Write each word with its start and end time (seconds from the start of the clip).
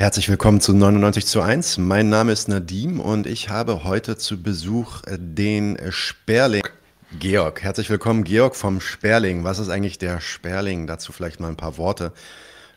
Herzlich 0.00 0.28
willkommen 0.30 0.62
zu 0.62 0.72
99 0.72 1.26
zu 1.26 1.42
1. 1.42 1.76
Mein 1.76 2.08
Name 2.08 2.32
ist 2.32 2.48
Nadim 2.48 3.00
und 3.00 3.26
ich 3.26 3.50
habe 3.50 3.84
heute 3.84 4.16
zu 4.16 4.42
Besuch 4.42 5.02
den 5.06 5.76
Sperling. 5.90 6.62
Georg, 7.18 7.62
herzlich 7.62 7.90
willkommen, 7.90 8.24
Georg 8.24 8.56
vom 8.56 8.80
Sperling. 8.80 9.44
Was 9.44 9.58
ist 9.58 9.68
eigentlich 9.68 9.98
der 9.98 10.22
Sperling? 10.22 10.86
Dazu 10.86 11.12
vielleicht 11.12 11.38
mal 11.38 11.48
ein 11.48 11.58
paar 11.58 11.76
Worte. 11.76 12.14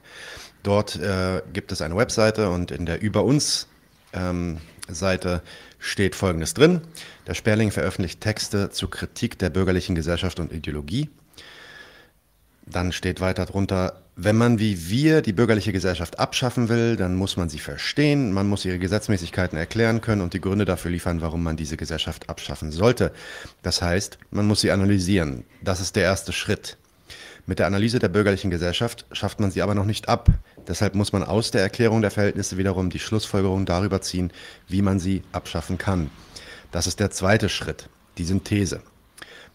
Dort 0.62 0.96
äh, 0.96 1.42
gibt 1.52 1.72
es 1.72 1.82
eine 1.82 1.98
Webseite 1.98 2.48
und 2.48 2.70
in 2.70 2.86
der 2.86 3.02
Über 3.02 3.22
uns 3.22 3.68
ähm, 4.14 4.62
Seite 4.88 5.42
steht 5.78 6.14
Folgendes 6.14 6.54
drin. 6.54 6.82
Der 7.26 7.34
Sperling 7.34 7.70
veröffentlicht 7.70 8.20
Texte 8.20 8.70
zur 8.70 8.90
Kritik 8.90 9.38
der 9.38 9.50
bürgerlichen 9.50 9.94
Gesellschaft 9.94 10.40
und 10.40 10.52
Ideologie. 10.52 11.10
Dann 12.66 12.92
steht 12.92 13.20
weiter 13.20 13.46
drunter, 13.46 14.04
wenn 14.16 14.36
man 14.36 14.58
wie 14.60 14.88
wir 14.88 15.22
die 15.22 15.32
bürgerliche 15.32 15.72
Gesellschaft 15.72 16.18
abschaffen 16.20 16.68
will, 16.68 16.96
dann 16.96 17.16
muss 17.16 17.36
man 17.36 17.48
sie 17.48 17.58
verstehen, 17.58 18.32
man 18.32 18.48
muss 18.48 18.64
ihre 18.64 18.78
Gesetzmäßigkeiten 18.78 19.58
erklären 19.58 20.00
können 20.00 20.22
und 20.22 20.34
die 20.34 20.40
Gründe 20.40 20.64
dafür 20.64 20.92
liefern, 20.92 21.20
warum 21.20 21.42
man 21.42 21.56
diese 21.56 21.76
Gesellschaft 21.76 22.28
abschaffen 22.28 22.70
sollte. 22.70 23.12
Das 23.62 23.82
heißt, 23.82 24.18
man 24.30 24.46
muss 24.46 24.60
sie 24.60 24.70
analysieren. 24.70 25.44
Das 25.62 25.80
ist 25.80 25.96
der 25.96 26.04
erste 26.04 26.32
Schritt. 26.32 26.76
Mit 27.46 27.58
der 27.58 27.66
Analyse 27.66 27.98
der 27.98 28.08
bürgerlichen 28.08 28.50
Gesellschaft 28.50 29.04
schafft 29.12 29.38
man 29.38 29.50
sie 29.50 29.60
aber 29.60 29.74
noch 29.74 29.84
nicht 29.84 30.08
ab. 30.08 30.30
Deshalb 30.66 30.94
muss 30.94 31.12
man 31.12 31.22
aus 31.22 31.50
der 31.50 31.60
Erklärung 31.60 32.00
der 32.00 32.10
Verhältnisse 32.10 32.56
wiederum 32.56 32.88
die 32.88 32.98
Schlussfolgerung 32.98 33.66
darüber 33.66 34.00
ziehen, 34.00 34.32
wie 34.66 34.80
man 34.80 34.98
sie 34.98 35.22
abschaffen 35.32 35.76
kann. 35.76 36.10
Das 36.72 36.86
ist 36.86 37.00
der 37.00 37.10
zweite 37.10 37.50
Schritt, 37.50 37.90
die 38.16 38.24
Synthese. 38.24 38.82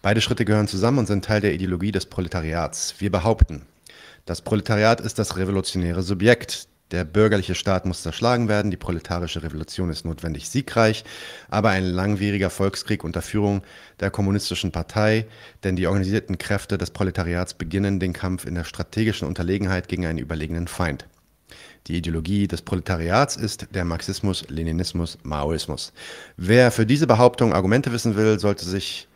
Beide 0.02 0.20
Schritte 0.20 0.44
gehören 0.44 0.68
zusammen 0.68 1.00
und 1.00 1.06
sind 1.06 1.24
Teil 1.24 1.40
der 1.40 1.52
Ideologie 1.52 1.90
des 1.90 2.06
Proletariats. 2.06 2.94
Wir 2.98 3.10
behaupten, 3.10 3.66
das 4.24 4.40
Proletariat 4.40 5.00
ist 5.00 5.18
das 5.18 5.36
revolutionäre 5.36 6.02
Subjekt. 6.02 6.68
Der 6.90 7.04
bürgerliche 7.04 7.54
Staat 7.54 7.86
muss 7.86 8.02
zerschlagen 8.02 8.48
werden, 8.48 8.72
die 8.72 8.76
proletarische 8.76 9.44
Revolution 9.44 9.90
ist 9.90 10.04
notwendig 10.04 10.48
siegreich, 10.48 11.04
aber 11.48 11.70
ein 11.70 11.84
langwieriger 11.84 12.50
Volkskrieg 12.50 13.04
unter 13.04 13.22
Führung 13.22 13.62
der 14.00 14.10
kommunistischen 14.10 14.72
Partei, 14.72 15.26
denn 15.62 15.76
die 15.76 15.86
organisierten 15.86 16.36
Kräfte 16.38 16.78
des 16.78 16.90
Proletariats 16.90 17.54
beginnen 17.54 18.00
den 18.00 18.12
Kampf 18.12 18.44
in 18.44 18.56
der 18.56 18.64
strategischen 18.64 19.28
Unterlegenheit 19.28 19.86
gegen 19.86 20.04
einen 20.04 20.18
überlegenen 20.18 20.66
Feind. 20.66 21.06
Die 21.86 21.96
Ideologie 21.96 22.48
des 22.48 22.62
Proletariats 22.62 23.36
ist 23.36 23.68
der 23.72 23.84
Marxismus, 23.84 24.48
Leninismus, 24.48 25.18
Maoismus. 25.22 25.92
Wer 26.36 26.72
für 26.72 26.86
diese 26.86 27.06
Behauptung 27.06 27.52
Argumente 27.52 27.92
wissen 27.92 28.16
will, 28.16 28.38
sollte 28.38 28.64
sich 28.64 29.08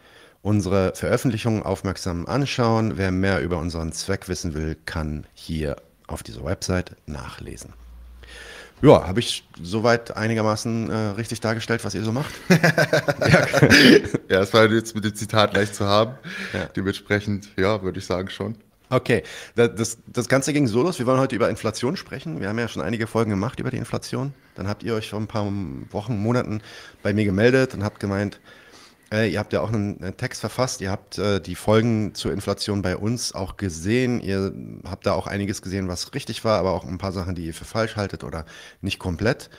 unsere 0.42 0.92
Veröffentlichungen 0.94 1.62
aufmerksam 1.62 2.26
anschauen. 2.26 2.96
Wer 2.96 3.10
mehr 3.10 3.42
über 3.42 3.58
unseren 3.58 3.92
Zweck 3.92 4.28
wissen 4.28 4.54
will, 4.54 4.76
kann 4.84 5.26
hier 5.34 5.76
auf 6.06 6.22
dieser 6.22 6.44
Website 6.44 6.96
nachlesen. 7.06 7.72
Ja, 8.82 9.06
habe 9.06 9.20
ich 9.20 9.48
soweit 9.62 10.14
einigermaßen 10.16 10.90
äh, 10.90 10.94
richtig 11.16 11.40
dargestellt, 11.40 11.84
was 11.84 11.94
ihr 11.94 12.02
so 12.02 12.12
macht? 12.12 12.34
ja, 12.50 13.46
ja, 14.28 14.40
das 14.40 14.52
war 14.52 14.70
jetzt 14.70 14.94
mit 14.94 15.04
dem 15.04 15.14
Zitat 15.14 15.54
leicht 15.54 15.74
zu 15.74 15.86
haben. 15.86 16.14
Ja. 16.52 16.66
Dementsprechend, 16.66 17.48
ja, 17.56 17.82
würde 17.82 17.98
ich 17.98 18.04
sagen 18.04 18.28
schon. 18.28 18.56
Okay, 18.90 19.22
das, 19.54 19.98
das 20.06 20.28
Ganze 20.28 20.52
ging 20.52 20.66
so 20.66 20.82
los. 20.82 20.98
Wir 20.98 21.06
wollen 21.06 21.18
heute 21.18 21.34
über 21.34 21.48
Inflation 21.48 21.96
sprechen. 21.96 22.40
Wir 22.40 22.48
haben 22.48 22.58
ja 22.58 22.68
schon 22.68 22.82
einige 22.82 23.06
Folgen 23.06 23.30
gemacht 23.30 23.58
über 23.58 23.70
die 23.70 23.78
Inflation. 23.78 24.34
Dann 24.54 24.68
habt 24.68 24.82
ihr 24.82 24.94
euch 24.94 25.08
vor 25.08 25.18
ein 25.18 25.26
paar 25.26 25.50
Wochen, 25.90 26.18
Monaten 26.18 26.60
bei 27.02 27.14
mir 27.14 27.24
gemeldet 27.24 27.74
und 27.74 27.82
habt 27.82 27.98
gemeint, 27.98 28.38
äh, 29.14 29.28
ihr 29.28 29.38
habt 29.38 29.52
ja 29.52 29.60
auch 29.60 29.72
einen, 29.72 30.02
einen 30.02 30.16
Text 30.16 30.40
verfasst, 30.40 30.80
ihr 30.80 30.90
habt 30.90 31.18
äh, 31.18 31.40
die 31.40 31.54
Folgen 31.54 32.14
zur 32.14 32.32
Inflation 32.32 32.82
bei 32.82 32.96
uns 32.96 33.32
auch 33.32 33.56
gesehen. 33.56 34.20
Ihr 34.20 34.52
habt 34.84 35.06
da 35.06 35.12
auch 35.12 35.28
einiges 35.28 35.62
gesehen, 35.62 35.88
was 35.88 36.14
richtig 36.14 36.44
war, 36.44 36.58
aber 36.58 36.72
auch 36.72 36.84
ein 36.84 36.98
paar 36.98 37.12
Sachen, 37.12 37.34
die 37.36 37.46
ihr 37.46 37.54
für 37.54 37.64
falsch 37.64 37.94
haltet 37.96 38.24
oder 38.24 38.44
nicht 38.80 38.98
komplett. 38.98 39.50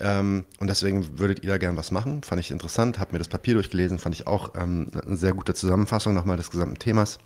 Ähm, 0.00 0.44
und 0.58 0.66
deswegen 0.68 1.18
würdet 1.18 1.44
ihr 1.44 1.50
da 1.50 1.58
gern 1.58 1.76
was 1.76 1.92
machen. 1.92 2.22
Fand 2.24 2.40
ich 2.40 2.50
interessant, 2.50 2.98
habt 2.98 3.12
mir 3.12 3.18
das 3.18 3.28
Papier 3.28 3.54
durchgelesen, 3.54 3.98
fand 3.98 4.14
ich 4.14 4.26
auch 4.26 4.54
ähm, 4.56 4.90
eine 5.06 5.16
sehr 5.16 5.32
gute 5.32 5.54
Zusammenfassung 5.54 6.12
nochmal 6.12 6.36
des 6.36 6.50
gesamten 6.50 6.78
Themas. 6.78 7.18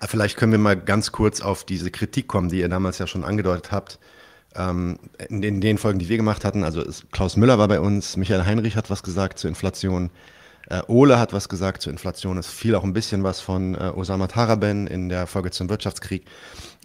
Äh, 0.00 0.08
vielleicht 0.08 0.36
können 0.36 0.52
wir 0.52 0.58
mal 0.58 0.76
ganz 0.76 1.12
kurz 1.12 1.40
auf 1.40 1.64
diese 1.64 1.92
Kritik 1.92 2.26
kommen, 2.26 2.48
die 2.48 2.60
ihr 2.60 2.68
damals 2.68 2.98
ja 2.98 3.06
schon 3.06 3.24
angedeutet 3.24 3.70
habt. 3.70 4.00
Ähm, 4.56 4.98
in, 5.28 5.42
den, 5.42 5.54
in, 5.56 5.60
den, 5.60 5.78
Folgen, 5.78 5.98
die 5.98 6.08
wir 6.08 6.16
gemacht 6.16 6.44
hatten, 6.44 6.64
also 6.64 6.82
Klaus 7.12 7.36
Müller 7.36 7.58
war 7.58 7.68
bei 7.68 7.80
uns, 7.80 8.16
Michael 8.16 8.46
Heinrich 8.46 8.76
hat 8.76 8.90
was 8.90 9.02
gesagt 9.02 9.38
zur 9.38 9.48
Inflation, 9.48 10.10
äh, 10.68 10.82
Ole 10.88 11.18
hat 11.18 11.32
was 11.32 11.48
gesagt 11.48 11.82
zur 11.82 11.92
Inflation. 11.92 12.38
Es 12.38 12.48
fiel 12.48 12.74
auch 12.74 12.84
ein 12.84 12.92
bisschen 12.92 13.22
was 13.22 13.40
von 13.40 13.74
äh, 13.74 13.92
Osama 13.94 14.26
Taraben 14.26 14.86
in 14.86 15.08
der 15.08 15.26
Folge 15.26 15.50
zum 15.50 15.68
Wirtschaftskrieg. 15.68 16.24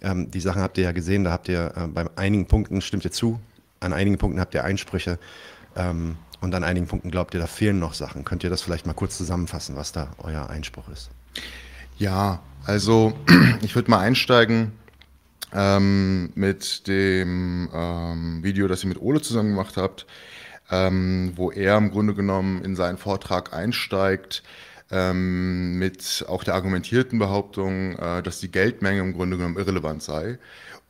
Ähm, 0.02 0.30
die 0.30 0.40
Sachen 0.40 0.62
habt 0.62 0.78
ihr 0.78 0.84
ja 0.84 0.92
gesehen, 0.92 1.24
da 1.24 1.32
habt 1.32 1.48
ihr 1.48 1.72
äh, 1.76 1.86
bei 1.88 2.06
einigen 2.16 2.46
Punkten, 2.46 2.80
stimmt 2.80 3.04
ihr 3.04 3.12
zu, 3.12 3.40
an 3.80 3.92
einigen 3.92 4.18
Punkten 4.18 4.40
habt 4.40 4.54
ihr 4.54 4.64
Einsprüche 4.64 5.18
ähm, 5.74 6.16
und 6.40 6.54
an 6.54 6.64
einigen 6.64 6.86
Punkten 6.86 7.10
glaubt 7.10 7.34
ihr, 7.34 7.40
da 7.40 7.46
fehlen 7.46 7.78
noch 7.78 7.94
Sachen. 7.94 8.24
Könnt 8.24 8.44
ihr 8.44 8.50
das 8.50 8.62
vielleicht 8.62 8.86
mal 8.86 8.92
kurz 8.92 9.16
zusammenfassen, 9.16 9.76
was 9.76 9.92
da 9.92 10.10
euer 10.18 10.50
Einspruch 10.50 10.88
ist? 10.88 11.10
Ja, 11.98 12.40
also 12.64 13.14
ich 13.62 13.74
würde 13.74 13.90
mal 13.90 14.00
einsteigen 14.00 14.72
ähm, 15.54 16.30
mit 16.34 16.86
dem 16.86 17.68
ähm, 17.74 18.42
Video, 18.42 18.68
das 18.68 18.84
ihr 18.84 18.88
mit 18.88 19.00
Ole 19.00 19.20
zusammen 19.20 19.50
gemacht 19.50 19.76
habt, 19.76 20.06
ähm, 20.70 21.32
wo 21.36 21.50
er 21.50 21.76
im 21.76 21.90
Grunde 21.90 22.14
genommen 22.14 22.64
in 22.64 22.76
seinen 22.76 22.98
Vortrag 22.98 23.52
einsteigt 23.52 24.42
ähm, 24.92 25.78
mit 25.78 26.24
auch 26.28 26.44
der 26.44 26.54
argumentierten 26.54 27.18
Behauptung, 27.18 27.96
äh, 27.96 28.22
dass 28.22 28.40
die 28.40 28.50
Geldmenge 28.50 29.00
im 29.00 29.14
Grunde 29.14 29.36
genommen 29.36 29.56
irrelevant 29.56 30.02
sei 30.02 30.38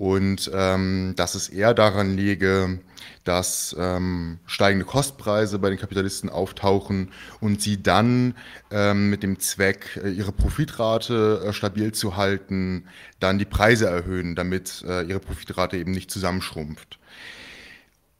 und 0.02 0.50
ähm, 0.52 1.14
dass 1.16 1.36
es 1.36 1.48
eher 1.48 1.74
daran 1.74 2.16
liege, 2.16 2.80
dass 3.22 3.76
ähm, 3.78 4.40
steigende 4.46 4.84
Kostpreise 4.84 5.60
bei 5.60 5.70
den 5.70 5.78
Kapitalisten 5.78 6.28
auftauchen 6.28 7.12
und 7.40 7.62
sie 7.62 7.80
dann 7.80 8.34
ähm, 8.72 9.10
mit 9.10 9.22
dem 9.22 9.38
Zweck, 9.38 10.00
äh, 10.02 10.10
ihre 10.10 10.32
Profitrate 10.32 11.44
äh, 11.46 11.52
stabil 11.52 11.92
zu 11.92 12.16
halten, 12.16 12.88
dann 13.20 13.38
die 13.38 13.44
Preise 13.44 13.86
erhöhen, 13.86 14.34
damit 14.34 14.82
äh, 14.88 15.02
ihre 15.04 15.20
Profitrate 15.20 15.76
eben 15.76 15.92
nicht 15.92 16.10
zusammenschrumpft. 16.10 16.98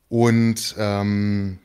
Und 0.08 0.76
ähm, 0.78 1.58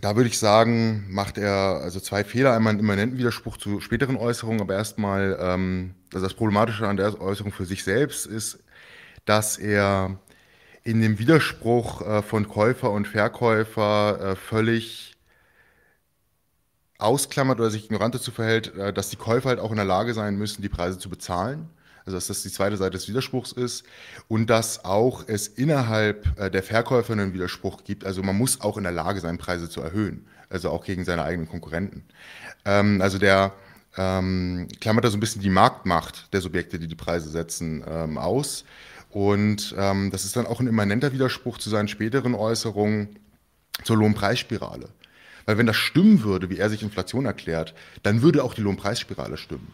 da 0.00 0.16
würde 0.16 0.28
ich 0.28 0.38
sagen, 0.38 1.06
macht 1.10 1.38
er 1.38 1.80
also 1.82 2.00
zwei 2.00 2.24
Fehler. 2.24 2.54
Einmal 2.54 2.72
einen 2.72 2.80
immanenten 2.80 3.18
Widerspruch 3.18 3.56
zu 3.56 3.80
späteren 3.80 4.16
Äußerungen, 4.16 4.60
aber 4.60 4.74
erstmal, 4.74 5.38
ähm, 5.40 5.94
also 6.12 6.24
das 6.24 6.34
Problematische 6.34 6.88
an 6.88 6.96
der 6.96 7.20
Äußerung 7.20 7.52
für 7.52 7.66
sich 7.66 7.84
selbst 7.84 8.26
ist, 8.26 8.60
dass 9.24 9.58
er 9.58 10.18
in 10.82 11.00
dem 11.00 11.18
Widerspruch 11.18 12.00
äh, 12.02 12.22
von 12.22 12.48
Käufer 12.48 12.90
und 12.90 13.06
Verkäufer 13.06 14.20
äh, 14.20 14.36
völlig 14.36 15.16
ausklammert 16.98 17.60
oder 17.60 17.70
sich 17.70 17.84
ignorant 17.84 18.14
dazu 18.14 18.30
verhält, 18.30 18.74
äh, 18.76 18.92
dass 18.92 19.10
die 19.10 19.16
Käufer 19.16 19.50
halt 19.50 19.60
auch 19.60 19.70
in 19.70 19.76
der 19.76 19.84
Lage 19.84 20.14
sein 20.14 20.36
müssen, 20.36 20.62
die 20.62 20.68
Preise 20.68 20.98
zu 20.98 21.10
bezahlen. 21.10 21.68
Also 22.10 22.16
dass 22.16 22.26
das 22.26 22.42
die 22.42 22.50
zweite 22.50 22.76
Seite 22.76 22.92
des 22.92 23.08
Widerspruchs 23.08 23.52
ist 23.52 23.84
und 24.26 24.50
dass 24.50 24.84
auch 24.84 25.22
es 25.28 25.46
innerhalb 25.46 26.26
äh, 26.40 26.50
der 26.50 26.64
Verkäufer 26.64 27.12
einen 27.12 27.32
Widerspruch 27.34 27.84
gibt. 27.84 28.04
Also 28.04 28.24
man 28.24 28.36
muss 28.36 28.60
auch 28.60 28.76
in 28.76 28.82
der 28.82 28.90
Lage 28.90 29.20
sein, 29.20 29.38
Preise 29.38 29.70
zu 29.70 29.80
erhöhen, 29.80 30.26
also 30.48 30.70
auch 30.70 30.84
gegen 30.84 31.04
seine 31.04 31.22
eigenen 31.22 31.48
Konkurrenten. 31.48 32.02
Ähm, 32.64 33.00
also 33.00 33.18
der 33.18 33.52
ähm, 33.96 34.66
klammert 34.80 35.04
da 35.04 35.10
so 35.10 35.16
ein 35.16 35.20
bisschen 35.20 35.40
die 35.40 35.50
Marktmacht 35.50 36.32
der 36.32 36.40
Subjekte, 36.40 36.80
die 36.80 36.88
die 36.88 36.96
Preise 36.96 37.30
setzen, 37.30 37.84
ähm, 37.86 38.18
aus. 38.18 38.64
Und 39.10 39.72
ähm, 39.78 40.10
das 40.10 40.24
ist 40.24 40.34
dann 40.34 40.46
auch 40.46 40.58
ein 40.58 40.66
immanenter 40.66 41.12
Widerspruch 41.12 41.58
zu 41.58 41.70
seinen 41.70 41.86
späteren 41.86 42.34
Äußerungen 42.34 43.20
zur 43.84 43.98
Lohnpreisspirale. 43.98 44.88
Weil 45.46 45.58
wenn 45.58 45.66
das 45.66 45.76
stimmen 45.76 46.24
würde, 46.24 46.50
wie 46.50 46.58
er 46.58 46.70
sich 46.70 46.82
Inflation 46.82 47.24
erklärt, 47.24 47.72
dann 48.02 48.22
würde 48.22 48.42
auch 48.42 48.54
die 48.54 48.62
Lohnpreisspirale 48.62 49.36
stimmen. 49.36 49.72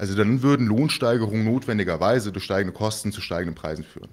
Also 0.00 0.14
dann 0.14 0.40
würden 0.40 0.66
Lohnsteigerungen 0.66 1.44
notwendigerweise 1.44 2.32
durch 2.32 2.46
steigende 2.46 2.72
Kosten 2.72 3.12
zu 3.12 3.20
steigenden 3.20 3.54
Preisen 3.54 3.84
führen. 3.84 4.08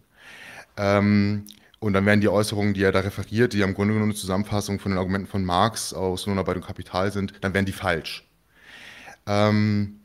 Ähm, 0.75 1.45
und 1.79 1.93
dann 1.93 2.05
wären 2.05 2.19
die 2.19 2.27
Äußerungen, 2.27 2.73
die 2.73 2.83
er 2.83 2.91
da 2.91 2.99
referiert, 2.99 3.53
die 3.53 3.59
ja 3.59 3.65
im 3.65 3.73
Grunde 3.73 3.93
genommen 3.93 4.11
eine 4.11 4.19
Zusammenfassung 4.19 4.79
von 4.81 4.91
den 4.91 4.97
Argumenten 4.97 5.27
von 5.27 5.45
Marx 5.45 5.93
aus 5.93 6.25
Lohnarbeit 6.25 6.57
und 6.57 6.65
Kapital 6.65 7.13
sind, 7.13 7.35
dann 7.39 7.53
wären 7.53 7.63
die 7.63 7.71
falsch. 7.71 8.27
Ähm, 9.27 10.01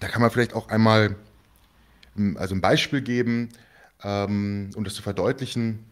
da 0.00 0.08
kann 0.08 0.22
man 0.22 0.32
vielleicht 0.32 0.54
auch 0.54 0.68
einmal 0.70 1.14
also 2.34 2.56
ein 2.56 2.60
Beispiel 2.60 3.00
geben, 3.00 3.50
ähm, 4.02 4.70
um 4.74 4.82
das 4.82 4.94
zu 4.94 5.02
verdeutlichen. 5.02 5.84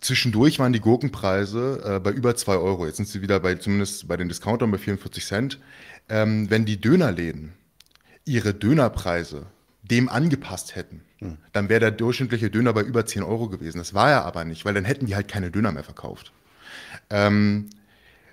Zwischendurch 0.00 0.58
waren 0.58 0.72
die 0.72 0.80
Gurkenpreise 0.80 1.82
äh, 1.84 2.00
bei 2.00 2.10
über 2.10 2.34
2 2.34 2.56
Euro. 2.56 2.84
Jetzt 2.84 2.96
sind 2.96 3.08
sie 3.08 3.22
wieder 3.22 3.38
bei, 3.38 3.54
zumindest 3.54 4.08
bei 4.08 4.16
den 4.16 4.28
Discountern 4.28 4.72
bei 4.72 4.78
44 4.78 5.24
Cent. 5.24 5.60
Ähm, 6.08 6.50
wenn 6.50 6.64
die 6.64 6.80
Dönerläden 6.80 7.52
ihre 8.24 8.54
Dönerpreise 8.54 9.46
dem 9.82 10.08
angepasst 10.08 10.76
hätten, 10.76 11.02
hm. 11.18 11.38
dann 11.52 11.68
wäre 11.68 11.80
der 11.80 11.90
durchschnittliche 11.90 12.50
Döner 12.50 12.72
bei 12.72 12.82
über 12.82 13.04
10 13.06 13.22
Euro 13.22 13.48
gewesen. 13.48 13.78
Das 13.78 13.94
war 13.94 14.10
er 14.10 14.24
aber 14.24 14.44
nicht, 14.44 14.64
weil 14.64 14.74
dann 14.74 14.84
hätten 14.84 15.06
die 15.06 15.14
halt 15.14 15.28
keine 15.28 15.50
Döner 15.50 15.72
mehr 15.72 15.84
verkauft. 15.84 16.32
Ähm, 17.10 17.70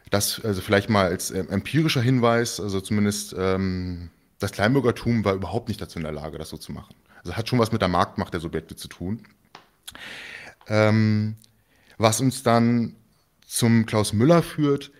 Das 0.09 0.41
also 0.43 0.61
vielleicht 0.61 0.89
mal 0.89 1.05
als 1.07 1.31
äh, 1.31 1.39
empirischer 1.39 2.01
Hinweis, 2.01 2.59
also 2.59 2.81
zumindest 2.81 3.33
ähm, 3.37 4.09
das 4.39 4.51
Kleinbürgertum 4.51 5.23
war 5.23 5.33
überhaupt 5.33 5.69
nicht 5.69 5.79
dazu 5.81 5.99
in 5.99 6.03
der 6.03 6.11
Lage, 6.11 6.37
das 6.37 6.49
so 6.49 6.57
zu 6.57 6.73
machen. 6.73 6.95
Also 7.23 7.35
hat 7.37 7.47
schon 7.47 7.59
was 7.59 7.71
mit 7.71 7.81
der 7.81 7.87
Marktmacht 7.87 8.33
der 8.33 8.41
Subjekte 8.41 8.75
zu 8.75 8.87
tun. 8.89 9.23
Ähm, 10.67 11.35
was 11.97 12.19
uns 12.19 12.43
dann 12.43 12.95
zum 13.45 13.85
Klaus 13.85 14.11
Müller 14.13 14.43
führt, 14.43 14.91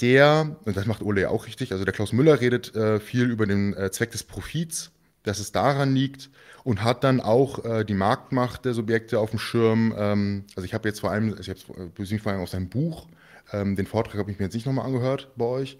der, 0.00 0.56
und 0.64 0.76
das 0.76 0.86
macht 0.86 1.02
Ole 1.02 1.22
ja 1.22 1.28
auch 1.30 1.46
richtig, 1.46 1.72
also 1.72 1.84
der 1.84 1.94
Klaus 1.94 2.12
Müller 2.12 2.40
redet 2.40 2.74
äh, 2.74 3.00
viel 3.00 3.30
über 3.30 3.46
den 3.46 3.74
äh, 3.74 3.90
Zweck 3.90 4.10
des 4.10 4.24
Profits, 4.24 4.92
dass 5.22 5.38
es 5.38 5.52
daran 5.52 5.94
liegt 5.94 6.30
und 6.64 6.82
hat 6.82 7.04
dann 7.04 7.20
auch 7.20 7.64
äh, 7.64 7.84
die 7.84 7.94
Marktmacht 7.94 8.64
der 8.64 8.74
Subjekte 8.74 9.18
auf 9.18 9.30
dem 9.30 9.38
Schirm. 9.38 9.94
Ähm, 9.96 10.44
also 10.54 10.64
ich 10.64 10.74
habe 10.74 10.88
jetzt 10.88 11.00
vor 11.00 11.10
allem, 11.10 11.36
ich 11.40 11.48
habe 11.48 11.58
es 11.98 12.22
vor 12.22 12.32
allem 12.32 12.40
aus 12.40 12.50
seinem 12.50 12.68
Buch, 12.68 13.06
ähm, 13.52 13.76
den 13.76 13.86
Vortrag 13.86 14.18
habe 14.18 14.30
ich 14.30 14.38
mir 14.38 14.46
jetzt 14.46 14.54
nicht 14.54 14.66
nochmal 14.66 14.86
angehört 14.86 15.30
bei 15.36 15.44
euch. 15.44 15.78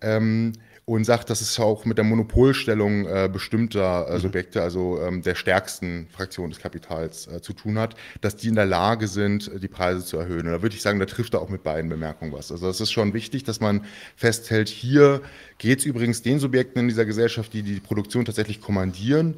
Ähm, 0.00 0.52
und 0.88 1.04
sagt, 1.04 1.28
dass 1.28 1.42
es 1.42 1.60
auch 1.60 1.84
mit 1.84 1.98
der 1.98 2.04
Monopolstellung 2.04 3.04
äh, 3.04 3.28
bestimmter 3.30 4.08
äh, 4.08 4.14
mhm. 4.14 4.20
Subjekte, 4.20 4.62
also 4.62 4.98
ähm, 5.02 5.20
der 5.20 5.34
stärksten 5.34 6.08
Fraktion 6.10 6.48
des 6.48 6.60
Kapitals 6.60 7.26
äh, 7.26 7.42
zu 7.42 7.52
tun 7.52 7.78
hat, 7.78 7.94
dass 8.22 8.36
die 8.36 8.48
in 8.48 8.54
der 8.54 8.64
Lage 8.64 9.06
sind, 9.06 9.50
die 9.62 9.68
Preise 9.68 10.02
zu 10.02 10.16
erhöhen. 10.16 10.46
Und 10.46 10.52
da 10.52 10.62
würde 10.62 10.74
ich 10.74 10.80
sagen, 10.80 10.98
da 10.98 11.04
trifft 11.04 11.34
er 11.34 11.42
auch 11.42 11.50
mit 11.50 11.62
beiden 11.62 11.90
Bemerkungen 11.90 12.32
was. 12.32 12.50
Also 12.50 12.66
das 12.66 12.80
ist 12.80 12.90
schon 12.90 13.12
wichtig, 13.12 13.44
dass 13.44 13.60
man 13.60 13.84
festhält, 14.16 14.70
hier 14.70 15.20
geht 15.58 15.80
es 15.80 15.84
übrigens 15.84 16.22
den 16.22 16.38
Subjekten 16.38 16.80
in 16.80 16.88
dieser 16.88 17.04
Gesellschaft, 17.04 17.52
die 17.52 17.62
die 17.62 17.80
Produktion 17.80 18.24
tatsächlich 18.24 18.62
kommandieren, 18.62 19.34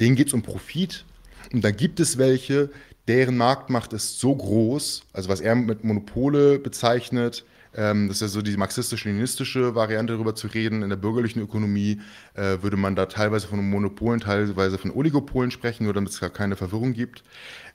denen 0.00 0.16
geht 0.16 0.26
es 0.26 0.34
um 0.34 0.42
Profit. 0.42 1.06
Und 1.50 1.64
da 1.64 1.70
gibt 1.70 1.98
es 2.00 2.18
welche, 2.18 2.68
deren 3.08 3.38
Marktmacht 3.38 3.94
ist 3.94 4.20
so 4.20 4.36
groß, 4.36 5.04
also 5.14 5.30
was 5.30 5.40
er 5.40 5.54
mit 5.54 5.82
Monopole 5.82 6.58
bezeichnet, 6.58 7.46
ähm, 7.74 8.08
das 8.08 8.16
ist 8.16 8.22
ja 8.22 8.28
so 8.28 8.42
die 8.42 8.56
marxistisch-leninistische 8.56 9.74
Variante 9.74 10.14
darüber 10.14 10.34
zu 10.34 10.48
reden. 10.48 10.82
In 10.82 10.88
der 10.88 10.96
bürgerlichen 10.96 11.40
Ökonomie 11.40 12.00
äh, 12.34 12.58
würde 12.62 12.76
man 12.76 12.96
da 12.96 13.06
teilweise 13.06 13.46
von 13.46 13.68
Monopolen, 13.68 14.20
teilweise 14.20 14.78
von 14.78 14.90
Oligopolen 14.90 15.50
sprechen, 15.50 15.84
nur 15.84 15.94
damit 15.94 16.10
es 16.10 16.20
gar 16.20 16.30
keine 16.30 16.56
Verwirrung 16.56 16.92
gibt. 16.92 17.22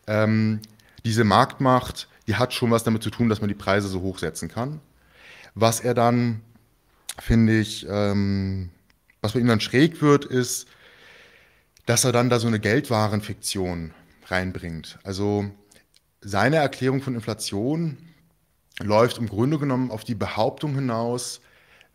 Ähm, 0.07 0.59
diese 1.05 1.23
Marktmacht, 1.23 2.09
die 2.27 2.35
hat 2.35 2.53
schon 2.53 2.71
was 2.71 2.83
damit 2.83 3.03
zu 3.03 3.09
tun, 3.09 3.29
dass 3.29 3.41
man 3.41 3.47
die 3.47 3.55
Preise 3.55 3.87
so 3.87 4.01
hoch 4.01 4.19
setzen 4.19 4.49
kann. 4.49 4.81
Was 5.53 5.79
er 5.79 5.93
dann, 5.93 6.41
finde 7.19 7.57
ich, 7.59 7.85
ähm, 7.89 8.69
was 9.21 9.33
bei 9.33 9.39
ihm 9.39 9.47
dann 9.47 9.61
schräg 9.61 10.01
wird, 10.01 10.25
ist, 10.25 10.67
dass 11.85 12.03
er 12.03 12.11
dann 12.11 12.29
da 12.29 12.39
so 12.39 12.47
eine 12.47 12.59
Geldwarenfiktion 12.59 13.93
reinbringt. 14.27 14.99
Also 15.03 15.45
seine 16.21 16.57
Erklärung 16.57 17.01
von 17.01 17.15
Inflation 17.15 17.97
läuft 18.81 19.17
im 19.17 19.27
Grunde 19.27 19.57
genommen 19.59 19.91
auf 19.91 20.03
die 20.03 20.15
Behauptung 20.15 20.75
hinaus, 20.75 21.41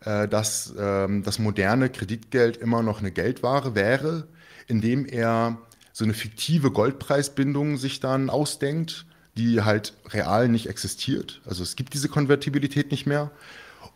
äh, 0.03 0.27
dass 0.27 0.73
ähm, 0.77 1.23
das 1.23 1.39
moderne 1.39 1.89
Kreditgeld 1.89 2.57
immer 2.57 2.81
noch 2.81 2.99
eine 2.99 3.11
Geldware 3.11 3.75
wäre, 3.75 4.27
indem 4.67 5.05
er 5.05 5.57
so 5.93 6.03
eine 6.03 6.13
fiktive 6.13 6.71
Goldpreisbindung 6.71 7.77
sich 7.77 7.99
dann 7.99 8.29
ausdenkt, 8.29 9.05
die 9.37 9.61
halt 9.61 9.93
real 10.09 10.47
nicht 10.47 10.67
existiert. 10.67 11.41
Also 11.45 11.63
es 11.63 11.75
gibt 11.75 11.93
diese 11.93 12.09
Konvertibilität 12.09 12.91
nicht 12.91 13.05
mehr. 13.05 13.31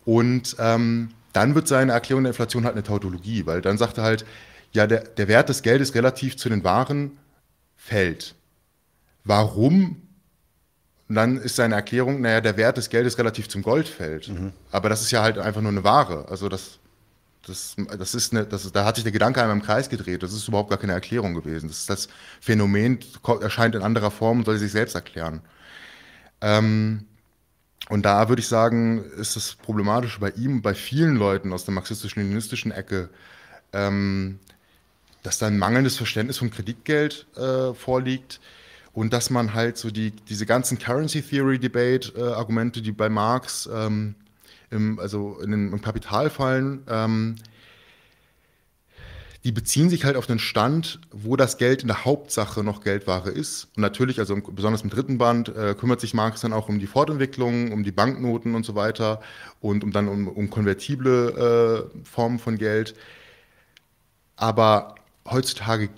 Und 0.03 0.55
ähm, 0.59 1.09
dann 1.33 1.55
wird 1.55 1.67
seine 1.67 1.91
Erklärung 1.91 2.23
der 2.23 2.31
Inflation 2.31 2.65
halt 2.65 2.75
eine 2.75 2.83
Tautologie, 2.83 3.45
weil 3.45 3.61
dann 3.61 3.77
sagt 3.77 3.97
er 3.97 4.03
halt, 4.03 4.25
ja, 4.71 4.87
der, 4.87 5.03
der 5.03 5.27
Wert 5.27 5.49
des 5.49 5.63
Geldes 5.63 5.95
relativ 5.95 6.37
zu 6.37 6.49
den 6.49 6.63
Waren 6.63 7.17
fällt. 7.75 8.35
Warum 9.23 10.01
und 11.07 11.15
dann 11.15 11.37
ist 11.37 11.55
seine 11.55 11.75
Erklärung, 11.75 12.21
naja, 12.21 12.41
der 12.41 12.57
Wert 12.57 12.77
des 12.77 12.89
Geldes 12.89 13.17
relativ 13.17 13.47
zum 13.47 13.61
Gold 13.61 13.87
fällt. 13.87 14.27
Mhm. 14.27 14.53
Aber 14.71 14.89
das 14.89 15.01
ist 15.01 15.11
ja 15.11 15.21
halt 15.21 15.37
einfach 15.37 15.61
nur 15.61 15.71
eine 15.71 15.83
Ware. 15.83 16.25
Also 16.29 16.49
das, 16.49 16.79
das, 17.45 17.75
das 17.97 18.15
ist 18.15 18.33
eine, 18.33 18.45
das, 18.45 18.71
da 18.71 18.85
hat 18.85 18.95
sich 18.95 19.03
der 19.03 19.13
Gedanke 19.13 19.39
einmal 19.39 19.55
im 19.55 19.61
Kreis 19.61 19.89
gedreht. 19.89 20.23
Das 20.23 20.33
ist 20.33 20.47
überhaupt 20.47 20.69
gar 20.69 20.79
keine 20.79 20.93
Erklärung 20.93 21.35
gewesen. 21.35 21.67
Das, 21.67 21.79
ist 21.79 21.89
das 21.89 22.07
Phänomen 22.41 22.99
erscheint 23.41 23.75
in 23.75 23.83
anderer 23.83 24.09
Form 24.09 24.39
und 24.39 24.45
soll 24.45 24.57
sich 24.57 24.71
selbst 24.71 24.95
erklären. 24.95 25.41
Ähm, 26.41 27.05
und 27.89 28.03
da 28.03 28.27
würde 28.29 28.39
ich 28.39 28.47
sagen, 28.47 29.03
ist 29.17 29.35
das 29.35 29.53
Problematische 29.53 30.19
bei 30.19 30.31
ihm, 30.31 30.63
bei 30.63 30.73
vielen 30.73 31.17
Leuten 31.17 31.53
aus 31.53 31.65
der 31.65 31.75
marxistisch-leninistischen 31.75 32.71
Ecke, 32.71 33.09
ähm, 33.73 34.39
dass 35.21 35.37
da 35.37 35.45
ein 35.45 35.59
mangelndes 35.59 35.97
Verständnis 35.97 36.39
von 36.39 36.49
Kreditgeld 36.49 37.27
äh, 37.37 37.75
vorliegt 37.75 38.39
und 38.95 39.11
dass 39.11 39.29
man 39.29 39.53
halt 39.53 39.77
so 39.77 39.91
die, 39.91 40.11
diese 40.11 40.45
ganzen 40.45 40.79
Currency 40.79 41.21
Theory 41.21 41.59
Debate 41.59 42.13
äh, 42.15 42.21
Argumente, 42.21 42.81
die 42.81 42.93
bei 42.93 43.09
Marx 43.09 43.69
ähm, 43.71 44.15
im, 44.71 44.99
also 44.99 45.37
in 45.43 45.51
den, 45.51 45.73
im 45.73 45.81
Kapital 45.81 46.29
fallen, 46.29 46.81
ähm, 46.87 47.35
die 49.43 49.51
beziehen 49.51 49.89
sich 49.89 50.05
halt 50.05 50.15
auf 50.15 50.25
den 50.25 50.39
Stand, 50.39 50.99
wo 51.11 51.35
das 51.35 51.57
Geld 51.57 51.81
in 51.83 51.87
der 51.89 52.03
Hauptsache 52.05 52.63
noch 52.63 52.81
Geldware 52.81 53.29
ist. 53.29 53.67
Und 53.75 53.81
natürlich, 53.81 54.17
also 54.17 54.37
besonders 54.37 54.81
im 54.81 54.89
dritten 54.89 55.19
Band, 55.19 55.49
äh, 55.49 55.75
kümmert 55.77 55.99
sich 55.99 56.15
Marx 56.15 56.41
dann 56.41 56.53
auch 56.53 56.69
um 56.69 56.79
die 56.79 56.87
Fortentwicklung, 56.87 57.73
um 57.73 57.83
die 57.83 57.91
Banknoten 57.91 58.55
und 58.55 58.65
so 58.65 58.75
weiter 58.75 59.21
und 59.59 59.83
um 59.83 59.91
dann 59.91 60.07
um, 60.07 60.27
um 60.29 60.49
konvertible 60.49 61.89
äh, 61.93 62.05
Formen 62.05 62.39
von 62.39 62.57
Geld. 62.57 62.95
Aber 64.37 64.95
heutzutage 65.29 65.89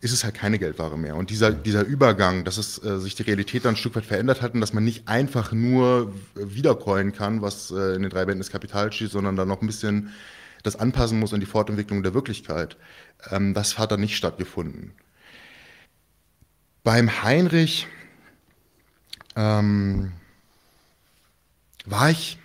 ist 0.00 0.12
es 0.12 0.24
halt 0.24 0.34
keine 0.34 0.58
Geldware 0.58 0.98
mehr. 0.98 1.16
Und 1.16 1.30
dieser, 1.30 1.52
dieser 1.52 1.84
Übergang, 1.84 2.44
dass 2.44 2.56
es, 2.56 2.82
äh, 2.82 2.98
sich 2.98 3.14
die 3.14 3.22
Realität 3.22 3.64
dann 3.64 3.74
ein 3.74 3.76
Stück 3.76 3.96
weit 3.96 4.06
verändert 4.06 4.40
hat 4.40 4.54
und 4.54 4.60
dass 4.60 4.72
man 4.72 4.84
nicht 4.84 5.08
einfach 5.08 5.52
nur 5.52 6.14
wiedercoin 6.34 7.12
kann, 7.12 7.42
was 7.42 7.70
äh, 7.70 7.94
in 7.94 8.02
den 8.02 8.10
drei 8.10 8.24
Bänden 8.24 8.40
des 8.40 8.50
Kapitals 8.50 8.94
steht, 8.94 9.10
sondern 9.10 9.36
dann 9.36 9.48
noch 9.48 9.60
ein 9.60 9.66
bisschen 9.66 10.10
das 10.62 10.76
anpassen 10.76 11.18
muss 11.18 11.32
an 11.32 11.40
die 11.40 11.46
Fortentwicklung 11.46 12.02
der 12.02 12.14
Wirklichkeit, 12.14 12.76
ähm, 13.30 13.54
das 13.54 13.78
hat 13.78 13.92
dann 13.92 14.00
nicht 14.00 14.16
stattgefunden. 14.16 14.92
Beim 16.82 17.22
Heinrich 17.22 17.86
ähm, 19.36 20.12
war 21.84 22.10
ich 22.10 22.38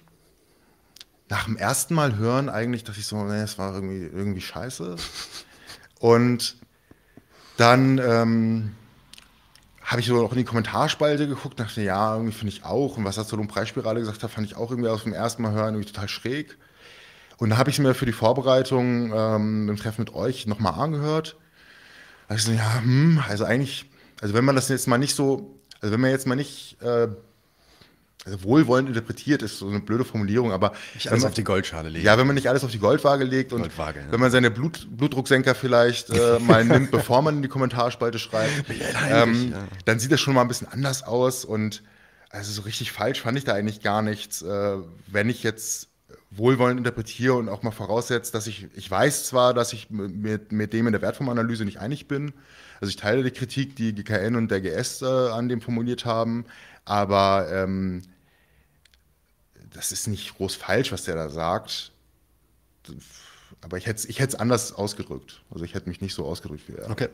nach 1.30 1.46
dem 1.46 1.58
ersten 1.58 1.94
Mal 1.94 2.18
hören 2.18 2.50
eigentlich, 2.50 2.84
dass 2.84 2.98
ich 2.98 3.06
so, 3.06 3.24
nee, 3.24 3.42
es 3.42 3.58
war 3.58 3.74
irgendwie, 3.74 4.04
irgendwie 4.04 4.42
scheiße. 4.42 4.96
Und 6.00 6.58
dann 7.58 7.98
ähm, 8.00 8.72
habe 9.84 10.02
ich 10.02 10.08
so 10.08 10.24
auch 10.26 10.32
in 10.32 10.40
die 10.40 10.44
Kommentarspalte 10.44 11.28
geguckt, 11.28 11.60
dachte, 11.60 11.82
ja, 11.82 12.14
irgendwie 12.14 12.34
finde 12.34 12.54
ich 12.54 12.66
auch. 12.66 12.98
Und 12.98 13.06
was 13.06 13.18
hast 13.18 13.32
du 13.32 13.38
um 13.38 13.48
Preisspirale 13.48 14.00
gesagt 14.00 14.24
hat, 14.24 14.32
fand 14.32 14.48
ich 14.48 14.56
auch 14.56 14.72
irgendwie 14.72 14.90
aus 14.90 15.04
dem 15.04 15.14
ersten 15.14 15.44
Mal 15.44 15.52
hören 15.52 15.76
irgendwie 15.76 15.92
total 15.92 16.10
schräg. 16.10 16.58
Und 17.38 17.50
dann 17.50 17.60
habe 17.60 17.70
ich 17.70 17.80
mir 17.80 17.94
für 17.94 18.06
die 18.06 18.12
Vorbereitung 18.12 19.14
ähm, 19.14 19.70
im 19.70 19.78
Treffen 19.78 20.02
mit 20.02 20.14
euch 20.14 20.48
nochmal 20.48 20.74
angehört. 20.74 21.38
Da 22.28 22.36
ich 22.36 22.44
so, 22.44 22.52
ja, 22.52 22.82
hm, 22.82 23.22
also 23.28 23.46
eigentlich, 23.46 23.90
also 24.22 24.34
wenn 24.34 24.46
man 24.46 24.56
das 24.56 24.70
jetzt 24.70 24.88
mal 24.88 24.98
nicht 24.98 25.16
so, 25.16 25.60
also 25.82 25.94
wenn 25.94 26.02
man 26.02 26.10
jetzt 26.10 26.26
mal 26.26 26.36
nicht 26.36 26.82
äh, 26.82 27.08
also 28.26 28.44
wohlwollend 28.44 28.90
interpretiert 28.90 29.44
ist 29.44 29.60
so 29.60 29.68
eine 29.68 29.80
blöde 29.80 30.04
Formulierung, 30.04 30.52
aber 30.52 30.74
nicht 30.96 31.10
alles 31.10 31.22
man, 31.22 31.30
auf 31.30 31.36
die 31.36 31.44
Goldschale 31.44 31.90
legt. 31.90 32.04
Ja, 32.04 32.18
wenn 32.18 32.26
man 32.26 32.36
nicht 32.36 32.50
alles 32.50 32.64
auf 32.64 32.72
die 32.72 32.80
Goldwaage 32.80 33.24
legt 33.24 33.54
und 33.54 33.62
Goldwaage, 33.62 34.00
ja. 34.00 34.12
wenn 34.12 34.20
man 34.20 34.32
seine 34.32 34.50
Blut, 34.50 34.88
Blutdrucksenker 34.90 35.54
vielleicht 35.54 36.10
äh, 36.10 36.40
mal 36.46 36.66
nimmt, 36.66 36.90
bevor 36.90 37.22
man 37.22 37.38
in 37.38 37.42
die 37.44 37.48
Kommentarspalte 37.48 38.18
schreibt, 38.18 38.66
ähm, 39.12 39.52
ja. 39.52 39.68
dann 39.86 40.00
sieht 40.00 40.12
das 40.12 40.20
schon 40.20 40.34
mal 40.34 40.42
ein 40.42 40.48
bisschen 40.48 40.68
anders 40.68 41.04
aus 41.04 41.46
und 41.46 41.84
also 42.32 42.52
so 42.52 42.64
richtig 42.64 42.92
falsch 42.92 43.22
fand 43.22 43.38
ich 43.38 43.44
da 43.44 43.54
eigentlich 43.54 43.82
gar 43.82 44.02
nichts. 44.02 44.42
Äh, 44.42 44.78
wenn 45.08 45.30
ich 45.30 45.44
jetzt 45.44 45.90
wohlwollend 46.32 46.80
interpretiere 46.80 47.36
und 47.36 47.48
auch 47.48 47.62
mal 47.62 47.72
voraussetze, 47.72 48.32
dass 48.32 48.48
ich, 48.48 48.68
ich 48.76 48.90
weiß 48.90 49.26
zwar, 49.26 49.54
dass 49.54 49.72
ich 49.72 49.90
mit, 49.90 50.52
mit 50.52 50.74
dem 50.74 50.88
in 50.88 50.94
der 50.94 51.02
Wertformanalyse 51.02 51.64
nicht 51.64 51.80
einig 51.80 52.08
bin, 52.08 52.34
also 52.82 52.90
ich 52.90 52.98
teile 52.98 53.24
die 53.24 53.32
Kritik, 53.32 53.76
die 53.76 53.94
GKN 53.94 54.36
und 54.36 54.52
der 54.52 54.62
GS 54.62 55.02
äh, 55.02 55.06
an 55.06 55.48
dem 55.48 55.62
formuliert 55.62 56.06
haben, 56.06 56.46
aber 56.84 57.48
ähm, 57.52 58.02
das 59.76 59.92
ist 59.92 60.08
nicht 60.08 60.38
groß 60.38 60.56
falsch, 60.56 60.92
was 60.92 61.04
der 61.04 61.16
da 61.16 61.30
sagt. 61.30 61.92
Aber 63.62 63.78
ich 63.78 63.86
hätte 63.88 64.08
es 64.08 64.36
anders 64.36 64.74
ausgedrückt. 64.74 65.42
Also 65.52 65.66
ich 65.66 65.74
hätte 65.74 65.90
mich 65.90 66.02
nicht 66.02 66.14
so 66.14 66.26
ausgedrückt 66.26 66.64
wie 66.68 66.76
er. 66.76 66.90
Okay. 66.90 67.10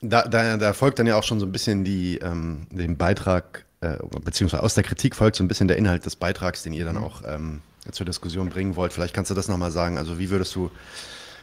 Da, 0.00 0.22
da, 0.22 0.56
da 0.56 0.72
folgt 0.72 0.98
dann 0.98 1.06
ja 1.06 1.16
auch 1.16 1.22
schon 1.22 1.40
so 1.40 1.46
ein 1.46 1.52
bisschen 1.52 1.84
die, 1.84 2.18
ähm, 2.18 2.66
den 2.70 2.98
Beitrag, 2.98 3.64
äh, 3.80 3.96
beziehungsweise 4.22 4.62
aus 4.62 4.74
der 4.74 4.84
Kritik 4.84 5.16
folgt 5.16 5.36
so 5.36 5.44
ein 5.44 5.48
bisschen 5.48 5.68
der 5.68 5.78
Inhalt 5.78 6.04
des 6.04 6.16
Beitrags, 6.16 6.62
den 6.62 6.74
ihr 6.74 6.84
dann 6.84 6.96
mhm. 6.96 7.04
auch 7.04 7.22
ähm, 7.26 7.62
zur 7.90 8.04
Diskussion 8.04 8.50
bringen 8.50 8.76
wollt. 8.76 8.92
Vielleicht 8.92 9.14
kannst 9.14 9.30
du 9.30 9.34
das 9.34 9.48
nochmal 9.48 9.70
sagen. 9.70 9.96
Also 9.96 10.18
wie 10.18 10.30
würdest 10.30 10.54
du 10.54 10.70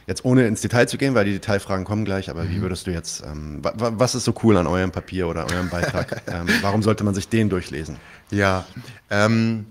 jetzt 0.06 0.24
ohne 0.24 0.46
ins 0.46 0.60
Detail 0.60 0.86
zu 0.86 0.98
gehen, 0.98 1.14
weil 1.14 1.24
die 1.24 1.32
Detailfragen 1.32 1.84
kommen 1.84 2.04
gleich, 2.04 2.30
aber 2.30 2.44
mhm. 2.44 2.50
wie 2.50 2.62
würdest 2.62 2.86
du 2.86 2.90
jetzt, 2.90 3.22
ähm, 3.24 3.60
was 3.62 4.14
ist 4.14 4.24
so 4.24 4.34
cool 4.42 4.56
an 4.56 4.66
eurem 4.66 4.90
Papier 4.90 5.28
oder 5.28 5.46
eurem 5.50 5.68
Beitrag? 5.68 6.22
ähm, 6.26 6.48
warum 6.60 6.82
sollte 6.82 7.04
man 7.04 7.14
sich 7.14 7.28
den 7.28 7.48
durchlesen? 7.48 7.96
Ja, 8.30 8.66
ähm, 9.10 9.66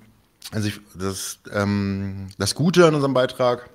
also 0.52 0.68
ich, 0.68 0.80
das, 0.96 1.40
ähm, 1.54 2.28
das 2.38 2.56
Gute 2.56 2.86
an 2.86 2.96
unserem 2.96 3.14
Beitrag, 3.14 3.70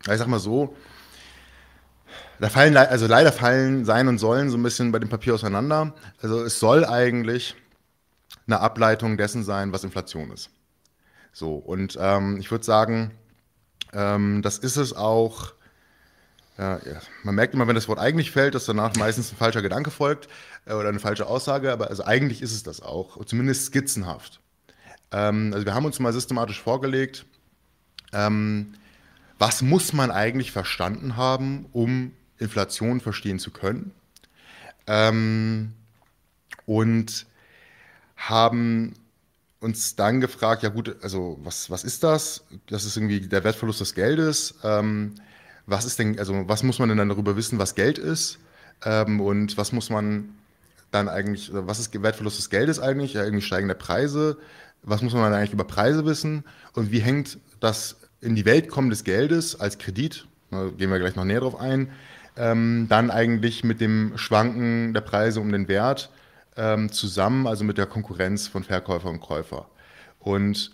ich 0.00 0.18
sag 0.18 0.26
mal 0.26 0.38
so, 0.38 0.74
da 2.40 2.48
fallen, 2.48 2.76
also 2.76 3.06
leider 3.06 3.32
fallen 3.32 3.84
sein 3.84 4.08
und 4.08 4.18
sollen 4.18 4.48
so 4.48 4.56
ein 4.56 4.62
bisschen 4.62 4.92
bei 4.92 4.98
dem 4.98 5.10
Papier 5.10 5.34
auseinander. 5.34 5.92
Also 6.22 6.42
es 6.42 6.58
soll 6.58 6.86
eigentlich 6.86 7.54
eine 8.46 8.60
Ableitung 8.60 9.18
dessen 9.18 9.44
sein, 9.44 9.72
was 9.72 9.84
Inflation 9.84 10.30
ist. 10.30 10.50
So, 11.32 11.54
und 11.56 11.98
ähm, 12.00 12.38
ich 12.38 12.50
würde 12.50 12.64
sagen, 12.64 13.12
ähm, 13.92 14.42
das 14.42 14.58
ist 14.58 14.76
es 14.76 14.94
auch. 14.94 15.52
Ja. 16.60 16.78
Man 17.22 17.34
merkt 17.34 17.54
immer, 17.54 17.66
wenn 17.68 17.74
das 17.74 17.88
Wort 17.88 17.98
eigentlich 17.98 18.32
fällt, 18.32 18.54
dass 18.54 18.66
danach 18.66 18.94
meistens 18.96 19.32
ein 19.32 19.36
falscher 19.36 19.62
Gedanke 19.62 19.90
folgt 19.90 20.28
äh, 20.66 20.74
oder 20.74 20.90
eine 20.90 21.00
falsche 21.00 21.26
Aussage, 21.26 21.72
aber 21.72 21.88
also 21.88 22.04
eigentlich 22.04 22.42
ist 22.42 22.52
es 22.52 22.62
das 22.62 22.82
auch, 22.82 23.24
zumindest 23.24 23.66
skizzenhaft. 23.66 24.40
Ähm, 25.10 25.52
also 25.54 25.64
wir 25.64 25.72
haben 25.72 25.86
uns 25.86 25.98
mal 26.00 26.12
systematisch 26.12 26.60
vorgelegt, 26.60 27.24
ähm, 28.12 28.74
was 29.38 29.62
muss 29.62 29.94
man 29.94 30.10
eigentlich 30.10 30.52
verstanden 30.52 31.16
haben, 31.16 31.64
um 31.72 32.12
Inflation 32.38 33.00
verstehen 33.00 33.38
zu 33.38 33.50
können. 33.52 33.92
Ähm, 34.86 35.72
und 36.66 37.26
haben 38.16 38.94
uns 39.60 39.96
dann 39.96 40.20
gefragt, 40.20 40.62
ja 40.62 40.68
gut, 40.68 40.94
also 41.02 41.38
was, 41.42 41.70
was 41.70 41.84
ist 41.84 42.02
das? 42.04 42.44
Das 42.66 42.84
ist 42.84 42.98
irgendwie 42.98 43.20
der 43.20 43.44
Wertverlust 43.44 43.80
des 43.80 43.94
Geldes. 43.94 44.56
Ähm, 44.62 45.14
was 45.70 45.84
ist 45.84 45.98
denn, 45.98 46.18
also 46.18 46.48
was 46.48 46.62
muss 46.62 46.78
man 46.78 46.88
denn 46.88 46.98
dann 46.98 47.08
darüber 47.08 47.36
wissen, 47.36 47.58
was 47.58 47.74
Geld 47.74 47.98
ist? 47.98 48.38
Ähm, 48.84 49.20
und 49.20 49.56
was 49.56 49.72
muss 49.72 49.90
man 49.90 50.30
dann 50.90 51.08
eigentlich, 51.08 51.50
was 51.52 51.78
ist 51.78 52.02
Wertverlust 52.02 52.38
des 52.38 52.50
Geldes 52.50 52.80
eigentlich? 52.80 53.14
Ja, 53.14 53.24
irgendwie 53.24 53.42
steigende 53.42 53.74
Preise. 53.74 54.38
Was 54.82 55.02
muss 55.02 55.12
man 55.12 55.22
dann 55.22 55.34
eigentlich 55.34 55.52
über 55.52 55.64
Preise 55.64 56.04
wissen? 56.04 56.44
Und 56.72 56.90
wie 56.90 57.00
hängt 57.00 57.38
das 57.60 57.96
in 58.20 58.34
die 58.34 58.44
Welt 58.44 58.68
kommen 58.68 58.90
des 58.90 59.04
Geldes 59.04 59.58
als 59.58 59.78
Kredit, 59.78 60.26
da 60.50 60.68
gehen 60.76 60.90
wir 60.90 60.98
gleich 60.98 61.16
noch 61.16 61.24
näher 61.24 61.40
drauf 61.40 61.58
ein, 61.58 61.90
ähm, 62.36 62.86
dann 62.88 63.10
eigentlich 63.10 63.64
mit 63.64 63.80
dem 63.80 64.16
Schwanken 64.16 64.92
der 64.94 65.00
Preise 65.00 65.40
um 65.40 65.52
den 65.52 65.68
Wert 65.68 66.10
ähm, 66.56 66.90
zusammen, 66.90 67.46
also 67.46 67.64
mit 67.64 67.78
der 67.78 67.86
Konkurrenz 67.86 68.48
von 68.48 68.64
Verkäufer 68.64 69.08
und 69.08 69.20
Käufer. 69.20 69.66
Und 70.18 70.72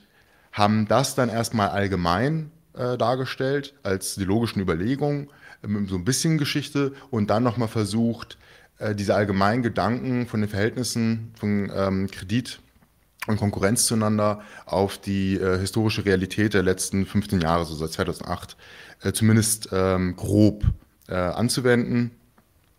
haben 0.53 0.89
das 0.89 1.15
dann 1.15 1.29
erstmal 1.29 1.69
allgemein 1.69 2.51
äh, 2.77 2.97
dargestellt 2.97 3.75
als 3.83 4.15
die 4.15 4.25
logischen 4.25 4.61
Überlegungen, 4.61 5.29
äh, 5.63 5.69
mit 5.69 5.89
so 5.89 5.97
ein 5.97 6.05
bisschen 6.05 6.39
Geschichte 6.39 6.93
und 7.11 7.31
dann 7.31 7.43
nochmal 7.43 7.69
versucht, 7.69 8.39
äh, 8.79 8.95
diese 8.95 9.15
allgemeinen 9.15 9.63
Gedanken 9.63 10.27
von 10.27 10.41
den 10.41 10.51
Verhältnissen 10.51 11.33
von 11.39 11.71
ähm, 11.75 12.11
Kredit 12.11 12.61
und 13.27 13.39
Konkurrenz 13.39 13.87
zueinander 13.87 14.43
auf 14.67 14.99
die 14.99 15.37
historische 15.37 16.05
Realität 16.05 16.55
der 16.55 16.63
letzten 16.63 17.07
15 17.07 17.41
Jahre, 17.41 17.65
so 17.65 17.75
seit 17.75 17.91
2008, 17.91 18.57
äh, 19.03 19.13
zumindest 19.13 19.71
ähm, 19.73 20.15
grob 20.15 20.65
äh, 21.09 21.15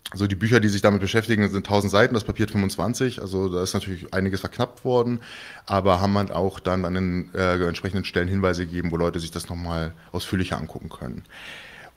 anzuwenden. 0.07 0.11
Also 0.11 0.27
die 0.27 0.35
Bücher, 0.35 0.59
die 0.59 0.69
sich 0.69 0.81
damit 0.81 1.01
beschäftigen, 1.01 1.47
sind 1.49 1.65
1000 1.65 1.91
Seiten, 1.91 2.13
das 2.13 2.23
Papier 2.23 2.47
25, 2.47 3.21
also 3.21 3.49
da 3.49 3.63
ist 3.63 3.73
natürlich 3.73 4.13
einiges 4.13 4.41
verknappt 4.41 4.85
worden, 4.85 5.19
aber 5.65 6.01
haben 6.01 6.13
man 6.13 6.31
auch 6.31 6.59
dann 6.59 6.85
an 6.85 6.93
den 6.93 7.33
äh, 7.33 7.55
entsprechenden 7.67 8.05
Stellen 8.05 8.27
Hinweise 8.27 8.65
gegeben, 8.65 8.91
wo 8.91 8.97
Leute 8.97 9.19
sich 9.19 9.31
das 9.31 9.49
nochmal 9.49 9.93
ausführlicher 10.11 10.57
angucken 10.57 10.89
können. 10.89 11.23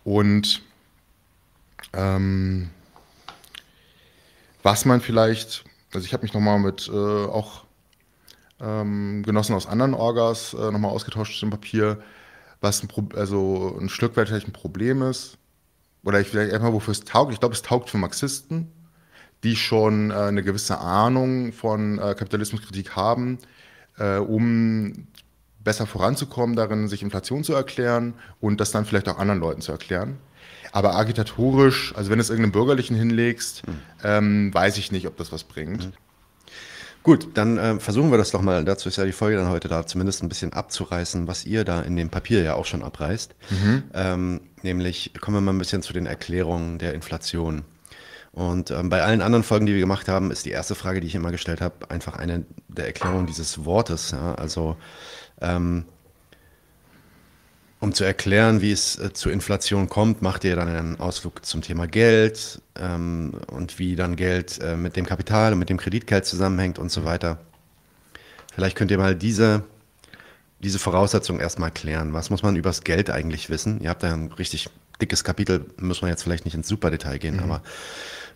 Und 0.04 0.62
ähm, 1.92 2.70
was 4.62 4.84
man 4.84 5.00
vielleicht, 5.00 5.64
also 5.92 6.04
ich 6.04 6.12
habe 6.12 6.22
mich 6.22 6.34
nochmal 6.34 6.58
mit 6.58 6.88
äh, 6.88 6.92
auch 6.92 7.64
ähm, 8.60 9.22
Genossen 9.24 9.54
aus 9.54 9.66
anderen 9.66 9.94
Orgas 9.94 10.54
äh, 10.54 10.70
nochmal 10.70 10.90
ausgetauscht 10.90 11.40
dem 11.42 11.50
Papier, 11.50 12.02
was 12.60 12.82
ein, 12.82 12.88
Pro 12.88 13.08
also 13.16 13.78
ein 13.80 13.88
Stück 13.88 14.16
weit 14.16 14.28
vielleicht 14.28 14.48
ein 14.48 14.52
Problem 14.52 15.02
ist. 15.02 15.38
Oder 16.02 16.20
ich 16.20 16.28
vielleicht 16.28 16.52
einfach, 16.52 16.72
wofür 16.72 16.92
es 16.92 17.04
taugt. 17.04 17.32
Ich 17.32 17.40
glaube, 17.40 17.54
es 17.54 17.62
taugt 17.62 17.90
für 17.90 17.98
Marxisten, 17.98 18.72
die 19.42 19.56
schon 19.56 20.10
äh, 20.10 20.14
eine 20.14 20.42
gewisse 20.42 20.78
Ahnung 20.78 21.52
von 21.52 21.98
äh, 21.98 22.14
Kapitalismuskritik 22.14 22.96
haben, 22.96 23.38
äh, 23.98 24.16
um 24.16 25.06
besser 25.62 25.86
voranzukommen, 25.86 26.56
darin 26.56 26.88
sich 26.88 27.02
Inflation 27.02 27.44
zu 27.44 27.52
erklären 27.52 28.14
und 28.40 28.60
das 28.60 28.70
dann 28.70 28.86
vielleicht 28.86 29.08
auch 29.08 29.18
anderen 29.18 29.40
Leuten 29.40 29.60
zu 29.60 29.72
erklären. 29.72 30.18
Aber 30.72 30.94
agitatorisch, 30.94 31.94
also 31.96 32.10
wenn 32.10 32.18
du 32.18 32.22
es 32.22 32.30
irgendeinem 32.30 32.52
Bürgerlichen 32.52 32.96
hinlegst, 32.96 33.66
mhm. 33.66 33.72
ähm, 34.04 34.54
weiß 34.54 34.78
ich 34.78 34.92
nicht, 34.92 35.06
ob 35.06 35.16
das 35.16 35.32
was 35.32 35.44
bringt. 35.44 35.86
Mhm. 35.86 35.92
Gut, 37.02 37.28
dann 37.34 37.56
äh, 37.56 37.80
versuchen 37.80 38.10
wir 38.10 38.18
das 38.18 38.30
doch 38.30 38.42
mal. 38.42 38.64
Dazu 38.64 38.88
ist 38.88 38.96
ja 38.96 39.04
die 39.04 39.12
Folge 39.12 39.38
dann 39.38 39.48
heute 39.48 39.68
da, 39.68 39.86
zumindest 39.86 40.22
ein 40.22 40.28
bisschen 40.28 40.52
abzureißen, 40.52 41.26
was 41.26 41.46
ihr 41.46 41.64
da 41.64 41.80
in 41.80 41.96
dem 41.96 42.10
Papier 42.10 42.42
ja 42.42 42.54
auch 42.54 42.66
schon 42.66 42.82
abreißt. 42.82 43.34
Mhm. 43.50 43.82
Ähm, 43.94 44.40
nämlich 44.62 45.12
kommen 45.20 45.38
wir 45.38 45.40
mal 45.40 45.52
ein 45.52 45.58
bisschen 45.58 45.82
zu 45.82 45.94
den 45.94 46.06
Erklärungen 46.06 46.78
der 46.78 46.92
Inflation. 46.92 47.62
Und 48.32 48.70
ähm, 48.70 48.90
bei 48.90 49.02
allen 49.02 49.22
anderen 49.22 49.42
Folgen, 49.42 49.66
die 49.66 49.72
wir 49.72 49.80
gemacht 49.80 50.08
haben, 50.08 50.30
ist 50.30 50.44
die 50.44 50.50
erste 50.50 50.74
Frage, 50.74 51.00
die 51.00 51.06
ich 51.06 51.14
immer 51.14 51.32
gestellt 51.32 51.60
habe, 51.60 51.90
einfach 51.90 52.16
eine 52.16 52.44
der 52.68 52.86
Erklärungen 52.86 53.26
dieses 53.26 53.64
Wortes. 53.64 54.12
Ja? 54.12 54.34
Also 54.34 54.76
ähm, 55.40 55.86
um 57.80 57.94
zu 57.94 58.04
erklären, 58.04 58.60
wie 58.60 58.72
es 58.72 58.98
äh, 58.98 59.12
zur 59.12 59.32
Inflation 59.32 59.88
kommt, 59.88 60.20
macht 60.20 60.44
ihr 60.44 60.54
dann 60.54 60.68
einen 60.68 61.00
Ausflug 61.00 61.44
zum 61.44 61.62
Thema 61.62 61.86
Geld 61.86 62.60
ähm, 62.78 63.32
und 63.50 63.78
wie 63.78 63.96
dann 63.96 64.16
Geld 64.16 64.60
äh, 64.62 64.76
mit 64.76 64.96
dem 64.96 65.06
Kapital 65.06 65.54
und 65.54 65.58
mit 65.58 65.70
dem 65.70 65.78
Kreditgeld 65.78 66.26
zusammenhängt 66.26 66.78
und 66.78 66.92
so 66.92 67.04
weiter. 67.04 67.38
Vielleicht 68.52 68.76
könnt 68.76 68.90
ihr 68.90 68.98
mal 68.98 69.14
diese, 69.14 69.64
diese 70.58 70.78
Voraussetzung 70.78 71.40
erstmal 71.40 71.70
klären. 71.70 72.12
Was 72.12 72.28
muss 72.28 72.42
man 72.42 72.54
über 72.56 72.68
das 72.68 72.84
Geld 72.84 73.08
eigentlich 73.08 73.48
wissen? 73.48 73.80
Ihr 73.80 73.88
habt 73.88 74.02
da 74.02 74.12
ein 74.12 74.30
richtig 74.32 74.68
dickes 75.00 75.24
Kapitel, 75.24 75.64
muss 75.78 76.02
man 76.02 76.10
jetzt 76.10 76.22
vielleicht 76.22 76.44
nicht 76.44 76.54
ins 76.54 76.68
Superdetail 76.68 77.18
gehen, 77.18 77.36
mhm. 77.36 77.44
aber 77.44 77.62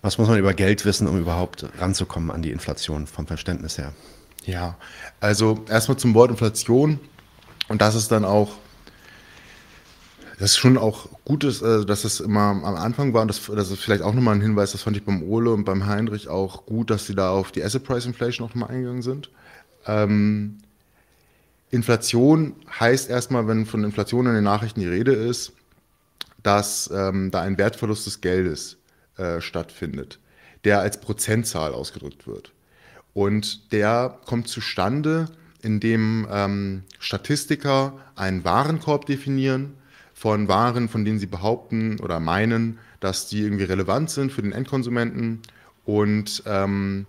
was 0.00 0.16
muss 0.16 0.28
man 0.28 0.38
über 0.38 0.54
Geld 0.54 0.86
wissen, 0.86 1.06
um 1.06 1.18
überhaupt 1.18 1.66
ranzukommen 1.78 2.30
an 2.30 2.40
die 2.40 2.50
Inflation 2.50 3.06
vom 3.06 3.26
Verständnis 3.26 3.76
her? 3.76 3.92
Ja, 4.46 4.76
also 5.20 5.64
erstmal 5.68 5.98
zum 5.98 6.14
Wort 6.14 6.30
Inflation 6.30 6.98
und 7.68 7.82
das 7.82 7.94
ist 7.94 8.10
dann 8.10 8.24
auch 8.24 8.52
das 10.38 10.52
ist 10.52 10.56
schon 10.56 10.76
auch 10.76 11.08
gut, 11.24 11.44
ist, 11.44 11.62
äh, 11.62 11.84
dass 11.84 12.04
es 12.04 12.20
immer 12.20 12.40
am 12.40 12.64
Anfang 12.64 13.14
war. 13.14 13.22
Und 13.22 13.28
das, 13.28 13.40
das 13.46 13.70
ist 13.70 13.80
vielleicht 13.80 14.02
auch 14.02 14.14
nochmal 14.14 14.34
ein 14.34 14.40
Hinweis, 14.40 14.72
das 14.72 14.82
fand 14.82 14.96
ich 14.96 15.04
beim 15.04 15.22
Ole 15.22 15.52
und 15.52 15.64
beim 15.64 15.86
Heinrich 15.86 16.28
auch 16.28 16.66
gut, 16.66 16.90
dass 16.90 17.06
sie 17.06 17.14
da 17.14 17.30
auf 17.30 17.52
die 17.52 17.62
Asset 17.62 17.84
Price 17.84 18.06
Inflation 18.06 18.46
auch 18.46 18.54
nochmal 18.54 18.70
eingegangen 18.70 19.02
sind. 19.02 19.30
Ähm, 19.86 20.58
Inflation 21.70 22.54
heißt 22.78 23.10
erstmal, 23.10 23.46
wenn 23.48 23.66
von 23.66 23.84
Inflation 23.84 24.26
in 24.26 24.34
den 24.34 24.44
Nachrichten 24.44 24.80
die 24.80 24.88
Rede 24.88 25.12
ist, 25.12 25.52
dass 26.42 26.90
ähm, 26.92 27.30
da 27.30 27.40
ein 27.42 27.58
Wertverlust 27.58 28.06
des 28.06 28.20
Geldes 28.20 28.76
äh, 29.16 29.40
stattfindet, 29.40 30.18
der 30.64 30.80
als 30.80 31.00
Prozentzahl 31.00 31.72
ausgedrückt 31.72 32.26
wird. 32.26 32.52
Und 33.12 33.72
der 33.72 34.18
kommt 34.26 34.48
zustande, 34.48 35.26
indem 35.62 36.26
ähm, 36.30 36.82
Statistiker 36.98 37.94
einen 38.14 38.44
Warenkorb 38.44 39.06
definieren 39.06 39.74
von 40.24 40.48
Waren, 40.48 40.88
von 40.88 41.04
denen 41.04 41.18
sie 41.18 41.26
behaupten 41.26 42.00
oder 42.00 42.18
meinen, 42.18 42.78
dass 42.98 43.28
die 43.28 43.42
irgendwie 43.42 43.64
relevant 43.64 44.08
sind 44.08 44.32
für 44.32 44.40
den 44.40 44.52
Endkonsumenten 44.52 45.42
und 45.84 46.42
ähm, 46.46 47.04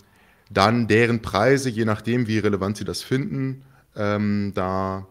dann 0.50 0.90
deren 0.90 1.22
Preise, 1.22 1.70
je 1.70 1.86
nachdem, 1.86 2.28
wie 2.28 2.40
relevant 2.40 2.76
sie 2.76 2.84
das 2.84 3.02
finden, 3.02 3.62
ähm, 3.96 4.52
da 4.54 5.08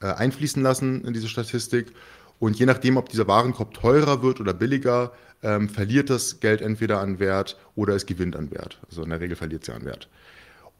äh, 0.00 0.06
einfließen 0.06 0.62
lassen 0.62 1.04
in 1.04 1.12
diese 1.12 1.28
Statistik. 1.28 1.92
Und 2.38 2.58
je 2.58 2.64
nachdem, 2.64 2.96
ob 2.96 3.10
dieser 3.10 3.28
Warenkorb 3.28 3.74
teurer 3.74 4.22
wird 4.22 4.40
oder 4.40 4.54
billiger, 4.54 5.12
ähm, 5.42 5.68
verliert 5.68 6.08
das 6.08 6.40
Geld 6.40 6.62
entweder 6.62 7.00
an 7.00 7.18
Wert 7.18 7.58
oder 7.74 7.94
es 7.96 8.06
gewinnt 8.06 8.34
an 8.34 8.50
Wert. 8.50 8.80
Also 8.88 9.02
in 9.02 9.10
der 9.10 9.20
Regel 9.20 9.36
verliert 9.36 9.60
es 9.60 9.68
ja 9.68 9.74
an 9.74 9.84
Wert. 9.84 10.08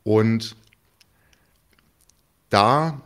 Und 0.05 0.57
da 2.49 3.03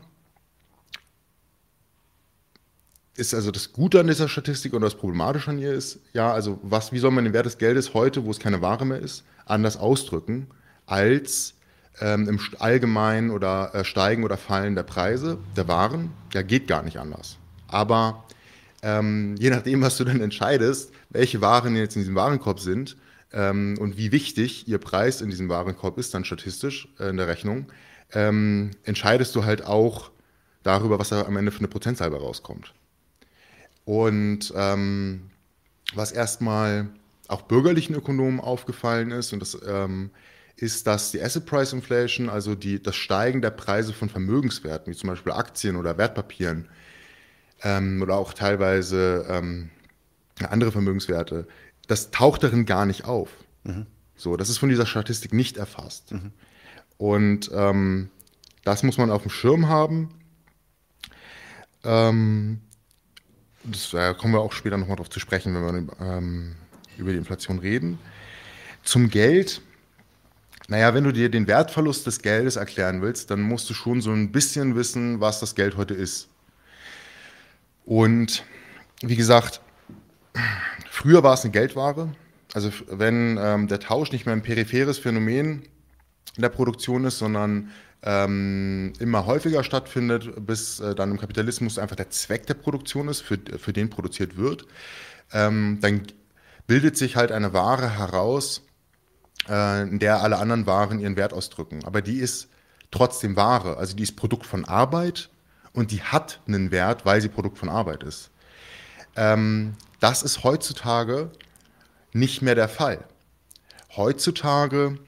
ist 3.16 3.34
also 3.34 3.50
das 3.50 3.72
Gute 3.72 4.00
an 4.00 4.06
dieser 4.06 4.28
Statistik 4.28 4.72
und 4.72 4.82
das 4.82 4.96
Problematische 4.96 5.50
an 5.50 5.58
ihr 5.58 5.72
ist, 5.72 6.00
ja, 6.12 6.32
also 6.32 6.58
was, 6.62 6.92
wie 6.92 6.98
soll 6.98 7.12
man 7.12 7.24
den 7.24 7.32
Wert 7.32 7.46
des 7.46 7.58
Geldes 7.58 7.94
heute, 7.94 8.24
wo 8.24 8.30
es 8.30 8.40
keine 8.40 8.60
Ware 8.60 8.84
mehr 8.84 8.98
ist, 8.98 9.24
anders 9.46 9.76
ausdrücken, 9.76 10.48
als 10.86 11.54
ähm, 12.00 12.28
im 12.28 12.40
Allgemeinen 12.58 13.30
oder 13.30 13.74
äh, 13.74 13.84
Steigen 13.84 14.24
oder 14.24 14.36
Fallen 14.36 14.74
der 14.74 14.82
Preise 14.82 15.38
der 15.56 15.68
Waren? 15.68 16.12
Ja, 16.32 16.42
geht 16.42 16.66
gar 16.66 16.82
nicht 16.82 16.98
anders. 16.98 17.38
Aber 17.68 18.24
ähm, 18.82 19.36
je 19.38 19.50
nachdem, 19.50 19.80
was 19.80 19.96
du 19.96 20.04
dann 20.04 20.20
entscheidest, 20.20 20.92
welche 21.10 21.40
Waren 21.40 21.76
jetzt 21.76 21.94
in 21.96 22.02
diesem 22.02 22.16
Warenkorb 22.16 22.58
sind 22.58 22.96
ähm, 23.32 23.76
und 23.78 23.96
wie 23.96 24.10
wichtig 24.10 24.66
ihr 24.66 24.78
Preis 24.78 25.20
in 25.20 25.30
diesem 25.30 25.48
Warenkorb 25.48 25.98
ist, 25.98 26.14
dann 26.14 26.24
statistisch 26.24 26.88
äh, 26.98 27.10
in 27.10 27.16
der 27.16 27.28
Rechnung, 27.28 27.66
ähm, 28.12 28.72
entscheidest 28.82 29.34
du 29.36 29.44
halt 29.44 29.64
auch 29.64 30.10
darüber, 30.64 30.98
was 30.98 31.10
da 31.10 31.22
am 31.22 31.36
Ende 31.36 31.52
für 31.52 31.60
eine 31.60 31.68
Prozentzahl 31.68 32.12
rauskommt. 32.12 32.74
Und 33.84 34.52
ähm, 34.56 35.30
was 35.94 36.12
erstmal 36.12 36.88
auch 37.28 37.42
bürgerlichen 37.42 37.94
Ökonomen 37.94 38.40
aufgefallen 38.40 39.10
ist, 39.10 39.32
und 39.32 39.40
das 39.40 39.58
ähm, 39.66 40.10
ist, 40.56 40.86
dass 40.86 41.10
die 41.10 41.20
Asset 41.20 41.46
Price 41.46 41.72
Inflation, 41.72 42.28
also 42.28 42.54
die, 42.54 42.82
das 42.82 42.96
Steigen 42.96 43.42
der 43.42 43.50
Preise 43.50 43.92
von 43.92 44.08
Vermögenswerten, 44.08 44.92
wie 44.92 44.96
zum 44.96 45.08
Beispiel 45.08 45.32
Aktien 45.32 45.76
oder 45.76 45.98
Wertpapieren 45.98 46.68
ähm, 47.62 48.00
oder 48.02 48.16
auch 48.16 48.34
teilweise 48.34 49.26
ähm, 49.28 49.70
andere 50.40 50.72
Vermögenswerte, 50.72 51.46
das 51.86 52.10
taucht 52.10 52.42
darin 52.42 52.66
gar 52.66 52.86
nicht 52.86 53.04
auf. 53.04 53.30
Mhm. 53.64 53.86
So, 54.16 54.36
das 54.36 54.48
ist 54.48 54.58
von 54.58 54.68
dieser 54.68 54.86
Statistik 54.86 55.32
nicht 55.32 55.56
erfasst. 55.56 56.12
Mhm. 56.12 56.32
Und 56.96 57.50
ähm, 57.52 58.10
das 58.64 58.82
muss 58.82 58.96
man 58.96 59.10
auf 59.10 59.22
dem 59.22 59.30
Schirm 59.30 59.68
haben. 59.68 60.10
Ähm, 61.82 62.60
das 63.64 63.94
äh, 63.94 64.14
kommen 64.14 64.34
wir 64.34 64.40
auch 64.40 64.52
später 64.52 64.76
nochmal 64.76 64.96
drauf 64.96 65.10
zu 65.10 65.20
sprechen, 65.20 65.54
wenn 65.54 65.86
wir 65.86 65.96
ähm, 66.00 66.56
über 66.96 67.12
die 67.12 67.18
Inflation 67.18 67.58
reden. 67.58 67.98
Zum 68.82 69.08
Geld. 69.08 69.62
Naja, 70.68 70.94
wenn 70.94 71.04
du 71.04 71.12
dir 71.12 71.28
den 71.28 71.46
Wertverlust 71.46 72.06
des 72.06 72.22
Geldes 72.22 72.56
erklären 72.56 73.02
willst, 73.02 73.30
dann 73.30 73.42
musst 73.42 73.68
du 73.68 73.74
schon 73.74 74.00
so 74.00 74.12
ein 74.12 74.32
bisschen 74.32 74.76
wissen, 74.76 75.20
was 75.20 75.40
das 75.40 75.54
Geld 75.54 75.76
heute 75.76 75.94
ist. 75.94 76.28
Und 77.84 78.44
wie 79.02 79.16
gesagt, 79.16 79.60
früher 80.90 81.22
war 81.22 81.34
es 81.34 81.42
eine 81.42 81.52
Geldware. 81.52 82.14
Also 82.54 82.70
wenn 82.88 83.36
ähm, 83.38 83.68
der 83.68 83.80
Tausch 83.80 84.12
nicht 84.12 84.26
mehr 84.26 84.34
ein 84.34 84.42
peripheres 84.42 84.98
Phänomen 84.98 85.64
in 86.36 86.42
der 86.42 86.48
Produktion 86.48 87.04
ist, 87.04 87.18
sondern 87.18 87.70
ähm, 88.04 88.92
immer 88.98 89.24
häufiger 89.24 89.64
stattfindet, 89.64 90.46
bis 90.46 90.78
äh, 90.78 90.94
dann 90.94 91.10
im 91.10 91.18
Kapitalismus 91.18 91.78
einfach 91.78 91.96
der 91.96 92.10
Zweck 92.10 92.46
der 92.46 92.54
Produktion 92.54 93.08
ist, 93.08 93.22
für, 93.22 93.38
für 93.58 93.72
den 93.72 93.88
produziert 93.88 94.36
wird, 94.36 94.66
ähm, 95.32 95.78
dann 95.80 96.02
bildet 96.66 96.98
sich 96.98 97.16
halt 97.16 97.32
eine 97.32 97.54
Ware 97.54 97.98
heraus, 97.98 98.62
äh, 99.48 99.82
in 99.82 99.98
der 99.98 100.22
alle 100.22 100.36
anderen 100.36 100.66
Waren 100.66 101.00
ihren 101.00 101.16
Wert 101.16 101.32
ausdrücken. 101.32 101.84
Aber 101.84 102.02
die 102.02 102.18
ist 102.18 102.48
trotzdem 102.90 103.36
Ware, 103.36 103.78
also 103.78 103.96
die 103.96 104.02
ist 104.02 104.16
Produkt 104.16 104.44
von 104.44 104.66
Arbeit 104.66 105.30
und 105.72 105.90
die 105.90 106.02
hat 106.02 106.40
einen 106.46 106.70
Wert, 106.70 107.06
weil 107.06 107.22
sie 107.22 107.28
Produkt 107.30 107.56
von 107.56 107.70
Arbeit 107.70 108.02
ist. 108.02 108.30
Ähm, 109.16 109.76
das 110.00 110.22
ist 110.22 110.44
heutzutage 110.44 111.30
nicht 112.12 112.42
mehr 112.42 112.54
der 112.54 112.68
Fall. 112.68 113.02
Heutzutage 113.96 114.98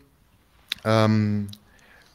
ähm, 0.85 1.49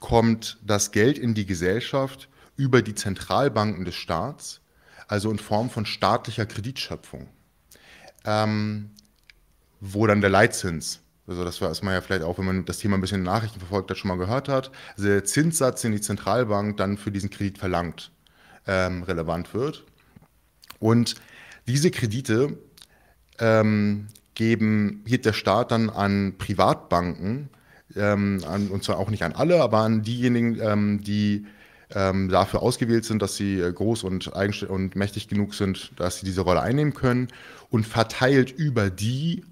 kommt 0.01 0.58
das 0.62 0.91
Geld 0.91 1.17
in 1.17 1.34
die 1.34 1.46
Gesellschaft 1.46 2.27
über 2.58 2.81
die 2.81 2.96
Zentralbanken 2.96 3.86
des 3.86 3.96
Staats, 3.96 4.60
also 5.08 5.31
in 5.31 5.39
Form 5.39 5.70
von 5.70 5.86
staatlicher 5.86 6.46
Kreditschöpfung, 6.46 7.29
ähm, 8.25 8.91
wo 9.79 10.05
dann 10.08 10.20
der 10.20 10.29
Leitzins, 10.29 11.01
also 11.27 11.46
das 11.46 11.62
weiß 11.62 11.84
man 11.84 11.93
ja 11.93 12.01
vielleicht 12.01 12.24
auch, 12.24 12.38
wenn 12.38 12.46
man 12.46 12.65
das 12.65 12.79
Thema 12.79 12.98
ein 12.98 13.01
bisschen 13.01 13.20
in 13.20 13.24
Nachrichten 13.24 13.60
verfolgt 13.60 13.89
hat, 13.89 13.98
schon 13.98 14.10
mal 14.10 14.17
gehört 14.17 14.50
hat, 14.50 14.72
also 14.98 15.08
der 15.08 15.24
Zinssatz, 15.24 15.81
den 15.81 15.93
die 15.93 16.01
Zentralbank 16.01 16.75
dann 16.77 16.98
für 16.98 17.12
diesen 17.12 17.29
Kredit 17.29 17.58
verlangt, 17.58 18.12
ähm, 18.67 19.03
relevant 19.03 19.53
wird. 19.53 19.86
Und 20.79 21.15
diese 21.67 21.91
Kredite 21.91 22.58
ähm, 23.39 24.08
geben, 24.34 25.03
gibt 25.05 25.25
der 25.25 25.34
Staat 25.34 25.72
dann 25.72 25.89
an 25.89 26.36
Privatbanken, 26.39 27.50
ähm, 27.95 28.41
an, 28.48 28.67
und 28.69 28.83
zwar 28.83 28.98
auch 28.98 29.10
nicht 29.10 29.24
an 29.24 29.33
alle, 29.33 29.62
aber 29.62 29.79
an 29.79 30.01
diejenigen, 30.01 30.60
ähm, 30.62 31.01
die 31.03 31.45
ähm, 31.93 32.29
dafür 32.29 32.62
ausgewählt 32.62 33.05
sind, 33.05 33.21
dass 33.21 33.36
sie 33.36 33.60
äh, 33.60 33.71
groß 33.71 34.03
und, 34.03 34.27
und 34.27 34.95
mächtig 34.95 35.27
genug 35.27 35.53
sind, 35.53 35.91
dass 35.98 36.19
sie 36.19 36.25
diese 36.25 36.41
Rolle 36.41 36.62
einnehmen 36.62 36.93
können 36.93 37.27
und 37.69 37.86
verteilt 37.86 38.51
über 38.51 38.89
die 38.89 39.43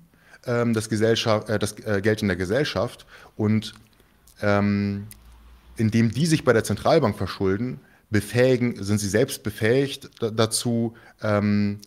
ähm, 0.45 0.73
das, 0.73 0.89
Gesellschaft, 0.89 1.49
äh, 1.49 1.59
das 1.59 1.73
äh, 1.79 2.01
Geld 2.01 2.21
in 2.21 2.27
der 2.27 2.37
Gesellschaft 2.37 3.05
und 3.35 3.73
ähm, 4.41 5.07
indem 5.75 6.11
die 6.11 6.25
sich 6.25 6.43
bei 6.43 6.53
der 6.53 6.63
Zentralbank 6.63 7.17
verschulden, 7.17 7.79
befähigen, 8.09 8.81
sind 8.83 8.99
sie 8.99 9.09
selbst 9.09 9.43
befähigt 9.43 10.09
dazu, 10.19 10.95
ähm, 11.21 11.79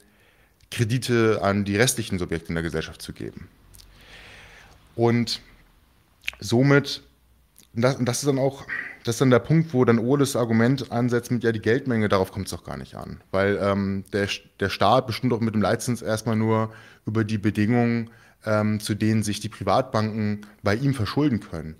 Kredite 0.70 1.40
an 1.42 1.64
die 1.64 1.76
restlichen 1.76 2.18
Subjekte 2.18 2.48
in 2.48 2.54
der 2.54 2.62
Gesellschaft 2.62 3.02
zu 3.02 3.12
geben. 3.12 3.48
Und 4.94 5.40
somit, 6.40 7.02
das, 7.74 7.96
das 8.00 8.18
ist 8.18 8.26
dann 8.26 8.38
auch, 8.38 8.66
das 9.04 9.16
ist 9.16 9.20
dann 9.20 9.30
der 9.30 9.38
Punkt, 9.38 9.72
wo 9.72 9.84
dann 9.84 9.98
Oles 9.98 10.36
Argument 10.36 10.92
ansetzt 10.92 11.30
mit, 11.30 11.42
ja, 11.42 11.52
die 11.52 11.60
Geldmenge, 11.60 12.08
darauf 12.08 12.32
kommt 12.32 12.46
es 12.46 12.52
doch 12.52 12.64
gar 12.64 12.76
nicht 12.76 12.94
an. 12.94 13.20
Weil 13.30 13.58
ähm, 13.60 14.04
der, 14.12 14.28
der 14.60 14.68
Staat 14.68 15.06
bestimmt 15.06 15.32
doch 15.32 15.40
mit 15.40 15.54
dem 15.54 15.62
Leitzins 15.62 16.02
erstmal 16.02 16.36
nur 16.36 16.72
über 17.06 17.24
die 17.24 17.38
Bedingungen, 17.38 18.10
ähm, 18.44 18.80
zu 18.80 18.94
denen 18.94 19.22
sich 19.22 19.40
die 19.40 19.48
Privatbanken 19.48 20.46
bei 20.62 20.74
ihm 20.74 20.94
verschulden 20.94 21.40
können. 21.40 21.76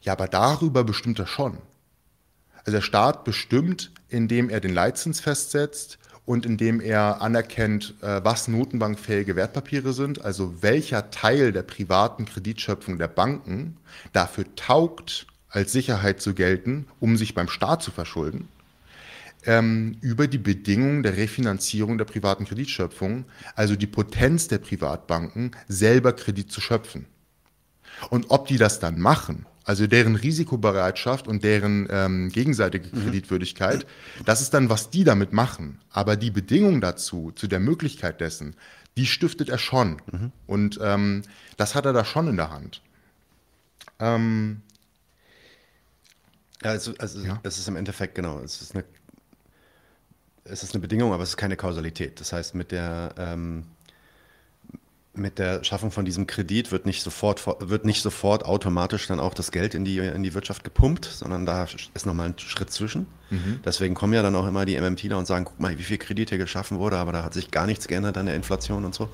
Ja, 0.00 0.12
aber 0.12 0.26
darüber 0.26 0.84
bestimmt 0.84 1.18
er 1.18 1.26
schon. 1.26 1.58
Also 2.58 2.72
der 2.72 2.82
Staat 2.82 3.24
bestimmt, 3.24 3.92
indem 4.08 4.48
er 4.48 4.60
den 4.60 4.74
Leitzins 4.74 5.20
festsetzt, 5.20 5.98
und 6.24 6.46
indem 6.46 6.80
er 6.80 7.20
anerkennt, 7.20 7.94
äh, 8.00 8.20
was 8.22 8.48
notenbankfähige 8.48 9.36
Wertpapiere 9.36 9.92
sind, 9.92 10.24
also 10.24 10.62
welcher 10.62 11.10
Teil 11.10 11.52
der 11.52 11.62
privaten 11.62 12.24
Kreditschöpfung 12.24 12.98
der 12.98 13.08
Banken 13.08 13.76
dafür 14.12 14.44
taugt, 14.54 15.26
als 15.48 15.72
Sicherheit 15.72 16.20
zu 16.20 16.34
gelten, 16.34 16.86
um 17.00 17.16
sich 17.16 17.34
beim 17.34 17.48
Staat 17.48 17.82
zu 17.82 17.90
verschulden, 17.90 18.48
ähm, 19.44 19.96
über 20.00 20.28
die 20.28 20.38
Bedingungen 20.38 21.02
der 21.02 21.16
Refinanzierung 21.16 21.98
der 21.98 22.04
privaten 22.04 22.44
Kreditschöpfung, 22.44 23.24
also 23.54 23.76
die 23.76 23.86
Potenz 23.86 24.48
der 24.48 24.58
Privatbanken, 24.58 25.50
selber 25.68 26.12
Kredit 26.12 26.50
zu 26.50 26.60
schöpfen. 26.60 27.06
Und 28.10 28.30
ob 28.30 28.46
die 28.46 28.56
das 28.56 28.78
dann 28.78 28.98
machen, 28.98 29.46
also 29.64 29.86
deren 29.86 30.16
Risikobereitschaft 30.16 31.28
und 31.28 31.44
deren 31.44 31.86
ähm, 31.90 32.28
gegenseitige 32.30 32.88
mhm. 32.94 33.04
Kreditwürdigkeit, 33.04 33.86
das 34.24 34.40
ist 34.40 34.54
dann, 34.54 34.68
was 34.68 34.90
die 34.90 35.04
damit 35.04 35.32
machen. 35.32 35.80
Aber 35.90 36.16
die 36.16 36.30
Bedingung 36.30 36.80
dazu, 36.80 37.32
zu 37.34 37.46
der 37.46 37.60
Möglichkeit 37.60 38.20
dessen, 38.20 38.56
die 38.96 39.06
stiftet 39.06 39.48
er 39.48 39.58
schon. 39.58 40.02
Mhm. 40.10 40.32
Und 40.46 40.78
ähm, 40.82 41.22
das 41.56 41.74
hat 41.74 41.86
er 41.86 41.92
da 41.92 42.04
schon 42.04 42.28
in 42.28 42.36
der 42.36 42.50
Hand. 42.50 42.82
Ähm, 43.98 44.62
ja, 46.62 46.70
also, 46.70 46.94
also 46.98 47.20
ja. 47.20 47.40
es 47.42 47.58
ist 47.58 47.68
im 47.68 47.76
Endeffekt 47.76 48.14
genau, 48.14 48.40
es 48.40 48.60
ist 48.60 48.74
eine 48.74 48.84
es 50.44 50.62
ist 50.62 50.74
eine 50.74 50.80
Bedingung, 50.80 51.12
aber 51.12 51.22
es 51.22 51.30
ist 51.30 51.36
keine 51.36 51.56
Kausalität. 51.56 52.20
Das 52.20 52.32
heißt, 52.32 52.54
mit 52.54 52.72
der 52.72 53.14
ähm, 53.16 53.64
mit 55.14 55.38
der 55.38 55.62
Schaffung 55.62 55.90
von 55.90 56.04
diesem 56.04 56.26
Kredit 56.26 56.72
wird 56.72 56.86
nicht 56.86 57.02
sofort, 57.02 57.46
wird 57.46 57.84
nicht 57.84 58.02
sofort 58.02 58.46
automatisch 58.46 59.06
dann 59.06 59.20
auch 59.20 59.34
das 59.34 59.50
Geld 59.50 59.74
in 59.74 59.84
die, 59.84 59.98
in 59.98 60.22
die 60.22 60.32
Wirtschaft 60.32 60.64
gepumpt, 60.64 61.04
sondern 61.04 61.44
da 61.44 61.66
ist 61.94 62.06
nochmal 62.06 62.30
ein 62.30 62.38
Schritt 62.38 62.70
zwischen. 62.70 63.06
Mhm. 63.30 63.60
Deswegen 63.64 63.94
kommen 63.94 64.14
ja 64.14 64.22
dann 64.22 64.34
auch 64.34 64.46
immer 64.46 64.64
die 64.64 64.80
MMTler 64.80 65.18
und 65.18 65.26
sagen, 65.26 65.44
guck 65.44 65.60
mal, 65.60 65.78
wie 65.78 65.82
viel 65.82 65.98
Kredit 65.98 66.30
hier 66.30 66.38
geschaffen 66.38 66.78
wurde, 66.78 66.96
aber 66.96 67.12
da 67.12 67.24
hat 67.24 67.34
sich 67.34 67.50
gar 67.50 67.66
nichts 67.66 67.88
geändert 67.88 68.16
an 68.16 68.26
der 68.26 68.34
Inflation 68.36 68.84
und 68.86 68.94
so. 68.94 69.10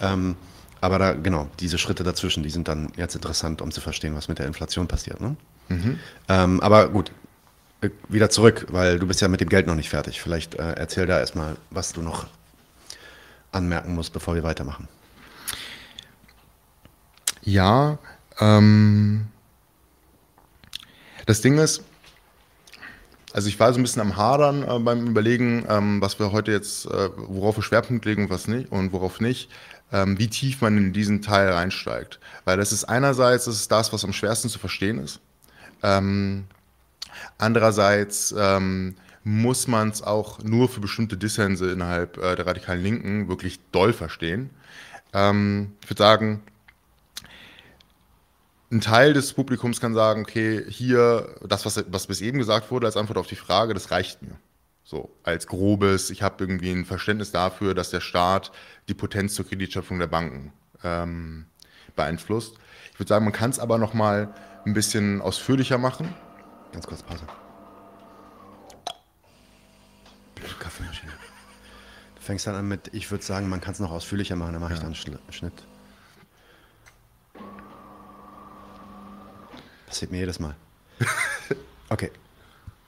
Ähm, 0.00 0.36
aber 0.80 0.98
da, 0.98 1.12
genau, 1.12 1.48
diese 1.60 1.76
Schritte 1.76 2.04
dazwischen, 2.04 2.42
die 2.42 2.50
sind 2.50 2.68
dann 2.68 2.92
jetzt 2.96 3.14
interessant, 3.14 3.60
um 3.60 3.70
zu 3.70 3.80
verstehen, 3.80 4.14
was 4.14 4.28
mit 4.28 4.38
der 4.38 4.46
Inflation 4.46 4.86
passiert. 4.86 5.20
Ne? 5.20 5.36
Mhm. 5.68 5.98
Ähm, 6.28 6.60
aber 6.60 6.88
gut, 6.88 7.12
äh, 7.82 7.90
wieder 8.08 8.30
zurück, 8.30 8.66
weil 8.70 8.98
du 8.98 9.06
bist 9.06 9.20
ja 9.20 9.28
mit 9.28 9.40
dem 9.40 9.48
Geld 9.48 9.66
noch 9.66 9.74
nicht 9.74 9.90
fertig. 9.90 10.22
Vielleicht 10.22 10.54
äh, 10.54 10.72
erzähl 10.72 11.06
da 11.06 11.18
erstmal, 11.18 11.56
was 11.70 11.92
du 11.92 12.00
noch 12.00 12.26
anmerken 13.52 13.94
musst, 13.94 14.12
bevor 14.12 14.34
wir 14.34 14.42
weitermachen. 14.42 14.88
Ja, 17.48 17.98
ähm, 18.40 19.26
das 21.24 21.40
Ding 21.40 21.56
ist, 21.56 21.82
also 23.32 23.48
ich 23.48 23.58
war 23.58 23.72
so 23.72 23.80
ein 23.80 23.82
bisschen 23.82 24.02
am 24.02 24.18
Hadern 24.18 24.68
äh, 24.68 24.78
beim 24.80 25.06
Überlegen, 25.06 25.64
ähm, 25.66 26.02
was 26.02 26.18
wir 26.18 26.30
heute 26.30 26.52
jetzt, 26.52 26.84
äh, 26.84 27.08
worauf 27.16 27.56
wir 27.56 27.62
Schwerpunkt 27.62 28.04
legen 28.04 28.24
und 28.24 28.30
was 28.30 28.48
nicht 28.48 28.70
und 28.70 28.92
worauf 28.92 29.22
nicht, 29.22 29.50
ähm, 29.92 30.18
wie 30.18 30.28
tief 30.28 30.60
man 30.60 30.76
in 30.76 30.92
diesen 30.92 31.22
Teil 31.22 31.48
reinsteigt. 31.48 32.20
Weil 32.44 32.58
das 32.58 32.70
ist 32.70 32.84
einerseits 32.84 33.46
das 33.46 33.54
ist 33.54 33.72
das, 33.72 33.94
was 33.94 34.04
am 34.04 34.12
schwersten 34.12 34.50
zu 34.50 34.58
verstehen 34.58 34.98
ist. 34.98 35.20
Ähm, 35.82 36.44
andererseits 37.38 38.34
ähm, 38.36 38.96
muss 39.24 39.66
man 39.68 39.88
es 39.88 40.02
auch 40.02 40.40
nur 40.44 40.68
für 40.68 40.80
bestimmte 40.80 41.16
Dissense 41.16 41.70
innerhalb 41.70 42.18
äh, 42.18 42.36
der 42.36 42.46
radikalen 42.46 42.82
Linken 42.82 43.28
wirklich 43.28 43.58
doll 43.72 43.94
verstehen. 43.94 44.50
Ähm, 45.14 45.72
ich 45.82 45.88
würde 45.88 46.02
sagen, 46.02 46.42
ein 48.70 48.80
Teil 48.80 49.14
des 49.14 49.32
Publikums 49.32 49.80
kann 49.80 49.94
sagen, 49.94 50.22
okay, 50.22 50.64
hier, 50.68 51.36
das, 51.46 51.64
was, 51.64 51.84
was 51.88 52.06
bis 52.06 52.20
eben 52.20 52.38
gesagt 52.38 52.70
wurde, 52.70 52.86
als 52.86 52.96
Antwort 52.96 53.18
auf 53.18 53.26
die 53.26 53.36
Frage, 53.36 53.74
das 53.74 53.90
reicht 53.90 54.22
mir. 54.22 54.36
So, 54.84 55.10
als 55.22 55.46
grobes, 55.46 56.10
ich 56.10 56.22
habe 56.22 56.42
irgendwie 56.42 56.70
ein 56.70 56.84
Verständnis 56.84 57.30
dafür, 57.30 57.74
dass 57.74 57.90
der 57.90 58.00
Staat 58.00 58.52
die 58.88 58.94
Potenz 58.94 59.34
zur 59.34 59.46
Kreditschöpfung 59.46 59.98
der 59.98 60.06
Banken 60.06 60.52
ähm, 60.82 61.46
beeinflusst. 61.94 62.56
Ich 62.92 62.98
würde 62.98 63.08
sagen, 63.08 63.24
man 63.24 63.34
kann 63.34 63.50
es 63.50 63.58
aber 63.58 63.78
noch 63.78 63.94
mal 63.94 64.34
ein 64.64 64.74
bisschen 64.74 65.20
ausführlicher 65.20 65.78
machen. 65.78 66.14
Ganz 66.72 66.86
kurz 66.86 67.02
Pause. 67.02 67.24
Kaffeemaschine. 70.58 71.12
Du 72.14 72.22
fängst 72.22 72.46
dann 72.46 72.54
an 72.54 72.68
mit, 72.68 72.92
ich 72.92 73.10
würde 73.10 73.24
sagen, 73.24 73.48
man 73.48 73.60
kann 73.60 73.72
es 73.72 73.80
noch 73.80 73.90
ausführlicher 73.90 74.36
machen, 74.36 74.52
dann 74.52 74.60
mache 74.60 74.72
ja. 74.72 74.76
ich 74.76 74.80
dann 74.80 74.94
einen 74.94 75.32
Schnitt. 75.32 75.67
Passiert 79.88 80.10
mir 80.10 80.18
jedes 80.18 80.38
Mal. 80.38 80.54
Okay. 81.90 82.10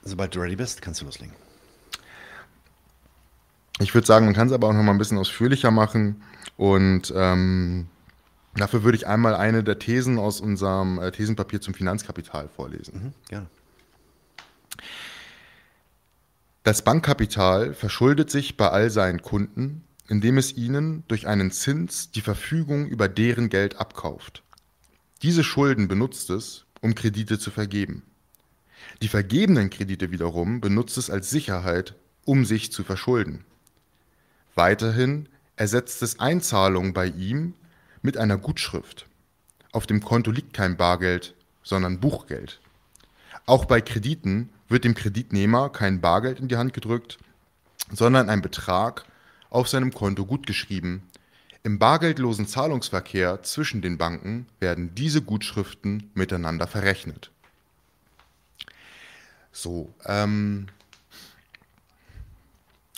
Sobald 0.02 0.34
du 0.34 0.40
ready 0.40 0.56
bist, 0.56 0.82
kannst 0.82 1.00
du 1.00 1.06
loslegen. 1.06 1.34
Ich 3.78 3.94
würde 3.94 4.06
sagen, 4.06 4.26
man 4.26 4.34
kann 4.34 4.48
es 4.48 4.52
aber 4.52 4.68
auch 4.68 4.74
noch 4.74 4.82
mal 4.82 4.92
ein 4.92 4.98
bisschen 4.98 5.16
ausführlicher 5.16 5.70
machen 5.70 6.22
und 6.58 7.10
ähm, 7.16 7.88
Dafür 8.54 8.82
würde 8.82 8.96
ich 8.96 9.06
einmal 9.06 9.34
eine 9.34 9.62
der 9.62 9.78
Thesen 9.78 10.18
aus 10.18 10.40
unserem 10.40 10.98
äh, 10.98 11.12
Thesenpapier 11.12 11.60
zum 11.60 11.74
Finanzkapital 11.74 12.48
vorlesen. 12.48 12.94
Mhm, 12.94 13.12
gerne. 13.28 13.46
Das 16.62 16.82
Bankkapital 16.82 17.74
verschuldet 17.74 18.30
sich 18.30 18.56
bei 18.56 18.68
all 18.68 18.90
seinen 18.90 19.22
Kunden, 19.22 19.84
indem 20.08 20.36
es 20.36 20.56
ihnen 20.56 21.04
durch 21.08 21.26
einen 21.26 21.52
Zins 21.52 22.10
die 22.10 22.20
Verfügung 22.20 22.86
über 22.86 23.08
deren 23.08 23.48
Geld 23.48 23.76
abkauft. 23.76 24.42
Diese 25.22 25.44
Schulden 25.44 25.88
benutzt 25.88 26.28
es, 26.30 26.66
um 26.80 26.94
Kredite 26.94 27.38
zu 27.38 27.50
vergeben. 27.50 28.02
Die 29.02 29.08
vergebenen 29.08 29.70
Kredite 29.70 30.10
wiederum 30.10 30.60
benutzt 30.60 30.96
es 30.98 31.10
als 31.10 31.30
Sicherheit, 31.30 31.94
um 32.24 32.44
sich 32.44 32.72
zu 32.72 32.84
verschulden. 32.84 33.44
Weiterhin 34.54 35.28
ersetzt 35.56 36.02
es 36.02 36.18
Einzahlungen 36.18 36.92
bei 36.92 37.06
ihm 37.06 37.54
mit 38.02 38.16
einer 38.16 38.38
Gutschrift. 38.38 39.06
Auf 39.72 39.86
dem 39.86 40.00
Konto 40.00 40.30
liegt 40.30 40.54
kein 40.54 40.76
Bargeld, 40.76 41.34
sondern 41.62 42.00
Buchgeld. 42.00 42.60
Auch 43.46 43.64
bei 43.64 43.80
Krediten 43.80 44.50
wird 44.68 44.84
dem 44.84 44.94
Kreditnehmer 44.94 45.70
kein 45.70 46.00
Bargeld 46.00 46.40
in 46.40 46.48
die 46.48 46.56
Hand 46.56 46.72
gedrückt, 46.72 47.18
sondern 47.92 48.28
ein 48.28 48.42
Betrag 48.42 49.04
auf 49.50 49.68
seinem 49.68 49.92
Konto 49.92 50.24
gutgeschrieben. 50.24 51.02
Im 51.62 51.78
bargeldlosen 51.78 52.46
Zahlungsverkehr 52.46 53.42
zwischen 53.42 53.82
den 53.82 53.98
Banken 53.98 54.46
werden 54.60 54.94
diese 54.94 55.20
Gutschriften 55.20 56.10
miteinander 56.14 56.66
verrechnet. 56.66 57.30
So, 59.52 59.92
ähm, 60.06 60.68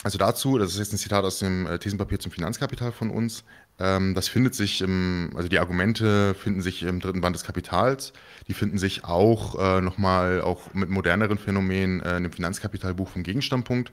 also 0.04 0.18
dazu, 0.18 0.58
das 0.58 0.72
ist 0.72 0.78
jetzt 0.78 0.92
ein 0.92 0.98
Zitat 0.98 1.24
aus 1.24 1.40
dem 1.40 1.66
äh, 1.66 1.78
Thesenpapier 1.78 2.20
zum 2.20 2.30
Finanzkapital 2.30 2.92
von 2.92 3.10
uns. 3.10 3.42
Ähm, 3.80 4.14
das 4.14 4.28
findet 4.28 4.54
sich 4.54 4.80
im, 4.80 5.30
also 5.34 5.48
die 5.48 5.58
Argumente 5.58 6.34
finden 6.34 6.62
sich 6.62 6.84
im 6.84 7.00
dritten 7.00 7.20
Band 7.20 7.34
des 7.34 7.42
Kapitals. 7.42 8.12
Die 8.46 8.54
finden 8.54 8.78
sich 8.78 9.02
auch 9.02 9.58
äh, 9.58 9.80
nochmal 9.80 10.40
auch 10.40 10.72
mit 10.72 10.88
moderneren 10.88 11.38
Phänomenen 11.38 12.00
äh, 12.00 12.16
in 12.16 12.22
dem 12.22 12.32
Finanzkapitalbuch 12.32 13.08
vom 13.08 13.24
Gegenstandpunkt. 13.24 13.92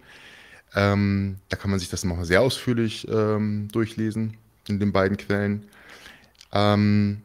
Ähm, 0.76 1.38
da 1.50 1.58
kann 1.58 1.72
man 1.72 1.80
sich 1.80 1.90
das 1.90 2.04
nochmal 2.04 2.26
sehr 2.26 2.42
ausführlich 2.42 3.08
ähm, 3.08 3.68
durchlesen 3.72 4.38
in 4.70 4.80
den 4.80 4.92
beiden 4.92 5.18
Quellen. 5.18 5.68
Ähm, 6.52 7.24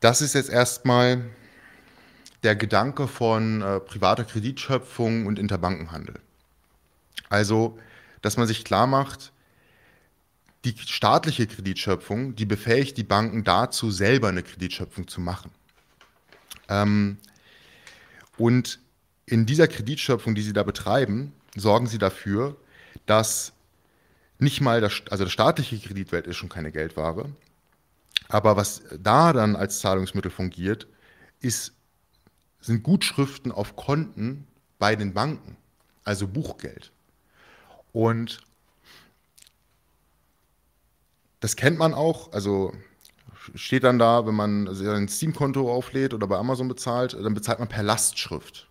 das 0.00 0.20
ist 0.20 0.34
jetzt 0.34 0.50
erstmal 0.50 1.24
der 2.42 2.54
Gedanke 2.54 3.08
von 3.08 3.62
äh, 3.62 3.80
privater 3.80 4.24
Kreditschöpfung 4.24 5.26
und 5.26 5.38
Interbankenhandel. 5.38 6.20
Also, 7.28 7.78
dass 8.22 8.36
man 8.36 8.46
sich 8.46 8.64
klar 8.64 8.86
macht, 8.86 9.32
die 10.64 10.74
staatliche 10.78 11.46
Kreditschöpfung, 11.46 12.34
die 12.34 12.44
befähigt 12.44 12.96
die 12.98 13.04
Banken 13.04 13.44
dazu, 13.44 13.90
selber 13.90 14.28
eine 14.28 14.42
Kreditschöpfung 14.42 15.08
zu 15.08 15.20
machen. 15.20 15.50
Ähm, 16.68 17.18
und 18.36 18.80
in 19.26 19.46
dieser 19.46 19.68
Kreditschöpfung, 19.68 20.34
die 20.34 20.42
sie 20.42 20.52
da 20.52 20.62
betreiben, 20.62 21.32
sorgen 21.56 21.86
sie 21.86 21.98
dafür, 21.98 22.56
dass 23.06 23.52
nicht 24.38 24.60
mal 24.60 24.80
das, 24.80 25.02
also 25.10 25.24
das 25.24 25.32
staatliche 25.32 25.78
Kreditwert 25.78 26.26
ist 26.26 26.36
schon 26.36 26.48
keine 26.48 26.72
Geldware, 26.72 27.30
aber 28.28 28.56
was 28.56 28.82
da 28.98 29.32
dann 29.32 29.56
als 29.56 29.80
Zahlungsmittel 29.80 30.30
fungiert, 30.30 30.86
ist 31.40 31.72
sind 32.60 32.82
Gutschriften 32.82 33.52
auf 33.52 33.76
Konten 33.76 34.46
bei 34.78 34.96
den 34.96 35.14
Banken, 35.14 35.56
also 36.04 36.26
Buchgeld. 36.26 36.90
Und 37.92 38.40
das 41.40 41.54
kennt 41.54 41.78
man 41.78 41.94
auch, 41.94 42.32
also 42.32 42.72
steht 43.54 43.84
dann 43.84 43.98
da, 43.98 44.26
wenn 44.26 44.34
man 44.34 44.74
sein 44.74 45.08
Steam-Konto 45.08 45.72
auflädt 45.72 46.12
oder 46.12 46.26
bei 46.26 46.36
Amazon 46.36 46.66
bezahlt, 46.66 47.14
dann 47.14 47.34
bezahlt 47.34 47.60
man 47.60 47.68
per 47.68 47.84
Lastschrift. 47.84 48.68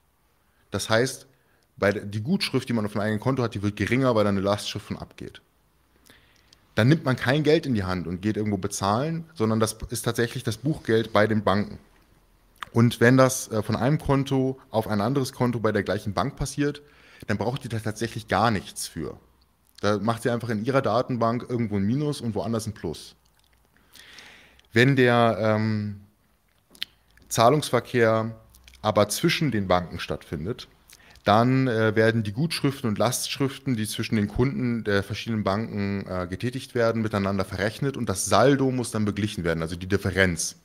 Das 0.72 0.90
heißt, 0.90 1.28
die 1.78 2.22
Gutschrift, 2.22 2.68
die 2.68 2.74
man 2.74 2.86
auf 2.86 2.92
dem 2.92 3.02
eigenen 3.02 3.20
Konto 3.20 3.44
hat, 3.44 3.56
die 3.56 3.62
wird 3.62 3.78
geringer, 3.78 4.14
weil 4.16 4.26
dann 4.26 4.36
eine 4.38 4.46
Lastschrift 4.46 4.88
von 4.88 4.98
abgeht. 4.98 5.42
Dann 6.76 6.90
nimmt 6.90 7.06
man 7.06 7.16
kein 7.16 7.44
Geld 7.44 7.66
in 7.66 7.74
die 7.74 7.86
Hand 7.86 8.06
und 8.06 8.22
geht 8.22 8.38
irgendwo 8.38 8.58
bezahlen, 8.58 9.26
sondern 9.34 9.60
das 9.60 9.78
ist 9.90 10.04
tatsächlich 10.04 10.44
das 10.44 10.58
Buchgeld 10.58 11.14
bei 11.14 11.26
den 11.26 11.44
Banken. 11.44 11.80
Und 12.74 13.00
wenn 13.00 13.16
das 13.16 13.50
äh, 13.50 13.64
von 13.64 13.78
einem 13.78 13.98
Konto 13.98 14.60
auf 14.70 14.88
ein 14.88 15.00
anderes 15.00 15.32
Konto 15.32 15.60
bei 15.62 15.72
der 15.72 15.84
gleichen 15.84 16.14
Bank 16.14 16.36
passiert, 16.36 16.82
dann 17.28 17.38
braucht 17.38 17.64
ihr 17.64 17.70
da 17.70 17.80
tatsächlich 17.80 18.28
gar 18.28 18.52
nichts 18.52 18.88
für. 18.88 19.18
Da 19.80 19.98
macht 20.00 20.26
ihr 20.26 20.34
einfach 20.34 20.50
in 20.50 20.66
ihrer 20.66 20.82
Datenbank 20.82 21.46
irgendwo 21.48 21.78
ein 21.78 21.84
Minus 21.84 22.20
und 22.20 22.36
woanders 22.36 22.68
ein 22.68 22.74
Plus. 22.74 23.16
Wenn 24.74 24.98
der 24.98 25.38
ähm, 25.40 26.02
Zahlungsverkehr 27.30 28.36
aber 28.82 29.08
zwischen 29.08 29.52
den 29.52 29.68
Banken 29.68 30.00
stattfindet, 30.00 30.68
dann 31.26 31.68
äh, 31.68 31.96
werden 31.96 32.24
die 32.24 32.32
Gutschriften 32.32 32.88
und 32.88 33.00
Lastschriften, 33.00 33.76
die 33.76 33.88
zwischen 33.88 34.16
den 34.16 34.28
Kunden 34.28 34.84
der 34.84 35.04
verschiedenen 35.04 35.44
Banken 35.44 36.06
äh, 36.08 36.28
getätigt 36.28 36.76
werden, 36.76 37.02
miteinander 37.02 37.44
verrechnet 37.44 37.98
und 37.98 38.08
das 38.08 38.28
Saldo 38.28 38.72
muss 38.72 38.92
dann 38.92 39.06
beglichen 39.06 39.44
werden, 39.44 39.62
also 39.62 39.76
die 39.76 39.88
Differenz. 39.88 40.56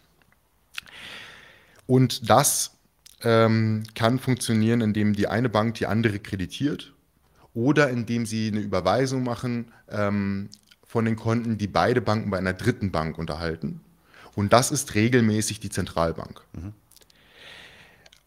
Und 1.86 2.28
das 2.28 2.72
ähm, 3.22 3.84
kann 3.94 4.18
funktionieren, 4.18 4.82
indem 4.82 5.14
die 5.14 5.26
eine 5.26 5.48
Bank 5.48 5.74
die 5.74 5.86
andere 5.86 6.18
kreditiert 6.18 6.92
oder 7.54 7.88
indem 7.88 8.26
sie 8.26 8.48
eine 8.48 8.60
Überweisung 8.60 9.24
machen 9.24 9.72
ähm, 9.90 10.50
von 10.86 11.06
den 11.06 11.16
Konten, 11.16 11.56
die 11.56 11.68
beide 11.68 12.02
Banken 12.02 12.30
bei 12.30 12.38
einer 12.38 12.52
dritten 12.52 12.90
Bank 12.90 13.16
unterhalten. 13.16 13.80
Und 14.34 14.52
das 14.52 14.70
ist 14.70 14.94
regelmäßig 14.94 15.58
die 15.58 15.70
Zentralbank. 15.70 16.42
Mhm. 16.52 16.74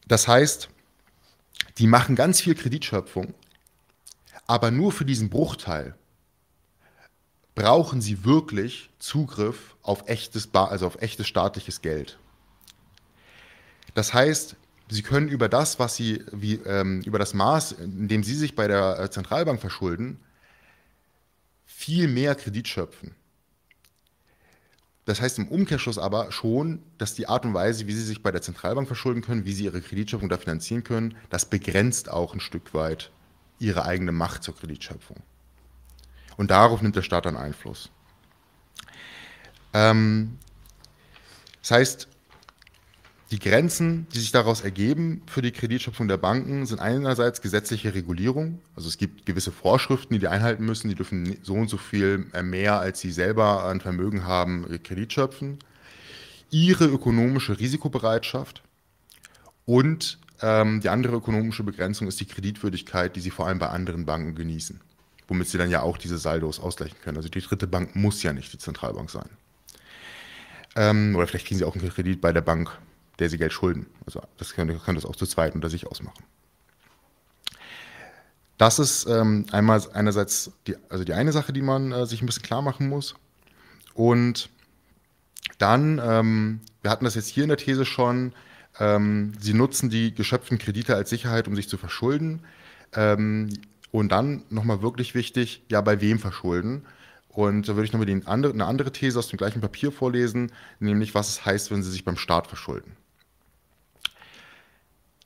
Das 0.08 0.28
heißt, 0.28 0.70
die 1.78 1.88
machen 1.88 2.16
ganz 2.16 2.42
viel 2.42 2.56
Kreditschöpfung, 2.56 3.34
aber 4.48 4.72
nur 4.72 4.92
für 4.92 5.06
diesen 5.06 5.30
Bruchteil 5.30 5.96
brauchen 7.56 8.02
sie 8.02 8.24
wirklich 8.26 8.90
Zugriff 9.00 9.76
auf 9.82 10.08
echtes, 10.08 10.54
also 10.54 10.88
auf 10.88 11.02
echtes 11.02 11.28
staatliches 11.28 11.82
Geld. 11.82 12.18
Das 13.94 14.14
heißt, 14.14 14.56
Sie 14.90 15.02
können 15.02 15.28
über 15.28 15.50
das, 15.50 15.80
was 15.80 15.96
Sie, 15.96 16.24
wie, 16.32 16.56
ähm, 16.66 17.02
über 17.02 17.18
das 17.18 17.34
Maß, 17.34 17.74
in 17.74 18.08
dem 18.08 18.24
Sie 18.24 18.36
sich 18.36 18.56
bei 18.56 18.68
der 18.68 19.00
äh, 19.00 19.10
Zentralbank 19.10 19.60
verschulden, 19.60 20.20
viel 21.66 22.08
mehr 22.08 22.36
Kredit 22.36 22.68
schöpfen. 22.68 23.16
Das 25.06 25.20
heißt 25.20 25.38
im 25.40 25.50
Umkehrschluss 25.50 25.98
aber 25.98 26.32
schon, 26.32 26.82
dass 26.98 27.14
die 27.14 27.28
Art 27.28 27.46
und 27.46 27.54
Weise, 27.54 27.88
wie 27.88 27.94
Sie 27.94 28.04
sich 28.04 28.24
bei 28.24 28.32
der 28.32 28.42
Zentralbank 28.42 28.88
verschulden 28.88 29.22
können, 29.22 29.46
wie 29.46 29.52
Sie 29.52 29.66
Ihre 29.66 29.82
Kreditschöpfung 29.82 30.30
da 30.30 30.38
finanzieren 30.38 30.84
können, 30.84 31.16
das 31.30 31.46
begrenzt 31.46 32.10
auch 32.10 32.34
ein 32.34 32.40
Stück 32.40 32.74
weit 32.74 33.12
Ihre 33.60 33.86
eigene 33.86 34.14
Macht 34.14 34.44
zur 34.44 34.56
Kreditschöpfung. 34.56 35.18
Und 36.38 36.52
darauf 36.52 36.82
nimmt 36.82 36.96
der 36.96 37.02
Staat 37.02 37.26
dann 37.26 37.38
Einfluss. 37.38 37.90
Ähm, 39.74 40.38
das 41.62 41.72
heißt, 41.72 42.08
die 43.34 43.40
Grenzen, 43.40 44.06
die 44.14 44.20
sich 44.20 44.32
daraus 44.32 44.62
ergeben 44.62 45.24
für 45.26 45.42
die 45.42 45.52
Kreditschöpfung 45.52 46.08
der 46.08 46.18
Banken, 46.18 46.68
sind 46.68 46.80
einerseits 46.80 47.42
gesetzliche 47.42 47.96
Regulierung. 47.96 48.60
Also 48.76 48.88
es 48.88 49.00
gibt 49.00 49.26
gewisse 49.26 49.52
Vorschriften, 49.52 50.14
die 50.14 50.20
die 50.20 50.28
einhalten 50.28 50.64
müssen. 50.64 50.88
Die 50.88 50.94
dürfen 50.94 51.38
so 51.42 51.56
und 51.56 51.68
so 51.68 51.78
viel 51.78 52.28
mehr, 52.44 52.80
als 52.80 53.00
sie 53.00 53.12
selber 53.12 53.64
an 53.64 53.82
Vermögen 53.82 54.28
haben, 54.28 54.68
Kredit 54.84 55.14
schöpfen. 55.14 55.58
Ihre 56.52 56.86
ökonomische 56.86 57.58
Risikobereitschaft 57.58 58.62
und 59.66 60.20
ähm, 60.44 60.82
die 60.82 60.90
andere 60.90 61.16
ökonomische 61.16 61.64
Begrenzung 61.64 62.08
ist 62.08 62.20
die 62.20 62.26
Kreditwürdigkeit, 62.26 63.16
die 63.16 63.22
sie 63.22 63.32
vor 63.32 63.48
allem 63.48 63.58
bei 63.58 63.70
anderen 63.70 64.06
Banken 64.06 64.36
genießen. 64.36 64.80
Womit 65.28 65.48
sie 65.48 65.58
dann 65.58 65.72
ja 65.72 65.82
auch 65.82 65.98
diese 65.98 66.20
Saldos 66.20 66.60
ausgleichen 66.60 66.98
können. 67.04 67.18
Also 67.18 67.30
die 67.30 67.42
dritte 67.42 67.66
Bank 67.66 67.96
muss 67.96 68.22
ja 68.22 68.32
nicht 68.32 68.54
die 68.54 68.60
Zentralbank 68.60 69.10
sein. 69.10 69.30
Ähm, 70.76 71.16
oder 71.16 71.26
vielleicht 71.26 71.48
kriegen 71.48 71.58
sie 71.58 71.66
auch 71.66 71.76
einen 71.76 71.90
Kredit 71.90 72.22
bei 72.22 72.32
der 72.32 72.42
Bank 72.42 72.70
der 73.20 73.30
sie 73.30 73.38
Geld 73.38 73.54
schulden. 73.54 73.88
Also 74.06 74.22
das 74.38 74.54
kann, 74.54 74.82
kann 74.84 74.96
das 74.96 75.06
auch 75.06 75.16
zu 75.16 75.26
zweit 75.26 75.56
unter 75.56 75.70
sich 75.70 75.88
ausmachen. 75.88 76.24
Das 78.58 78.80
ist 78.80 79.08
ähm, 79.08 79.46
einmal 79.52 79.82
einerseits 79.94 80.52
die, 80.68 80.76
also 80.90 81.04
die 81.04 81.14
eine 81.14 81.32
Sache, 81.32 81.54
die 81.54 81.62
man 81.62 81.92
äh, 81.92 82.06
sich 82.06 82.22
ein 82.22 82.26
bisschen 82.26 82.44
klar 82.44 82.62
machen 82.62 82.88
muss. 82.88 83.16
Und 83.94 84.50
dann, 85.58 86.02
ähm, 86.04 86.62
wir 86.82 86.92
hatten 86.92 87.06
das 87.06 87.16
jetzt 87.16 87.28
hier 87.28 87.44
in 87.44 87.50
der 87.50 87.58
These 87.58 87.86
schon, 87.86 88.34
ähm, 88.80 89.34
sie 89.40 89.54
nutzen 89.54 89.90
die 89.90 90.14
geschöpften 90.14 90.58
Kredite 90.58 90.96
als 90.96 91.10
Sicherheit, 91.10 91.48
um 91.48 91.56
sich 91.56 91.70
zu 91.70 91.78
verschulden. 91.78 92.42
Ähm, 92.94 93.50
und 93.92 94.12
dann 94.12 94.44
nochmal 94.50 94.82
wirklich 94.82 95.14
wichtig, 95.14 95.64
ja, 95.70 95.82
bei 95.82 96.02
wem 96.02 96.18
verschulden? 96.18 96.84
Und 97.30 97.68
da 97.68 97.76
würde 97.76 97.86
ich 97.86 97.94
nochmal 97.94 98.22
andere, 98.26 98.54
eine 98.54 98.66
andere 98.66 98.92
These 98.92 99.18
aus 99.20 99.28
dem 99.28 99.38
gleichen 99.38 99.62
Papier 99.62 99.92
vorlesen, 99.92 100.52
nämlich 100.80 101.16
was 101.16 101.30
es 101.30 101.46
heißt, 101.46 101.72
wenn 101.72 101.84
sie 101.84 101.92
sich 101.92 102.06
beim 102.06 102.18
Staat 102.18 102.48
verschulden. 102.48 102.96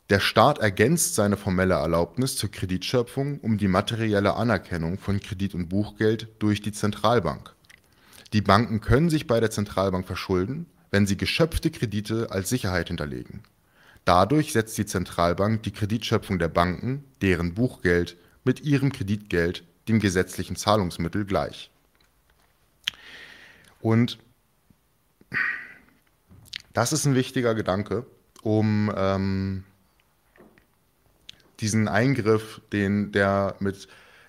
Der 0.09 0.21
Staat 0.21 0.59
ergänzt 0.59 1.15
seine 1.15 1.35
formelle 1.35 1.73
Erlaubnis 1.73 2.37
zur 2.37 2.49
Kreditschöpfung 2.49 3.39
um 3.41 3.57
die 3.57 3.67
materielle 3.67 4.35
Anerkennung 4.35 4.97
von 4.97 5.19
Kredit 5.19 5.53
und 5.53 5.67
Buchgeld 5.67 6.29
durch 6.39 6.61
die 6.61 6.71
Zentralbank. 6.71 7.53
Die 8.31 8.41
Banken 8.41 8.79
können 8.79 9.09
sich 9.09 9.27
bei 9.27 9.41
der 9.41 9.51
Zentralbank 9.51 10.07
verschulden, 10.07 10.65
wenn 10.91 11.05
sie 11.05 11.17
geschöpfte 11.17 11.71
Kredite 11.71 12.31
als 12.31 12.47
Sicherheit 12.47 12.87
hinterlegen. 12.87 13.43
Dadurch 14.05 14.53
setzt 14.53 14.77
die 14.77 14.85
Zentralbank 14.85 15.63
die 15.63 15.71
Kreditschöpfung 15.71 16.39
der 16.39 16.47
Banken, 16.47 17.03
deren 17.21 17.53
Buchgeld, 17.53 18.15
mit 18.45 18.61
ihrem 18.61 18.93
Kreditgeld, 18.93 19.65
dem 19.89 19.99
gesetzlichen 19.99 20.55
Zahlungsmittel, 20.55 21.25
gleich. 21.25 21.69
Und 23.81 24.17
das 26.71 26.93
ist 26.93 27.05
ein 27.05 27.15
wichtiger 27.15 27.55
Gedanke, 27.55 28.05
um 28.41 28.89
ähm, 28.95 29.63
diesen 31.59 31.87
Eingriff, 31.87 32.61
den 32.71 33.11
der 33.11 33.55
mit 33.59 33.87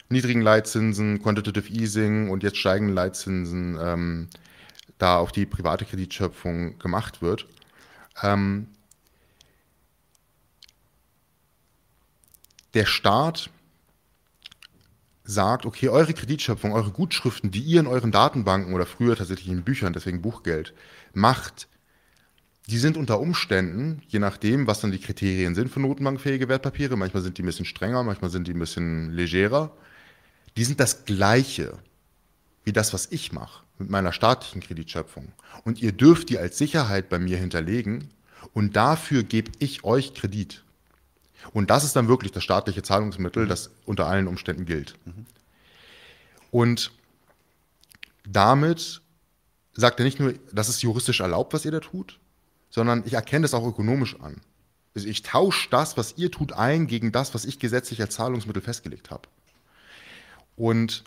niedrigen 0.09 0.41
Leitzinsen, 0.41 1.23
Quantitative 1.23 1.69
Easing 1.69 2.31
und 2.31 2.43
jetzt 2.43 2.57
steigenden 2.57 2.95
Leitzinsen 2.95 3.79
ähm, 3.81 4.29
da 4.99 5.19
auf 5.19 5.33
die 5.33 5.47
private 5.47 5.85
Kreditschöpfung 5.85 6.79
gemacht 6.79 7.23
wird. 7.23 7.47
Ähm, 8.23 8.69
der 12.75 12.87
Staat 12.87 13.51
sagt, 15.25 15.67
okay, 15.67 15.91
eure 15.91 16.15
Kreditschöpfung, 16.15 16.73
eure 16.73 16.91
Gutschriften, 16.91 17.51
die 17.51 17.61
ihr 17.61 17.81
in 17.81 17.87
euren 17.87 18.13
Datenbanken 18.13 18.73
oder 18.73 18.87
früher 18.87 19.15
tatsächlich 19.15 19.49
in 19.49 19.63
Büchern, 19.63 19.93
deswegen 19.93 20.23
Buchgeld, 20.23 20.73
macht, 21.13 21.69
die 22.69 22.79
sind 22.79 22.99
unter 22.99 23.19
Umständen, 23.19 24.03
je 24.09 24.19
nachdem, 24.19 24.67
was 24.67 24.81
dann 24.81 24.93
die 24.93 24.99
Kriterien 24.99 25.55
sind 25.55 25.71
für 25.71 25.81
notenbankfähige 25.81 26.49
Wertpapiere, 26.49 26.97
manchmal 26.97 27.23
sind 27.23 27.39
die 27.39 27.43
ein 27.43 27.47
bisschen 27.47 27.65
strenger, 27.65 28.03
manchmal 28.03 28.31
sind 28.31 28.47
die 28.47 28.53
ein 28.53 28.59
bisschen 28.59 29.11
legerer, 29.11 29.73
die 30.57 30.65
sind 30.65 30.79
das 30.79 31.07
gleiche 31.07 31.79
wie 32.65 32.73
das, 32.73 32.93
was 32.93 33.11
ich 33.11 33.33
mache 33.33 33.65
mit 33.79 33.89
meiner 33.89 34.13
staatlichen 34.13 34.61
Kreditschöpfung. 34.61 35.33
Und 35.65 35.81
ihr 35.81 35.93
dürft 35.93 36.29
die 36.29 36.39
als 36.39 36.59
Sicherheit 36.59 37.09
bei 37.09 37.19
mir 37.19 37.39
hinterlegen 37.39 38.11
und 38.53 38.77
dafür 38.77 39.23
gebe 39.23 39.51
ich 39.61 39.85
euch 39.85 40.13
Kredit. 40.13 40.63
Und 41.55 41.71
das 41.71 41.85
ist 41.85 41.97
dann 41.97 42.09
wirklich 42.09 42.33
das 42.33 42.45
staatliche 42.45 42.83
Zahlungsmittel, 42.83 43.47
das 43.47 43.71
unter 43.87 44.07
allen 44.07 44.29
Umständen 44.29 44.67
gilt. 44.67 44.95
Und 46.51 46.91
damit 48.29 49.01
sagt 49.73 50.01
er 50.01 50.05
nicht 50.05 50.21
nur, 50.21 50.35
das 50.53 50.69
ist 50.69 50.83
juristisch 50.83 51.21
erlaubt, 51.21 51.55
was 51.55 51.65
ihr 51.65 51.71
da 51.71 51.81
tut, 51.81 52.19
sondern 52.71 53.03
ich 53.07 53.15
erkenne 53.15 53.43
das 53.43 53.55
auch 53.55 53.67
ökonomisch 53.67 54.19
an. 54.21 54.41
Also 54.95 55.09
ich 55.09 55.23
tausche 55.23 55.69
das, 55.71 55.97
was 55.97 56.15
ihr 56.17 56.31
tut, 56.31 56.53
ein 56.53 56.87
gegen 56.87 57.13
das, 57.13 57.35
was 57.35 57.45
ich 57.45 57.59
gesetzlich 57.59 58.01
als 58.01 58.15
Zahlungsmittel 58.15 58.63
festgelegt 58.63 59.11
habe. 59.11 59.29
Und 60.57 61.05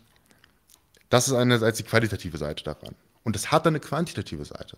das 1.10 1.28
ist 1.28 1.34
einerseits 1.34 1.78
die 1.78 1.84
qualitative 1.84 2.38
Seite 2.38 2.64
daran. 2.64 2.96
Und 3.24 3.36
es 3.36 3.52
hat 3.52 3.66
dann 3.66 3.74
eine 3.76 3.82
quantitative 3.82 4.46
Seite. 4.46 4.78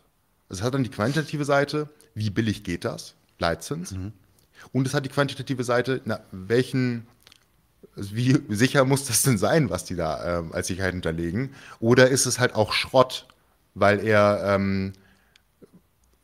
Es 0.50 0.62
hat 0.62 0.74
dann 0.74 0.84
die 0.84 0.89
quantitative 0.89 1.46
Seite, 1.46 1.89
wie 2.15 2.30
billig 2.30 2.63
geht 2.63 2.86
das? 2.86 3.13
Leitzins. 3.39 3.91
Mhm. 3.91 4.13
Und 4.72 4.88
es 4.88 4.93
hat 4.93 5.06
die 5.06 5.10
quantitative 5.10 5.63
Seite, 5.63 6.02
na, 6.06 6.22
welchen, 6.32 7.06
wie 7.96 8.39
sicher 8.50 8.86
muss 8.86 9.06
das 9.06 9.22
denn 9.24 9.38
sein, 9.38 9.69
was 9.69 9.86
die 9.86 9.96
da 9.96 10.39
ähm, 10.39 10.54
als 10.54 10.67
Sicherheit 10.67 10.93
hinterlegen? 10.93 11.54
Oder 11.80 12.10
ist 12.10 12.26
es 12.26 12.39
halt 12.39 12.56
auch 12.56 12.74
Schrott, 12.74 13.28
weil 13.76 14.00
er 14.00 14.43
ähm, 14.56 14.93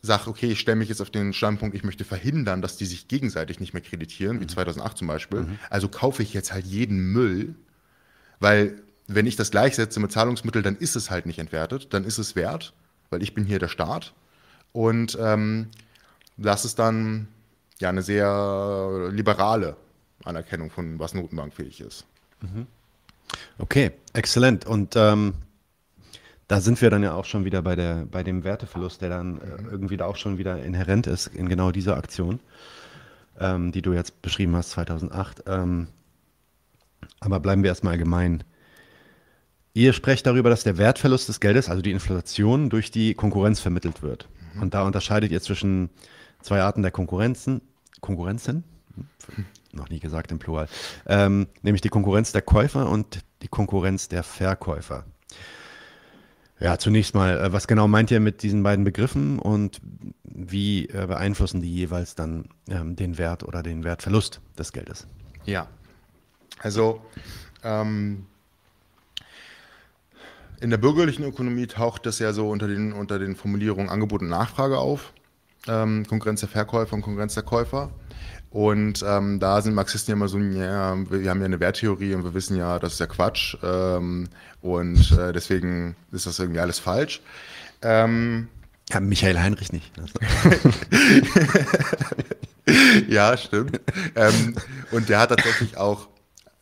sagt, 0.02 0.28
okay, 0.28 0.52
ich 0.52 0.60
stelle 0.60 0.78
mich 0.78 0.90
jetzt 0.90 1.02
auf 1.02 1.10
den 1.10 1.34
Standpunkt, 1.34 1.76
ich 1.76 1.84
möchte 1.84 2.06
verhindern, 2.06 2.62
dass 2.62 2.78
die 2.78 2.86
sich 2.86 3.08
gegenseitig 3.08 3.60
nicht 3.60 3.74
mehr 3.74 3.82
kreditieren, 3.82 4.38
mhm. 4.38 4.42
wie 4.42 4.48
2008 4.48 4.98
zum 4.98 5.08
Beispiel. 5.08 5.42
Mhm. 5.42 5.60
Also 5.70 5.90
kaufe 5.90 6.24
ich 6.24 6.34
jetzt 6.34 6.54
halt 6.54 6.66
jeden 6.66 7.12
Müll, 7.12 7.56
weil 8.40 8.82
wenn 9.08 9.26
ich 9.26 9.36
das 9.36 9.52
gleichsetze 9.52 10.00
mit 10.00 10.12
Zahlungsmittel, 10.12 10.62
dann 10.62 10.78
ist 10.78 10.96
es 10.96 11.10
halt 11.10 11.26
nicht 11.26 11.40
entwertet, 11.40 11.94
dann 11.94 12.04
ist 12.04 12.18
es 12.18 12.36
wert, 12.36 12.74
weil 13.10 13.24
ich 13.24 13.34
bin 13.34 13.44
hier 13.44 13.60
der 13.60 13.68
Staat. 13.68 14.14
Und 14.72 15.18
ähm, 15.20 15.68
das 16.38 16.64
ist 16.64 16.80
dann 16.80 17.28
ja 17.80 17.90
eine 17.90 18.04
sehr 18.04 19.10
liberale 19.12 19.76
Anerkennung 20.24 20.70
von 20.70 21.00
was 21.00 21.14
notenbankfähig 21.14 21.82
ist. 21.82 22.06
Mhm. 22.42 22.68
Okay, 23.58 23.92
exzellent. 24.14 24.66
Und 24.66 24.96
ähm, 24.96 25.34
da 26.50 26.62
sind 26.62 26.82
wir 26.82 26.90
dann 26.90 27.04
ja 27.04 27.14
auch 27.14 27.26
schon 27.26 27.46
wieder 27.46 27.62
bei, 27.62 27.76
der, 27.76 28.08
bei 28.10 28.24
dem 28.24 28.44
Werteverlust, 28.44 29.04
der 29.04 29.10
dann 29.10 29.40
äh, 29.40 29.70
irgendwie 29.70 29.98
da 29.98 30.06
auch 30.06 30.16
schon 30.16 30.40
wieder 30.40 30.62
inhärent 30.62 31.06
ist 31.06 31.28
in 31.28 31.48
genau 31.48 31.72
dieser 31.72 31.96
Aktion, 31.96 32.40
ähm, 33.40 33.72
die 33.72 33.84
du 33.84 33.94
jetzt 33.94 34.24
beschrieben 34.24 34.56
hast, 34.56 34.72
2008. 34.72 35.44
Ähm, 35.46 35.90
aber 37.20 37.40
bleiben 37.40 37.62
wir 37.62 37.70
erstmal 37.70 37.94
allgemein. 37.94 38.44
Ihr 39.76 39.94
sprecht 39.94 40.26
darüber, 40.26 40.50
dass 40.50 40.64
der 40.64 40.80
Wertverlust 40.80 41.30
des 41.30 41.40
Geldes, 41.40 41.70
also 41.70 41.84
die 41.84 41.92
Inflation, 41.92 42.72
durch 42.72 42.90
die 42.90 43.14
Konkurrenz 43.14 43.60
vermittelt 43.60 44.02
wird. 44.02 44.28
Mhm. 44.56 44.64
Und 44.64 44.74
da 44.74 44.82
unterscheidet 44.82 45.32
ihr 45.32 45.42
zwischen 45.42 45.92
zwei 46.42 46.62
Arten 46.62 46.82
der 46.82 46.92
Konkurrenzen. 46.92 47.62
Konkurrenzen? 48.02 48.64
Hm, 48.96 49.46
noch 49.72 49.90
nie 49.90 50.00
gesagt 50.00 50.32
im 50.32 50.40
Plural. 50.40 50.68
Ähm, 51.06 51.46
nämlich 51.62 51.82
die 51.82 51.90
Konkurrenz 51.90 52.32
der 52.32 52.42
Käufer 52.42 52.90
und 52.90 53.20
die 53.44 53.48
Konkurrenz 53.48 54.08
der 54.08 54.24
Verkäufer. 54.24 55.06
Ja, 56.60 56.78
zunächst 56.78 57.16
mal, 57.16 57.38
äh, 57.40 57.54
was 57.54 57.68
genau 57.68 57.88
meint 57.88 58.12
ihr 58.12 58.20
mit 58.20 58.44
diesen 58.44 58.64
beiden 58.64 58.84
Begriffen 58.84 59.40
und 59.40 59.80
wie 60.24 60.88
äh, 60.90 61.06
beeinflussen 61.08 61.62
die 61.62 61.74
jeweils 61.74 62.16
dann 62.16 62.50
ähm, 62.70 62.96
den 62.96 63.18
Wert 63.18 63.44
oder 63.44 63.64
den 63.64 63.84
Wertverlust 63.84 64.42
des 64.58 64.74
Geldes? 64.74 65.08
Ja, 65.46 65.68
also 66.60 67.02
ähm, 67.64 68.26
in 70.60 70.70
der 70.70 70.78
bürgerlichen 70.78 71.24
Ökonomie 71.24 71.68
taucht 71.68 72.06
das 72.06 72.20
ja 72.20 72.34
so 72.34 72.50
unter 72.50 72.68
den, 72.68 72.92
unter 72.92 73.20
den 73.20 73.36
Formulierungen 73.36 73.90
Angebot 73.90 74.22
und 74.22 74.30
Nachfrage 74.30 74.78
auf. 74.78 75.14
Ähm, 75.68 76.06
Konkurrenz 76.06 76.42
der 76.42 76.50
Verkäufer 76.50 76.94
und 76.94 77.02
Konkurrenz 77.02 77.34
der 77.36 77.44
Käufer. 77.44 77.92
Und 78.52 79.04
ähm, 79.06 79.40
da 79.40 79.62
sind 79.62 79.76
Marxisten 79.76 80.12
ja 80.12 80.16
immer 80.16 80.28
so, 80.28 80.40
ja, 80.40 80.98
wir 81.10 81.30
haben 81.30 81.40
ja 81.40 81.46
eine 81.46 81.60
Werttheorie 81.60 82.16
und 82.16 82.24
wir 82.24 82.34
wissen 82.34 82.58
ja, 82.58 82.80
das 82.80 82.94
ist 82.94 83.00
ja 83.00 83.06
Quatsch. 83.06 83.56
Ähm, 83.62 84.28
und 84.62 85.12
äh, 85.12 85.32
deswegen 85.34 85.96
ist 86.12 86.26
das 86.26 86.40
irgendwie 86.40 86.60
alles 86.60 86.80
falsch. 86.80 87.22
Ähm, 87.82 88.48
ja, 88.90 89.00
Michael 89.00 89.40
Heinrich 89.40 89.72
nicht. 89.72 89.92
ja, 93.08 93.38
stimmt. 93.38 93.80
Ähm, 94.16 94.56
und 94.92 95.10
der 95.10 95.20
hat 95.20 95.30
tatsächlich 95.30 95.78
auch 95.78 96.08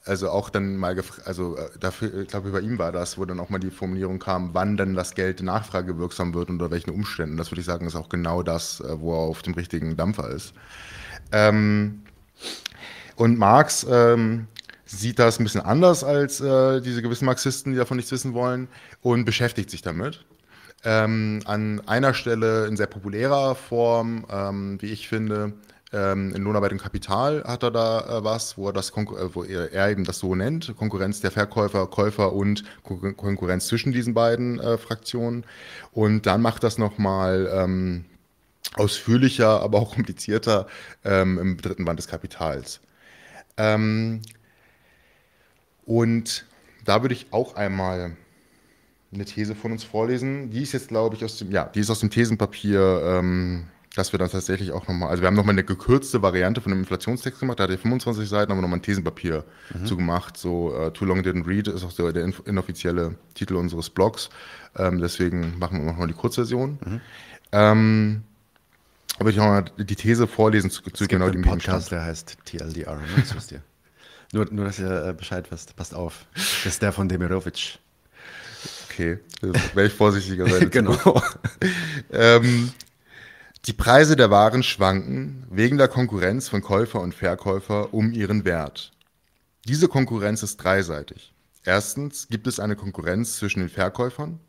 also 0.07 0.29
auch 0.29 0.49
dann 0.49 0.77
mal 0.77 0.95
gefragt, 0.95 1.27
also 1.27 1.57
äh, 1.57 1.69
dafür, 1.79 2.21
ich 2.21 2.27
glaube, 2.29 2.49
über 2.49 2.61
ihm 2.61 2.79
war 2.79 2.91
das, 2.91 3.17
wo 3.17 3.25
dann 3.25 3.39
auch 3.39 3.49
mal 3.49 3.59
die 3.59 3.71
Formulierung 3.71 4.19
kam, 4.19 4.53
wann 4.53 4.77
denn 4.77 4.93
das 4.93 5.15
Geld 5.15 5.41
nachfragewirksam 5.41 6.33
wird 6.33 6.49
und 6.49 6.61
unter 6.61 6.71
welchen 6.71 6.91
Umständen. 6.91 7.37
Das 7.37 7.51
würde 7.51 7.59
ich 7.59 7.65
sagen, 7.65 7.87
ist 7.87 7.95
auch 7.95 8.09
genau 8.09 8.41
das, 8.41 8.79
äh, 8.79 8.99
wo 8.99 9.13
er 9.13 9.19
auf 9.19 9.41
dem 9.41 9.53
richtigen 9.53 9.97
Dampfer 9.97 10.29
ist. 10.29 10.53
Ähm, 11.31 12.03
und 13.15 13.37
Marx 13.37 13.85
ähm, 13.89 14.47
sieht 14.85 15.19
das 15.19 15.39
ein 15.39 15.43
bisschen 15.43 15.61
anders 15.61 16.03
als 16.03 16.39
äh, 16.39 16.81
diese 16.81 17.01
gewissen 17.01 17.25
Marxisten, 17.25 17.71
die 17.71 17.77
davon 17.77 17.97
nichts 17.97 18.11
wissen 18.11 18.33
wollen, 18.33 18.67
und 19.01 19.25
beschäftigt 19.25 19.69
sich 19.69 19.81
damit. 19.81 20.25
Ähm, 20.83 21.41
an 21.45 21.81
einer 21.87 22.13
Stelle 22.13 22.67
in 22.67 22.77
sehr 22.77 22.87
populärer 22.87 23.55
Form, 23.55 24.25
ähm, 24.31 24.81
wie 24.81 24.91
ich 24.91 25.07
finde, 25.07 25.53
ähm, 25.93 26.33
in 26.35 26.43
Lohnarbeit 26.43 26.73
und 26.73 26.81
Kapital 26.81 27.43
hat 27.45 27.63
er 27.63 27.71
da 27.71 27.99
äh, 28.19 28.23
was, 28.23 28.57
wo 28.57 28.67
er, 28.67 28.73
das 28.73 28.91
wo 28.95 29.43
er, 29.43 29.89
eben 29.89 30.03
das 30.03 30.19
so 30.19 30.35
nennt, 30.35 30.75
Konkurrenz 30.77 31.21
der 31.21 31.31
Verkäufer, 31.31 31.87
Käufer 31.87 32.33
und 32.33 32.63
Kon 32.83 33.15
Konkurrenz 33.15 33.67
zwischen 33.67 33.93
diesen 33.93 34.13
beiden 34.13 34.59
äh, 34.59 34.77
Fraktionen. 34.77 35.45
Und 35.91 36.25
dann 36.25 36.41
macht 36.41 36.63
das 36.63 36.77
nochmal 36.77 37.49
ähm, 37.53 38.05
ausführlicher, 38.79 39.61
aber 39.61 39.79
auch 39.79 39.95
komplizierter 39.95 40.67
ähm, 41.03 41.37
im 41.37 41.57
dritten 41.57 41.85
Band 41.85 41.99
des 41.99 42.07
Kapitals. 42.07 42.81
Ähm, 43.57 44.21
und 45.85 46.45
da 46.85 47.01
würde 47.01 47.15
ich 47.15 47.27
auch 47.31 47.55
einmal 47.55 48.15
eine 49.13 49.25
These 49.25 49.55
von 49.55 49.71
uns 49.71 49.83
vorlesen. 49.83 50.49
Die 50.49 50.61
ist 50.61 50.73
jetzt, 50.73 50.89
glaube 50.89 51.15
ich, 51.15 51.23
aus 51.23 51.37
dem, 51.37 51.51
ja, 51.51 51.65
die 51.65 51.79
ist 51.79 51.89
aus 51.89 52.01
dem 52.01 52.09
Thesenpapier 52.09 53.01
ähm, 53.05 53.67
dass 53.97 54.11
wir 54.11 54.19
dann 54.19 54.29
tatsächlich 54.29 54.71
auch 54.71 54.87
nochmal, 54.87 55.09
also 55.09 55.23
wir 55.23 55.27
haben 55.27 55.35
nochmal 55.35 55.55
eine 55.55 55.63
gekürzte 55.63 56.21
Variante 56.21 56.61
von 56.61 56.71
dem 56.71 56.79
Inflationstext 56.79 57.39
gemacht, 57.39 57.59
da 57.59 57.63
hat 57.63 57.71
er 57.71 57.79
25 57.79 58.29
Seiten, 58.29 58.51
haben 58.51 58.59
wir 58.59 58.61
nochmal 58.61 58.77
ein 58.77 58.83
Thesenpapier 58.83 59.43
mhm. 59.73 59.85
zu 59.85 59.97
gemacht, 59.97 60.37
so 60.37 60.71
uh, 60.71 60.91
Too 60.91 61.05
Long 61.05 61.21
Didn't 61.21 61.47
Read 61.47 61.67
ist 61.67 61.83
auch 61.83 61.93
der, 61.93 62.13
der 62.13 62.31
inoffizielle 62.45 63.15
Titel 63.33 63.55
unseres 63.55 63.89
Blogs, 63.89 64.29
ähm, 64.77 64.99
deswegen 64.99 65.57
machen 65.57 65.79
wir 65.79 65.85
nochmal 65.85 66.07
die 66.07 66.13
Kurzversion. 66.13 66.77
Mhm. 66.85 67.01
Ähm, 67.51 68.23
aber 69.19 69.29
ich 69.29 69.35
nochmal 69.35 69.65
die 69.77 69.95
These 69.95 70.27
vorlesen 70.27 70.69
zu, 70.69 70.81
zu 70.81 71.07
genau 71.07 71.29
dem 71.29 71.41
Podcast, 71.41 71.91
der 71.91 72.03
heißt 72.03 72.37
TLDR, 72.45 72.95
ne? 72.95 73.03
das 73.17 73.35
wisst 73.35 73.51
ihr. 73.51 73.61
Nur, 74.33 74.45
nur, 74.51 74.65
dass 74.65 74.77
ihr 74.77 75.05
äh, 75.05 75.13
Bescheid 75.13 75.49
wisst, 75.51 75.73
passt 75.77 75.93
auf. 75.93 76.25
Das 76.35 76.65
ist 76.65 76.81
der 76.81 76.91
von 76.91 77.07
Demirovic. 77.07 77.79
Okay, 78.89 79.19
wäre 79.73 79.87
ich 79.87 79.93
vorsichtiger 79.93 80.49
sein. 80.49 80.69
genau. 80.71 81.21
ähm, 82.11 82.73
die 83.67 83.73
Preise 83.73 84.17
der 84.17 84.29
Waren 84.29 84.63
schwanken 84.63 85.45
wegen 85.49 85.77
der 85.77 85.87
Konkurrenz 85.87 86.49
von 86.49 86.61
Käufer 86.61 86.99
und 86.99 87.15
Verkäufer 87.15 87.93
um 87.93 88.11
ihren 88.11 88.43
Wert. 88.43 88.91
Diese 89.65 89.87
Konkurrenz 89.87 90.43
ist 90.43 90.57
dreiseitig. 90.57 91.33
Erstens 91.63 92.27
gibt 92.29 92.47
es 92.47 92.59
eine 92.59 92.75
Konkurrenz 92.75 93.37
zwischen 93.37 93.59
den 93.59 93.69
Verkäufern, 93.69 94.39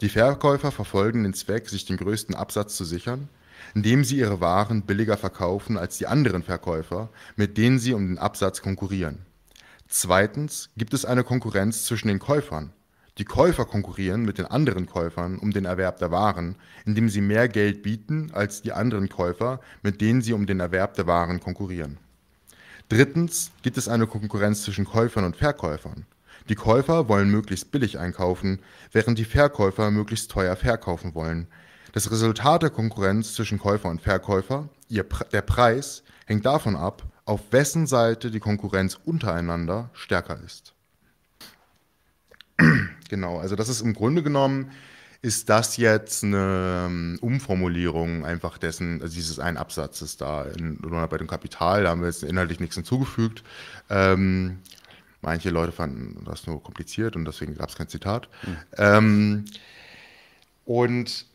Die 0.00 0.08
Verkäufer 0.08 0.72
verfolgen 0.72 1.22
den 1.22 1.34
Zweck, 1.34 1.68
sich 1.68 1.84
den 1.84 1.96
größten 1.96 2.34
Absatz 2.34 2.76
zu 2.76 2.84
sichern, 2.84 3.28
indem 3.74 4.04
sie 4.04 4.18
ihre 4.18 4.40
Waren 4.40 4.82
billiger 4.82 5.16
verkaufen 5.16 5.78
als 5.78 5.98
die 5.98 6.06
anderen 6.06 6.42
Verkäufer, 6.42 7.10
mit 7.36 7.56
denen 7.58 7.78
sie 7.78 7.94
um 7.94 8.06
den 8.06 8.18
Absatz 8.18 8.62
konkurrieren. 8.62 9.18
Zweitens 9.88 10.70
gibt 10.76 10.94
es 10.94 11.04
eine 11.04 11.24
Konkurrenz 11.24 11.84
zwischen 11.84 12.08
den 12.08 12.18
Käufern. 12.18 12.72
Die 13.18 13.26
Käufer 13.26 13.66
konkurrieren 13.66 14.24
mit 14.24 14.38
den 14.38 14.46
anderen 14.46 14.86
Käufern 14.86 15.38
um 15.38 15.50
den 15.50 15.66
Erwerb 15.66 15.98
der 15.98 16.10
Waren, 16.10 16.56
indem 16.86 17.10
sie 17.10 17.20
mehr 17.20 17.46
Geld 17.46 17.82
bieten 17.82 18.30
als 18.32 18.62
die 18.62 18.72
anderen 18.72 19.10
Käufer, 19.10 19.60
mit 19.82 20.00
denen 20.00 20.22
sie 20.22 20.32
um 20.32 20.46
den 20.46 20.60
Erwerb 20.60 20.94
der 20.94 21.06
Waren 21.06 21.40
konkurrieren. 21.40 21.98
Drittens 22.88 23.50
gibt 23.62 23.76
es 23.76 23.88
eine 23.88 24.06
Konkurrenz 24.06 24.62
zwischen 24.62 24.86
Käufern 24.86 25.24
und 25.24 25.36
Verkäufern. 25.36 26.06
Die 26.48 26.54
Käufer 26.54 27.08
wollen 27.08 27.30
möglichst 27.30 27.70
billig 27.70 27.98
einkaufen, 27.98 28.60
während 28.92 29.18
die 29.18 29.24
Verkäufer 29.24 29.90
möglichst 29.90 30.30
teuer 30.30 30.56
verkaufen 30.56 31.14
wollen. 31.14 31.46
Das 31.92 32.10
Resultat 32.10 32.62
der 32.62 32.70
Konkurrenz 32.70 33.34
zwischen 33.34 33.58
Käufer 33.58 33.90
und 33.90 34.00
Verkäufer, 34.00 34.68
ihr, 34.88 35.04
der 35.30 35.42
Preis, 35.42 36.02
hängt 36.26 36.46
davon 36.46 36.74
ab, 36.74 37.02
auf 37.26 37.40
wessen 37.52 37.86
Seite 37.86 38.30
die 38.30 38.40
Konkurrenz 38.40 38.98
untereinander 39.04 39.90
stärker 39.92 40.40
ist. 40.44 40.72
genau, 43.10 43.38
also 43.38 43.56
das 43.56 43.68
ist 43.68 43.82
im 43.82 43.92
Grunde 43.92 44.22
genommen, 44.22 44.72
ist 45.20 45.50
das 45.50 45.76
jetzt 45.76 46.24
eine 46.24 46.86
ähm, 46.86 47.18
Umformulierung 47.20 48.24
einfach 48.24 48.58
dessen, 48.58 49.00
also 49.02 49.14
dieses 49.14 49.38
einen 49.38 49.56
Absatzes 49.56 50.16
da 50.16 50.44
in, 50.44 50.78
bei 50.80 51.18
dem 51.18 51.28
Kapital, 51.28 51.84
da 51.84 51.90
haben 51.90 52.00
wir 52.00 52.08
jetzt 52.08 52.24
inhaltlich 52.24 52.58
nichts 52.58 52.74
hinzugefügt. 52.74 53.44
Ähm, 53.88 54.58
manche 55.20 55.50
Leute 55.50 55.70
fanden 55.70 56.24
das 56.24 56.46
nur 56.46 56.60
kompliziert 56.60 57.14
und 57.14 57.24
deswegen 57.24 57.54
gab 57.54 57.68
es 57.68 57.76
kein 57.76 57.88
Zitat. 57.88 58.28
Mhm. 58.44 58.56
Ähm, 58.78 59.44
und 60.64 61.26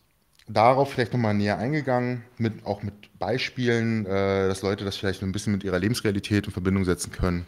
darauf 0.47 0.91
vielleicht 0.91 1.13
nochmal 1.13 1.33
näher 1.33 1.57
eingegangen, 1.57 2.23
mit, 2.37 2.65
auch 2.65 2.83
mit 2.83 2.93
Beispielen, 3.19 4.05
äh, 4.05 4.47
dass 4.47 4.61
Leute 4.61 4.85
das 4.85 4.97
vielleicht 4.97 5.21
ein 5.23 5.31
bisschen 5.31 5.53
mit 5.53 5.63
ihrer 5.63 5.79
Lebensrealität 5.79 6.45
in 6.45 6.51
Verbindung 6.51 6.85
setzen 6.85 7.11
können. 7.11 7.45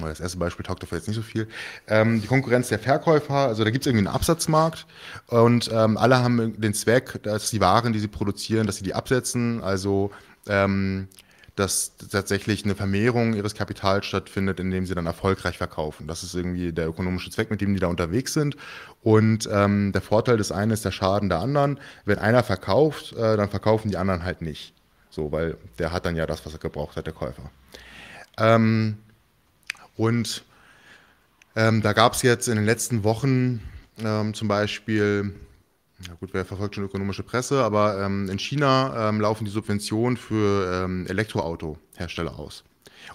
Das 0.00 0.20
erste 0.20 0.36
Beispiel 0.38 0.64
taugt 0.64 0.82
dafür 0.82 0.98
jetzt 0.98 1.08
nicht 1.08 1.16
so 1.16 1.22
viel. 1.22 1.48
Ähm, 1.88 2.20
die 2.20 2.26
Konkurrenz 2.26 2.68
der 2.68 2.78
Verkäufer, 2.78 3.34
also 3.34 3.64
da 3.64 3.70
gibt 3.70 3.84
es 3.84 3.86
irgendwie 3.86 4.06
einen 4.06 4.14
Absatzmarkt 4.14 4.86
und 5.28 5.70
ähm, 5.72 5.96
alle 5.96 6.22
haben 6.22 6.60
den 6.60 6.74
Zweck, 6.74 7.22
dass 7.22 7.50
die 7.50 7.60
Waren, 7.60 7.92
die 7.92 7.98
sie 7.98 8.08
produzieren, 8.08 8.66
dass 8.66 8.76
sie 8.76 8.84
die 8.84 8.94
absetzen. 8.94 9.62
Also 9.62 10.10
ähm, 10.48 11.08
dass 11.56 11.96
tatsächlich 11.96 12.64
eine 12.64 12.74
Vermehrung 12.74 13.32
ihres 13.32 13.54
Kapitals 13.54 14.04
stattfindet, 14.04 14.60
indem 14.60 14.84
sie 14.84 14.94
dann 14.94 15.06
erfolgreich 15.06 15.56
verkaufen. 15.56 16.06
Das 16.06 16.22
ist 16.22 16.34
irgendwie 16.34 16.72
der 16.72 16.86
ökonomische 16.86 17.30
Zweck, 17.30 17.50
mit 17.50 17.62
dem 17.62 17.72
die 17.72 17.80
da 17.80 17.86
unterwegs 17.86 18.34
sind. 18.34 18.56
Und 19.02 19.48
ähm, 19.50 19.92
der 19.92 20.02
Vorteil 20.02 20.36
des 20.36 20.52
einen 20.52 20.72
ist 20.72 20.84
der 20.84 20.90
Schaden 20.90 21.30
der 21.30 21.40
anderen. 21.40 21.80
Wenn 22.04 22.18
einer 22.18 22.42
verkauft, 22.42 23.14
äh, 23.14 23.38
dann 23.38 23.48
verkaufen 23.48 23.90
die 23.90 23.96
anderen 23.96 24.22
halt 24.22 24.42
nicht. 24.42 24.74
So, 25.08 25.32
weil 25.32 25.56
der 25.78 25.92
hat 25.92 26.04
dann 26.04 26.14
ja 26.14 26.26
das, 26.26 26.44
was 26.44 26.52
er 26.52 26.58
gebraucht 26.58 26.96
hat, 26.96 27.06
der 27.06 27.14
Käufer. 27.14 27.50
Ähm, 28.36 28.98
und 29.96 30.44
ähm, 31.56 31.80
da 31.80 31.94
gab 31.94 32.12
es 32.12 32.20
jetzt 32.20 32.48
in 32.48 32.56
den 32.56 32.66
letzten 32.66 33.02
Wochen 33.02 33.62
ähm, 34.04 34.34
zum 34.34 34.46
Beispiel 34.46 35.34
na 36.06 36.14
gut, 36.14 36.30
wer 36.32 36.44
verfolgt 36.44 36.74
schon 36.74 36.84
ökonomische 36.84 37.22
Presse, 37.22 37.64
aber 37.64 37.98
ähm, 38.02 38.28
in 38.28 38.38
China 38.38 39.08
ähm, 39.08 39.20
laufen 39.20 39.44
die 39.44 39.50
Subventionen 39.50 40.16
für 40.16 40.84
ähm, 40.84 41.06
Elektroautohersteller 41.06 42.38
aus. 42.38 42.64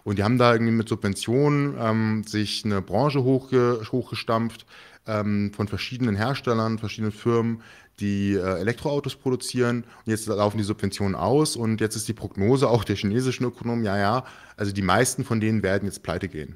Und 0.03 0.17
die 0.17 0.23
haben 0.23 0.37
da 0.37 0.53
irgendwie 0.53 0.71
mit 0.71 0.89
Subventionen 0.89 1.75
ähm, 1.79 2.23
sich 2.23 2.65
eine 2.65 2.81
Branche 2.81 3.23
hochge 3.23 3.81
hochgestampft 3.91 4.65
ähm, 5.05 5.51
von 5.53 5.67
verschiedenen 5.67 6.15
Herstellern, 6.15 6.79
verschiedenen 6.79 7.11
Firmen, 7.11 7.61
die 7.99 8.33
äh, 8.33 8.59
Elektroautos 8.59 9.15
produzieren. 9.15 9.83
Und 10.05 10.11
jetzt 10.11 10.27
laufen 10.27 10.57
die 10.57 10.63
Subventionen 10.63 11.15
aus 11.15 11.55
und 11.55 11.81
jetzt 11.81 11.95
ist 11.95 12.07
die 12.07 12.13
Prognose 12.13 12.67
auch 12.67 12.83
der 12.83 12.95
chinesischen 12.95 13.45
Ökonomen, 13.45 13.83
ja, 13.83 13.97
ja, 13.97 14.25
also 14.57 14.71
die 14.71 14.81
meisten 14.81 15.23
von 15.23 15.39
denen 15.39 15.61
werden 15.61 15.85
jetzt 15.85 16.03
pleite 16.03 16.27
gehen. 16.27 16.55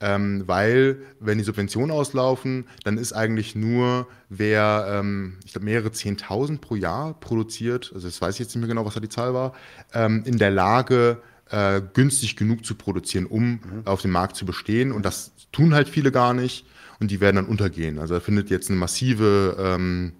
Ähm, 0.00 0.44
weil, 0.46 0.98
wenn 1.18 1.38
die 1.38 1.44
Subventionen 1.44 1.90
auslaufen, 1.90 2.68
dann 2.84 2.98
ist 2.98 3.12
eigentlich 3.12 3.56
nur, 3.56 4.06
wer, 4.28 4.86
ähm, 5.00 5.38
ich 5.44 5.52
glaube, 5.52 5.64
mehrere 5.64 5.90
Zehntausend 5.90 6.60
pro 6.60 6.76
Jahr 6.76 7.14
produziert, 7.14 7.90
also 7.94 8.06
das 8.06 8.20
weiß 8.20 8.36
ich 8.36 8.40
jetzt 8.40 8.54
nicht 8.54 8.60
mehr 8.60 8.68
genau, 8.68 8.84
was 8.84 8.94
da 8.94 9.00
die 9.00 9.08
Zahl 9.08 9.34
war, 9.34 9.54
ähm, 9.92 10.22
in 10.24 10.38
der 10.38 10.50
Lage, 10.50 11.20
äh, 11.50 11.80
günstig 11.94 12.36
genug 12.36 12.64
zu 12.64 12.74
produzieren, 12.74 13.26
um 13.26 13.50
mhm. 13.50 13.60
auf 13.86 14.02
dem 14.02 14.12
Markt 14.12 14.36
zu 14.36 14.46
bestehen. 14.46 14.92
Und 14.92 15.04
das 15.04 15.32
tun 15.50 15.74
halt 15.74 15.88
viele 15.88 16.12
gar 16.12 16.34
nicht 16.34 16.66
und 17.00 17.10
die 17.10 17.20
werden 17.20 17.36
dann 17.36 17.46
untergehen. 17.46 17.98
Also 17.98 18.14
da 18.14 18.20
findet 18.20 18.50
jetzt 18.50 18.70
eine 18.70 18.78
massive 18.78 19.56
ähm, 19.58 20.12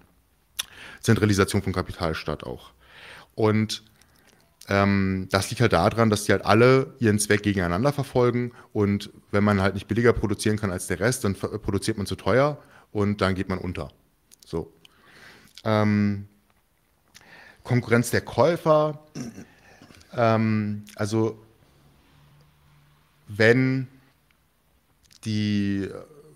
Zentralisation 1.01 1.63
von 1.63 1.73
Kapital 1.73 2.15
statt 2.15 2.45
auch. 2.45 2.73
Und 3.35 3.85
ähm, 4.69 5.29
das 5.31 5.51
liegt 5.51 5.61
halt 5.61 5.73
daran, 5.73 6.11
dass 6.11 6.25
die 6.25 6.33
halt 6.33 6.45
alle 6.45 6.95
ihren 6.99 7.19
Zweck 7.19 7.43
gegeneinander 7.43 7.93
verfolgen 7.93 8.53
und 8.73 9.11
wenn 9.31 9.43
man 9.45 9.63
halt 9.63 9.75
nicht 9.75 9.89
billiger 9.89 10.13
produzieren 10.13 10.59
kann 10.59 10.71
als 10.71 10.87
der 10.87 11.01
Rest, 11.01 11.25
dann 11.25 11.35
produziert 11.35 11.97
man 11.97 12.07
zu 12.07 12.17
teuer 12.17 12.59
und 12.93 13.21
dann 13.21 13.35
geht 13.35 13.49
man 13.49 13.59
unter. 13.59 13.91
So. 14.45 14.73
Ähm, 15.65 16.29
Konkurrenz 17.65 18.11
der 18.11 18.21
Käufer, 18.21 19.01
ähm, 20.15 20.85
also 20.97 21.39
wenn 23.27 23.89
die 25.25 25.89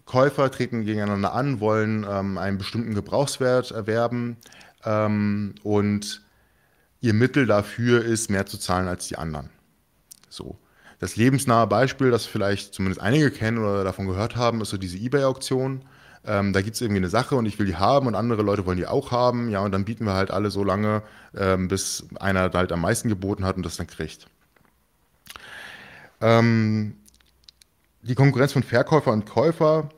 Käufer 0.06 0.50
treten 0.50 0.84
gegeneinander 0.84 1.32
an, 1.32 1.60
wollen 1.60 2.06
ähm, 2.08 2.36
einen 2.38 2.58
bestimmten 2.58 2.94
Gebrauchswert 2.94 3.70
erwerben 3.70 4.36
ähm, 4.84 5.54
und 5.62 6.22
ihr 7.02 7.12
Mittel 7.12 7.46
dafür 7.46 8.02
ist, 8.02 8.30
mehr 8.30 8.46
zu 8.46 8.56
zahlen 8.56 8.88
als 8.88 9.08
die 9.08 9.18
anderen. 9.18 9.50
So. 10.30 10.56
Das 10.98 11.16
lebensnahe 11.16 11.66
Beispiel, 11.66 12.12
das 12.12 12.26
vielleicht 12.26 12.74
zumindest 12.74 13.02
einige 13.02 13.32
kennen 13.32 13.58
oder 13.58 13.82
davon 13.82 14.06
gehört 14.06 14.36
haben, 14.36 14.60
ist 14.60 14.70
so 14.70 14.78
diese 14.78 14.96
Ebay-Auktion. 14.96 15.84
Ähm, 16.24 16.52
da 16.52 16.62
gibt 16.62 16.76
es 16.76 16.80
irgendwie 16.80 17.00
eine 17.00 17.08
Sache 17.08 17.34
und 17.34 17.44
ich 17.46 17.58
will 17.58 17.66
die 17.66 17.74
haben 17.74 18.06
und 18.06 18.14
andere 18.14 18.42
Leute 18.42 18.64
wollen 18.64 18.76
die 18.76 18.86
auch 18.86 19.10
haben. 19.10 19.50
Ja, 19.50 19.60
und 19.60 19.72
dann 19.72 19.84
bieten 19.84 20.04
wir 20.04 20.14
halt 20.14 20.30
alle 20.30 20.52
so 20.52 20.62
lange, 20.62 21.02
ähm, 21.36 21.66
bis 21.66 22.06
einer 22.20 22.52
halt 22.52 22.70
am 22.70 22.80
meisten 22.80 23.08
geboten 23.08 23.44
hat 23.44 23.56
und 23.56 23.66
das 23.66 23.76
dann 23.76 23.88
kriegt. 23.88 24.28
Ähm, 26.20 26.94
die 28.02 28.14
Konkurrenz 28.14 28.52
von 28.52 28.62
Verkäufer 28.62 29.10
und 29.10 29.26
Käufer 29.26 29.88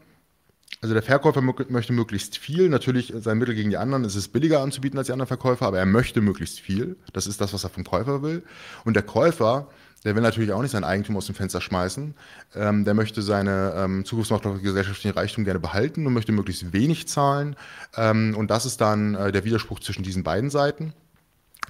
also 0.85 0.92
der 0.92 1.03
Verkäufer 1.03 1.40
möchte 1.40 1.92
möglichst 1.94 2.37
viel. 2.37 2.68
Natürlich 2.68 3.12
sein 3.16 3.38
Mittel 3.38 3.55
gegen 3.55 3.70
die 3.70 3.79
anderen 3.79 4.05
ist 4.05 4.16
es 4.16 4.29
billiger 4.29 4.61
anzubieten 4.61 4.98
als 4.98 5.07
die 5.07 5.12
anderen 5.12 5.29
Verkäufer, 5.29 5.66
aber 5.66 5.79
er 5.79 5.87
möchte 5.87 6.20
möglichst 6.20 6.61
viel. 6.61 6.96
Das 7.14 7.27
ist 7.27 7.40
das, 7.40 7.55
was 7.55 7.64
er 7.64 7.70
vom 7.70 7.85
Käufer 7.85 8.22
will. 8.22 8.42
Und 8.85 8.94
der 8.94 9.03
Käufer, 9.03 9.68
der 10.05 10.14
will 10.14 10.22
natürlich 10.22 10.53
auch 10.53 10.61
nicht 10.61 10.72
sein 10.72 10.85
Eigentum 10.85 11.16
aus 11.16 11.24
dem 11.24 11.35
Fenster 11.35 11.62
schmeißen. 11.62 12.14
Ähm, 12.55 12.85
der 12.85 12.92
möchte 12.92 13.22
seine 13.22 13.72
ähm, 13.79 14.05
zukunftsmachbare 14.05 14.61
gesellschaftlichen 14.61 15.16
Reichtum 15.16 15.44
gerne 15.44 15.59
behalten 15.59 16.07
und 16.07 16.12
möchte 16.12 16.33
möglichst 16.33 16.74
wenig 16.74 17.09
zahlen. 17.09 17.57
Ähm, 17.96 18.35
und 18.37 18.50
das 18.50 18.66
ist 18.66 18.83
dann 18.83 19.14
äh, 19.14 19.33
der 19.33 19.44
Widerspruch 19.44 19.81
zwischen 19.81 20.03
diesen 20.03 20.22
beiden 20.22 20.50
Seiten. 20.50 20.92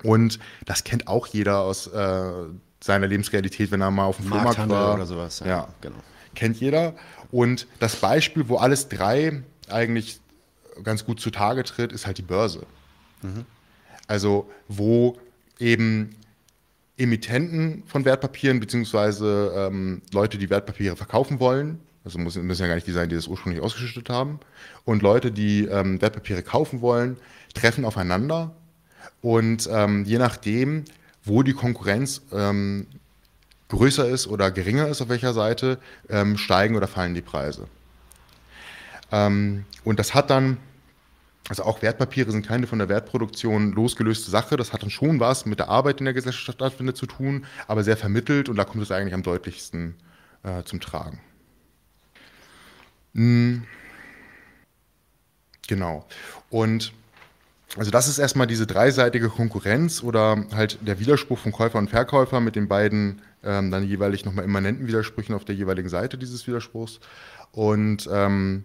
Und 0.03 0.41
das 0.65 0.83
kennt 0.83 1.07
auch 1.07 1.29
jeder 1.29 1.61
aus 1.61 1.87
äh, 1.87 2.23
seiner 2.83 3.07
Lebensrealität, 3.07 3.71
wenn 3.71 3.81
er 3.81 3.93
mal 3.93 4.07
auf 4.07 4.17
dem 4.17 4.27
Flohmarkt 4.27 4.69
war. 4.69 4.95
oder 4.95 5.07
sowas. 5.07 5.39
Ja, 5.41 5.47
ja, 5.47 5.69
genau. 5.81 5.99
Kennt 6.35 6.59
jeder. 6.59 6.95
Und 7.35 7.67
das 7.81 7.97
Beispiel, 7.97 8.49
wo 8.49 8.59
alles 8.59 8.89
drei 8.89 9.43
eigentlich 9.69 10.21
ganz 10.85 11.05
gut 11.05 11.19
zutage 11.19 11.65
tritt, 11.65 11.91
ist 11.91 12.07
halt 12.07 12.19
die 12.19 12.23
Börse. 12.23 12.65
Mhm. 13.23 13.45
Also 14.07 14.49
wo 14.69 15.19
eben 15.59 16.15
Emittenten 16.97 17.83
von 17.87 18.05
Wertpapieren, 18.05 18.61
beziehungsweise 18.61 19.53
ähm, 19.57 20.03
Leute, 20.13 20.39
die 20.39 20.49
Wertpapiere 20.49 20.95
verkaufen 20.95 21.41
wollen, 21.41 21.81
also 22.05 22.21
müssen, 22.21 22.47
müssen 22.47 22.63
ja 22.63 22.69
gar 22.69 22.77
nicht 22.77 22.87
die 22.87 22.93
sein, 22.93 23.09
die 23.09 23.17
das 23.17 23.27
ursprünglich 23.27 23.61
ausgeschüttet 23.61 24.11
haben, 24.11 24.39
und 24.85 25.03
Leute, 25.03 25.33
die 25.33 25.65
ähm, 25.65 26.01
Wertpapiere 26.01 26.45
kaufen 26.45 26.83
wollen, 26.83 27.17
treffen 27.53 27.85
aufeinander 27.85 28.55
und 29.23 29.69
ähm, 29.73 30.05
je 30.05 30.19
nachdem, 30.19 30.85
wo 31.25 31.43
die 31.43 31.53
Konkurrenz 31.53 32.23
ähm, 32.33 32.87
größer 33.75 34.09
ist 34.09 34.27
oder 34.27 34.51
geringer 34.51 34.89
ist, 34.89 35.03
auf 35.03 35.09
welcher 35.09 35.33
Seite, 35.33 35.79
ähm, 36.09 36.37
steigen 36.37 36.77
oder 36.77 36.87
fallen 36.87 37.15
die 37.15 37.23
Preise. 37.23 37.67
Ähm, 39.13 39.65
und 39.85 39.99
das 39.99 40.15
hat 40.15 40.31
dann, 40.31 40.59
also 41.49 41.65
auch 41.65 41.83
Wertpapiere 41.83 42.31
sind 42.31 42.47
keine 42.47 42.67
von 42.67 42.79
der 42.79 42.89
Wertproduktion 42.89 43.73
losgelöste 43.73 44.31
Sache, 44.31 44.57
das 44.57 44.73
hat 44.73 44.83
dann 44.83 44.91
schon 44.91 45.21
was 45.21 45.47
mit 45.47 45.59
der 45.59 45.69
Arbeit 45.69 45.99
in 45.99 46.05
der 46.05 46.15
Gesellschaft 46.15 46.57
stattfindet 46.57 46.97
zu 46.97 47.07
tun, 47.07 47.47
aber 47.67 47.85
sehr 47.85 47.97
vermittelt 47.97 48.49
und 48.49 48.57
da 48.57 48.65
kommt 48.65 48.83
es 48.83 48.91
eigentlich 48.91 49.15
am 49.15 49.23
deutlichsten 49.23 49.95
äh, 50.43 50.63
zum 50.65 50.81
Tragen. 50.81 51.21
Mhm. 53.13 53.65
Genau. 55.67 56.07
Und 56.51 56.93
also 57.77 57.91
das 57.91 58.09
ist 58.09 58.19
erstmal 58.19 58.47
diese 58.47 58.67
dreiseitige 58.67 59.29
Konkurrenz 59.29 60.03
oder 60.03 60.45
halt 60.55 60.79
der 60.83 61.01
Widerspruch 61.01 61.39
von 61.39 61.51
Käufer 61.51 61.79
und 61.79 61.91
Verkäufer 61.91 62.41
mit 62.41 62.55
den 62.55 62.69
beiden 62.69 63.21
ähm, 63.45 63.71
dann 63.71 63.85
jeweilig 63.85 64.25
nochmal 64.25 64.45
immanenten 64.45 64.87
Widersprüchen 64.87 65.35
auf 65.35 65.45
der 65.45 65.55
jeweiligen 65.55 65.89
Seite 65.89 66.19
dieses 66.19 66.47
Widerspruchs. 66.47 67.01
Und 67.53 68.09
ähm, 68.13 68.65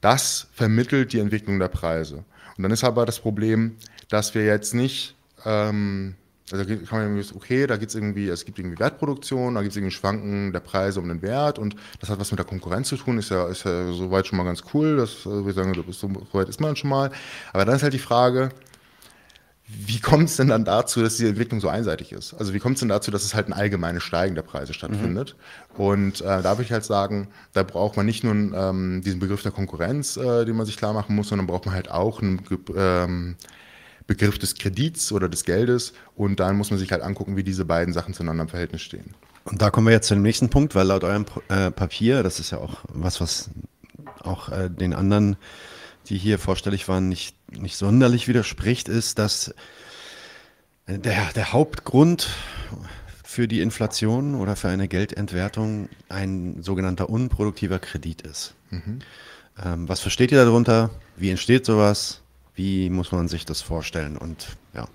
Das 0.00 0.48
vermittelt 0.52 1.14
die 1.14 1.18
Entwicklung 1.18 1.58
der 1.58 1.68
Preise. 1.68 2.24
Und 2.56 2.62
dann 2.62 2.70
ist 2.72 2.84
aber 2.84 3.06
das 3.06 3.20
Problem, 3.20 3.76
dass 4.10 4.34
wir 4.34 4.44
jetzt 4.44 4.74
nicht, 4.74 5.14
ähm, 5.46 6.14
also 6.52 6.62
kann 6.66 6.86
man 6.90 7.02
irgendwie, 7.16 7.34
okay, 7.34 7.66
da 7.66 7.78
gibt 7.78 7.88
es 7.88 7.94
irgendwie, 7.94 8.28
es 8.28 8.44
gibt 8.44 8.58
irgendwie 8.58 8.78
Wertproduktion, 8.78 9.54
da 9.54 9.62
gibt 9.62 9.72
es 9.72 9.76
irgendwie 9.78 9.94
Schwanken 9.94 10.52
der 10.52 10.60
Preise 10.60 11.00
um 11.00 11.08
den 11.08 11.22
Wert 11.22 11.58
und 11.58 11.74
das 12.00 12.10
hat 12.10 12.20
was 12.20 12.30
mit 12.30 12.38
der 12.38 12.44
Konkurrenz 12.44 12.88
zu 12.88 12.98
tun, 12.98 13.16
ist 13.16 13.30
ja, 13.30 13.48
ist 13.48 13.64
ja 13.64 13.92
soweit 13.92 14.26
schon 14.26 14.36
mal 14.36 14.44
ganz 14.44 14.62
cool, 14.74 14.98
dass 14.98 15.24
äh, 15.24 15.46
wir 15.46 15.54
sagen, 15.54 15.74
so 15.90 16.10
weit 16.32 16.50
ist 16.50 16.60
man 16.60 16.76
schon 16.76 16.90
mal. 16.90 17.10
Aber 17.54 17.64
dann 17.64 17.76
ist 17.76 17.82
halt 17.82 17.94
die 17.94 17.98
Frage, 17.98 18.50
wie 19.86 20.00
kommt 20.00 20.28
es 20.28 20.36
denn 20.36 20.48
dann 20.48 20.64
dazu, 20.64 21.02
dass 21.02 21.16
die 21.16 21.26
Entwicklung 21.26 21.60
so 21.60 21.68
einseitig 21.68 22.12
ist? 22.12 22.34
Also 22.34 22.54
wie 22.54 22.58
kommt 22.58 22.76
es 22.76 22.80
denn 22.80 22.88
dazu, 22.88 23.10
dass 23.10 23.24
es 23.24 23.34
halt 23.34 23.48
ein 23.48 23.52
allgemeines 23.52 24.02
Steigen 24.02 24.34
der 24.34 24.42
Preise 24.42 24.74
stattfindet? 24.74 25.36
Mhm. 25.76 25.84
Und 25.84 26.20
äh, 26.20 26.42
da 26.42 26.52
würde 26.52 26.62
ich 26.62 26.72
halt 26.72 26.84
sagen, 26.84 27.28
da 27.52 27.62
braucht 27.62 27.96
man 27.96 28.06
nicht 28.06 28.24
nur 28.24 28.34
ähm, 28.34 29.02
diesen 29.04 29.20
Begriff 29.20 29.42
der 29.42 29.52
Konkurrenz, 29.52 30.16
äh, 30.16 30.44
den 30.44 30.56
man 30.56 30.66
sich 30.66 30.76
klar 30.76 30.92
machen 30.92 31.14
muss, 31.16 31.28
sondern 31.28 31.46
braucht 31.46 31.66
man 31.66 31.74
halt 31.74 31.90
auch 31.90 32.22
einen 32.22 32.40
ähm, 32.76 33.36
Begriff 34.06 34.38
des 34.38 34.54
Kredits 34.54 35.12
oder 35.12 35.28
des 35.28 35.44
Geldes. 35.44 35.92
Und 36.14 36.40
dann 36.40 36.56
muss 36.56 36.70
man 36.70 36.78
sich 36.78 36.92
halt 36.92 37.02
angucken, 37.02 37.36
wie 37.36 37.44
diese 37.44 37.64
beiden 37.64 37.92
Sachen 37.94 38.14
zueinander 38.14 38.42
im 38.42 38.48
Verhältnis 38.48 38.82
stehen. 38.82 39.14
Und 39.44 39.60
da 39.60 39.70
kommen 39.70 39.86
wir 39.86 39.92
jetzt 39.92 40.08
zu 40.08 40.14
dem 40.14 40.22
nächsten 40.22 40.50
Punkt, 40.50 40.74
weil 40.74 40.86
laut 40.86 41.04
eurem 41.04 41.26
äh, 41.48 41.70
Papier, 41.70 42.22
das 42.22 42.40
ist 42.40 42.50
ja 42.50 42.58
auch 42.58 42.84
was, 42.88 43.20
was 43.20 43.50
auch 44.22 44.50
äh, 44.50 44.70
den 44.70 44.94
anderen 44.94 45.36
die 46.08 46.18
hier 46.18 46.38
vorstellig 46.38 46.88
waren, 46.88 47.08
nicht, 47.08 47.36
nicht 47.58 47.76
sonderlich 47.76 48.28
widerspricht, 48.28 48.88
ist, 48.88 49.18
dass 49.18 49.54
der, 50.86 51.32
der 51.32 51.52
Hauptgrund 51.52 52.28
für 53.24 53.48
die 53.48 53.60
Inflation 53.60 54.34
oder 54.34 54.54
für 54.54 54.68
eine 54.68 54.86
Geldentwertung 54.86 55.88
ein 56.08 56.62
sogenannter 56.62 57.08
unproduktiver 57.08 57.78
Kredit 57.78 58.22
ist. 58.22 58.54
Mhm. 58.70 59.00
Ähm, 59.62 59.88
was 59.88 60.00
versteht 60.00 60.30
ihr 60.30 60.44
darunter? 60.44 60.90
Wie 61.16 61.30
entsteht 61.30 61.64
sowas? 61.64 62.20
Wie 62.54 62.90
muss 62.90 63.12
man 63.12 63.28
sich 63.28 63.44
das 63.44 63.60
vorstellen? 63.60 64.16
Und 64.16 64.56
ja, 64.72 64.86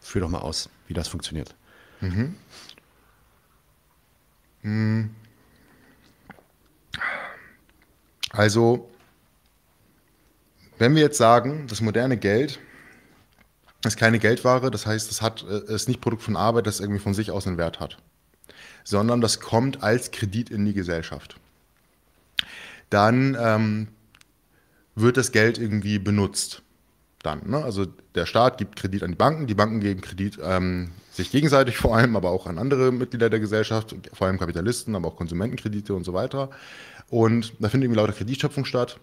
führ 0.00 0.20
doch 0.20 0.28
mal 0.28 0.40
aus, 0.40 0.68
wie 0.86 0.94
das 0.94 1.08
funktioniert. 1.08 1.54
Mhm. 2.00 2.34
mhm. 4.62 5.10
Also 8.30 8.91
wenn 10.82 10.96
wir 10.96 11.02
jetzt 11.02 11.16
sagen, 11.16 11.68
das 11.68 11.80
moderne 11.80 12.16
Geld 12.16 12.58
ist 13.84 13.96
keine 13.96 14.18
Geldware, 14.18 14.68
das 14.68 14.84
heißt, 14.84 15.12
es 15.12 15.22
hat, 15.22 15.46
äh, 15.48 15.72
ist 15.72 15.86
nicht 15.86 16.00
Produkt 16.00 16.24
von 16.24 16.36
Arbeit, 16.36 16.66
das 16.66 16.80
irgendwie 16.80 16.98
von 16.98 17.14
sich 17.14 17.30
aus 17.30 17.46
einen 17.46 17.56
Wert 17.56 17.78
hat, 17.78 17.98
sondern 18.82 19.20
das 19.20 19.38
kommt 19.38 19.84
als 19.84 20.10
Kredit 20.10 20.50
in 20.50 20.64
die 20.64 20.74
Gesellschaft. 20.74 21.36
Dann 22.90 23.36
ähm, 23.40 23.88
wird 24.96 25.18
das 25.18 25.30
Geld 25.30 25.56
irgendwie 25.56 26.00
benutzt. 26.00 26.62
Dann, 27.22 27.48
ne? 27.48 27.62
Also 27.62 27.86
der 28.16 28.26
Staat 28.26 28.58
gibt 28.58 28.74
Kredit 28.74 29.04
an 29.04 29.12
die 29.12 29.16
Banken, 29.16 29.46
die 29.46 29.54
Banken 29.54 29.78
geben 29.78 30.00
Kredit 30.00 30.40
ähm, 30.42 30.90
sich 31.12 31.30
gegenseitig 31.30 31.76
vor 31.76 31.96
allem, 31.96 32.16
aber 32.16 32.30
auch 32.30 32.48
an 32.48 32.58
andere 32.58 32.90
Mitglieder 32.90 33.30
der 33.30 33.38
Gesellschaft, 33.38 33.94
vor 34.12 34.26
allem 34.26 34.40
Kapitalisten, 34.40 34.96
aber 34.96 35.06
auch 35.06 35.16
Konsumentenkredite 35.16 35.94
und 35.94 36.02
so 36.02 36.12
weiter. 36.12 36.50
Und 37.08 37.52
da 37.60 37.68
findet 37.68 37.86
irgendwie 37.86 38.00
lauter 38.00 38.14
Kreditschöpfung 38.14 38.64
statt. 38.64 38.98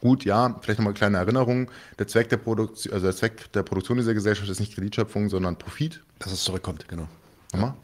Gut, 0.00 0.24
ja, 0.24 0.58
vielleicht 0.60 0.78
nochmal 0.78 0.92
eine 0.92 0.98
kleine 0.98 1.18
Erinnerung. 1.18 1.70
Der 1.98 2.06
Zweck 2.06 2.28
der, 2.28 2.36
Produktion, 2.36 2.92
also 2.92 3.06
der 3.06 3.16
Zweck 3.16 3.52
der 3.52 3.62
Produktion 3.62 3.96
dieser 3.96 4.14
Gesellschaft 4.14 4.48
ist 4.48 4.60
nicht 4.60 4.74
Kreditschöpfung, 4.74 5.28
sondern 5.28 5.56
Profit. 5.56 6.02
Dass 6.18 6.32
es 6.32 6.44
zurückkommt, 6.44 6.88
genau. 6.88 7.08
Nochmal? 7.52 7.74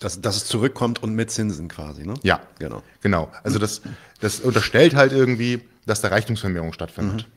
Dass, 0.00 0.20
dass 0.20 0.36
es 0.36 0.44
zurückkommt 0.44 1.02
und 1.02 1.14
mit 1.14 1.30
Zinsen 1.30 1.68
quasi, 1.68 2.06
ne? 2.06 2.14
Ja, 2.22 2.40
genau. 2.58 2.82
Genau. 3.00 3.32
Also 3.42 3.58
das, 3.58 3.80
das 4.20 4.40
unterstellt 4.40 4.94
halt 4.94 5.12
irgendwie, 5.12 5.62
dass 5.86 6.00
da 6.00 6.08
Reichtumsvermehrung 6.08 6.72
stattfindet. 6.72 7.26
Mhm. 7.26 7.32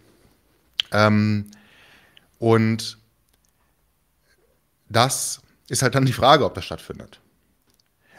Ähm, 0.92 1.46
und 2.38 2.98
das 4.90 5.42
ist 5.70 5.84
halt 5.84 5.96
dann 5.96 6.06
die 6.06 6.14
Frage, 6.14 6.46
ob 6.46 6.54
das 6.56 6.66
stattfindet. 6.66 7.20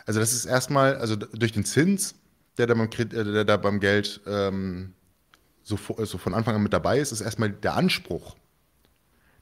Also 0.06 0.20
das 0.20 0.32
ist 0.32 0.46
erstmal, 0.46 0.96
also 0.96 1.16
durch 1.16 1.52
den 1.52 1.64
Zins, 1.64 2.14
der 2.58 2.66
da 2.66 2.74
beim, 2.74 2.88
äh, 2.90 3.06
der 3.06 3.44
da 3.44 3.56
beim 3.56 3.80
Geld 3.80 4.20
ähm, 4.26 4.94
so, 5.62 5.78
so 6.04 6.18
von 6.18 6.34
Anfang 6.34 6.54
an 6.54 6.62
mit 6.62 6.72
dabei 6.72 6.98
ist, 6.98 7.12
ist 7.12 7.20
erstmal 7.20 7.50
der 7.50 7.74
Anspruch, 7.74 8.36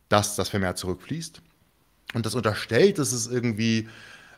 dass 0.09 0.37
das 0.37 0.49
vermehrt 0.49 0.79
zurückfließt. 0.79 1.43
Und 2.15 2.27
das 2.27 2.35
unterstellt, 2.35 2.99
dass 2.99 3.13
es 3.13 3.27
irgendwie 3.27 3.89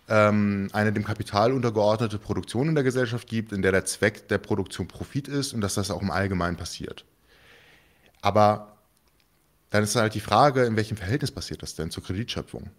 ähm, 0.08 0.68
eine 0.72 0.92
dem 0.92 1.04
Kapital 1.04 1.52
untergeordnete 1.52 2.18
Produktion 2.18 2.68
in 2.68 2.74
der 2.74 2.84
Gesellschaft 2.84 3.28
gibt, 3.28 3.52
in 3.52 3.62
der 3.62 3.72
der 3.72 3.84
Zweck 3.84 4.28
der 4.28 4.38
Produktion 4.38 4.88
Profit 4.88 5.28
ist 5.28 5.52
und 5.52 5.60
dass 5.60 5.74
das 5.74 5.90
auch 5.90 6.02
im 6.02 6.10
Allgemeinen 6.10 6.56
passiert. 6.56 7.04
Aber 8.20 8.76
dann 9.70 9.84
ist 9.84 9.94
halt 9.94 10.14
die 10.14 10.20
Frage, 10.20 10.64
in 10.64 10.76
welchem 10.76 10.96
Verhältnis 10.96 11.30
passiert 11.30 11.62
das 11.62 11.76
denn 11.76 11.90
zur 11.90 12.02
Kreditschöpfung? 12.02 12.70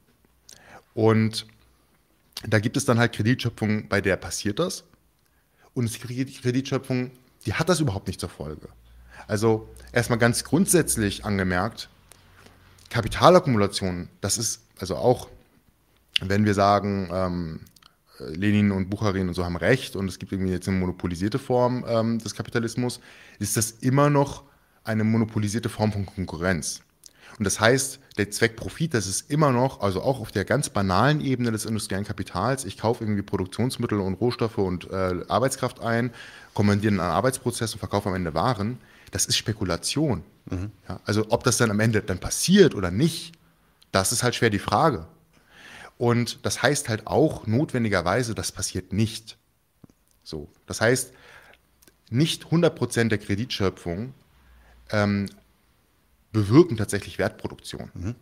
Und 0.94 1.48
da 2.46 2.60
gibt 2.60 2.76
es 2.76 2.86
dann 2.86 3.00
halt 3.00 3.14
Kreditschöpfung, 3.14 3.88
bei 3.88 4.02
der 4.02 4.18
passiert 4.18 4.60
das. 4.60 4.84
Und 5.74 5.94
die 5.94 6.26
Kreditschöpfung, 6.26 7.12
die 7.46 7.54
hat 7.54 7.70
das 7.70 7.80
überhaupt 7.80 8.08
nicht 8.08 8.20
zur 8.20 8.30
Folge. 8.30 8.68
Also 9.28 9.68
erstmal 9.92 10.20
ganz 10.20 10.44
grundsätzlich 10.44 11.26
angemerkt, 11.26 11.90
Kapitalakkumulation, 12.90 14.10
das 14.20 14.38
ist 14.38 14.62
also 14.80 14.96
auch, 14.98 15.30
wenn 16.22 16.46
wir 16.46 16.54
sagen, 16.54 17.10
ähm, 17.12 17.60
Lenin 18.20 18.72
und 18.72 18.90
Bucharin 18.90 19.28
und 19.28 19.34
so 19.34 19.46
haben 19.46 19.56
recht 19.56 19.96
und 19.96 20.08
es 20.08 20.20
gibt 20.20 20.32
irgendwie 20.32 20.52
jetzt 20.52 20.68
eine 20.68 20.78
monopolisierte 20.78 21.40
Form 21.40 21.86
ähm, 21.88 22.20
des 22.20 22.36
Kapitalismus, 22.36 23.00
ist 23.40 23.58
das 23.58 23.72
immer 23.72 24.10
noch 24.10 24.44
eine 24.84 25.04
monopolisierte 25.04 25.70
Form 25.70 25.92
von 25.92 26.06
Konkurrenz. 26.06 26.82
Und 27.38 27.46
das 27.46 27.60
heißt, 27.60 28.00
der 28.18 28.30
Zweck 28.30 28.56
Profit, 28.56 28.94
das 28.94 29.08
ist 29.08 29.32
immer 29.32 29.52
noch, 29.52 29.82
also 29.82 30.02
auch 30.02 30.20
auf 30.20 30.32
der 30.32 30.46
ganz 30.46 30.70
banalen 30.70 31.22
Ebene 31.22 31.52
des 31.52 31.66
industriellen 31.66 32.06
Kapitals, 32.06 32.66
ich 32.66 32.78
kaufe 32.78 33.04
irgendwie 33.04 33.22
Produktionsmittel 33.22 34.00
und 34.00 34.16
Rohstoffe 34.16 34.58
und 34.58 34.90
äh, 34.92 35.24
Arbeitskraft 35.28 35.80
ein, 35.80 36.12
kommandiere 36.54 36.92
einen 36.92 37.00
Arbeitsprozess 37.00 37.74
und 37.74 37.80
verkaufe 37.80 38.10
am 38.10 38.16
Ende 38.16 38.34
Waren, 38.34 38.80
das 39.12 39.26
ist 39.26 39.38
Spekulation. 39.38 40.24
Mhm. 40.50 40.72
Ja, 40.88 41.00
also 41.06 41.28
ob 41.30 41.44
das 41.44 41.58
dann 41.58 41.70
am 41.70 41.80
Ende 41.80 42.02
dann 42.02 42.20
passiert 42.20 42.76
oder 42.76 42.92
nicht, 42.92 43.34
das 43.92 44.12
ist 44.12 44.24
halt 44.24 44.36
schwer 44.36 44.50
die 44.50 44.60
Frage. 44.60 45.08
Und 45.98 46.46
das 46.46 46.64
heißt 46.64 46.90
halt 46.90 47.06
auch 47.06 47.46
notwendigerweise, 47.46 48.34
das 48.34 48.52
passiert 48.52 48.92
nicht. 48.92 49.38
So, 50.24 50.50
das 50.66 50.82
heißt, 50.82 51.14
nicht 52.10 52.46
100% 52.46 53.10
der 53.10 53.18
Kreditschöpfung 53.18 54.14
ähm, 54.90 55.28
bewirken 56.32 56.78
tatsächlich 56.78 57.20
Wertproduktion. 57.20 57.92
Mhm. 57.94 58.16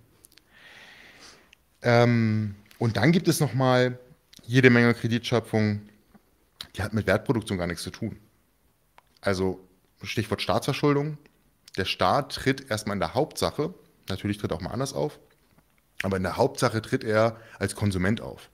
Ähm, 1.82 2.56
und 2.78 2.98
dann 2.98 3.12
gibt 3.12 3.28
es 3.28 3.40
nochmal 3.40 3.98
jede 4.44 4.70
Menge 4.70 4.94
Kreditschöpfung, 4.94 5.82
die 6.76 6.82
hat 6.82 6.94
mit 6.94 7.08
Wertproduktion 7.08 7.58
gar 7.58 7.68
nichts 7.68 7.84
zu 7.84 7.92
tun. 7.92 8.18
Also 9.22 9.60
Stichwort 10.08 10.41
Staatsverschuldung. 10.41 11.18
Der 11.78 11.86
Staat 11.86 12.34
tritt 12.36 12.70
erstmal 12.70 12.95
in 12.95 13.00
der 13.00 13.14
Hauptsache, 13.14 13.74
natürlich 14.10 14.38
tritt 14.38 14.52
er 14.52 14.58
auch 14.58 14.62
mal 14.62 14.72
anders 14.72 14.93
auf, 14.93 15.20
aber 16.04 16.18
in 16.18 16.24
der 16.24 16.38
Hauptsache 16.38 16.82
tritt 16.82 17.04
er 17.04 17.38
als 17.60 17.76
Konsument 17.76 18.22
auf. 18.22 18.50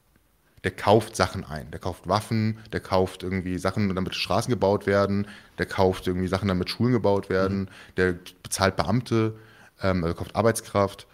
Der 0.63 0.71
kauft 0.71 1.15
Sachen 1.15 1.43
ein. 1.43 1.69
Der 1.69 1.79
kauft 1.79 2.07
Waffen, 2.07 2.57
der 2.73 2.79
kauft 2.79 3.21
irgendwie 3.21 3.59
Sachen, 3.59 3.93
damit 3.93 4.15
Straßen 4.15 4.49
gebaut 4.49 4.87
werden, 4.87 5.27
der 5.59 5.67
kauft 5.67 6.07
irgendwie 6.07 6.27
Sachen, 6.27 6.47
damit 6.47 6.69
Schulen 6.71 6.93
gebaut 6.93 7.29
werden, 7.29 7.59
mhm. 7.59 7.67
der 7.97 8.15
bezahlt 8.41 8.75
Beamte, 8.75 9.37
ähm, 9.81 10.03
also 10.03 10.15
kauft 10.15 10.35
Arbeitskraft, 10.35 11.05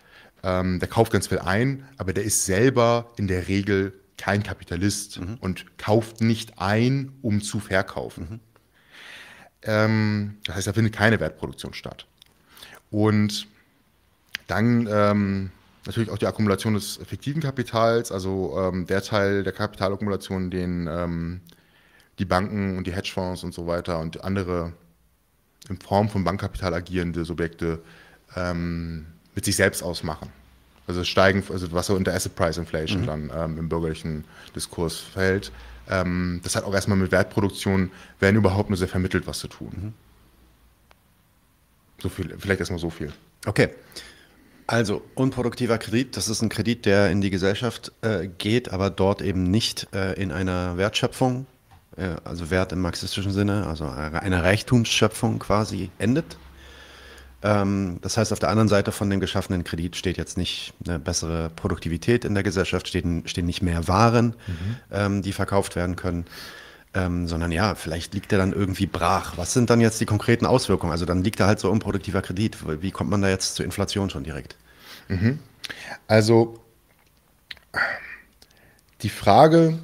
ähm, 0.44 0.80
der 0.80 0.88
kauft 0.88 1.12
ganz 1.12 1.28
viel 1.28 1.40
ein, 1.40 1.86
aber 1.98 2.14
der 2.14 2.24
ist 2.24 2.46
selber 2.46 3.12
in 3.18 3.28
der 3.28 3.50
Regel 3.50 3.94
kein 4.18 4.44
Kapitalist 4.44 5.20
mhm. 5.20 5.38
und 5.42 5.78
kauft 5.78 6.22
nicht 6.22 6.60
ein, 6.60 7.12
um 7.22 7.42
zu 7.42 7.60
verkaufen. 7.60 8.28
Mhm. 8.30 8.40
Ähm, 9.64 10.38
das 10.46 10.56
heißt, 10.56 10.68
da 10.68 10.74
findet 10.74 10.94
keine 10.94 11.20
Wertproduktion 11.20 11.74
statt. 11.74 12.06
Und 12.90 13.48
dann 14.48 14.88
ähm, 14.92 15.52
natürlich 15.86 16.10
auch 16.10 16.18
die 16.18 16.28
Akkumulation 16.28 16.74
des 16.74 17.00
fiktiven 17.06 17.42
Kapitals, 17.42 18.12
also 18.12 18.58
ähm, 18.60 18.86
der 18.86 19.02
Teil 19.02 19.44
der 19.44 19.54
Kapitalakkumulation, 19.54 20.52
den 20.52 20.88
ähm, 20.88 21.42
die 22.20 22.26
Banken 22.26 22.78
und 22.78 22.86
die 22.86 22.94
Hedgefonds 22.94 23.44
und 23.44 23.54
so 23.54 23.66
weiter 23.68 24.00
und 24.00 24.24
andere 24.24 24.74
in 25.70 25.80
Form 25.80 26.10
von 26.10 26.24
Bankkapital 26.24 26.74
agierende 26.74 27.26
Subjekte 27.26 27.80
ähm, 28.36 29.08
mit 29.34 29.46
sich 29.46 29.56
selbst 29.56 29.82
ausmachen. 29.82 30.30
Also 30.88 31.04
steigen, 31.04 31.44
also 31.52 31.72
was 31.72 31.88
so 31.88 31.96
unter 31.96 32.14
Asset 32.14 32.36
Price 32.36 32.58
Inflation 32.58 33.02
mhm. 33.02 33.06
dann 33.06 33.32
ähm, 33.34 33.58
im 33.58 33.70
bürgerlichen 33.70 34.26
Diskurs 34.56 34.98
fällt. 34.98 35.52
Ähm, 35.90 36.42
das 36.44 36.56
hat 36.56 36.64
auch 36.64 36.74
erstmal 36.74 36.98
mit 36.98 37.12
Wertproduktion, 37.12 37.92
wenn 38.20 38.36
überhaupt 38.36 38.70
nur 38.70 38.78
sehr 38.78 38.88
vermittelt, 38.88 39.28
was 39.28 39.40
zu 39.40 39.48
tun. 39.48 39.72
Mhm. 39.72 39.94
So 42.02 42.10
viel, 42.10 42.36
vielleicht 42.40 42.60
erstmal 42.60 42.80
so 42.80 42.90
viel. 42.90 43.12
Okay. 43.46 43.70
Also 44.68 45.02
unproduktiver 45.16 45.78
Kredit, 45.78 46.16
das 46.16 46.30
ist 46.30 46.42
ein 46.42 46.50
Kredit, 46.50 46.86
der 46.86 47.12
in 47.12 47.20
die 47.20 47.30
Gesellschaft 47.30 47.92
äh, 48.02 48.28
geht, 48.28 48.72
aber 48.72 48.90
dort 48.90 49.22
eben 49.22 49.44
nicht 49.44 49.88
äh, 49.94 50.14
in 50.14 50.32
einer 50.32 50.78
Wertschöpfung 50.78 51.46
äh, 51.98 52.16
also 52.24 52.50
Wert 52.50 52.72
im 52.72 52.82
marxistischen 52.82 53.32
Sinne, 53.32 53.68
also 53.68 53.86
eine 53.86 54.44
Reichtumsschöpfung 54.44 55.40
quasi 55.40 55.90
endet. 56.00 56.38
Ähm, 57.44 57.98
das 58.02 58.18
heißt, 58.18 58.32
auf 58.32 58.40
der 58.40 58.50
anderen 58.50 58.68
Seite 58.68 58.92
von 58.92 59.10
dem 59.10 59.20
geschaffenen 59.20 59.64
Kredit 59.64 59.96
steht 59.96 60.18
jetzt 60.18 60.38
nicht 60.38 60.74
eine 60.86 61.00
bessere 61.00 61.50
Produktivität 61.56 62.26
in 62.26 62.34
der 62.34 62.44
Gesellschaft, 62.44 62.88
stehen, 62.88 63.28
stehen 63.28 63.46
nicht 63.46 63.62
mehr 63.62 63.88
Waren, 63.88 64.36
mhm. 64.48 64.76
ähm, 64.92 65.22
die 65.22 65.34
verkauft 65.34 65.76
werden 65.76 65.96
können. 65.96 66.26
Ähm, 66.94 67.28
sondern 67.28 67.54
ja, 67.54 67.76
vielleicht 67.76 68.14
liegt 68.14 68.34
er 68.34 68.38
dann 68.38 68.52
irgendwie 68.52 68.86
brach. 68.86 69.38
Was 69.38 69.54
sind 69.54 69.70
dann 69.70 69.80
jetzt 69.80 70.02
die 70.02 70.06
konkreten 70.06 70.46
Auswirkungen? 70.46 70.92
Also 70.92 71.06
dann 71.06 71.24
liegt 71.24 71.40
da 71.40 71.48
halt 71.48 71.60
so 71.60 71.72
unproduktiver 71.72 72.22
Kredit. 72.22 72.58
Wie 72.82 72.92
kommt 72.92 73.10
man 73.10 73.22
da 73.22 73.30
jetzt 73.30 73.56
zur 73.56 73.64
Inflation 73.64 74.10
schon 74.10 74.26
direkt? 74.26 74.58
Mhm. 75.08 75.40
Also 76.08 76.60
die 79.02 79.10
Frage, 79.10 79.80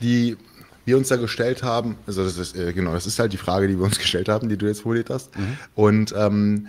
die 0.00 0.36
wir 0.84 0.96
uns 0.96 1.08
da 1.08 1.16
gestellt 1.16 1.62
haben, 1.62 1.96
also 2.06 2.24
das 2.24 2.36
ist, 2.36 2.56
äh, 2.56 2.72
genau, 2.72 2.92
das 2.92 3.06
ist 3.06 3.18
halt 3.18 3.32
die 3.32 3.38
Frage, 3.38 3.68
die 3.68 3.78
wir 3.78 3.84
uns 3.84 3.98
gestellt 4.00 4.28
haben, 4.28 4.48
die 4.48 4.56
du 4.56 4.66
jetzt 4.66 4.82
formuliert 4.82 5.10
hast. 5.10 5.36
Mhm. 5.36 5.58
Und 5.74 6.14
ähm, 6.16 6.68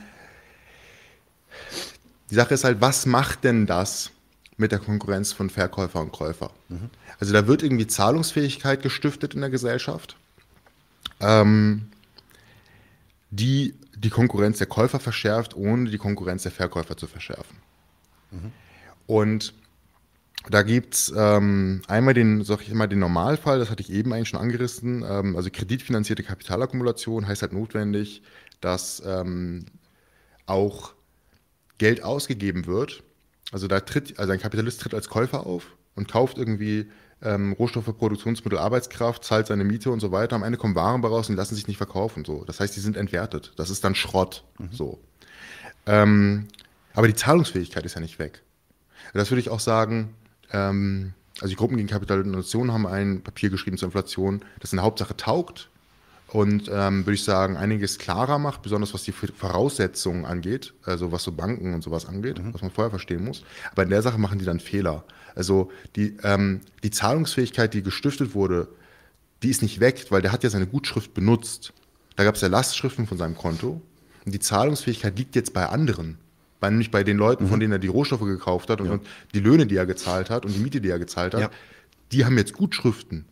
die 2.30 2.36
Sache 2.36 2.54
ist 2.54 2.64
halt, 2.64 2.82
was 2.82 3.06
macht 3.06 3.44
denn 3.44 3.66
das 3.66 4.12
mit 4.58 4.72
der 4.72 4.80
Konkurrenz 4.80 5.34
von 5.34 5.50
Verkäufer 5.50 6.00
und 6.00 6.12
Käufer? 6.12 6.52
Mhm. 6.70 6.90
Also 7.20 7.34
da 7.34 7.48
wird 7.48 7.64
irgendwie 7.64 7.88
Zahlungsfähigkeit 7.88 8.82
gestiftet 8.82 9.34
in 9.34 9.42
der 9.42 9.50
Gesellschaft, 9.50 10.16
ähm, 11.20 11.88
die 13.32 13.74
die 13.96 14.10
Konkurrenz 14.10 14.58
der 14.58 14.68
Käufer 14.68 15.00
verschärft, 15.00 15.56
ohne 15.56 15.90
die 15.90 15.98
Konkurrenz 15.98 16.44
der 16.44 16.52
Verkäufer 16.52 16.98
zu 16.98 17.08
verschärfen. 17.08 17.58
Mhm. 18.32 18.52
Und 19.08 19.54
da 20.50 20.62
gibt 20.62 20.96
es 20.96 21.14
ähm, 21.16 21.82
einmal 21.88 22.14
den, 22.14 22.44
sag 22.44 22.62
ich 22.62 22.74
mal, 22.74 22.88
den 22.88 23.00
Normalfall, 23.00 23.60
das 23.60 23.70
hatte 23.70 23.82
ich 23.82 23.92
eben 23.92 24.12
eigentlich 24.14 24.30
schon 24.30 24.40
angerissen. 24.40 25.04
Ähm, 25.08 25.36
also 25.36 25.50
kreditfinanzierte 25.50 26.24
Kapitalakkumulation 26.24 27.28
heißt 27.28 27.42
halt 27.42 27.54
notwendig, 27.54 28.24
dass 28.60 29.02
ähm, 29.06 29.66
auch 30.46 30.94
Geld 31.78 32.04
ausgegeben 32.04 32.66
wird. 32.66 33.04
Also 33.52 33.68
da 33.68 33.80
tritt, 33.80 34.20
also 34.20 34.34
ein 34.34 34.40
Kapitalist 34.40 34.82
tritt 34.82 34.94
als 34.94 35.10
Käufer 35.10 35.46
auf 35.46 35.76
und 35.96 36.08
kauft 36.10 36.38
irgendwie 36.38 36.90
ähm, 37.22 37.54
Rohstoffe, 37.54 37.86
Produktionsmittel, 37.98 38.60
Arbeitskraft, 38.60 39.24
zahlt 39.24 39.48
seine 39.48 39.64
Miete 39.64 39.92
und 39.92 40.02
so 40.02 40.12
weiter. 40.12 40.36
Am 40.36 40.44
Ende 40.44 40.58
kommen 40.58 40.76
Waren 40.76 41.04
raus 41.06 41.30
und 41.30 41.36
lassen 41.36 41.56
sich 41.56 41.68
nicht 41.68 41.78
verkaufen. 41.78 42.26
So. 42.26 42.44
Das 42.44 42.60
heißt, 42.60 42.76
die 42.76 42.82
sind 42.82 42.98
entwertet. 42.98 43.54
Das 43.56 43.70
ist 43.70 43.84
dann 43.84 43.96
Schrott. 43.96 44.44
Mhm. 44.60 44.70
So. 44.72 45.00
Ähm, 45.86 46.48
aber 46.94 47.08
die 47.08 47.16
Zahlungsfähigkeit 47.16 47.86
ist 47.86 47.96
ja 47.96 48.02
nicht 48.02 48.20
weg. 48.20 48.44
Das 49.14 49.32
würde 49.32 49.42
ich 49.42 49.50
auch 49.50 49.60
sagen, 49.60 50.14
ähm, 50.54 51.14
also 51.42 51.50
die 51.50 51.56
Gruppen 51.56 51.78
gegen 51.78 51.90
Kapitalisation 51.90 52.72
haben 52.72 52.88
ein 52.88 53.22
Papier 53.22 53.50
geschrieben 53.50 53.78
zur 53.78 53.88
Inflation, 53.88 54.44
das 54.60 54.72
in 54.72 54.78
der 54.78 54.86
Hauptsache 54.86 55.18
taugt 55.18 55.70
und 56.28 56.70
ähm, 56.72 57.06
würde 57.06 57.14
ich 57.14 57.24
sagen, 57.24 57.58
einiges 57.58 58.00
klarer 58.00 58.40
macht, 58.40 58.64
besonders 58.64 58.94
was 58.94 59.04
die 59.04 59.12
Voraussetzungen 59.12 60.26
angeht, 60.26 60.74
also 60.84 61.12
was 61.12 61.24
so 61.24 61.32
Banken 61.32 61.74
und 61.74 61.84
sowas 61.84 62.08
angeht, 62.08 62.40
mhm. 62.40 62.54
was 62.54 62.62
man 62.62 62.72
vorher 62.72 62.90
verstehen 62.90 63.24
muss. 63.24 63.44
Aber 63.72 63.84
in 63.84 63.90
der 63.90 64.02
Sache 64.02 64.18
machen 64.18 64.40
die 64.40 64.46
dann 64.46 64.60
Fehler. 64.60 65.04
Also 65.36 65.72
die, 65.96 66.18
ähm, 66.24 66.62
die 66.84 66.92
Zahlungsfähigkeit, 66.92 67.74
die 67.74 67.84
gestiftet 67.84 68.34
wurde, 68.34 68.68
die 69.44 69.50
ist 69.50 69.62
nicht 69.62 69.80
weg, 69.80 70.08
weil 70.10 70.22
der 70.22 70.32
hat 70.32 70.44
ja 70.44 70.50
seine 70.50 70.68
Gutschrift 70.68 71.14
benutzt. 71.14 71.74
Da 72.16 72.24
gab 72.24 72.36
es 72.36 72.42
ja 72.42 72.48
Lastschriften 72.48 73.06
von 73.06 73.18
seinem 73.18 73.36
Konto. 73.36 73.82
Und 74.26 74.32
die 74.34 74.40
Zahlungsfähigkeit 74.40 75.18
liegt 75.18 75.36
jetzt 75.36 75.54
bei 75.54 75.68
anderen 75.68 76.18
bei, 76.64 76.70
nämlich 76.70 76.92
bei 76.92 77.04
den 77.04 77.18
Leuten, 77.18 77.44
mhm. 77.44 77.50
von 77.50 77.60
denen 77.60 77.74
er 77.74 77.80
die 77.80 77.90
Rohstoffe 77.90 78.22
gekauft 78.22 78.70
hat 78.70 78.80
und, 78.80 78.88
ja. 78.88 78.94
und, 78.94 79.06
die 79.34 79.42
Löhne, 79.42 79.68
die 79.68 79.76
er 79.76 79.86
gezahlt 79.86 80.30
hat 80.30 80.46
und 80.46 80.56
die 80.56 80.60
Miete, 80.60 80.80
die 80.80 80.88
er 80.88 80.98
gezahlt 80.98 81.34
hat, 81.34 81.42
ja. 81.42 81.50
die 82.14 82.24
haben 82.24 82.38
jetzt 82.38 82.54
Gutschriften. 82.54 83.26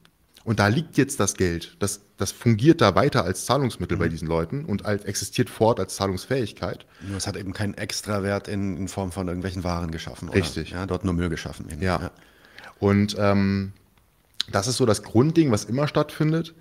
Und 0.43 0.59
da 0.59 0.67
liegt 0.67 0.97
jetzt 0.97 1.17
das 1.21 1.35
Geld. 1.35 1.77
Das, 1.79 2.01
das 2.17 2.33
fungiert 2.33 2.81
da 2.81 2.93
weiter 2.93 3.23
als 3.23 3.45
Zahlungsmittel 3.45 3.95
mhm. 3.95 4.01
bei 4.01 4.09
diesen 4.09 4.27
Leuten 4.27 4.65
und 4.65 4.85
als, 4.85 5.05
existiert 5.05 5.49
fort 5.49 5.79
als 5.79 5.95
Zahlungsfähigkeit. 5.95 6.85
Nur 7.07 7.15
es 7.15 7.25
hat 7.25 7.37
eben 7.37 7.53
keinen 7.53 7.75
Extrawert 7.75 8.49
in, 8.49 8.75
in 8.75 8.89
Form 8.89 9.13
von 9.13 9.29
irgendwelchen 9.29 9.63
Waren 9.63 9.91
geschaffen. 9.91 10.27
Oder? 10.27 10.37
Richtig. 10.37 10.71
Ja, 10.71 10.85
dort 10.85 11.05
nur 11.05 11.13
Müll 11.13 11.29
geschaffen. 11.29 11.67
Ja. 11.79 12.01
ja. 12.01 12.11
Und 12.79 13.15
ähm, 13.17 13.71
das 14.51 14.67
ist 14.67 14.75
so 14.75 14.85
das 14.85 15.03
Grundding, 15.03 15.51
was 15.51 15.63
immer 15.63 15.87
stattfindet. 15.87 16.53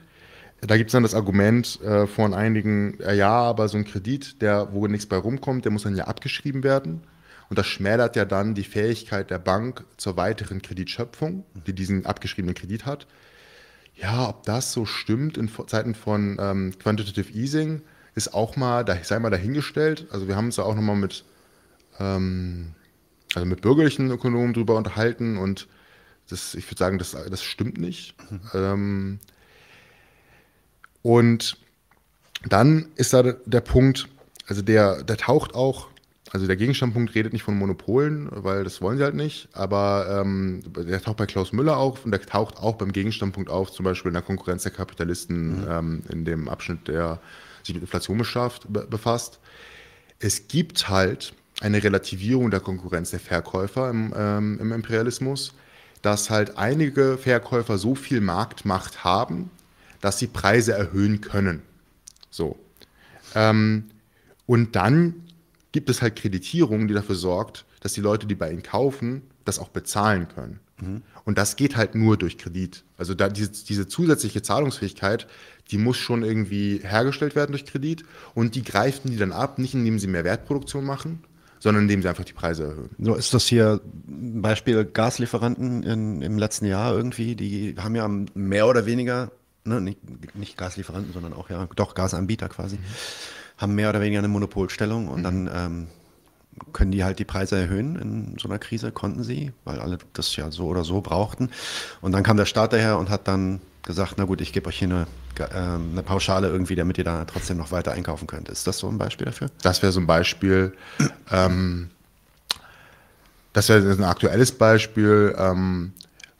Da 0.62 0.76
gibt 0.76 0.88
es 0.90 0.92
dann 0.92 1.02
das 1.02 1.14
Argument 1.14 1.80
äh, 1.82 2.06
von 2.06 2.34
einigen, 2.34 3.00
äh, 3.00 3.14
ja, 3.14 3.30
aber 3.30 3.68
so 3.68 3.78
ein 3.78 3.84
Kredit, 3.84 4.42
der, 4.42 4.72
wo 4.72 4.86
nichts 4.86 5.06
bei 5.06 5.16
rumkommt, 5.16 5.64
der 5.64 5.72
muss 5.72 5.84
dann 5.84 5.96
ja 5.96 6.04
abgeschrieben 6.04 6.62
werden. 6.62 7.02
Und 7.48 7.58
das 7.58 7.66
schmälert 7.66 8.14
ja 8.14 8.24
dann 8.24 8.54
die 8.54 8.64
Fähigkeit 8.64 9.30
der 9.30 9.38
Bank 9.38 9.84
zur 9.96 10.16
weiteren 10.16 10.62
Kreditschöpfung, 10.62 11.44
die 11.66 11.74
diesen 11.74 12.06
abgeschriebenen 12.06 12.54
Kredit 12.54 12.86
hat. 12.86 13.06
Ja, 13.96 14.28
ob 14.28 14.44
das 14.44 14.72
so 14.72 14.86
stimmt 14.86 15.36
in 15.36 15.50
Zeiten 15.66 15.94
von 15.94 16.38
ähm, 16.40 16.72
Quantitative 16.78 17.32
Easing, 17.32 17.82
ist 18.14 18.34
auch 18.34 18.56
mal, 18.56 18.84
da, 18.84 18.96
sei 19.02 19.18
mal 19.18 19.30
dahingestellt. 19.30 20.06
Also 20.10 20.28
wir 20.28 20.36
haben 20.36 20.46
uns 20.46 20.56
da 20.56 20.62
auch 20.62 20.74
nochmal 20.74 20.96
mit, 20.96 21.24
ähm, 21.98 22.74
also 23.34 23.46
mit 23.46 23.62
bürgerlichen 23.62 24.10
Ökonomen 24.10 24.52
drüber 24.52 24.76
unterhalten 24.76 25.36
und 25.36 25.68
das, 26.28 26.54
ich 26.54 26.66
würde 26.66 26.78
sagen, 26.78 26.98
das, 26.98 27.12
das 27.12 27.42
stimmt 27.42 27.78
nicht. 27.78 28.14
Mhm. 28.30 28.40
Ähm, 28.54 29.18
und 31.02 31.56
dann 32.48 32.88
ist 32.96 33.12
da 33.12 33.22
der 33.22 33.60
Punkt, 33.60 34.08
also 34.46 34.62
der, 34.62 35.02
der 35.02 35.16
taucht 35.16 35.54
auch, 35.54 35.88
also 36.32 36.46
der 36.46 36.56
Gegenstandpunkt 36.56 37.14
redet 37.14 37.32
nicht 37.32 37.42
von 37.42 37.58
Monopolen, 37.58 38.28
weil 38.30 38.64
das 38.64 38.80
wollen 38.80 38.98
sie 38.98 39.04
halt 39.04 39.14
nicht, 39.14 39.48
aber 39.52 40.22
ähm, 40.22 40.62
der 40.76 41.02
taucht 41.02 41.16
bei 41.16 41.26
Klaus 41.26 41.52
Müller 41.52 41.76
auf 41.76 42.04
und 42.04 42.12
der 42.12 42.20
taucht 42.20 42.56
auch 42.58 42.76
beim 42.76 42.92
Gegenstandpunkt 42.92 43.50
auf, 43.50 43.72
zum 43.72 43.84
Beispiel 43.84 44.10
in 44.10 44.14
der 44.14 44.22
Konkurrenz 44.22 44.62
der 44.62 44.72
Kapitalisten 44.72 45.62
mhm. 45.62 45.66
ähm, 45.68 46.02
in 46.08 46.24
dem 46.24 46.48
Abschnitt, 46.48 46.88
der 46.88 47.20
sich 47.62 47.74
mit 47.74 47.82
Inflation 47.82 48.18
beschafft, 48.18 48.72
be 48.72 48.86
befasst. 48.88 49.40
Es 50.18 50.48
gibt 50.48 50.88
halt 50.88 51.34
eine 51.60 51.82
Relativierung 51.82 52.50
der 52.50 52.60
Konkurrenz 52.60 53.10
der 53.10 53.20
Verkäufer 53.20 53.90
im, 53.90 54.14
ähm, 54.16 54.58
im 54.60 54.72
Imperialismus, 54.72 55.52
dass 56.02 56.30
halt 56.30 56.56
einige 56.56 57.18
Verkäufer 57.18 57.76
so 57.76 57.94
viel 57.94 58.20
Marktmacht 58.20 59.04
haben, 59.04 59.50
dass 60.00 60.18
sie 60.18 60.26
Preise 60.26 60.72
erhöhen 60.72 61.20
können. 61.20 61.62
So. 62.30 62.58
Ähm, 63.34 63.84
und 64.46 64.76
dann 64.76 65.26
gibt 65.72 65.90
es 65.90 66.02
halt 66.02 66.16
Kreditierung, 66.16 66.88
die 66.88 66.94
dafür 66.94 67.14
sorgt, 67.14 67.64
dass 67.80 67.92
die 67.92 68.00
Leute, 68.00 68.26
die 68.26 68.34
bei 68.34 68.50
ihnen 68.50 68.62
kaufen, 68.62 69.22
das 69.44 69.58
auch 69.58 69.68
bezahlen 69.68 70.28
können. 70.28 70.60
Mhm. 70.80 71.02
Und 71.24 71.38
das 71.38 71.56
geht 71.56 71.76
halt 71.76 71.94
nur 71.94 72.16
durch 72.16 72.38
Kredit. 72.38 72.84
Also 72.98 73.14
da 73.14 73.28
diese, 73.28 73.50
diese 73.50 73.86
zusätzliche 73.86 74.42
Zahlungsfähigkeit, 74.42 75.26
die 75.70 75.78
muss 75.78 75.96
schon 75.96 76.22
irgendwie 76.22 76.80
hergestellt 76.82 77.36
werden 77.36 77.52
durch 77.52 77.66
Kredit 77.66 78.04
und 78.34 78.54
die 78.54 78.62
greifen 78.62 79.10
die 79.10 79.16
dann 79.16 79.32
ab, 79.32 79.58
nicht 79.58 79.74
indem 79.74 79.98
sie 79.98 80.08
mehr 80.08 80.24
Wertproduktion 80.24 80.84
machen, 80.84 81.22
sondern 81.60 81.84
indem 81.84 82.02
sie 82.02 82.08
einfach 82.08 82.24
die 82.24 82.32
Preise 82.32 82.64
erhöhen. 82.64 82.90
So 82.98 83.14
ist 83.14 83.32
das 83.34 83.46
hier 83.46 83.80
ein 84.08 84.42
Beispiel 84.42 84.84
Gaslieferanten 84.84 85.82
in, 85.82 86.22
im 86.22 86.38
letzten 86.38 86.66
Jahr 86.66 86.94
irgendwie, 86.96 87.36
die 87.36 87.76
haben 87.78 87.94
ja 87.94 88.08
mehr 88.34 88.66
oder 88.66 88.86
weniger 88.86 89.30
ne, 89.64 89.80
nicht, 89.80 90.34
nicht, 90.34 90.56
Gaslieferanten, 90.56 91.12
sondern 91.12 91.32
auch 91.32 91.50
ja, 91.50 91.66
doch 91.76 91.94
Gasanbieter 91.94 92.48
quasi, 92.48 92.76
mhm. 92.76 92.84
haben 93.58 93.74
mehr 93.74 93.90
oder 93.90 94.00
weniger 94.00 94.18
eine 94.18 94.28
Monopolstellung 94.28 95.08
und 95.08 95.20
mhm. 95.20 95.24
dann 95.24 95.50
ähm, 95.54 95.86
können 96.72 96.90
die 96.90 97.04
halt 97.04 97.18
die 97.18 97.24
Preise 97.24 97.58
erhöhen 97.58 97.96
in 97.96 98.36
so 98.38 98.48
einer 98.48 98.58
Krise, 98.58 98.92
konnten 98.92 99.22
sie, 99.22 99.52
weil 99.64 99.80
alle 99.80 99.98
das 100.12 100.34
ja 100.36 100.50
so 100.50 100.66
oder 100.66 100.84
so 100.84 101.00
brauchten. 101.00 101.50
Und 102.00 102.12
dann 102.12 102.22
kam 102.22 102.36
der 102.36 102.46
Staat 102.46 102.72
daher 102.72 102.98
und 102.98 103.08
hat 103.08 103.28
dann 103.28 103.60
gesagt, 103.82 104.14
na 104.18 104.24
gut, 104.24 104.40
ich 104.40 104.52
gebe 104.52 104.68
euch 104.68 104.78
hier 104.78 104.88
eine, 104.88 105.06
äh, 105.38 105.54
eine 105.54 106.02
Pauschale 106.02 106.48
irgendwie, 106.48 106.74
damit 106.74 106.98
ihr 106.98 107.04
da 107.04 107.24
trotzdem 107.24 107.56
noch 107.56 107.72
weiter 107.72 107.92
einkaufen 107.92 108.26
könnt. 108.26 108.48
Ist 108.48 108.66
das 108.66 108.78
so 108.78 108.88
ein 108.88 108.98
Beispiel 108.98 109.26
dafür? 109.26 109.48
Das 109.62 109.82
wäre 109.82 109.92
so 109.92 110.00
ein 110.00 110.06
Beispiel. 110.06 110.74
ähm, 111.30 111.90
das 113.52 113.68
wäre 113.68 113.90
ein 113.90 114.04
aktuelles 114.04 114.52
Beispiel. 114.52 115.34
Ähm, 115.38 115.92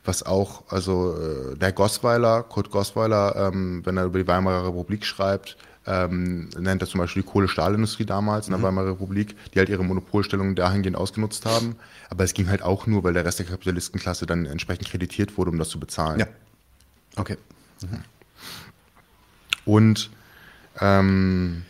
was 0.05 0.23
auch, 0.23 0.65
also 0.69 1.17
äh, 1.17 1.57
der 1.57 1.73
Gosweiler, 1.73 2.43
Kurt 2.43 2.71
Gosweiler, 2.71 3.37
ähm, 3.37 3.83
wenn 3.85 3.97
er 3.97 4.07
über 4.07 4.19
die 4.19 4.27
Weimarer 4.27 4.67
Republik 4.67 5.05
schreibt, 5.05 5.57
ähm, 5.87 6.49
nennt 6.59 6.83
er 6.83 6.89
zum 6.89 7.01
Beispiel 7.01 7.23
die 7.23 7.29
Kohle-Stahlindustrie 7.29 8.05
damals 8.05 8.47
in 8.47 8.53
der 8.53 8.59
mhm. 8.59 8.65
Weimarer 8.65 8.91
Republik, 8.93 9.37
die 9.53 9.59
halt 9.59 9.69
ihre 9.69 9.85
Monopolstellung 9.85 10.55
dahingehend 10.55 10.97
ausgenutzt 10.97 11.47
haben. 11.47 11.77
Aber 12.11 12.25
es 12.25 12.35
ging 12.35 12.49
halt 12.49 12.63
auch 12.63 12.87
nur, 12.87 13.03
weil 13.05 13.15
der 13.15 13.25
Rest 13.25 13.39
der 13.39 13.47
Kapitalistenklasse 13.47 14.27
dann 14.27 14.47
entsprechend 14.47 14.89
kreditiert 14.89 15.37
wurde, 15.37 15.51
um 15.51 15.59
das 15.59 15.69
zu 15.69 15.81
bezahlen. 15.81 16.21
Ja. 16.21 16.27
Okay. 17.17 17.37
Mhm. 17.83 18.05
Und 19.65 20.11
ähm, 20.81 21.65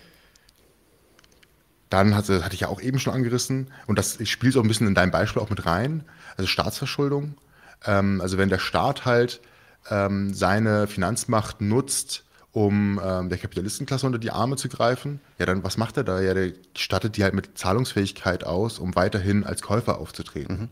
dann 1.88 2.14
hatte, 2.14 2.44
hatte 2.44 2.54
ich 2.54 2.60
ja 2.60 2.68
auch 2.68 2.80
eben 2.80 2.98
schon 2.98 3.14
angerissen, 3.14 3.68
und 3.86 3.98
das 3.98 4.18
spielt 4.28 4.52
so 4.52 4.60
ein 4.60 4.68
bisschen 4.68 4.86
in 4.86 4.94
dein 4.94 5.10
Beispiel 5.10 5.42
auch 5.42 5.50
mit 5.50 5.66
rein, 5.66 6.04
also 6.36 6.46
Staatsverschuldung. 6.46 7.34
Ähm, 7.84 8.20
also 8.20 8.38
wenn 8.38 8.48
der 8.48 8.58
Staat 8.58 9.04
halt 9.04 9.40
ähm, 9.90 10.34
seine 10.34 10.86
Finanzmacht 10.86 11.60
nutzt, 11.60 12.24
um 12.52 13.00
ähm, 13.02 13.28
der 13.28 13.38
Kapitalistenklasse 13.38 14.06
unter 14.06 14.18
die 14.18 14.32
Arme 14.32 14.56
zu 14.56 14.68
greifen, 14.68 15.20
ja, 15.38 15.46
dann 15.46 15.62
was 15.62 15.76
macht 15.76 15.96
er 15.96 16.04
da? 16.04 16.20
Ja, 16.20 16.34
der 16.34 16.52
stattet 16.76 17.16
die 17.16 17.22
halt 17.22 17.34
mit 17.34 17.56
Zahlungsfähigkeit 17.56 18.44
aus, 18.44 18.78
um 18.78 18.96
weiterhin 18.96 19.44
als 19.44 19.62
Käufer 19.62 19.98
aufzutreten. 19.98 20.58
Mhm. 20.58 20.68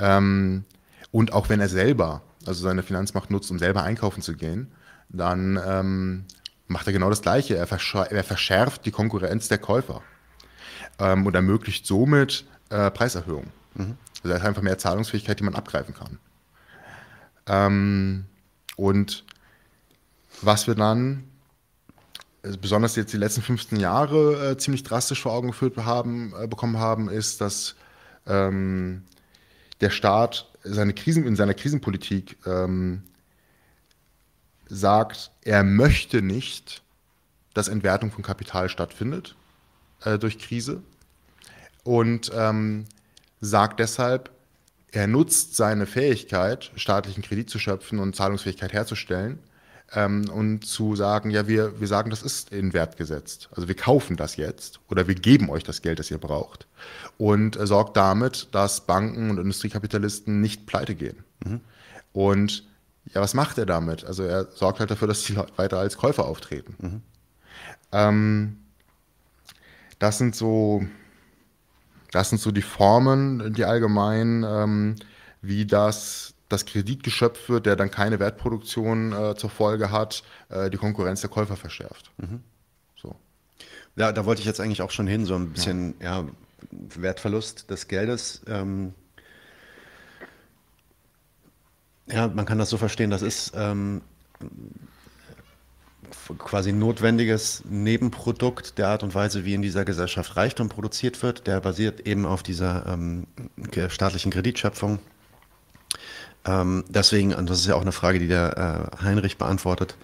Ähm, 0.00 0.64
und 1.12 1.32
auch 1.32 1.48
wenn 1.48 1.60
er 1.60 1.68
selber 1.68 2.22
also 2.46 2.62
seine 2.62 2.82
Finanzmacht 2.82 3.30
nutzt, 3.30 3.50
um 3.50 3.58
selber 3.58 3.82
einkaufen 3.82 4.22
zu 4.22 4.34
gehen, 4.34 4.70
dann 5.08 5.60
ähm, 5.64 6.24
macht 6.68 6.86
er 6.86 6.92
genau 6.92 7.10
das 7.10 7.22
Gleiche. 7.22 7.56
Er, 7.56 7.66
verschärft, 7.66 8.12
er 8.12 8.24
verschärft 8.24 8.86
die 8.86 8.90
Konkurrenz 8.90 9.48
der 9.48 9.58
Käufer 9.58 10.02
ähm, 10.98 11.26
und 11.26 11.34
ermöglicht 11.34 11.86
somit 11.86 12.44
äh, 12.70 12.90
Preiserhöhungen. 12.90 13.50
Mhm. 13.74 13.96
Also 14.22 14.34
er 14.34 14.40
hat 14.40 14.48
einfach 14.48 14.62
mehr 14.62 14.78
Zahlungsfähigkeit, 14.78 15.38
die 15.38 15.44
man 15.44 15.54
abgreifen 15.54 15.94
kann. 15.94 16.18
Ähm, 17.46 18.26
und 18.76 19.24
was 20.42 20.66
wir 20.66 20.74
dann 20.74 21.24
also 22.46 22.58
besonders 22.58 22.94
jetzt 22.94 23.12
die 23.12 23.16
letzten 23.16 23.42
15 23.42 23.80
Jahre 23.80 24.52
äh, 24.52 24.56
ziemlich 24.56 24.84
drastisch 24.84 25.22
vor 25.22 25.32
Augen 25.32 25.48
geführt 25.48 25.76
haben, 25.78 26.32
äh, 26.40 26.46
bekommen 26.46 26.78
haben, 26.78 27.08
ist, 27.08 27.40
dass 27.40 27.74
ähm, 28.26 29.02
der 29.80 29.90
Staat 29.90 30.48
seine 30.62 30.94
Krisen, 30.94 31.26
in 31.26 31.34
seiner 31.34 31.54
Krisenpolitik 31.54 32.36
ähm, 32.46 33.02
sagt, 34.68 35.32
er 35.42 35.64
möchte 35.64 36.22
nicht, 36.22 36.82
dass 37.52 37.68
Entwertung 37.68 38.12
von 38.12 38.22
Kapital 38.22 38.68
stattfindet 38.68 39.34
äh, 40.04 40.18
durch 40.18 40.38
Krise. 40.38 40.82
Und 41.82 42.30
ähm, 42.34 42.84
sagt 43.40 43.80
deshalb, 43.80 44.30
er 44.96 45.06
nutzt 45.06 45.56
seine 45.56 45.84
Fähigkeit, 45.84 46.72
staatlichen 46.74 47.22
Kredit 47.22 47.50
zu 47.50 47.58
schöpfen 47.58 47.98
und 47.98 48.16
Zahlungsfähigkeit 48.16 48.72
herzustellen, 48.72 49.40
ähm, 49.92 50.30
und 50.30 50.64
zu 50.64 50.96
sagen, 50.96 51.30
ja, 51.30 51.46
wir, 51.46 51.78
wir 51.78 51.86
sagen, 51.86 52.08
das 52.08 52.22
ist 52.22 52.50
in 52.50 52.72
Wert 52.72 52.96
gesetzt. 52.96 53.50
Also 53.52 53.68
wir 53.68 53.76
kaufen 53.76 54.16
das 54.16 54.36
jetzt 54.36 54.80
oder 54.88 55.06
wir 55.06 55.14
geben 55.14 55.50
euch 55.50 55.64
das 55.64 55.82
Geld, 55.82 55.98
das 55.98 56.10
ihr 56.10 56.16
braucht. 56.16 56.66
Und 57.18 57.58
äh, 57.58 57.66
sorgt 57.66 57.94
damit, 57.98 58.48
dass 58.52 58.86
Banken 58.86 59.28
und 59.28 59.38
Industriekapitalisten 59.38 60.40
nicht 60.40 60.64
pleite 60.64 60.94
gehen. 60.94 61.22
Mhm. 61.44 61.60
Und 62.14 62.66
ja, 63.12 63.20
was 63.20 63.34
macht 63.34 63.58
er 63.58 63.66
damit? 63.66 64.02
Also 64.02 64.22
er 64.22 64.46
sorgt 64.46 64.80
halt 64.80 64.90
dafür, 64.90 65.08
dass 65.08 65.24
sie 65.24 65.36
weiter 65.56 65.78
als 65.78 65.98
Käufer 65.98 66.24
auftreten. 66.24 66.74
Mhm. 66.78 67.02
Ähm, 67.92 68.56
das 69.98 70.16
sind 70.16 70.34
so, 70.34 70.86
das 72.12 72.30
sind 72.30 72.40
so 72.40 72.50
die 72.50 72.62
Formen, 72.62 73.52
die 73.54 73.64
allgemein, 73.64 74.44
ähm, 74.48 74.96
wie 75.42 75.66
das 75.66 76.34
das 76.48 76.64
Kredit 76.64 77.02
geschöpft 77.02 77.48
wird, 77.48 77.66
der 77.66 77.76
dann 77.76 77.90
keine 77.90 78.20
Wertproduktion 78.20 79.12
äh, 79.12 79.34
zur 79.34 79.50
Folge 79.50 79.90
hat, 79.90 80.22
äh, 80.48 80.70
die 80.70 80.76
Konkurrenz 80.76 81.20
der 81.20 81.30
Käufer 81.30 81.56
verschärft. 81.56 82.12
Mhm. 82.18 82.40
So. 82.94 83.16
Ja, 83.96 84.12
da 84.12 84.24
wollte 84.26 84.40
ich 84.40 84.46
jetzt 84.46 84.60
eigentlich 84.60 84.82
auch 84.82 84.92
schon 84.92 85.08
hin, 85.08 85.24
so 85.24 85.34
ein 85.34 85.50
bisschen 85.50 85.94
ja. 86.00 86.20
ja 86.20 86.26
Wertverlust 86.70 87.70
des 87.70 87.88
Geldes. 87.88 88.42
Ähm, 88.46 88.94
ja, 92.06 92.28
man 92.28 92.46
kann 92.46 92.58
das 92.58 92.70
so 92.70 92.76
verstehen, 92.76 93.10
das 93.10 93.22
ist 93.22 93.52
ähm, 93.56 94.02
quasi 96.38 96.72
notwendiges 96.72 97.62
Nebenprodukt 97.68 98.78
der 98.78 98.88
Art 98.88 99.02
und 99.02 99.14
Weise, 99.14 99.44
wie 99.44 99.54
in 99.54 99.62
dieser 99.62 99.84
Gesellschaft 99.84 100.36
Reichtum 100.36 100.68
produziert 100.68 101.22
wird. 101.22 101.46
Der 101.46 101.60
basiert 101.60 102.06
eben 102.06 102.26
auf 102.26 102.42
dieser 102.42 102.86
ähm, 102.86 103.26
staatlichen 103.88 104.30
Kreditschöpfung 104.30 104.98
ähm, 106.46 106.84
deswegen, 106.88 107.34
und 107.34 107.50
das 107.50 107.60
ist 107.60 107.66
ja 107.66 107.74
auch 107.74 107.82
eine 107.82 107.92
Frage, 107.92 108.18
die 108.18 108.28
der 108.28 108.90
äh, 109.00 109.04
Heinrich 109.04 109.36
beantwortet, 109.36 109.96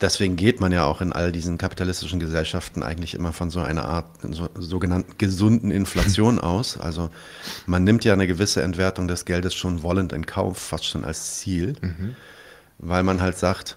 deswegen 0.00 0.36
geht 0.36 0.60
man 0.60 0.70
ja 0.70 0.84
auch 0.84 1.00
in 1.00 1.12
all 1.12 1.32
diesen 1.32 1.58
kapitalistischen 1.58 2.20
Gesellschaften 2.20 2.82
eigentlich 2.82 3.14
immer 3.14 3.32
von 3.32 3.50
so 3.50 3.60
einer 3.60 3.84
Art 3.84 4.06
so, 4.22 4.48
sogenannten 4.54 5.18
gesunden 5.18 5.70
Inflation 5.70 6.38
aus. 6.40 6.78
Also 6.78 7.10
man 7.66 7.84
nimmt 7.84 8.04
ja 8.04 8.12
eine 8.12 8.26
gewisse 8.26 8.62
Entwertung 8.62 9.08
des 9.08 9.24
Geldes 9.24 9.54
schon 9.54 9.82
wollend 9.82 10.12
in 10.12 10.24
Kauf, 10.26 10.58
fast 10.58 10.84
schon 10.86 11.04
als 11.04 11.38
Ziel, 11.38 11.74
mhm. 11.80 12.16
weil 12.78 13.02
man 13.02 13.20
halt 13.20 13.36
sagt, 13.36 13.76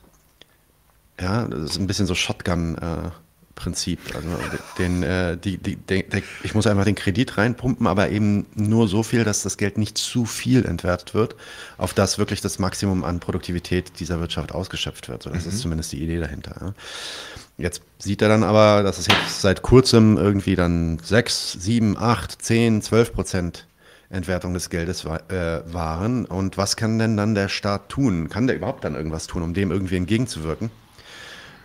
ja, 1.19 1.47
das 1.47 1.71
ist 1.71 1.79
ein 1.79 1.87
bisschen 1.87 2.05
so 2.05 2.15
Shotgun. 2.15 2.77
Äh, 2.77 3.09
Prinzip. 3.57 3.99
Also 4.15 4.29
den, 4.77 5.03
äh, 5.03 5.35
die, 5.35 5.57
die, 5.57 5.75
den, 5.75 6.03
ich 6.43 6.53
muss 6.53 6.67
einfach 6.67 6.85
den 6.85 6.95
Kredit 6.95 7.37
reinpumpen, 7.37 7.87
aber 7.87 8.09
eben 8.11 8.45
nur 8.55 8.87
so 8.87 9.03
viel, 9.03 9.23
dass 9.25 9.41
das 9.41 9.57
Geld 9.57 9.77
nicht 9.77 9.97
zu 9.97 10.25
viel 10.25 10.63
entwertet 10.63 11.13
wird, 11.13 11.35
auf 11.77 11.93
das 11.93 12.19
wirklich 12.19 12.39
das 12.39 12.59
Maximum 12.59 13.03
an 13.03 13.19
Produktivität 13.19 13.99
dieser 13.99 14.19
Wirtschaft 14.19 14.53
ausgeschöpft 14.53 15.09
wird. 15.09 15.23
So, 15.23 15.31
das 15.31 15.43
mhm. 15.43 15.49
ist 15.49 15.59
zumindest 15.59 15.91
die 15.91 16.01
Idee 16.01 16.19
dahinter. 16.19 16.55
Ja. 16.61 16.73
Jetzt 17.57 17.81
sieht 17.97 18.21
er 18.21 18.29
dann 18.29 18.43
aber, 18.43 18.83
dass 18.83 18.99
es 18.99 19.07
jetzt 19.07 19.41
seit 19.41 19.63
kurzem 19.63 20.17
irgendwie 20.17 20.55
dann 20.55 20.99
6, 20.99 21.53
7, 21.53 21.97
8, 21.97 22.39
10, 22.39 22.83
12 22.83 23.13
Prozent 23.13 23.67
Entwertung 24.11 24.53
des 24.53 24.69
Geldes 24.69 25.03
äh, 25.03 25.61
waren. 25.65 26.25
Und 26.25 26.57
was 26.57 26.77
kann 26.77 26.99
denn 26.99 27.17
dann 27.17 27.33
der 27.33 27.49
Staat 27.49 27.89
tun? 27.89 28.29
Kann 28.29 28.45
der 28.45 28.55
überhaupt 28.55 28.83
dann 28.83 28.93
irgendwas 28.93 29.25
tun, 29.25 29.41
um 29.41 29.55
dem 29.55 29.71
irgendwie 29.71 29.97
entgegenzuwirken? 29.97 30.69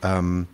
Ähm, 0.02 0.46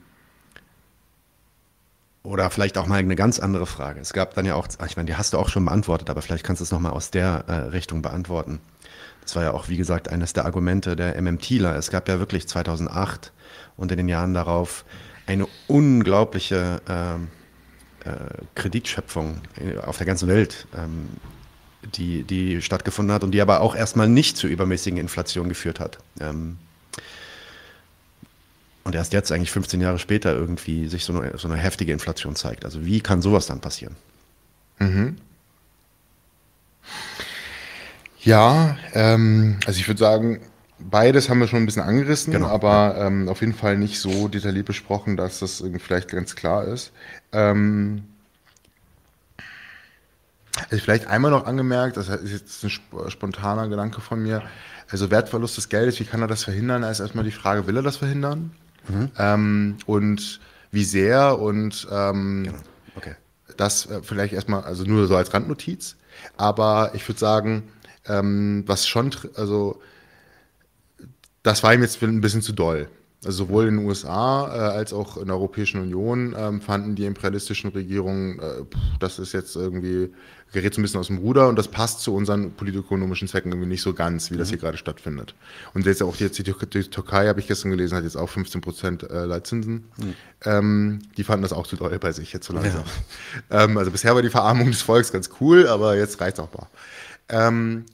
oder 2.22 2.50
vielleicht 2.50 2.76
auch 2.76 2.86
mal 2.86 2.98
eine 2.98 3.16
ganz 3.16 3.38
andere 3.38 3.66
Frage. 3.66 4.00
Es 4.00 4.12
gab 4.12 4.34
dann 4.34 4.44
ja 4.44 4.54
auch, 4.54 4.68
ich 4.86 4.96
meine, 4.96 5.06
die 5.06 5.16
hast 5.16 5.32
du 5.32 5.38
auch 5.38 5.48
schon 5.48 5.64
beantwortet, 5.64 6.10
aber 6.10 6.20
vielleicht 6.20 6.44
kannst 6.44 6.60
du 6.60 6.64
es 6.64 6.70
nochmal 6.70 6.92
aus 6.92 7.10
der 7.10 7.44
äh, 7.46 7.52
Richtung 7.68 8.02
beantworten. 8.02 8.60
Das 9.22 9.36
war 9.36 9.44
ja 9.44 9.52
auch, 9.52 9.68
wie 9.68 9.76
gesagt, 9.76 10.08
eines 10.08 10.32
der 10.32 10.44
Argumente 10.44 10.96
der 10.96 11.20
MMTler. 11.20 11.76
Es 11.76 11.90
gab 11.90 12.08
ja 12.08 12.18
wirklich 12.18 12.46
2008 12.48 13.32
und 13.76 13.90
in 13.92 13.98
den 13.98 14.08
Jahren 14.08 14.34
darauf 14.34 14.84
eine 15.26 15.46
unglaubliche 15.66 16.80
ähm, 16.88 17.28
äh, 18.04 18.10
Kreditschöpfung 18.54 19.40
auf 19.84 19.98
der 19.98 20.06
ganzen 20.06 20.28
Welt, 20.28 20.66
ähm, 20.76 21.08
die, 21.94 22.24
die 22.24 22.62
stattgefunden 22.62 23.14
hat 23.14 23.24
und 23.24 23.32
die 23.32 23.40
aber 23.40 23.60
auch 23.60 23.74
erstmal 23.74 24.08
nicht 24.08 24.36
zu 24.36 24.46
übermäßigen 24.46 24.98
Inflation 24.98 25.48
geführt 25.48 25.80
hat. 25.80 25.98
Ähm, 26.20 26.58
und 28.88 28.94
erst 28.94 29.12
jetzt, 29.12 29.30
eigentlich 29.30 29.50
15 29.50 29.82
Jahre 29.82 29.98
später, 29.98 30.32
irgendwie 30.32 30.88
sich 30.88 31.04
so 31.04 31.12
eine, 31.12 31.36
so 31.36 31.46
eine 31.46 31.58
heftige 31.58 31.92
Inflation 31.92 32.34
zeigt. 32.34 32.64
Also 32.64 32.86
wie 32.86 33.02
kann 33.02 33.20
sowas 33.20 33.46
dann 33.46 33.60
passieren? 33.60 33.96
Mhm. 34.78 35.18
Ja, 38.20 38.78
ähm, 38.94 39.58
also 39.66 39.78
ich 39.78 39.86
würde 39.88 39.98
sagen, 39.98 40.40
beides 40.78 41.28
haben 41.28 41.38
wir 41.38 41.48
schon 41.48 41.58
ein 41.58 41.66
bisschen 41.66 41.82
angerissen, 41.82 42.32
genau. 42.32 42.48
aber 42.48 42.96
ähm, 42.98 43.28
auf 43.28 43.42
jeden 43.42 43.52
Fall 43.52 43.76
nicht 43.76 44.00
so 44.00 44.26
detailliert 44.26 44.64
besprochen, 44.64 45.18
dass 45.18 45.40
das 45.40 45.62
vielleicht 45.80 46.08
ganz 46.08 46.34
klar 46.34 46.64
ist. 46.64 46.90
Ähm, 47.32 48.04
also 50.70 50.82
vielleicht 50.82 51.08
einmal 51.08 51.30
noch 51.30 51.44
angemerkt, 51.44 51.98
das 51.98 52.08
ist 52.08 52.32
jetzt 52.32 52.64
ein 52.64 53.10
spontaner 53.10 53.68
Gedanke 53.68 54.00
von 54.00 54.22
mir, 54.22 54.44
also 54.88 55.10
Wertverlust 55.10 55.58
des 55.58 55.68
Geldes, 55.68 56.00
wie 56.00 56.04
kann 56.04 56.22
er 56.22 56.26
das 56.26 56.44
verhindern? 56.44 56.80
Da 56.80 56.90
ist 56.90 57.00
erstmal 57.00 57.24
die 57.24 57.32
Frage, 57.32 57.66
will 57.66 57.76
er 57.76 57.82
das 57.82 57.98
verhindern? 57.98 58.52
Mhm. 58.88 59.10
Ähm, 59.18 59.76
und 59.86 60.40
wie 60.70 60.84
sehr 60.84 61.38
und 61.38 61.86
ähm, 61.90 62.44
genau. 62.44 62.58
okay. 62.96 63.14
das 63.56 63.86
äh, 63.86 64.02
vielleicht 64.02 64.34
erstmal, 64.34 64.64
also 64.64 64.84
nur 64.84 65.06
so 65.06 65.16
als 65.16 65.32
Randnotiz. 65.32 65.96
Aber 66.36 66.92
ich 66.94 67.08
würde 67.08 67.18
sagen, 67.18 67.64
ähm, 68.06 68.64
was 68.66 68.86
schon, 68.86 69.10
also 69.36 69.80
das 71.42 71.62
war 71.62 71.72
ihm 71.72 71.82
jetzt 71.82 72.02
ein 72.02 72.20
bisschen 72.20 72.42
zu 72.42 72.52
doll. 72.52 72.88
Also 73.28 73.44
sowohl 73.44 73.68
in 73.68 73.76
den 73.76 73.86
USA 73.86 74.46
äh, 74.46 74.58
als 74.78 74.94
auch 74.94 75.18
in 75.18 75.26
der 75.26 75.36
Europäischen 75.36 75.82
Union 75.82 76.34
ähm, 76.34 76.62
fanden 76.62 76.94
die 76.94 77.04
imperialistischen 77.04 77.68
Regierungen, 77.68 78.38
äh, 78.38 78.64
das 79.00 79.18
ist 79.18 79.34
jetzt 79.34 79.54
irgendwie, 79.54 80.10
gerät 80.50 80.72
so 80.72 80.80
ein 80.80 80.82
bisschen 80.82 80.98
aus 80.98 81.08
dem 81.08 81.18
Ruder 81.18 81.46
und 81.48 81.58
das 81.58 81.68
passt 81.68 82.00
zu 82.00 82.14
unseren 82.14 82.52
politökonomischen 82.52 83.28
Zwecken 83.28 83.52
irgendwie 83.52 83.68
nicht 83.68 83.82
so 83.82 83.92
ganz, 83.92 84.30
wie 84.30 84.36
mhm. 84.36 84.38
das 84.38 84.48
hier 84.48 84.56
gerade 84.56 84.78
stattfindet. 84.78 85.34
Und 85.74 85.84
jetzt 85.84 86.02
auch 86.02 86.16
jetzt 86.16 86.38
die, 86.38 86.42
die 86.42 86.84
Türkei, 86.84 87.28
habe 87.28 87.38
ich 87.40 87.46
gestern 87.46 87.70
gelesen, 87.70 87.98
hat 87.98 88.04
jetzt 88.04 88.16
auch 88.16 88.30
15 88.30 88.62
Prozent 88.62 89.02
äh, 89.02 89.26
Leitzinsen. 89.26 89.84
Mhm. 89.98 90.14
Ähm, 90.46 90.98
die 91.18 91.24
fanden 91.24 91.42
das 91.42 91.52
auch 91.52 91.66
zu 91.66 91.76
doll 91.76 91.98
bei 91.98 92.12
sich 92.12 92.32
jetzt 92.32 92.46
so 92.46 92.54
langsam. 92.54 92.80
Ja. 92.80 92.86
Ähm, 93.64 93.76
also 93.76 93.90
bisher 93.90 94.14
war 94.14 94.22
die 94.22 94.30
Verarmung 94.30 94.68
des 94.68 94.80
Volks 94.80 95.12
ganz 95.12 95.28
cool, 95.38 95.68
aber 95.68 95.98
jetzt 95.98 96.18
reicht 96.22 96.38
es 96.38 96.44
auch 96.44 96.52
mal. 96.54 96.66
Ähm, 97.28 97.84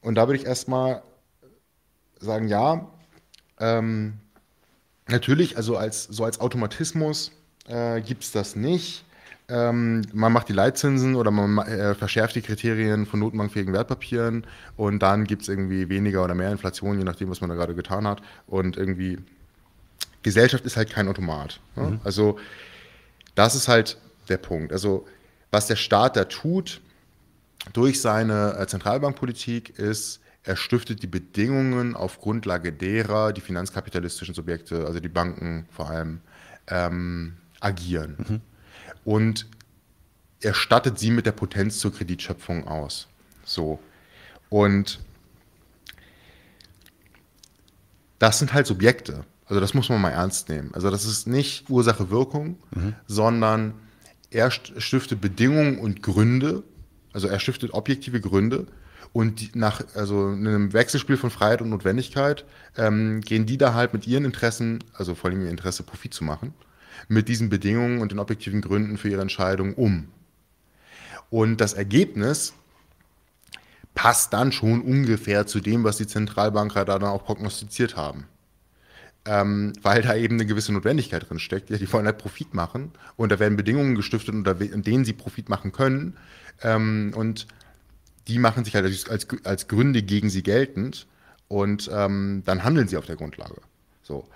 und 0.00 0.14
da 0.14 0.26
würde 0.26 0.40
ich 0.40 0.46
erstmal 0.46 1.02
sagen, 2.20 2.48
ja, 2.48 2.88
ähm, 3.60 4.14
natürlich, 5.08 5.56
also 5.56 5.76
als, 5.76 6.04
so 6.04 6.24
als 6.24 6.40
Automatismus 6.40 7.32
äh, 7.68 8.00
gibt 8.00 8.24
es 8.24 8.32
das 8.32 8.56
nicht. 8.56 9.04
Ähm, 9.48 10.02
man 10.12 10.32
macht 10.32 10.48
die 10.48 10.52
Leitzinsen 10.52 11.14
oder 11.14 11.30
man 11.30 11.58
äh, 11.66 11.94
verschärft 11.94 12.34
die 12.34 12.42
Kriterien 12.42 13.06
von 13.06 13.20
notenbankfähigen 13.20 13.72
Wertpapieren 13.72 14.44
und 14.76 15.00
dann 15.00 15.24
gibt 15.24 15.42
es 15.42 15.48
irgendwie 15.48 15.88
weniger 15.88 16.24
oder 16.24 16.34
mehr 16.34 16.50
Inflation, 16.50 16.98
je 16.98 17.04
nachdem, 17.04 17.30
was 17.30 17.40
man 17.40 17.50
da 17.50 17.56
gerade 17.56 17.76
getan 17.76 18.08
hat. 18.08 18.22
Und 18.48 18.76
irgendwie, 18.76 19.18
Gesellschaft 20.24 20.64
ist 20.64 20.76
halt 20.76 20.90
kein 20.90 21.06
Automat. 21.06 21.60
Ne? 21.76 21.90
Mhm. 21.90 22.00
Also, 22.02 22.38
das 23.36 23.54
ist 23.54 23.68
halt 23.68 23.98
der 24.28 24.38
Punkt. 24.38 24.72
Also, 24.72 25.06
was 25.52 25.68
der 25.68 25.76
Staat 25.76 26.16
da 26.16 26.24
tut 26.24 26.80
durch 27.72 28.00
seine 28.00 28.56
äh, 28.58 28.66
Zentralbankpolitik 28.66 29.78
ist, 29.78 30.20
er 30.46 30.54
stiftet 30.54 31.02
die 31.02 31.08
Bedingungen 31.08 31.96
auf 31.96 32.20
Grundlage 32.20 32.72
derer 32.72 33.32
die 33.32 33.40
finanzkapitalistischen 33.40 34.32
Subjekte, 34.32 34.86
also 34.86 35.00
die 35.00 35.08
Banken 35.08 35.66
vor 35.72 35.90
allem, 35.90 36.20
ähm, 36.68 37.34
agieren. 37.58 38.14
Mhm. 38.16 38.40
Und 39.04 39.46
er 40.40 40.54
stattet 40.54 41.00
sie 41.00 41.10
mit 41.10 41.26
der 41.26 41.32
Potenz 41.32 41.78
zur 41.78 41.92
Kreditschöpfung 41.92 42.68
aus. 42.68 43.08
So. 43.44 43.80
Und 44.48 45.00
das 48.20 48.38
sind 48.38 48.54
halt 48.54 48.68
Subjekte. 48.68 49.24
Also 49.46 49.60
das 49.60 49.74
muss 49.74 49.88
man 49.88 50.00
mal 50.00 50.10
ernst 50.10 50.48
nehmen. 50.48 50.72
Also 50.74 50.90
das 50.90 51.06
ist 51.06 51.26
nicht 51.26 51.68
Ursache-Wirkung, 51.68 52.56
mhm. 52.70 52.94
sondern 53.08 53.74
er 54.30 54.52
stiftet 54.52 55.20
Bedingungen 55.20 55.78
und 55.78 56.04
Gründe, 56.04 56.62
also 57.12 57.26
er 57.26 57.40
stiftet 57.40 57.72
objektive 57.72 58.20
Gründe 58.20 58.68
und 59.16 59.56
nach 59.56 59.82
also 59.94 60.26
einem 60.26 60.74
Wechselspiel 60.74 61.16
von 61.16 61.30
Freiheit 61.30 61.62
und 61.62 61.70
Notwendigkeit 61.70 62.44
ähm, 62.76 63.22
gehen 63.22 63.46
die 63.46 63.56
da 63.56 63.72
halt 63.72 63.94
mit 63.94 64.06
ihren 64.06 64.26
Interessen, 64.26 64.84
also 64.92 65.14
vor 65.14 65.30
allem 65.30 65.40
ihr 65.40 65.48
Interesse 65.48 65.84
Profit 65.84 66.12
zu 66.12 66.22
machen, 66.22 66.52
mit 67.08 67.26
diesen 67.26 67.48
Bedingungen 67.48 68.02
und 68.02 68.12
den 68.12 68.18
objektiven 68.18 68.60
Gründen 68.60 68.98
für 68.98 69.08
ihre 69.08 69.22
Entscheidung 69.22 69.72
um. 69.72 70.08
Und 71.30 71.62
das 71.62 71.72
Ergebnis 71.72 72.52
passt 73.94 74.34
dann 74.34 74.52
schon 74.52 74.82
ungefähr 74.82 75.46
zu 75.46 75.60
dem, 75.60 75.82
was 75.82 75.96
die 75.96 76.06
Zentralbanker 76.06 76.84
da 76.84 76.98
dann 76.98 77.08
auch 77.08 77.24
prognostiziert 77.24 77.96
haben. 77.96 78.26
Ähm, 79.24 79.72
weil 79.80 80.02
da 80.02 80.14
eben 80.14 80.34
eine 80.34 80.44
gewisse 80.44 80.74
Notwendigkeit 80.74 81.26
drin 81.26 81.38
steckt. 81.38 81.70
Ja, 81.70 81.78
die 81.78 81.90
wollen 81.90 82.04
halt 82.04 82.18
Profit 82.18 82.52
machen 82.52 82.92
und 83.16 83.32
da 83.32 83.38
werden 83.38 83.56
Bedingungen 83.56 83.94
gestiftet, 83.94 84.34
unter 84.34 84.52
denen 84.54 85.06
sie 85.06 85.14
Profit 85.14 85.48
machen 85.48 85.72
können. 85.72 86.18
Ähm, 86.62 87.14
und 87.16 87.46
die 88.28 88.38
machen 88.38 88.64
sich 88.64 88.74
halt 88.74 88.84
als, 88.84 89.28
als, 89.44 89.68
Gründe 89.68 90.02
gegen 90.02 90.30
sie 90.30 90.42
geltend 90.42 91.06
und 91.48 91.90
ähm, 91.92 92.42
dann 92.44 92.64
handeln 92.64 92.88
sie 92.88 92.96
auf 92.96 93.06
der 93.06 93.16
Grundlage. 93.16 93.60
So. 94.02 94.26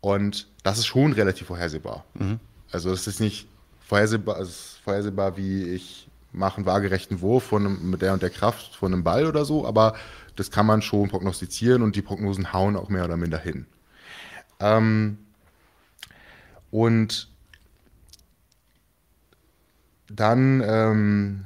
Und 0.00 0.48
das 0.62 0.78
ist 0.78 0.86
schon 0.86 1.12
relativ 1.12 1.46
vorhersehbar. 1.46 2.04
Mhm. 2.14 2.40
Also 2.72 2.92
es 2.92 3.06
ist 3.06 3.20
nicht 3.20 3.48
vorhersehbar, 3.80 4.40
es 4.40 4.48
ist 4.48 4.80
vorhersehbar, 4.82 5.36
wie 5.36 5.64
ich 5.64 6.08
mache 6.32 6.58
einen 6.58 6.66
waagerechten 6.66 7.20
Wurf 7.20 7.44
von 7.44 7.64
einem, 7.64 7.90
mit 7.90 8.02
der 8.02 8.12
und 8.12 8.22
der 8.22 8.30
Kraft 8.30 8.74
von 8.74 8.92
einem 8.92 9.04
Ball 9.04 9.26
oder 9.26 9.44
so, 9.44 9.66
aber 9.66 9.94
das 10.34 10.50
kann 10.50 10.66
man 10.66 10.82
schon 10.82 11.08
prognostizieren 11.08 11.82
und 11.82 11.96
die 11.96 12.02
Prognosen 12.02 12.52
hauen 12.52 12.76
auch 12.76 12.88
mehr 12.88 13.04
oder 13.04 13.16
minder 13.16 13.38
hin. 13.38 13.66
Ähm, 14.60 15.18
und 16.70 17.30
dann 20.08 20.62
ähm, 20.64 21.44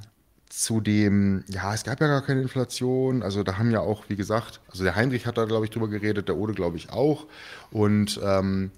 zu 0.61 0.83
dem, 0.83 1.43
ja, 1.49 1.73
es 1.73 1.85
gab 1.85 2.03
ja 2.03 2.07
gar 2.07 2.21
keine 2.21 2.43
Inflation. 2.43 3.23
Also 3.23 3.43
da 3.43 3.57
haben 3.57 3.71
ja 3.71 3.81
auch, 3.81 4.05
wie 4.09 4.17
gesagt, 4.17 4.61
also 4.71 4.85
der 4.85 4.95
Heinrich 4.95 5.25
hat 5.25 5.39
da, 5.39 5.47
glaube 5.47 5.65
ich, 5.65 5.71
drüber 5.71 5.89
geredet, 5.89 6.29
der 6.29 6.37
Ode, 6.37 6.53
glaube 6.53 6.77
ich, 6.77 6.91
auch. 6.91 7.27
Und 7.71 8.21
ähm, 8.23 8.71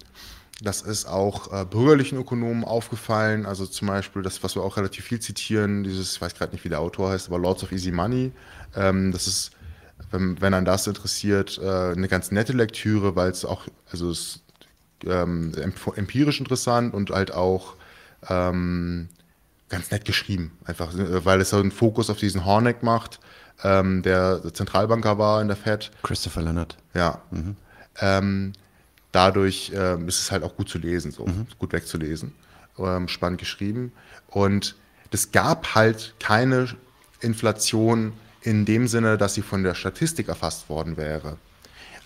das 0.61 0.81
ist 0.81 1.07
auch 1.07 1.51
äh, 1.51 1.65
bürgerlichen 1.65 2.17
Ökonomen 2.17 2.63
aufgefallen. 2.63 3.45
Also 3.45 3.65
zum 3.65 3.89
Beispiel 3.89 4.21
das, 4.21 4.41
was 4.43 4.55
wir 4.55 4.63
auch 4.63 4.77
relativ 4.77 5.03
viel 5.03 5.19
zitieren, 5.19 5.83
dieses, 5.83 6.15
ich 6.15 6.21
weiß 6.21 6.35
gerade 6.35 6.53
nicht, 6.53 6.63
wie 6.63 6.69
der 6.69 6.79
Autor 6.79 7.09
heißt, 7.09 7.27
aber 7.27 7.37
Lords 7.37 7.63
of 7.63 7.73
Easy 7.73 7.91
Money. 7.91 8.31
Ähm, 8.77 9.11
das 9.11 9.27
ist, 9.27 9.51
wenn, 10.09 10.39
wenn 10.39 10.53
einen 10.53 10.65
das 10.65 10.87
interessiert, 10.87 11.59
äh, 11.61 11.91
eine 11.91 12.07
ganz 12.07 12.31
nette 12.31 12.53
Lektüre, 12.53 13.17
weil 13.17 13.29
es 13.29 13.43
auch, 13.43 13.67
also 13.91 14.09
es 14.09 14.41
ähm, 15.05 15.51
empirisch 15.97 16.39
interessant 16.39 16.93
und 16.93 17.09
halt 17.09 17.33
auch 17.33 17.75
ähm, 18.29 19.09
ganz 19.73 19.91
nett 19.91 20.05
geschrieben. 20.05 20.51
Einfach, 20.65 20.93
äh, 20.93 21.25
weil 21.25 21.41
es 21.41 21.49
so 21.49 21.57
einen 21.57 21.71
Fokus 21.71 22.09
auf 22.09 22.17
diesen 22.17 22.45
Horneck 22.45 22.83
macht, 22.83 23.19
ähm, 23.63 24.01
der 24.03 24.41
Zentralbanker 24.53 25.17
war 25.17 25.41
in 25.41 25.47
der 25.47 25.57
Fed. 25.57 25.91
Christopher 26.03 26.41
Leonard. 26.41 26.77
Ja. 26.93 27.21
Mhm. 27.31 27.55
Ähm, 27.99 28.53
dadurch 29.11 29.71
ähm, 29.75 30.07
ist 30.07 30.19
es 30.19 30.31
halt 30.31 30.43
auch 30.43 30.55
gut 30.55 30.69
zu 30.69 30.77
lesen, 30.77 31.11
so 31.11 31.25
mhm. 31.25 31.47
gut 31.59 31.73
wegzulesen. 31.73 32.33
Ähm, 32.77 33.07
spannend 33.07 33.39
geschrieben. 33.39 33.91
Und 34.27 34.75
es 35.11 35.31
gab 35.31 35.75
halt 35.75 36.15
keine 36.19 36.67
Inflation 37.19 38.13
in 38.41 38.65
dem 38.65 38.87
Sinne, 38.87 39.17
dass 39.17 39.35
sie 39.35 39.41
von 39.41 39.63
der 39.63 39.75
Statistik 39.75 40.27
erfasst 40.27 40.69
worden 40.69 40.97
wäre. 40.97 41.37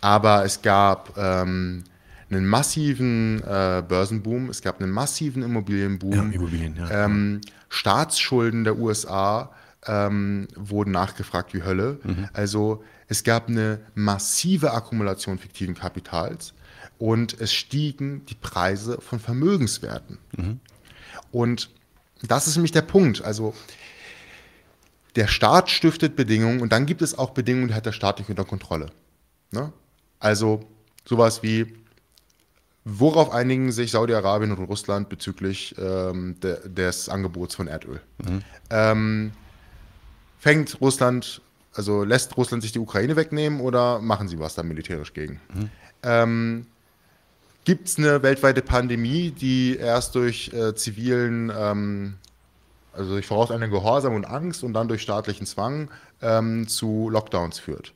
Aber 0.01 0.45
es 0.45 0.61
gab 0.61 1.17
ähm, 1.17 1.83
einen 2.29 2.45
massiven 2.45 3.41
äh, 3.43 3.81
Börsenboom, 3.87 4.49
es 4.49 4.61
gab 4.61 4.81
einen 4.81 4.91
massiven 4.91 5.41
Immobilienboom. 5.43 6.13
Ja, 6.13 6.35
Immobilien, 6.35 6.75
ja. 6.75 7.05
Ähm, 7.05 7.41
Staatsschulden 7.69 8.63
der 8.63 8.77
USA 8.77 9.51
ähm, 9.85 10.47
wurden 10.55 10.91
nachgefragt 10.91 11.53
wie 11.53 11.63
Hölle. 11.63 11.99
Mhm. 12.03 12.29
Also 12.33 12.83
es 13.07 13.23
gab 13.23 13.47
eine 13.47 13.79
massive 13.95 14.73
Akkumulation 14.73 15.37
fiktiven 15.37 15.75
Kapitals 15.75 16.53
und 16.97 17.39
es 17.39 17.53
stiegen 17.53 18.25
die 18.25 18.35
Preise 18.35 18.99
von 19.01 19.19
Vermögenswerten. 19.19 20.17
Mhm. 20.35 20.59
Und 21.31 21.69
das 22.23 22.47
ist 22.47 22.55
nämlich 22.55 22.71
der 22.71 22.81
Punkt. 22.81 23.23
Also 23.23 23.53
der 25.15 25.27
Staat 25.27 25.69
stiftet 25.69 26.15
Bedingungen 26.15 26.61
und 26.61 26.71
dann 26.71 26.85
gibt 26.85 27.01
es 27.01 27.17
auch 27.17 27.31
Bedingungen, 27.31 27.69
die 27.69 27.73
hat 27.73 27.85
der 27.85 27.91
Staat 27.91 28.19
nicht 28.19 28.29
unter 28.29 28.45
Kontrolle. 28.45 28.87
Ne? 29.51 29.71
Also 30.19 30.67
sowas 31.05 31.43
wie 31.43 31.73
Worauf 32.89 33.31
einigen 33.31 33.73
sich 33.73 33.91
Saudi-Arabien 33.91 34.53
und 34.53 34.63
Russland 34.63 35.09
bezüglich 35.09 35.75
ähm, 35.77 36.39
de, 36.39 36.69
des 36.69 37.09
Angebots 37.09 37.53
von 37.53 37.67
Erdöl? 37.67 37.99
Mhm. 38.19 38.43
Ähm, 38.69 39.31
fängt 40.39 40.79
Russland, 40.79 41.41
also 41.73 42.05
lässt 42.05 42.37
Russland 42.37 42.63
sich 42.63 42.71
die 42.71 42.79
Ukraine 42.79 43.17
wegnehmen 43.17 43.59
oder 43.59 43.99
machen 43.99 44.29
sie 44.29 44.39
was 44.39 44.55
da 44.55 44.63
militärisch 44.63 45.13
gegen? 45.13 45.41
Mhm. 45.53 45.69
Ähm, 46.01 46.65
Gibt 47.65 47.89
es 47.89 47.97
eine 47.97 48.23
weltweite 48.23 48.61
Pandemie, 48.61 49.31
die 49.31 49.75
erst 49.75 50.15
durch 50.15 50.53
äh, 50.53 50.73
zivilen, 50.73 51.51
ähm, 51.53 52.13
also 52.93 53.11
durch 53.11 53.27
vorauseilenden 53.27 53.69
Gehorsam 53.69 54.15
und 54.15 54.23
Angst 54.23 54.63
und 54.63 54.71
dann 54.71 54.87
durch 54.87 55.01
staatlichen 55.01 55.45
Zwang 55.45 55.91
ähm, 56.21 56.69
zu 56.69 57.09
Lockdowns 57.09 57.59
führt 57.59 57.93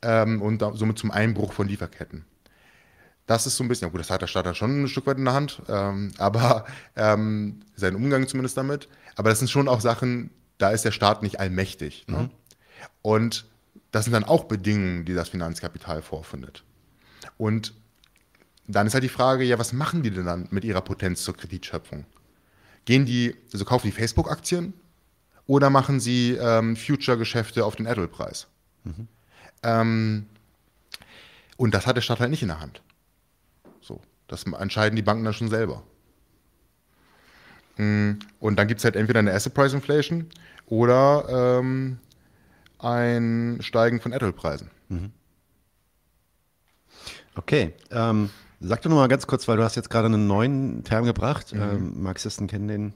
ähm, 0.00 0.40
und 0.40 0.62
da, 0.62 0.72
somit 0.72 0.98
zum 0.98 1.10
Einbruch 1.10 1.52
von 1.52 1.68
Lieferketten? 1.68 2.24
Das 3.26 3.46
ist 3.46 3.56
so 3.56 3.64
ein 3.64 3.68
bisschen, 3.68 3.88
ja 3.88 3.92
gut, 3.92 4.00
das 4.00 4.10
hat 4.10 4.22
der 4.22 4.26
Staat 4.26 4.46
dann 4.46 4.54
schon 4.54 4.82
ein 4.82 4.88
Stück 4.88 5.06
weit 5.06 5.18
in 5.18 5.24
der 5.24 5.34
Hand, 5.34 5.62
ähm, 5.68 6.12
aber 6.18 6.66
ähm, 6.96 7.60
sein 7.76 7.94
Umgang 7.94 8.26
zumindest 8.26 8.56
damit. 8.56 8.88
Aber 9.16 9.30
das 9.30 9.38
sind 9.38 9.50
schon 9.50 9.68
auch 9.68 9.80
Sachen, 9.80 10.30
da 10.58 10.70
ist 10.70 10.84
der 10.84 10.92
Staat 10.92 11.22
nicht 11.22 11.40
allmächtig. 11.40 12.06
Ne? 12.08 12.18
Mhm. 12.18 12.30
Und 13.02 13.46
das 13.90 14.04
sind 14.04 14.12
dann 14.12 14.24
auch 14.24 14.44
Bedingungen, 14.44 15.04
die 15.04 15.14
das 15.14 15.28
Finanzkapital 15.28 16.02
vorfindet. 16.02 16.64
Und 17.36 17.74
dann 18.66 18.86
ist 18.86 18.94
halt 18.94 19.04
die 19.04 19.08
Frage, 19.08 19.44
ja, 19.44 19.58
was 19.58 19.72
machen 19.72 20.02
die 20.02 20.10
denn 20.10 20.26
dann 20.26 20.48
mit 20.50 20.64
ihrer 20.64 20.80
Potenz 20.80 21.22
zur 21.22 21.36
Kreditschöpfung? 21.36 22.06
Gehen 22.84 23.06
die, 23.06 23.36
also 23.52 23.64
kaufen 23.64 23.86
die 23.86 23.92
Facebook-Aktien 23.92 24.72
oder 25.46 25.70
machen 25.70 26.00
sie 26.00 26.32
ähm, 26.32 26.76
Future-Geschäfte 26.76 27.64
auf 27.64 27.76
den 27.76 27.86
Apple-Preis? 27.86 28.46
Mhm. 28.84 29.08
Ähm, 29.62 30.26
und 31.56 31.74
das 31.74 31.86
hat 31.86 31.96
der 31.96 32.00
Staat 32.00 32.20
halt 32.20 32.30
nicht 32.30 32.42
in 32.42 32.48
der 32.48 32.60
Hand. 32.60 32.82
Das 34.32 34.44
entscheiden 34.44 34.96
die 34.96 35.02
Banken 35.02 35.24
dann 35.24 35.34
schon 35.34 35.50
selber. 35.50 35.82
Mm, 37.76 38.12
und 38.40 38.58
dann 38.58 38.66
gibt 38.66 38.78
es 38.78 38.84
halt 38.84 38.96
entweder 38.96 39.18
eine 39.18 39.30
Asset 39.30 39.52
Price 39.52 39.74
Inflation 39.74 40.26
oder 40.64 41.58
ähm, 41.60 41.98
ein 42.78 43.58
Steigen 43.60 44.00
von 44.00 44.12
Apple-Preisen. 44.12 44.70
Mhm. 44.88 45.10
Okay. 47.34 47.74
Ähm, 47.90 48.30
sag 48.60 48.80
doch 48.80 48.88
nochmal 48.88 49.08
ganz 49.08 49.26
kurz, 49.26 49.46
weil 49.48 49.58
du 49.58 49.64
hast 49.64 49.76
jetzt 49.76 49.90
gerade 49.90 50.06
einen 50.06 50.26
neuen 50.26 50.82
Term 50.82 51.04
gebracht. 51.04 51.52
Mhm. 51.52 51.60
Ähm, 51.60 52.02
Marxisten 52.02 52.46
kennen 52.46 52.68
den. 52.68 52.94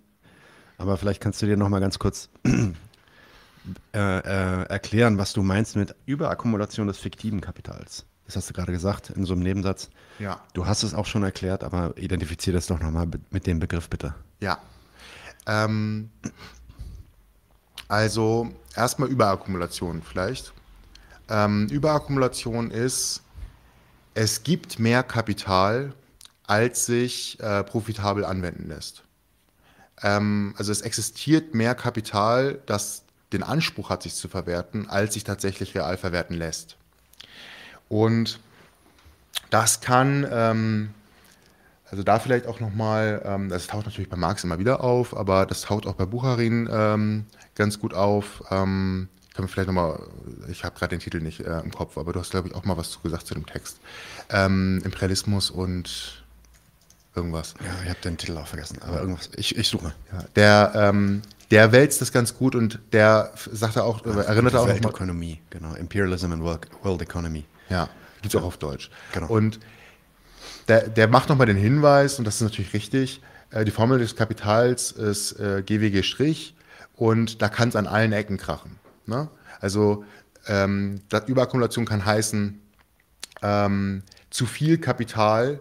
Aber 0.79 0.97
vielleicht 0.97 1.23
kannst 1.23 1.43
du 1.43 1.47
dir 1.47 1.59
nochmal 1.59 1.81
ganz 1.83 1.99
kurz 1.99 2.31
äh, 2.47 2.71
äh, 3.95 4.63
erklären, 4.71 5.19
was 5.19 5.35
du 5.35 5.43
meinst 5.43 5.77
mit 5.77 5.95
Überakkumulation 6.07 6.87
des 6.87 6.97
fiktiven 6.97 7.43
Kapitals. 7.43 8.07
Das 8.27 8.37
hast 8.37 8.51
du 8.51 8.55
gerade 8.55 8.73
gesagt 8.73 9.11
in 9.11 9.25
so 9.25 9.33
einem 9.33 9.43
Nebensatz. 9.43 9.89
Ja. 10.19 10.41
Du 10.53 10.67
hast 10.67 10.83
es 10.83 10.95
auch 10.95 11.07
schon 11.07 11.23
erklärt, 11.23 11.63
aber 11.63 11.97
identifiziere 11.97 12.57
das 12.57 12.67
doch 12.67 12.81
nochmal 12.81 13.07
mit 13.31 13.47
dem 13.47 13.61
Begriff 13.61 13.89
bitte. 13.89 14.15
Ja. 14.41 14.59
Ähm, 15.47 16.11
also 17.89 18.51
erstmal 18.75 19.09
Überakkumulation 19.09 20.03
vielleicht. 20.03 20.53
Ähm, 21.29 21.69
Überakkumulation 21.69 22.71
ist, 22.71 23.23
es 24.15 24.43
gibt 24.43 24.79
mehr 24.79 25.03
Kapital, 25.03 25.93
als 26.47 26.87
sich 26.87 27.39
äh, 27.41 27.63
profitabel 27.65 28.25
anwenden 28.25 28.69
lässt. 28.69 29.05
Ähm, 30.03 30.55
also 30.57 30.73
es 30.73 30.83
existiert 30.83 31.55
mehr 31.55 31.75
Kapital, 31.75 32.61
das 32.67 33.05
den 33.33 33.43
Anspruch 33.43 33.91
hat, 33.91 34.03
sich 34.03 34.15
zu 34.15 34.29
verwerten, 34.29 34.89
als 34.89 35.15
sich 35.15 35.25
tatsächlich 35.25 35.75
real 35.75 35.97
verwerten 35.97 36.37
lässt. 36.37 36.77
Und 37.89 38.41
das 39.51 39.81
kann, 39.81 40.27
ähm, 40.31 40.91
also 41.91 42.03
da 42.03 42.19
vielleicht 42.19 42.47
auch 42.47 42.61
nochmal, 42.61 43.23
ähm, 43.25 43.49
das 43.49 43.67
taucht 43.69 43.87
natürlich 43.87 44.11
bei 44.11 44.17
Marx 44.17 44.45
immer 44.45 44.59
wieder 44.59 44.83
auf, 44.83 45.17
aber 45.17 45.47
das 45.47 45.63
taucht 45.63 45.87
auch 45.87 45.95
bei 45.95 46.05
Bucharin 46.05 46.69
ähm, 46.71 47.27
ganz 47.55 47.79
gut 47.79 47.95
auf. 47.95 48.43
Ähm, 48.51 49.09
können 49.35 49.49
wir 49.49 49.53
vielleicht 49.53 49.69
nochmal, 49.69 50.01
ich 50.49 50.65
habe 50.65 50.79
gerade 50.79 50.97
den 50.97 51.01
Titel 51.01 51.21
nicht 51.21 51.41
äh, 51.41 51.61
im 51.61 51.71
Kopf, 51.71 51.99
aber 51.99 52.13
du 52.13 52.21
hast, 52.21 52.31
glaube 52.31 52.49
ich, 52.49 52.55
auch 52.55 52.65
mal 52.65 52.77
was 52.77 53.03
gesagt 53.03 53.27
zu 53.27 53.35
dem 53.35 53.47
Text. 53.47 53.79
Ähm, 54.31 54.81
Imperialismus 54.85 55.51
und 55.51 56.25
irgendwas. 57.15 57.55
Ja, 57.65 57.83
ich 57.83 57.89
habe 57.91 58.01
den 58.01 58.17
Titel 58.17 58.37
auch 58.39 58.47
vergessen, 58.47 58.79
aber 58.83 59.01
irgendwas. 59.01 59.31
Ich, 59.37 59.57
ich 59.57 59.69
suche. 59.69 59.95
Ja, 60.13 60.25
der, 60.35 60.73
ähm, 60.75 61.23
der 61.51 61.73
wälzt 61.73 62.01
das 62.01 62.13
ganz 62.13 62.35
gut 62.35 62.55
und 62.55 62.81
der 62.93 63.33
sagte 63.53 63.85
auch, 63.85 64.03
Ach, 64.05 64.17
erinnert 64.17 64.55
auch. 64.57 64.67
Weltökonomie, 64.67 65.41
genau. 65.51 65.75
Imperialism 65.75 66.33
and 66.33 66.43
World 66.43 67.03
Economy. 67.03 67.45
Ja. 67.69 67.89
Gibt 68.23 68.35
es 68.35 68.41
auch 68.41 68.47
auf 68.47 68.57
Deutsch. 68.57 68.91
Genau. 69.13 69.29
Und 69.29 69.61
der, 70.69 70.89
der 70.89 71.09
macht 71.09 71.29
nochmal 71.29 71.47
den 71.47 71.57
Hinweis, 71.57 72.19
und 72.19 72.25
das 72.25 72.37
ist 72.37 72.43
natürlich 72.43 72.73
richtig, 72.73 73.21
äh, 73.51 73.65
die 73.65 73.71
Formel 73.71 73.99
des 73.99 74.17
Kapitals 74.17 74.91
ist 74.93 75.39
äh, 75.39 75.63
GWG' 75.63 76.55
und 76.97 77.43
da 77.43 77.49
kann 77.49 77.69
es 77.69 77.77
an 77.77 77.87
allen 77.87 78.13
Ecken 78.13 78.37
krachen. 78.37 78.79
Ne? 79.07 79.29
Also 79.61 80.05
ähm, 80.49 81.01
Überakkumulation 81.27 81.85
kann 81.85 82.05
heißen, 82.05 82.61
ähm, 83.43 84.03
zu 84.31 84.47
viel 84.47 84.79
Kapital 84.79 85.61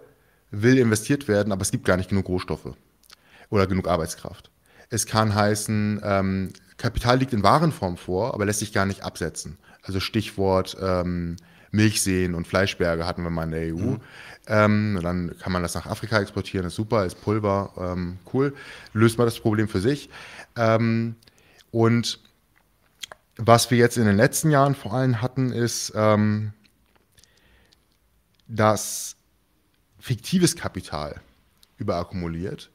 will 0.52 0.78
investiert 0.78 1.28
werden, 1.28 1.52
aber 1.52 1.62
es 1.62 1.72
gibt 1.72 1.86
gar 1.86 1.98
nicht 1.98 2.10
genug 2.10 2.28
Rohstoffe 2.30 2.74
oder 3.50 3.68
genug 3.68 3.88
Arbeitskraft. 3.88 4.50
Es 4.90 5.06
kann 5.06 5.34
heißen, 5.34 6.02
ähm, 6.04 6.54
Kapital 6.78 7.20
liegt 7.20 7.34
in 7.34 7.44
Warenform 7.44 7.98
vor, 7.98 8.34
aber 8.34 8.46
lässt 8.46 8.60
sich 8.60 8.74
gar 8.74 8.86
nicht 8.86 9.04
absetzen. 9.04 9.58
Also 9.82 10.00
Stichwort 10.00 10.78
ähm, 10.82 11.38
Milchseen 11.72 12.36
und 12.36 12.48
Fleischberge 12.48 13.06
hatten 13.06 13.24
wir 13.24 13.30
mal 13.30 13.44
in 13.44 13.52
der 13.52 13.76
EU. 13.76 13.92
Mhm. 13.92 14.02
Ähm, 14.48 15.00
dann 15.02 15.38
kann 15.40 15.52
man 15.52 15.62
das 15.62 15.76
nach 15.76 15.86
Afrika 15.86 16.20
exportieren, 16.20 16.68
ist 16.68 16.76
super, 16.76 17.06
ist 17.06 17.22
Pulver, 17.22 17.74
ähm, 17.78 18.18
cool. 18.34 18.56
Löst 18.94 19.18
man 19.18 19.26
das 19.26 19.40
Problem 19.40 19.68
für 19.68 19.82
sich. 19.82 20.10
Ähm, 20.56 21.16
und 21.72 22.20
was 23.38 23.70
wir 23.70 23.78
jetzt 23.78 23.98
in 23.98 24.06
den 24.06 24.16
letzten 24.16 24.50
Jahren 24.50 24.76
vor 24.76 24.94
allem 24.94 25.22
hatten, 25.22 25.52
ist, 25.52 25.92
ähm, 25.96 26.54
dass 28.48 29.16
fiktives 30.00 30.56
Kapital 30.56 31.20
überakkumuliert. 31.78 32.70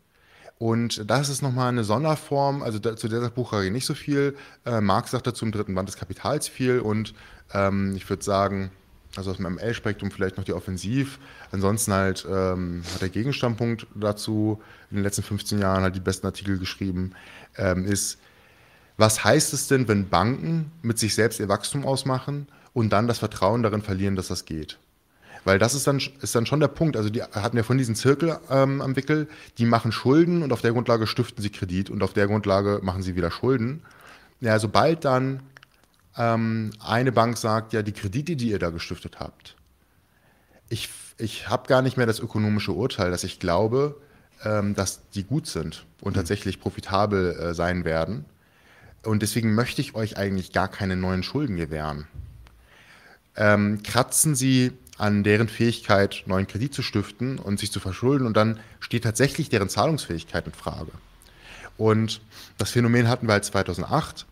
Und 0.60 1.10
das 1.10 1.30
ist 1.30 1.40
nochmal 1.40 1.70
eine 1.70 1.84
Sonderform, 1.84 2.62
also 2.62 2.78
da, 2.78 2.94
zu 2.94 3.08
der 3.08 3.20
Buchreihe 3.30 3.70
nicht 3.70 3.86
so 3.86 3.94
viel. 3.94 4.36
Äh, 4.66 4.82
Marx 4.82 5.12
sagt 5.12 5.26
dazu 5.26 5.46
im 5.46 5.52
dritten 5.52 5.74
Band 5.74 5.88
des 5.88 5.96
Kapitals 5.96 6.48
viel 6.48 6.80
und 6.80 7.14
ähm, 7.54 7.94
ich 7.96 8.06
würde 8.10 8.22
sagen, 8.22 8.70
also 9.16 9.30
aus 9.30 9.38
dem 9.38 9.54
ML-Spektrum 9.54 10.10
vielleicht 10.10 10.36
noch 10.36 10.44
die 10.44 10.52
Offensiv. 10.52 11.18
Ansonsten 11.50 11.94
halt 11.94 12.26
ähm, 12.30 12.82
hat 12.92 13.00
der 13.00 13.08
Gegenstandpunkt 13.08 13.86
dazu 13.94 14.60
in 14.90 14.98
den 14.98 15.04
letzten 15.04 15.22
15 15.22 15.58
Jahren 15.60 15.82
halt 15.82 15.96
die 15.96 16.00
besten 16.00 16.26
Artikel 16.26 16.58
geschrieben, 16.58 17.12
ähm, 17.56 17.86
ist, 17.86 18.18
was 18.98 19.24
heißt 19.24 19.54
es 19.54 19.66
denn, 19.66 19.88
wenn 19.88 20.10
Banken 20.10 20.72
mit 20.82 20.98
sich 20.98 21.14
selbst 21.14 21.40
ihr 21.40 21.48
Wachstum 21.48 21.86
ausmachen 21.86 22.48
und 22.74 22.90
dann 22.92 23.08
das 23.08 23.18
Vertrauen 23.18 23.62
darin 23.62 23.80
verlieren, 23.80 24.14
dass 24.14 24.28
das 24.28 24.44
geht? 24.44 24.78
Weil 25.44 25.58
das 25.58 25.74
ist 25.74 25.86
dann, 25.86 26.00
ist 26.20 26.34
dann 26.34 26.46
schon 26.46 26.60
der 26.60 26.68
Punkt. 26.68 26.96
Also 26.96 27.08
die 27.08 27.22
hatten 27.22 27.56
ja 27.56 27.62
von 27.62 27.78
diesen 27.78 27.94
Zirkel 27.94 28.38
ähm, 28.50 28.80
am 28.80 28.96
Wickel, 28.96 29.28
die 29.58 29.64
machen 29.64 29.92
Schulden 29.92 30.42
und 30.42 30.52
auf 30.52 30.60
der 30.60 30.72
Grundlage 30.72 31.06
stiften 31.06 31.42
sie 31.42 31.50
Kredit 31.50 31.90
und 31.90 32.02
auf 32.02 32.12
der 32.12 32.26
Grundlage 32.26 32.80
machen 32.82 33.02
sie 33.02 33.16
wieder 33.16 33.30
Schulden. 33.30 33.82
Ja, 34.40 34.58
sobald 34.58 35.04
dann 35.04 35.40
ähm, 36.16 36.70
eine 36.80 37.12
Bank 37.12 37.38
sagt, 37.38 37.72
ja, 37.72 37.82
die 37.82 37.92
Kredite, 37.92 38.36
die 38.36 38.50
ihr 38.50 38.58
da 38.58 38.70
gestiftet 38.70 39.20
habt, 39.20 39.56
ich, 40.68 40.88
ich 41.18 41.48
habe 41.48 41.68
gar 41.68 41.82
nicht 41.82 41.96
mehr 41.96 42.06
das 42.06 42.20
ökonomische 42.20 42.72
Urteil, 42.72 43.10
dass 43.10 43.24
ich 43.24 43.40
glaube, 43.40 43.96
ähm, 44.44 44.74
dass 44.74 45.08
die 45.10 45.24
gut 45.24 45.46
sind 45.46 45.84
und 46.00 46.12
mhm. 46.12 46.16
tatsächlich 46.16 46.60
profitabel 46.60 47.32
äh, 47.32 47.54
sein 47.54 47.84
werden. 47.84 48.24
Und 49.04 49.22
deswegen 49.22 49.54
möchte 49.54 49.80
ich 49.80 49.94
euch 49.94 50.16
eigentlich 50.18 50.52
gar 50.52 50.68
keine 50.68 50.96
neuen 50.96 51.22
Schulden 51.22 51.56
gewähren. 51.56 52.06
Ähm, 53.36 53.82
kratzen 53.82 54.34
sie 54.34 54.72
an 55.00 55.24
deren 55.24 55.48
Fähigkeit, 55.48 56.24
neuen 56.26 56.46
Kredit 56.46 56.74
zu 56.74 56.82
stiften 56.82 57.38
und 57.38 57.58
sich 57.58 57.72
zu 57.72 57.80
verschulden. 57.80 58.26
Und 58.26 58.36
dann 58.36 58.60
steht 58.80 59.04
tatsächlich 59.04 59.48
deren 59.48 59.70
Zahlungsfähigkeit 59.70 60.46
in 60.46 60.52
Frage. 60.52 60.92
Und 61.78 62.20
das 62.58 62.70
Phänomen 62.70 63.08
hatten 63.08 63.26
wir 63.26 63.32
halt 63.32 63.46
2008. 63.46 64.26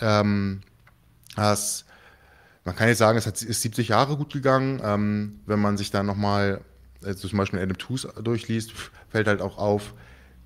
Ähm, 0.00 0.62
das, 1.34 1.84
man 2.64 2.76
kann 2.76 2.86
jetzt 2.86 2.98
sagen, 2.98 3.18
es 3.18 3.26
hat, 3.26 3.42
ist 3.42 3.62
70 3.62 3.88
Jahre 3.88 4.16
gut 4.16 4.32
gegangen. 4.32 4.80
Ähm, 4.84 5.40
wenn 5.46 5.58
man 5.58 5.76
sich 5.76 5.90
dann 5.90 6.06
nochmal, 6.06 6.60
also 7.02 7.26
zum 7.26 7.38
Beispiel 7.38 7.58
Adam 7.58 7.76
Tooze 7.76 8.12
durchliest, 8.22 8.72
fällt 9.10 9.26
halt 9.26 9.40
auch 9.40 9.58
auf, 9.58 9.92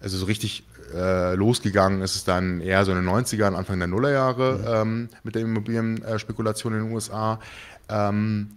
also 0.00 0.16
so 0.16 0.24
richtig 0.24 0.64
äh, 0.94 1.34
losgegangen 1.34 2.00
ist 2.00 2.14
es 2.14 2.24
dann 2.24 2.60
eher 2.62 2.84
so 2.86 2.92
in 2.92 2.98
den 2.98 3.08
90ern, 3.08 3.54
Anfang 3.54 3.78
der 3.78 3.88
Nullerjahre 3.88 4.84
mhm. 4.84 4.90
ähm, 4.90 5.08
mit 5.22 5.34
der 5.34 5.42
Immobilienspekulation 5.42 6.72
in 6.72 6.84
den 6.84 6.92
USA. 6.92 7.40
Ähm, 7.90 8.52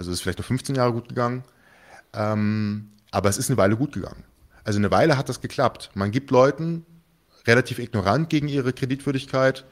also 0.00 0.12
es 0.12 0.16
ist 0.16 0.22
vielleicht 0.22 0.38
nur 0.38 0.46
15 0.46 0.76
Jahre 0.76 0.94
gut 0.94 1.10
gegangen. 1.10 1.44
Ähm, 2.14 2.88
aber 3.10 3.28
es 3.28 3.36
ist 3.36 3.50
eine 3.50 3.58
Weile 3.58 3.76
gut 3.76 3.92
gegangen. 3.92 4.24
Also 4.64 4.78
eine 4.78 4.90
Weile 4.90 5.18
hat 5.18 5.28
das 5.28 5.42
geklappt. 5.42 5.90
Man 5.92 6.10
gibt 6.10 6.30
Leuten 6.30 6.86
relativ 7.46 7.78
ignorant 7.78 8.30
gegen 8.30 8.48
ihre 8.48 8.72
Kreditwürdigkeit 8.72 9.66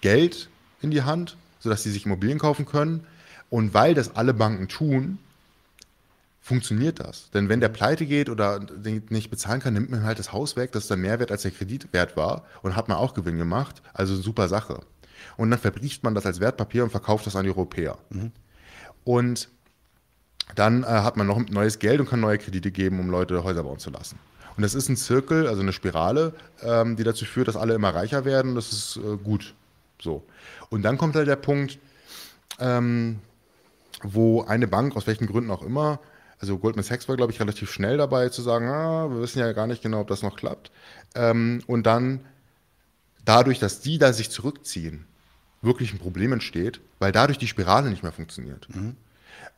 Geld 0.00 0.50
in 0.82 0.90
die 0.90 1.02
Hand, 1.02 1.36
sodass 1.60 1.84
sie 1.84 1.92
sich 1.92 2.06
Immobilien 2.06 2.40
kaufen 2.40 2.66
können. 2.66 3.06
Und 3.50 3.72
weil 3.72 3.94
das 3.94 4.16
alle 4.16 4.34
Banken 4.34 4.66
tun, 4.66 5.18
funktioniert 6.40 6.98
das. 6.98 7.30
Denn 7.30 7.48
wenn 7.48 7.60
der 7.60 7.68
pleite 7.68 8.04
geht 8.04 8.30
oder 8.30 8.58
nicht 9.10 9.30
bezahlen 9.30 9.60
kann, 9.60 9.74
nimmt 9.74 9.90
man 9.90 10.02
halt 10.02 10.18
das 10.18 10.32
Haus 10.32 10.56
weg, 10.56 10.72
das 10.72 10.84
ist 10.84 10.90
dann 10.90 11.02
mehr 11.02 11.20
wert, 11.20 11.30
als 11.30 11.42
der 11.42 11.52
Kredit 11.52 11.92
wert 11.92 12.16
war 12.16 12.42
und 12.62 12.74
hat 12.74 12.88
man 12.88 12.96
auch 12.96 13.14
Gewinn 13.14 13.38
gemacht. 13.38 13.80
Also 13.92 14.16
super 14.16 14.48
Sache. 14.48 14.80
Und 15.36 15.52
dann 15.52 15.60
verbrieft 15.60 16.02
man 16.02 16.16
das 16.16 16.26
als 16.26 16.40
Wertpapier 16.40 16.82
und 16.82 16.90
verkauft 16.90 17.28
das 17.28 17.36
an 17.36 17.44
die 17.44 17.50
Europäer. 17.50 17.96
Mhm. 18.10 18.32
Und 19.04 19.48
dann 20.54 20.82
äh, 20.82 20.86
hat 20.86 21.16
man 21.16 21.26
noch 21.26 21.38
neues 21.48 21.78
Geld 21.78 22.00
und 22.00 22.08
kann 22.08 22.20
neue 22.20 22.38
Kredite 22.38 22.70
geben, 22.70 23.00
um 23.00 23.10
Leute 23.10 23.44
Häuser 23.44 23.62
bauen 23.62 23.78
zu 23.78 23.90
lassen. 23.90 24.18
Und 24.56 24.62
das 24.62 24.74
ist 24.74 24.88
ein 24.88 24.96
Zirkel, 24.96 25.46
also 25.46 25.60
eine 25.62 25.72
Spirale, 25.72 26.32
ähm, 26.62 26.96
die 26.96 27.04
dazu 27.04 27.24
führt, 27.24 27.46
dass 27.46 27.56
alle 27.56 27.74
immer 27.74 27.94
reicher 27.94 28.24
werden. 28.24 28.54
Das 28.54 28.72
ist 28.72 28.96
äh, 28.96 29.16
gut. 29.16 29.54
So. 30.00 30.24
Und 30.68 30.82
dann 30.82 30.98
kommt 30.98 31.14
halt 31.14 31.28
der 31.28 31.36
Punkt, 31.36 31.78
ähm, 32.58 33.20
wo 34.02 34.42
eine 34.42 34.66
Bank, 34.66 34.96
aus 34.96 35.06
welchen 35.06 35.26
Gründen 35.26 35.50
auch 35.50 35.62
immer, 35.62 36.00
also 36.40 36.58
Goldman 36.58 36.84
Sachs 36.84 37.08
war, 37.08 37.16
glaube 37.16 37.32
ich, 37.32 37.40
relativ 37.40 37.70
schnell 37.70 37.96
dabei 37.96 38.28
zu 38.28 38.42
sagen, 38.42 38.68
ah, 38.68 39.08
wir 39.10 39.20
wissen 39.20 39.40
ja 39.40 39.52
gar 39.52 39.66
nicht 39.66 39.82
genau, 39.82 40.00
ob 40.00 40.08
das 40.08 40.22
noch 40.22 40.36
klappt. 40.36 40.70
Ähm, 41.14 41.62
und 41.66 41.84
dann 41.84 42.20
dadurch, 43.24 43.58
dass 43.58 43.80
die 43.80 43.98
da 43.98 44.12
sich 44.12 44.30
zurückziehen, 44.30 45.06
wirklich 45.62 45.92
ein 45.92 45.98
Problem 45.98 46.32
entsteht, 46.32 46.80
weil 46.98 47.12
dadurch 47.12 47.38
die 47.38 47.48
Spirale 47.48 47.90
nicht 47.90 48.02
mehr 48.02 48.12
funktioniert. 48.12 48.68
Mhm. 48.74 48.96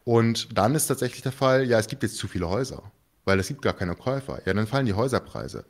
Und 0.04 0.56
dann 0.56 0.74
ist 0.74 0.86
tatsächlich 0.86 1.22
der 1.22 1.32
Fall, 1.32 1.64
ja, 1.64 1.78
es 1.78 1.86
gibt 1.86 2.02
jetzt 2.02 2.16
zu 2.16 2.26
viele 2.28 2.48
Häuser, 2.48 2.82
weil 3.24 3.38
es 3.38 3.48
gibt 3.48 3.62
gar 3.62 3.74
keine 3.74 3.94
Käufer. 3.94 4.40
Ja, 4.46 4.54
dann 4.54 4.66
fallen 4.66 4.86
die 4.86 4.94
Häuserpreise. 4.94 5.64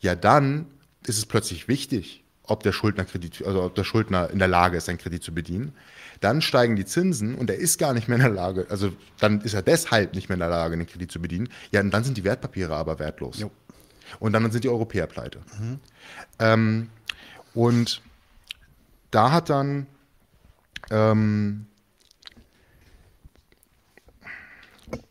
Ja, 0.00 0.14
dann 0.14 0.66
ist 1.06 1.18
es 1.18 1.26
plötzlich 1.26 1.68
wichtig, 1.68 2.24
ob 2.50 2.62
der 2.62 2.72
Schuldner 2.72 3.04
Kredit, 3.04 3.46
also 3.46 3.62
ob 3.62 3.74
der 3.74 3.84
Schuldner 3.84 4.30
in 4.30 4.38
der 4.38 4.48
Lage 4.48 4.76
ist, 4.76 4.86
seinen 4.86 4.98
Kredit 4.98 5.22
zu 5.22 5.32
bedienen. 5.32 5.72
Dann 6.20 6.42
steigen 6.42 6.76
die 6.76 6.84
Zinsen 6.84 7.34
und 7.34 7.48
er 7.48 7.56
ist 7.56 7.78
gar 7.78 7.94
nicht 7.94 8.08
mehr 8.08 8.16
in 8.16 8.24
der 8.24 8.32
Lage, 8.32 8.66
also 8.68 8.92
dann 9.18 9.40
ist 9.40 9.54
er 9.54 9.62
deshalb 9.62 10.14
nicht 10.14 10.28
mehr 10.28 10.34
in 10.34 10.40
der 10.40 10.50
Lage, 10.50 10.76
den 10.76 10.86
Kredit 10.86 11.10
zu 11.10 11.20
bedienen. 11.20 11.48
Ja, 11.70 11.80
und 11.80 11.90
dann 11.92 12.04
sind 12.04 12.16
die 12.16 12.24
Wertpapiere 12.24 12.74
aber 12.74 12.98
wertlos. 12.98 13.38
Jo. 13.38 13.50
Und 14.18 14.32
dann 14.32 14.50
sind 14.50 14.64
die 14.64 14.68
Europäer 14.68 15.06
pleite. 15.06 15.40
Mhm. 15.58 15.80
Ähm, 16.40 16.90
und 17.54 18.02
da 19.10 19.30
hat 19.30 19.48
dann 19.48 19.86
ähm, 20.90 21.66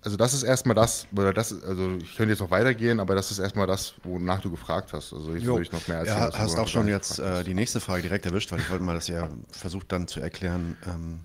also 0.02 0.18
das 0.18 0.34
ist 0.34 0.44
erstmal 0.44 0.76
das, 0.76 1.08
oder 1.16 1.34
das, 1.34 1.64
also 1.64 1.98
ich 2.02 2.16
könnte 2.16 2.32
jetzt 2.32 2.40
noch 2.40 2.52
weitergehen, 2.52 3.00
aber 3.00 3.16
das 3.16 3.32
ist 3.32 3.40
erstmal 3.40 3.68
das, 3.68 3.94
wonach 4.04 4.42
du 4.42 4.52
gefragt 4.52 4.94
hast. 4.94 5.14
Also 5.14 5.34
ich 5.34 5.46
würde 5.46 5.62
ich 5.62 5.72
noch 5.72 5.88
mehr 5.88 5.98
erzählen. 5.98 6.32
Ja, 6.32 6.38
hast 6.38 6.58
auch 6.58 6.68
schon 6.68 6.88
jetzt 6.88 7.20
äh, 7.20 7.44
die 7.44 7.54
nächste 7.54 7.80
Frage 7.80 8.02
direkt 8.02 8.26
erwischt, 8.26 8.52
weil 8.52 8.60
ich 8.60 8.70
wollte 8.70 8.84
mal 8.84 8.96
das 8.96 9.08
ja 9.08 9.30
versucht 9.52 9.92
dann 9.92 10.08
zu 10.08 10.20
erklären, 10.20 10.78
ähm, 10.88 11.20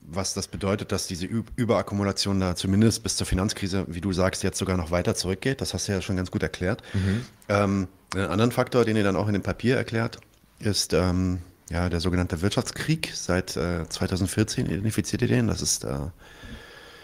was 0.00 0.34
das 0.34 0.48
bedeutet, 0.48 0.92
dass 0.92 1.06
diese 1.06 1.26
Überakkumulation 1.26 2.40
da 2.40 2.56
zumindest 2.56 3.02
bis 3.02 3.16
zur 3.16 3.26
Finanzkrise, 3.26 3.84
wie 3.88 4.00
du 4.00 4.12
sagst, 4.12 4.42
jetzt 4.42 4.58
sogar 4.58 4.76
noch 4.76 4.90
weiter 4.90 5.14
zurückgeht. 5.14 5.60
Das 5.60 5.72
hast 5.72 5.88
du 5.88 5.92
ja 5.92 6.00
schon 6.00 6.16
ganz 6.16 6.30
gut 6.30 6.42
erklärt. 6.42 6.82
Mhm. 6.94 7.24
Ähm, 7.48 7.88
einen 8.14 8.26
anderen 8.26 8.52
Faktor, 8.52 8.84
den 8.84 8.96
ihr 8.96 9.04
dann 9.04 9.16
auch 9.16 9.28
in 9.28 9.34
dem 9.34 9.42
Papier 9.42 9.76
erklärt, 9.76 10.18
ist 10.58 10.94
ähm, 10.94 11.42
ja 11.70 11.88
der 11.88 12.00
sogenannte 12.00 12.42
Wirtschaftskrieg. 12.42 13.12
Seit 13.14 13.56
äh, 13.56 13.88
2014 13.88 14.66
identifiziert 14.66 15.22
ihr 15.22 15.28
den. 15.28 15.46
Das 15.46 15.62
ist 15.62 15.84
äh, 15.84 15.98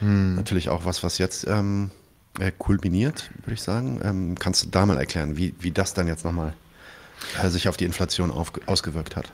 hm. 0.01 0.35
Natürlich 0.35 0.69
auch 0.69 0.85
was, 0.85 1.03
was 1.03 1.19
jetzt 1.19 1.47
ähm, 1.47 1.91
äh, 2.39 2.53
kulminiert, 2.57 3.31
würde 3.43 3.55
ich 3.55 3.63
sagen. 3.63 4.01
Ähm, 4.03 4.35
kannst 4.39 4.65
du 4.65 4.69
da 4.69 4.85
mal 4.87 4.99
erklären, 4.99 5.37
wie, 5.37 5.55
wie 5.59 5.71
das 5.71 5.95
dann 5.95 6.07
jetzt 6.07 6.25
nochmal 6.25 6.55
äh, 7.43 7.49
sich 7.49 7.69
auf 7.69 7.77
die 7.77 7.85
Inflation 7.85 8.31
auf, 8.31 8.53
ausgewirkt 8.67 9.17
hat? 9.17 9.31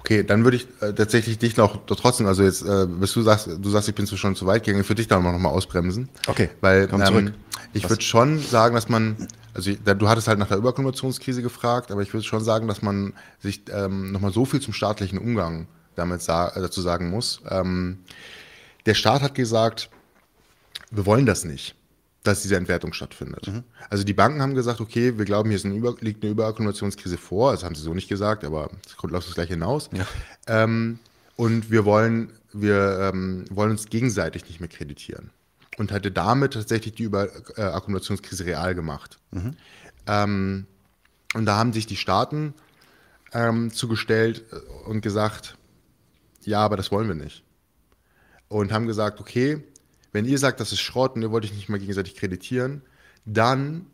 Okay, 0.00 0.22
dann 0.22 0.44
würde 0.44 0.58
ich 0.58 0.66
äh, 0.80 0.92
tatsächlich 0.92 1.38
dich 1.38 1.56
noch 1.56 1.86
trotzdem, 1.86 2.26
also 2.26 2.42
jetzt, 2.42 2.62
äh, 2.62 2.86
bis 2.86 3.12
du 3.12 3.22
sagst, 3.22 3.48
du 3.58 3.70
sagst, 3.70 3.88
ich 3.88 3.94
bin 3.94 4.06
schon 4.06 4.36
zu 4.36 4.46
weit 4.46 4.64
gegangen, 4.64 4.84
für 4.84 4.94
dich 4.94 5.08
da 5.08 5.18
noch 5.18 5.38
mal 5.38 5.48
ausbremsen. 5.48 6.08
Okay. 6.26 6.50
Weil 6.60 6.88
ähm, 6.92 7.34
ich 7.72 7.88
würde 7.88 8.02
schon 8.02 8.38
sagen, 8.38 8.74
dass 8.74 8.88
man, 8.88 9.28
also 9.54 9.70
ich, 9.70 9.78
du 9.82 10.08
hattest 10.08 10.28
halt 10.28 10.38
nach 10.38 10.48
der 10.48 10.58
Überkonversionskrise 10.58 11.40
gefragt, 11.40 11.90
aber 11.90 12.02
ich 12.02 12.12
würde 12.12 12.26
schon 12.26 12.44
sagen, 12.44 12.68
dass 12.68 12.82
man 12.82 13.14
sich 13.40 13.62
ähm, 13.72 14.12
nochmal 14.12 14.32
so 14.32 14.44
viel 14.44 14.60
zum 14.60 14.74
staatlichen 14.74 15.18
Umgang 15.18 15.68
damit 15.94 16.22
sa 16.22 16.50
dazu 16.54 16.82
sagen 16.82 17.10
muss. 17.10 17.40
Ähm, 17.48 17.98
der 18.86 18.94
Staat 18.94 19.22
hat 19.22 19.34
gesagt, 19.34 19.88
wir 20.92 21.06
wollen 21.06 21.26
das 21.26 21.44
nicht, 21.44 21.74
dass 22.22 22.42
diese 22.42 22.56
Entwertung 22.56 22.92
stattfindet. 22.92 23.48
Mhm. 23.48 23.64
Also 23.90 24.04
die 24.04 24.12
Banken 24.12 24.40
haben 24.40 24.54
gesagt, 24.54 24.80
okay, 24.80 25.18
wir 25.18 25.24
glauben, 25.24 25.50
hier 25.50 25.60
eine 25.64 25.74
Über, 25.74 25.96
liegt 26.00 26.22
eine 26.22 26.32
Überakkumulationskrise 26.32 27.18
vor, 27.18 27.52
das 27.52 27.64
haben 27.64 27.74
sie 27.74 27.82
so 27.82 27.94
nicht 27.94 28.08
gesagt, 28.08 28.44
aber 28.44 28.70
es 28.86 28.96
kommt 28.96 29.12
das 29.12 29.34
gleich 29.34 29.48
hinaus. 29.48 29.90
Ja. 29.92 30.06
Ähm, 30.46 31.00
und 31.36 31.70
wir 31.70 31.84
wollen 31.84 32.30
wir 32.52 33.10
ähm, 33.12 33.44
wollen 33.50 33.70
uns 33.70 33.86
gegenseitig 33.86 34.44
nicht 34.46 34.60
mehr 34.60 34.68
kreditieren. 34.68 35.30
Und 35.78 35.90
hatte 35.90 36.10
damit 36.10 36.52
tatsächlich 36.52 36.94
die 36.94 37.04
Überakkumulationskrise 37.04 38.44
real 38.44 38.74
gemacht. 38.74 39.18
Mhm. 39.30 39.56
Ähm, 40.06 40.66
und 41.34 41.46
da 41.46 41.56
haben 41.56 41.72
sich 41.72 41.86
die 41.86 41.96
Staaten 41.96 42.52
ähm, 43.32 43.72
zugestellt 43.72 44.44
und 44.84 45.00
gesagt, 45.00 45.56
ja, 46.42 46.60
aber 46.60 46.76
das 46.76 46.92
wollen 46.92 47.08
wir 47.08 47.14
nicht. 47.14 47.42
Und 48.48 48.70
haben 48.70 48.86
gesagt, 48.86 49.18
okay, 49.18 49.64
wenn 50.12 50.24
ihr 50.24 50.38
sagt, 50.38 50.60
das 50.60 50.72
ist 50.72 50.80
Schrott 50.80 51.16
und 51.16 51.22
ihr 51.22 51.30
wollt 51.30 51.44
euch 51.44 51.54
nicht 51.54 51.68
mehr 51.68 51.78
gegenseitig 51.78 52.16
kreditieren, 52.16 52.82
dann 53.24 53.86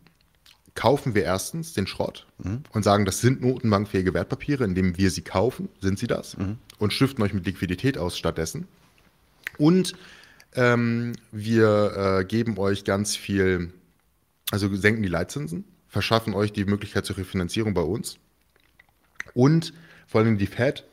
kaufen 0.75 1.15
wir 1.15 1.23
erstens 1.23 1.73
den 1.73 1.87
Schrott 1.87 2.27
mhm. 2.37 2.63
und 2.71 2.83
sagen, 2.83 3.05
das 3.05 3.21
sind 3.21 3.41
notenbankfähige 3.41 4.13
Wertpapiere, 4.13 4.63
indem 4.63 4.97
wir 4.97 5.11
sie 5.11 5.21
kaufen, 5.21 5.69
sind 5.81 5.99
sie 5.99 6.07
das, 6.07 6.37
mhm. 6.37 6.57
und 6.77 6.93
stiften 6.93 7.23
euch 7.23 7.33
mit 7.33 7.45
Liquidität 7.45 7.97
aus 7.97 8.17
stattdessen. 8.17 8.67
Und 9.57 9.93
ähm, 10.55 11.13
wir 11.31 12.19
äh, 12.19 12.25
geben 12.25 12.57
euch 12.57 12.83
ganz 12.83 13.15
viel, 13.15 13.73
also 14.51 14.73
senken 14.75 15.03
die 15.03 15.09
Leitzinsen, 15.09 15.65
verschaffen 15.87 16.33
euch 16.33 16.53
die 16.53 16.65
Möglichkeit 16.65 17.05
zur 17.05 17.17
Refinanzierung 17.17 17.73
bei 17.73 17.81
uns. 17.81 18.17
Und 19.33 19.73
vor 20.07 20.21
allem 20.21 20.37
die 20.37 20.47
Fed, 20.47 20.85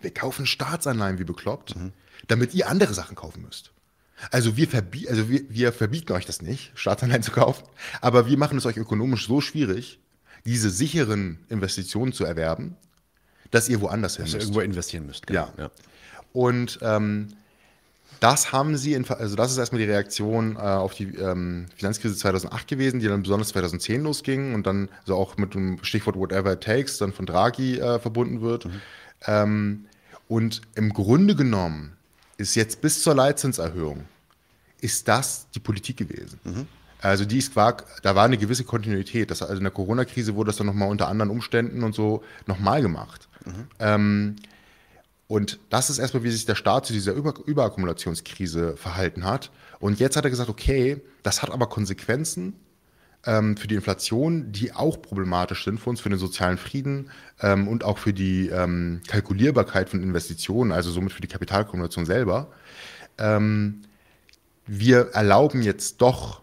wir 0.00 0.12
kaufen 0.12 0.46
Staatsanleihen 0.46 1.18
wie 1.18 1.24
bekloppt, 1.24 1.76
mhm. 1.76 1.92
damit 2.28 2.54
ihr 2.54 2.68
andere 2.68 2.94
Sachen 2.94 3.16
kaufen 3.16 3.42
müsst. 3.42 3.72
Also 4.30 4.56
wir, 4.56 4.68
verbie 4.68 5.08
also 5.08 5.28
wir, 5.28 5.42
wir 5.48 5.72
verbieten 5.72 6.12
euch 6.12 6.26
das 6.26 6.42
nicht, 6.42 6.72
Staatsanleihen 6.74 7.22
zu 7.24 7.30
kaufen, 7.30 7.64
aber 8.00 8.26
wir 8.26 8.38
machen 8.38 8.58
es 8.58 8.66
euch 8.66 8.76
ökonomisch 8.76 9.26
so 9.26 9.40
schwierig, 9.40 9.98
diese 10.44 10.70
sicheren 10.70 11.38
Investitionen 11.48 12.12
zu 12.12 12.24
erwerben, 12.24 12.76
dass 13.50 13.68
ihr 13.68 13.80
woanders 13.80 14.16
hin 14.16 14.24
müsst. 14.24 14.34
Dass 14.34 14.42
ihr 14.42 14.46
irgendwo 14.46 14.60
investieren 14.60 15.06
müsst. 15.06 15.26
Genau. 15.26 15.48
Ja. 15.56 15.64
ja. 15.64 15.70
Und 16.32 16.78
ähm, 16.82 17.28
das 18.20 18.52
haben 18.52 18.76
sie, 18.76 18.92
in, 18.92 19.08
also 19.08 19.34
das 19.34 19.50
ist 19.50 19.58
erstmal 19.58 19.80
die 19.80 19.88
Reaktion 19.88 20.56
äh, 20.56 20.60
auf 20.60 20.94
die 20.94 21.14
ähm, 21.16 21.66
Finanzkrise 21.74 22.14
2008 22.16 22.68
gewesen, 22.68 23.00
die 23.00 23.08
dann 23.08 23.22
besonders 23.22 23.48
2010 23.48 24.02
losging 24.02 24.54
und 24.54 24.66
dann 24.66 24.88
so 25.06 25.16
auch 25.16 25.36
mit 25.38 25.54
dem 25.54 25.82
Stichwort 25.82 26.16
Whatever 26.16 26.52
it 26.52 26.60
takes 26.60 26.98
dann 26.98 27.12
von 27.12 27.26
Draghi 27.26 27.78
äh, 27.78 27.98
verbunden 27.98 28.42
wird. 28.42 28.66
Mhm. 28.66 28.80
Ähm, 29.26 29.84
und 30.28 30.60
im 30.74 30.92
Grunde 30.92 31.34
genommen 31.34 31.96
ist 32.40 32.54
jetzt 32.54 32.80
bis 32.80 33.02
zur 33.02 33.14
Leitzinserhöhung, 33.14 34.04
ist 34.80 35.06
das 35.06 35.48
die 35.54 35.60
Politik 35.60 35.98
gewesen. 35.98 36.40
Mhm. 36.44 36.66
Also 37.02 37.24
die 37.24 37.38
ist, 37.38 37.56
war, 37.56 37.78
da 38.02 38.14
war 38.14 38.24
eine 38.24 38.36
gewisse 38.36 38.64
Kontinuität. 38.64 39.30
Das, 39.30 39.42
also 39.42 39.56
in 39.56 39.64
der 39.64 39.72
Corona-Krise 39.72 40.34
wurde 40.34 40.48
das 40.48 40.56
dann 40.56 40.66
nochmal 40.66 40.90
unter 40.90 41.08
anderen 41.08 41.30
Umständen 41.30 41.82
und 41.82 41.94
so 41.94 42.22
nochmal 42.46 42.82
gemacht. 42.82 43.28
Mhm. 43.44 43.68
Ähm, 43.78 44.36
und 45.26 45.60
das 45.70 45.90
ist 45.90 45.98
erstmal, 45.98 46.24
wie 46.24 46.30
sich 46.30 46.44
der 46.44 46.56
Staat 46.56 46.86
zu 46.86 46.92
dieser 46.92 47.12
Über 47.12 47.34
Überakkumulationskrise 47.46 48.76
verhalten 48.76 49.24
hat. 49.24 49.50
Und 49.78 50.00
jetzt 50.00 50.16
hat 50.16 50.24
er 50.24 50.30
gesagt, 50.30 50.50
okay, 50.50 51.00
das 51.22 51.40
hat 51.40 51.50
aber 51.50 51.68
Konsequenzen 51.68 52.54
ähm, 53.26 53.56
für 53.56 53.68
die 53.68 53.74
Inflation, 53.74 54.52
die 54.52 54.72
auch 54.72 55.00
problematisch 55.00 55.64
sind 55.64 55.80
für 55.80 55.90
uns, 55.90 56.00
für 56.00 56.08
den 56.08 56.18
sozialen 56.18 56.58
Frieden 56.58 57.10
ähm, 57.40 57.68
und 57.68 57.84
auch 57.84 57.98
für 57.98 58.12
die 58.12 58.48
ähm, 58.48 59.02
Kalkulierbarkeit 59.06 59.88
von 59.88 60.02
Investitionen, 60.02 60.72
also 60.72 60.90
somit 60.90 61.12
für 61.12 61.20
die 61.20 61.28
Kapitalakkumulation 61.28 62.06
selber. 62.06 62.48
Ähm, 63.18 63.82
wir 64.66 65.10
erlauben 65.12 65.62
jetzt 65.62 66.00
doch 66.00 66.42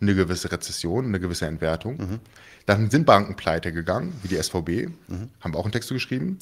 eine 0.00 0.14
gewisse 0.14 0.50
Rezession, 0.50 1.06
eine 1.06 1.20
gewisse 1.20 1.46
Entwertung. 1.46 1.96
Mhm. 1.96 2.20
Dann 2.66 2.90
sind 2.90 3.06
Banken 3.06 3.36
pleite 3.36 3.72
gegangen, 3.72 4.12
wie 4.22 4.28
die 4.28 4.40
SVB, 4.40 4.88
mhm. 5.08 5.30
haben 5.40 5.54
wir 5.54 5.58
auch 5.58 5.64
einen 5.64 5.72
Text 5.72 5.88
geschrieben. 5.88 6.38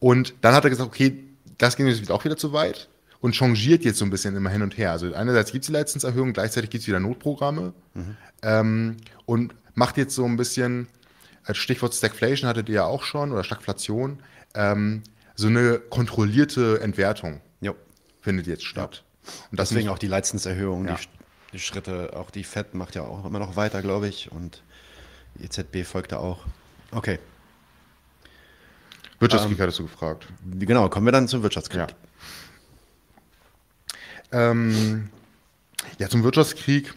Und 0.00 0.34
dann 0.40 0.54
hat 0.54 0.64
er 0.64 0.70
gesagt, 0.70 0.88
okay, 0.88 1.22
das 1.58 1.76
ging 1.76 1.86
jetzt 1.86 2.10
auch 2.10 2.24
wieder 2.24 2.36
zu 2.36 2.52
weit 2.52 2.88
und 3.22 3.36
changiert 3.36 3.84
jetzt 3.84 3.98
so 3.98 4.04
ein 4.04 4.10
bisschen 4.10 4.36
immer 4.36 4.50
hin 4.50 4.62
und 4.62 4.76
her. 4.76 4.90
Also 4.90 5.14
einerseits 5.14 5.52
gibt 5.52 5.62
es 5.62 5.68
die 5.68 5.72
Leitzinserhöhung, 5.72 6.32
gleichzeitig 6.32 6.70
gibt 6.70 6.82
es 6.82 6.88
wieder 6.88 6.98
Notprogramme 6.98 7.72
mhm. 7.94 8.16
ähm, 8.42 8.96
und 9.24 9.54
macht 9.74 9.96
jetzt 9.96 10.16
so 10.16 10.24
ein 10.24 10.36
bisschen, 10.36 10.88
als 11.44 11.56
Stichwort 11.56 11.94
Stagflation 11.94 12.48
hattet 12.48 12.68
ihr 12.68 12.74
ja 12.74 12.84
auch 12.84 13.04
schon, 13.04 13.30
oder 13.30 13.44
Stagflation, 13.44 14.18
ähm, 14.54 15.04
so 15.36 15.46
eine 15.46 15.78
kontrollierte 15.78 16.80
Entwertung 16.80 17.40
jo. 17.60 17.76
findet 18.20 18.48
jetzt 18.48 18.64
statt. 18.64 19.04
Ja. 19.24 19.32
Und 19.52 19.60
deswegen 19.60 19.88
auch 19.88 19.98
die 19.98 20.08
Leitzinserhöhung, 20.08 20.88
ja. 20.88 20.96
die, 20.96 21.06
die, 21.52 21.58
Schritte, 21.60 22.16
auch 22.16 22.32
die 22.32 22.42
FED 22.42 22.74
macht 22.74 22.96
ja 22.96 23.02
auch 23.02 23.24
immer 23.24 23.38
noch 23.38 23.54
weiter, 23.54 23.82
glaube 23.82 24.08
ich, 24.08 24.32
und 24.32 24.64
die 25.36 25.44
EZB 25.44 25.86
folgt 25.86 26.10
da 26.10 26.16
auch. 26.16 26.44
Okay. 26.90 27.20
Wirtschaftskrieg 29.20 29.58
ähm, 29.58 29.62
hattest 29.62 29.78
du 29.78 29.84
gefragt. 29.84 30.26
Genau, 30.58 30.88
kommen 30.88 31.06
wir 31.06 31.12
dann 31.12 31.28
zum 31.28 31.44
Wirtschaftskrieg. 31.44 31.88
Ja. 31.88 31.96
Ähm, 34.32 35.08
ja, 35.98 36.08
zum 36.08 36.24
Wirtschaftskrieg 36.24 36.94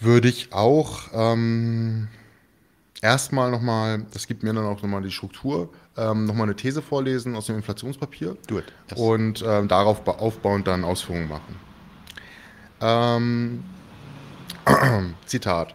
würde 0.00 0.28
ich 0.28 0.52
auch 0.52 1.02
ähm, 1.14 2.08
erstmal 3.00 3.50
nochmal, 3.50 4.04
das 4.12 4.26
gibt 4.26 4.42
mir 4.42 4.52
dann 4.52 4.64
auch 4.64 4.82
nochmal 4.82 5.02
die 5.02 5.12
Struktur, 5.12 5.72
ähm, 5.96 6.24
nochmal 6.24 6.44
eine 6.44 6.56
These 6.56 6.82
vorlesen 6.82 7.36
aus 7.36 7.46
dem 7.46 7.56
Inflationspapier. 7.56 8.36
Do 8.48 8.58
it. 8.58 8.64
Und 8.96 9.44
ähm, 9.46 9.68
darauf 9.68 10.06
aufbauend 10.06 10.66
dann 10.66 10.84
Ausführungen 10.84 11.28
machen. 11.28 11.56
Ähm, 12.80 13.64
Zitat. 15.26 15.74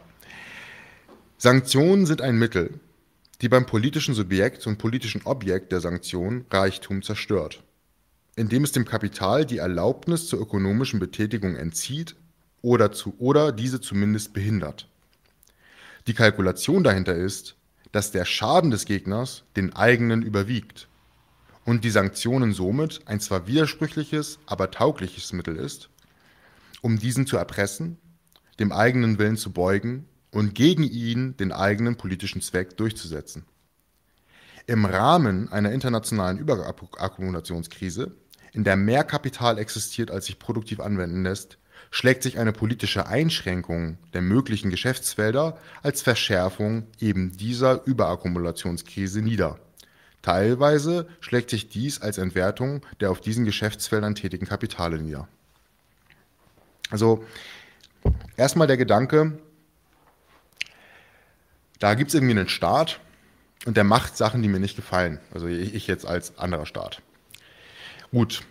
Sanktionen 1.38 2.05
sind 2.05 2.21
ein 2.21 2.38
Mittel, 2.38 2.79
die 3.41 3.47
beim 3.47 3.65
politischen 3.65 4.15
Subjekt 4.15 4.65
und 4.67 4.77
politischen 4.77 5.21
Objekt 5.23 5.71
der 5.71 5.79
Sanktion 5.79 6.45
Reichtum 6.49 7.03
zerstört 7.03 7.63
indem 8.38 8.63
es 8.63 8.71
dem 8.71 8.85
Kapital 8.85 9.45
die 9.45 9.57
Erlaubnis 9.57 10.27
zur 10.27 10.39
ökonomischen 10.39 10.99
Betätigung 10.99 11.55
entzieht 11.55 12.15
oder, 12.61 12.91
zu, 12.91 13.15
oder 13.17 13.51
diese 13.51 13.81
zumindest 13.81 14.31
behindert. 14.31 14.88
Die 16.05 16.13
Kalkulation 16.13 16.83
dahinter 16.83 17.15
ist, 17.15 17.55
dass 17.91 18.11
der 18.11 18.25
Schaden 18.25 18.69
des 18.69 18.85
Gegners 18.85 19.43
den 19.55 19.75
eigenen 19.75 20.21
überwiegt 20.21 20.88
und 21.65 21.83
die 21.83 21.89
Sanktionen 21.89 22.53
somit 22.53 23.01
ein 23.05 23.19
zwar 23.19 23.47
widersprüchliches, 23.47 24.38
aber 24.45 24.69
taugliches 24.69 25.33
Mittel 25.33 25.55
ist, 25.55 25.89
um 26.81 26.99
diesen 26.99 27.25
zu 27.25 27.38
erpressen, 27.38 27.97
dem 28.59 28.71
eigenen 28.71 29.17
Willen 29.17 29.38
zu 29.38 29.51
beugen 29.51 30.05
und 30.31 30.53
gegen 30.53 30.83
ihn 30.83 31.35
den 31.38 31.51
eigenen 31.51 31.97
politischen 31.97 32.41
Zweck 32.41 32.77
durchzusetzen. 32.77 33.45
Im 34.67 34.85
Rahmen 34.85 35.51
einer 35.51 35.71
internationalen 35.71 36.38
Überakkumulationskrise 36.38 38.15
in 38.57 38.63
der 38.63 38.75
mehr 38.75 39.03
Kapital 39.03 39.59
existiert, 39.59 40.09
als 40.09 40.25
sich 40.25 40.39
produktiv 40.39 40.79
anwenden 40.79 41.21
lässt, 41.21 41.59
schlägt 41.91 42.23
sich 42.23 42.39
eine 42.39 42.51
politische 42.51 43.05
Einschränkung 43.05 43.99
der 44.13 44.21
möglichen 44.21 44.71
Geschäftsfelder 44.71 45.59
als 45.83 46.01
Verschärfung 46.01 46.87
eben 46.99 47.37
dieser 47.37 47.85
Überakkumulationskrise 47.85 49.21
nieder. 49.21 49.59
Teilweise 50.23 51.07
schlägt 51.19 51.51
sich 51.51 51.69
dies 51.69 52.01
als 52.01 52.17
Entwertung 52.17 52.83
der 52.99 53.11
auf 53.11 53.21
diesen 53.21 53.45
Geschäftsfeldern 53.45 54.15
tätigen 54.15 54.47
Kapitale 54.47 54.97
nieder. 54.97 55.27
Also 56.89 57.23
erstmal 58.37 58.65
der 58.65 58.77
Gedanke, 58.77 59.37
da 61.77 61.93
gibt 61.93 62.09
es 62.09 62.15
irgendwie 62.15 62.39
einen 62.39 62.49
Staat 62.49 62.99
und 63.67 63.77
der 63.77 63.83
macht 63.83 64.17
Sachen, 64.17 64.41
die 64.41 64.49
mir 64.49 64.59
nicht 64.59 64.75
gefallen. 64.75 65.19
Also 65.31 65.45
ich 65.45 65.85
jetzt 65.85 66.07
als 66.07 66.39
anderer 66.39 66.65
Staat. 66.65 67.03
Gut, 68.11 68.43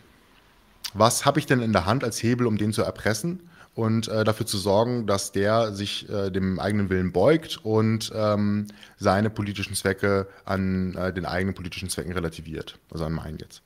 was 0.94 1.24
habe 1.26 1.38
ich 1.38 1.46
denn 1.46 1.60
in 1.60 1.72
der 1.72 1.86
Hand 1.86 2.04
als 2.04 2.22
Hebel, 2.22 2.46
um 2.46 2.56
den 2.56 2.72
zu 2.72 2.82
erpressen 2.82 3.40
und 3.74 4.08
äh, 4.08 4.24
dafür 4.24 4.46
zu 4.46 4.56
sorgen, 4.58 5.06
dass 5.06 5.32
der 5.32 5.72
sich 5.72 6.08
äh, 6.08 6.30
dem 6.30 6.58
eigenen 6.58 6.88
Willen 6.88 7.12
beugt 7.12 7.58
und 7.62 8.10
ähm, 8.14 8.66
seine 8.98 9.28
politischen 9.28 9.74
Zwecke 9.74 10.26
an 10.46 10.94
äh, 10.94 11.12
den 11.12 11.26
eigenen 11.26 11.54
politischen 11.54 11.90
Zwecken 11.90 12.12
relativiert, 12.12 12.78
also 12.90 13.04
an 13.04 13.12
meinen 13.12 13.38
jetzt. 13.38 13.62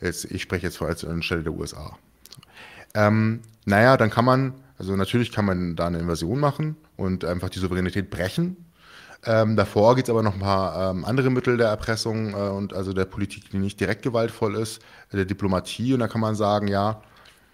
jetzt 0.00 0.26
ich 0.26 0.42
spreche 0.42 0.66
jetzt 0.66 0.76
vor 0.76 0.88
als 0.88 1.04
anstelle 1.04 1.42
der 1.42 1.54
USA. 1.54 1.96
Ähm, 2.94 3.40
naja, 3.64 3.96
dann 3.96 4.10
kann 4.10 4.26
man, 4.26 4.54
also 4.76 4.94
natürlich 4.96 5.32
kann 5.32 5.46
man 5.46 5.76
da 5.76 5.86
eine 5.86 5.98
Invasion 5.98 6.38
machen 6.38 6.76
und 6.96 7.24
einfach 7.24 7.48
die 7.48 7.60
Souveränität 7.60 8.10
brechen, 8.10 8.56
ähm, 9.26 9.56
davor 9.56 9.96
gibt 9.96 10.08
es 10.08 10.10
aber 10.10 10.22
noch 10.22 10.34
ein 10.34 10.40
paar 10.40 10.90
ähm, 10.90 11.04
andere 11.04 11.30
Mittel 11.30 11.58
der 11.58 11.68
Erpressung 11.68 12.32
äh, 12.32 12.36
und 12.36 12.72
also 12.72 12.92
der 12.92 13.04
Politik, 13.04 13.50
die 13.50 13.58
nicht 13.58 13.78
direkt 13.78 14.02
gewaltvoll 14.02 14.54
ist, 14.56 14.80
der 15.12 15.26
Diplomatie. 15.26 15.92
Und 15.92 16.00
da 16.00 16.08
kann 16.08 16.22
man 16.22 16.34
sagen, 16.34 16.68
ja, 16.68 17.02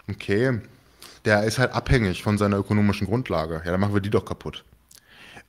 okay, 0.09 0.61
der 1.25 1.43
ist 1.43 1.59
halt 1.59 1.73
abhängig 1.73 2.23
von 2.23 2.37
seiner 2.37 2.57
ökonomischen 2.57 3.05
Grundlage. 3.05 3.61
Ja, 3.65 3.71
dann 3.71 3.81
machen 3.81 3.93
wir 3.93 4.01
die 4.01 4.09
doch 4.09 4.23
kaputt. 4.23 4.63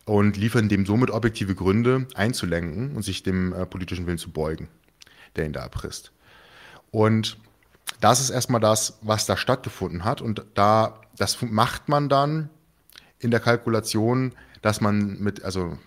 Und 0.06 0.36
liefern 0.36 0.68
dem 0.68 0.86
somit 0.86 1.10
objektive 1.10 1.54
Gründe 1.54 2.08
einzulenken 2.14 2.96
und 2.96 3.02
sich 3.02 3.22
dem 3.22 3.52
äh, 3.52 3.64
politischen 3.64 4.06
Willen 4.06 4.18
zu 4.18 4.30
beugen, 4.30 4.68
der 5.36 5.46
ihn 5.46 5.52
da 5.52 5.60
erpresst. 5.60 6.10
Und 6.90 7.36
das 8.00 8.20
ist 8.20 8.30
erstmal 8.30 8.60
das, 8.60 8.98
was 9.02 9.26
da 9.26 9.36
stattgefunden 9.36 10.04
hat. 10.04 10.20
Und 10.20 10.44
da, 10.54 11.00
das 11.16 11.40
macht 11.42 11.88
man 11.88 12.08
dann 12.08 12.50
in 13.20 13.30
der 13.30 13.40
Kalkulation, 13.40 14.32
dass 14.62 14.80
man 14.80 15.18
mit, 15.20 15.44
also 15.44 15.78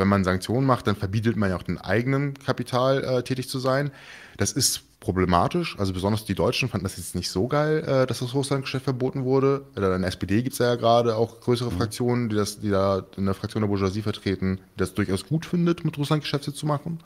wenn 0.00 0.08
man 0.08 0.24
Sanktionen 0.24 0.66
macht, 0.66 0.88
dann 0.88 0.96
verbietet 0.96 1.36
man 1.36 1.50
ja 1.50 1.56
auch 1.56 1.62
den 1.62 1.78
eigenen 1.78 2.34
Kapital 2.34 3.04
äh, 3.04 3.22
tätig 3.22 3.48
zu 3.48 3.60
sein. 3.60 3.92
Das 4.36 4.50
ist 4.50 4.82
problematisch. 5.00 5.78
Also 5.78 5.92
besonders 5.92 6.24
die 6.24 6.34
Deutschen 6.34 6.68
fanden 6.68 6.84
das 6.84 6.96
jetzt 6.96 7.14
nicht 7.14 7.30
so 7.30 7.46
geil, 7.46 7.84
äh, 7.86 8.06
dass 8.06 8.18
das 8.18 8.34
Russlandgeschäft 8.34 8.84
verboten 8.84 9.24
wurde. 9.24 9.62
In 9.76 9.82
der 9.82 10.02
SPD 10.02 10.42
gibt 10.42 10.54
es 10.54 10.58
ja 10.58 10.74
gerade 10.74 11.16
auch 11.16 11.40
größere 11.40 11.70
mhm. 11.70 11.76
Fraktionen, 11.76 12.28
die 12.28 12.36
das, 12.36 12.60
die 12.60 12.70
da 12.70 13.04
in 13.16 13.26
der 13.26 13.34
Fraktion 13.34 13.62
der 13.62 13.68
Bourgeoisie 13.68 14.02
vertreten, 14.02 14.58
die 14.74 14.78
das 14.78 14.94
durchaus 14.94 15.26
gut 15.26 15.46
findet, 15.46 15.84
mit 15.84 15.96
Russland 15.96 16.22
Geschäfte 16.22 16.52
zu 16.52 16.66
machen. 16.66 17.00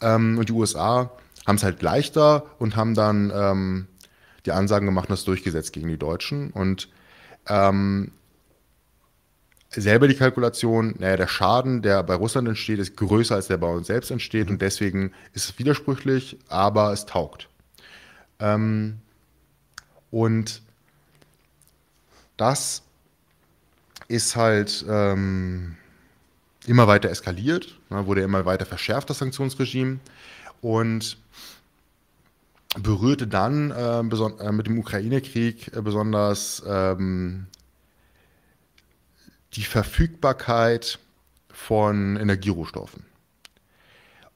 Ähm, 0.00 0.38
und 0.38 0.48
die 0.48 0.52
USA 0.52 1.10
haben 1.46 1.56
es 1.56 1.62
halt 1.62 1.82
leichter 1.82 2.46
und 2.58 2.76
haben 2.76 2.94
dann 2.94 3.32
ähm, 3.34 3.86
die 4.46 4.52
Ansagen 4.52 4.86
gemacht 4.86 5.08
und 5.08 5.12
das 5.12 5.24
durchgesetzt 5.24 5.72
gegen 5.72 5.88
die 5.88 5.98
Deutschen. 5.98 6.50
Und 6.50 6.88
ähm, 7.48 8.12
selber 9.70 10.08
die 10.08 10.14
Kalkulation, 10.14 10.94
naja, 10.98 11.16
der 11.16 11.28
Schaden, 11.28 11.82
der 11.82 12.02
bei 12.02 12.14
Russland 12.14 12.48
entsteht, 12.48 12.80
ist 12.80 12.96
größer 12.96 13.36
als 13.36 13.46
der 13.46 13.56
bei 13.56 13.68
uns 13.68 13.86
selbst 13.86 14.10
entsteht 14.10 14.46
mhm. 14.46 14.54
und 14.54 14.62
deswegen 14.62 15.12
ist 15.32 15.50
es 15.50 15.58
widersprüchlich, 15.58 16.38
aber 16.48 16.92
es 16.92 17.06
taugt. 17.06 17.48
Ähm, 18.40 18.98
und 20.10 20.62
das 22.36 22.82
ist 24.08 24.34
halt 24.34 24.84
ähm, 24.88 25.76
immer 26.66 26.88
weiter 26.88 27.10
eskaliert, 27.10 27.78
ne, 27.90 28.06
wurde 28.06 28.22
immer 28.22 28.44
weiter 28.44 28.66
verschärft, 28.66 29.08
das 29.08 29.18
Sanktionsregime 29.18 30.00
und 30.60 31.16
berührte 32.78 33.26
dann 33.26 33.70
äh, 33.70 34.00
äh 34.00 34.52
mit 34.52 34.66
dem 34.66 34.78
Ukraine-Krieg 34.78 35.76
äh, 35.76 35.82
besonders 35.82 36.62
ähm, 36.66 37.46
die 39.54 39.64
Verfügbarkeit 39.64 40.98
von 41.48 42.16
Energierohstoffen. 42.16 43.04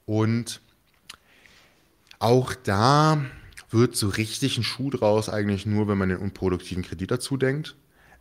Und 0.06 0.60
auch 2.18 2.54
da 2.54 3.24
wird 3.70 3.96
so 3.96 4.08
richtig 4.08 4.58
ein 4.58 4.64
Schuh 4.64 4.90
draus 4.90 5.28
eigentlich 5.28 5.66
nur, 5.66 5.88
wenn 5.88 5.98
man 5.98 6.08
den 6.08 6.18
unproduktiven 6.18 6.84
Kredit 6.84 7.10
dazu 7.10 7.36
denkt, 7.36 7.76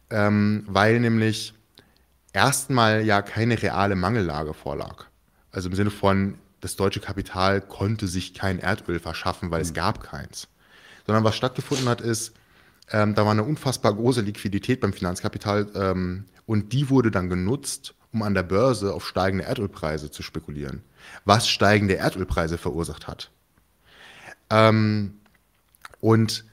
ähm, 0.09 0.63
weil 0.67 0.99
nämlich 0.99 1.53
erstmal 2.33 3.05
ja 3.05 3.21
keine 3.21 3.61
reale 3.61 3.95
Mangellage 3.95 4.53
vorlag. 4.53 5.05
Also 5.51 5.69
im 5.69 5.75
Sinne 5.75 5.91
von, 5.91 6.37
das 6.61 6.75
deutsche 6.75 7.01
Kapital 7.01 7.61
konnte 7.61 8.07
sich 8.07 8.33
kein 8.33 8.59
Erdöl 8.59 8.99
verschaffen, 8.99 9.51
weil 9.51 9.61
es 9.61 9.71
mhm. 9.71 9.75
gab 9.75 10.03
keins. 10.03 10.47
Sondern 11.05 11.23
was 11.23 11.35
stattgefunden 11.35 11.89
hat, 11.89 12.01
ist, 12.01 12.33
ähm, 12.89 13.15
da 13.15 13.25
war 13.25 13.31
eine 13.31 13.43
unfassbar 13.43 13.93
große 13.93 14.21
Liquidität 14.21 14.79
beim 14.79 14.93
Finanzkapital 14.93 15.67
ähm, 15.75 16.25
und 16.53 16.71
die 16.71 16.91
wurde 16.91 17.09
dann 17.09 17.29
genutzt, 17.29 17.95
um 18.11 18.21
an 18.21 18.35
der 18.35 18.43
Börse 18.43 18.93
auf 18.93 19.07
steigende 19.07 19.43
Erdölpreise 19.43 20.11
zu 20.11 20.21
spekulieren, 20.21 20.83
was 21.25 21.49
steigende 21.49 21.95
Erdölpreise 21.95 22.59
verursacht 22.59 23.07
hat. 23.07 23.31
Ähm, 24.51 25.15
und 25.99 26.45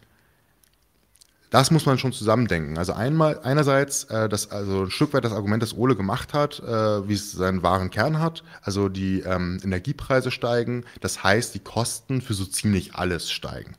das 1.51 1.70
muss 1.70 1.84
man 1.84 1.98
schon 1.98 2.14
zusammendenken. 2.14 2.78
Also 2.78 2.94
einmal 2.94 3.40
einerseits, 3.42 4.05
äh, 4.05 4.30
das, 4.30 4.51
also 4.51 4.84
ein 4.84 4.90
Stück 4.90 5.12
weit 5.12 5.26
das 5.26 5.34
Argument, 5.34 5.62
das 5.62 5.76
Ole 5.76 5.96
gemacht 5.96 6.32
hat, 6.32 6.61
äh, 6.61 7.07
wie 7.07 7.12
es 7.12 7.32
seinen 7.32 7.62
wahren 7.62 7.90
Kern 7.90 8.20
hat. 8.20 8.42
Also 8.62 8.88
die 8.88 9.20
ähm, 9.20 9.61
Energiepreise 9.62 10.30
steigen, 10.30 10.86
das 11.03 11.22
heißt, 11.22 11.55
die 11.55 11.61
Kosten 11.61 12.22
für 12.22 12.32
so 12.32 12.46
ziemlich 12.46 12.94
alles 12.94 13.30
steigen. 13.30 13.74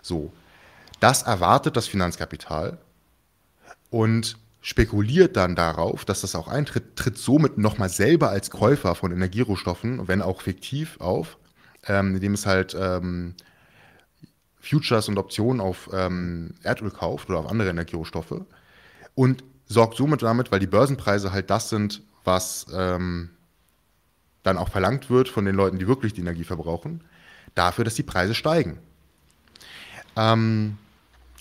So, 0.00 0.32
das 0.98 1.24
erwartet 1.24 1.76
das 1.76 1.88
Finanzkapital 1.88 2.78
und 3.90 4.38
spekuliert 4.64 5.36
dann 5.36 5.54
darauf, 5.54 6.06
dass 6.06 6.22
das 6.22 6.34
auch 6.34 6.48
eintritt, 6.48 6.96
tritt 6.96 7.18
somit 7.18 7.58
nochmal 7.58 7.90
selber 7.90 8.30
als 8.30 8.50
Käufer 8.50 8.94
von 8.94 9.12
Energierohstoffen, 9.12 10.08
wenn 10.08 10.22
auch 10.22 10.40
fiktiv, 10.40 10.98
auf, 11.00 11.36
ähm, 11.86 12.14
indem 12.14 12.32
es 12.32 12.46
halt 12.46 12.74
ähm, 12.74 13.34
Futures 14.58 15.10
und 15.10 15.18
Optionen 15.18 15.60
auf 15.60 15.90
ähm, 15.92 16.54
Erdöl 16.62 16.90
kauft 16.90 17.28
oder 17.28 17.40
auf 17.40 17.50
andere 17.50 17.68
Energierohstoffe 17.68 18.40
und 19.14 19.44
sorgt 19.66 19.98
somit 19.98 20.22
damit, 20.22 20.50
weil 20.50 20.60
die 20.60 20.66
Börsenpreise 20.66 21.30
halt 21.30 21.50
das 21.50 21.68
sind, 21.68 22.00
was 22.24 22.64
ähm, 22.74 23.28
dann 24.44 24.56
auch 24.56 24.70
verlangt 24.70 25.10
wird 25.10 25.28
von 25.28 25.44
den 25.44 25.56
Leuten, 25.56 25.78
die 25.78 25.86
wirklich 25.86 26.14
die 26.14 26.22
Energie 26.22 26.44
verbrauchen, 26.44 27.04
dafür, 27.54 27.84
dass 27.84 27.96
die 27.96 28.02
Preise 28.02 28.34
steigen. 28.34 28.78
Ähm, 30.16 30.78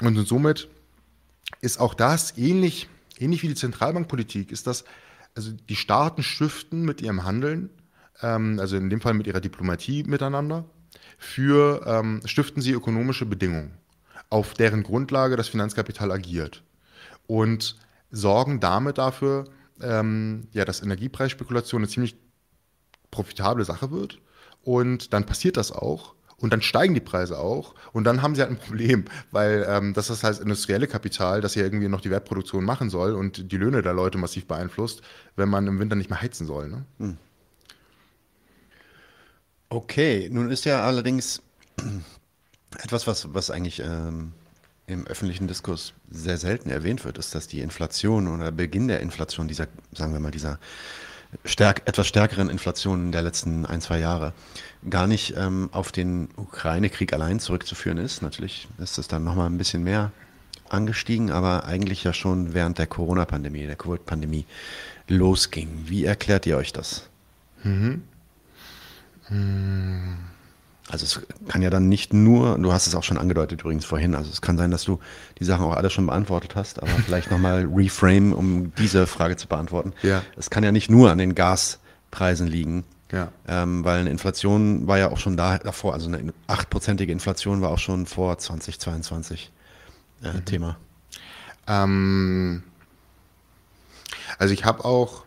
und 0.02 0.28
somit 0.28 0.68
ist 1.62 1.80
auch 1.80 1.94
das 1.94 2.38
ähnlich, 2.38 2.90
ähnlich 3.20 3.44
wie 3.44 3.48
die 3.48 3.56
Zentralbankpolitik, 3.56 4.52
ist 4.52 4.68
das, 4.68 4.84
also 5.36 5.52
die 5.52 5.76
Staaten 5.76 6.24
stiften 6.24 6.84
mit 6.84 7.02
ihrem 7.02 7.24
Handeln, 7.24 7.70
ähm, 8.22 8.60
also 8.60 8.78
in 8.78 8.90
dem 8.90 9.02
Fall 9.02 9.14
mit 9.14 9.28
ihrer 9.28 9.42
Diplomatie 9.42 10.04
miteinander, 10.04 10.66
für 11.18 11.86
ähm, 11.86 12.22
stiften 12.26 12.62
sie 12.62 12.72
ökonomische 12.72 13.26
Bedingungen, 13.26 13.78
auf 14.30 14.54
deren 14.54 14.84
Grundlage 14.84 15.36
das 15.36 15.48
Finanzkapital 15.48 16.12
agiert 16.12 16.64
und 17.28 17.78
sorgen 18.12 18.60
damit 18.60 18.98
dafür, 18.98 19.46
ähm, 19.82 20.48
ja, 20.52 20.66
dass 20.66 20.82
Energiepreisspekulation 20.82 21.82
eine 21.82 21.90
ziemlich 21.90 22.16
profitable 23.12 23.66
Sache 23.66 23.92
wird. 23.92 24.20
Und 24.62 25.14
dann 25.14 25.26
passiert 25.26 25.58
das 25.58 25.72
auch. 25.72 26.16
Und 26.44 26.52
dann 26.52 26.62
steigen 26.62 26.94
die 26.94 27.00
Preise 27.00 27.40
auch. 27.40 27.74
Und 27.94 28.04
dann 28.04 28.22
haben 28.22 28.36
sie 28.36 28.42
halt 28.42 28.52
ein 28.52 28.58
Problem, 28.58 29.06
weil 29.32 29.66
ähm, 29.66 29.94
das 29.94 30.10
ist 30.10 30.26
halt 30.26 30.42
industrielle 30.42 30.88
Kapital, 30.88 31.40
das 31.40 31.56
ja 31.56 31.64
irgendwie 31.64 31.88
noch 31.88 32.02
die 32.02 32.10
Wertproduktion 32.10 32.66
machen 32.66 32.90
soll 32.90 33.14
und 33.14 33.50
die 33.54 33.56
Löhne 33.56 33.82
der 33.82 33.94
Leute 33.94 34.18
massiv 34.18 34.46
beeinflusst, 34.46 35.04
wenn 35.38 35.48
man 35.48 35.66
im 35.68 35.80
Winter 35.80 35.96
nicht 35.96 36.10
mehr 36.10 36.22
heizen 36.22 36.46
soll. 36.46 36.68
Ne? 36.68 36.86
Hm. 36.98 37.18
Okay, 39.70 40.28
nun 40.30 40.52
ist 40.52 40.66
ja 40.66 40.84
allerdings 40.84 41.42
etwas, 42.78 43.08
was, 43.08 43.34
was 43.34 43.50
eigentlich 43.50 43.80
ähm, 43.80 44.34
im 44.86 45.08
öffentlichen 45.08 45.48
Diskurs 45.48 45.94
sehr 46.12 46.38
selten 46.38 46.70
erwähnt 46.70 47.06
wird, 47.06 47.20
ist, 47.20 47.34
dass 47.36 47.48
die 47.48 47.62
Inflation 47.62 48.28
oder 48.28 48.52
Beginn 48.52 48.90
der 48.90 49.00
Inflation, 49.00 49.48
dieser, 49.48 49.68
sagen 49.94 50.12
wir 50.12 50.20
mal, 50.20 50.32
dieser 50.32 50.60
stärk, 51.46 51.84
etwas 51.86 52.08
stärkeren 52.08 52.50
Inflationen 52.50 53.12
der 53.12 53.22
letzten 53.22 53.66
ein, 53.66 53.82
zwei 53.82 54.00
Jahre 54.00 54.34
gar 54.90 55.08
nicht 55.08 55.36
ähm, 55.38 55.70
auf 55.72 55.92
den 55.92 56.30
Ukraine-Krieg 56.36 57.14
allein 57.14 57.40
zurückzuführen 57.40 57.98
ist. 57.98 58.22
Natürlich 58.22 58.68
ist 58.78 58.98
es 58.98 59.08
dann 59.08 59.24
nochmal 59.24 59.50
ein 59.50 59.58
bisschen 59.58 59.84
mehr 59.84 60.12
angestiegen, 60.70 61.32
aber 61.32 61.66
eigentlich 61.66 62.04
ja 62.04 62.14
schon 62.14 62.54
während 62.54 62.78
der 62.80 62.88
Corona-Pandemie, 62.88 63.66
der 63.66 63.76
Covid-Pandemie 63.76 64.46
losging. 65.08 65.70
Wie 65.86 66.06
erklärt 66.06 66.46
ihr 66.46 66.58
euch 66.58 66.74
das? 66.74 67.08
Mhm. 67.64 68.04
Hm. 69.28 70.18
Also 70.90 71.06
es 71.06 71.22
kann 71.48 71.62
ja 71.62 71.70
dann 71.70 71.88
nicht 71.88 72.14
nur, 72.14 72.58
du 72.58 72.74
hast 72.74 72.88
es 72.88 72.96
auch 72.96 73.04
schon 73.04 73.18
angedeutet 73.18 73.62
übrigens 73.62 73.86
vorhin, 73.86 74.16
also 74.16 74.30
es 74.30 74.42
kann 74.42 74.58
sein, 74.58 74.70
dass 74.70 74.84
du 74.84 75.00
die 75.40 75.46
Sachen 75.46 75.66
auch 75.66 75.76
alle 75.76 75.90
schon 75.90 76.06
beantwortet 76.06 76.56
hast, 76.56 76.82
aber 76.82 76.92
vielleicht 77.06 77.32
nochmal 77.32 77.66
reframe, 77.74 78.34
um 78.34 78.74
diese 78.76 79.08
Frage 79.08 79.38
zu 79.38 79.48
beantworten. 79.48 79.94
Ja. 80.04 80.22
Es 80.36 80.50
kann 80.50 80.64
ja 80.64 80.72
nicht 80.72 80.92
nur 80.92 81.10
an 81.10 81.18
den 81.18 81.36
Gaspreisen 81.36 82.48
liegen, 82.48 82.84
ja. 83.12 83.32
ähm, 83.48 83.86
weil 83.86 84.02
eine 84.02 84.10
Inflation 84.10 84.86
war 84.86 84.98
ja 84.98 85.10
auch 85.10 85.20
schon 85.20 85.38
da, 85.38 85.58
davor, 85.58 85.94
also 85.94 86.08
eine 86.08 86.34
achtprozentige 86.48 87.14
Inflation 87.14 87.62
war 87.62 87.72
auch 87.72 87.80
schon 87.80 88.06
vor 88.06 88.38
2022 88.38 89.52
äh, 90.22 90.34
mhm. 90.34 90.46
Thema. 90.46 90.78
Ähm, 91.66 92.64
also 94.38 94.54
ich 94.54 94.66
habe 94.66 94.84
auch 94.84 95.24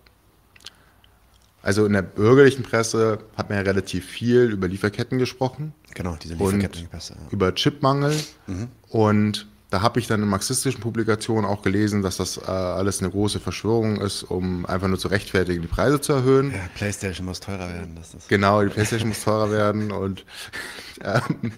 also 1.67 1.85
in 1.85 1.95
der 1.95 2.03
bürgerlichen 2.03 2.63
Presse 2.63 3.19
hat 3.37 3.49
man 3.49 3.59
ja 3.59 3.65
relativ 3.65 4.07
viel 4.07 4.53
über 4.53 4.69
Lieferketten 4.69 5.19
gesprochen. 5.19 5.73
Genau, 5.95 6.15
diese 6.15 6.35
Lieferkettenpresse. 6.35 7.15
Ja. 7.15 7.21
Über 7.33 7.53
Chipmangel. 7.57 8.15
Mhm. 8.47 8.69
Und 8.89 9.49
da 9.71 9.83
habe 9.83 9.99
ich 9.99 10.07
dann 10.07 10.23
in 10.23 10.29
marxistischen 10.29 10.81
Publikationen 10.81 11.45
auch 11.45 11.63
gelesen, 11.63 12.03
dass 12.03 12.19
das 12.19 12.37
äh, 12.39 12.43
alles 12.49 13.01
eine 13.01 13.11
große 13.11 13.41
Verschwörung 13.41 14.01
ist, 14.01 14.23
um 14.23 14.65
einfach 14.67 14.87
nur 14.87 14.97
zu 14.97 15.09
rechtfertigen, 15.09 15.61
die 15.61 15.67
Preise 15.67 16.01
zu 16.01 16.13
erhöhen. 16.13 16.53
Ja, 16.53 16.69
PlayStation 16.77 17.27
muss 17.27 17.41
teurer 17.41 17.69
werden. 17.69 17.97
Das 17.97 18.15
ist 18.15 18.29
genau, 18.29 18.63
die 18.63 18.69
PlayStation 18.69 19.09
muss 19.09 19.25
teurer 19.25 19.51
werden 19.51 19.91
und, 19.91 20.25
ähm, 21.03 21.53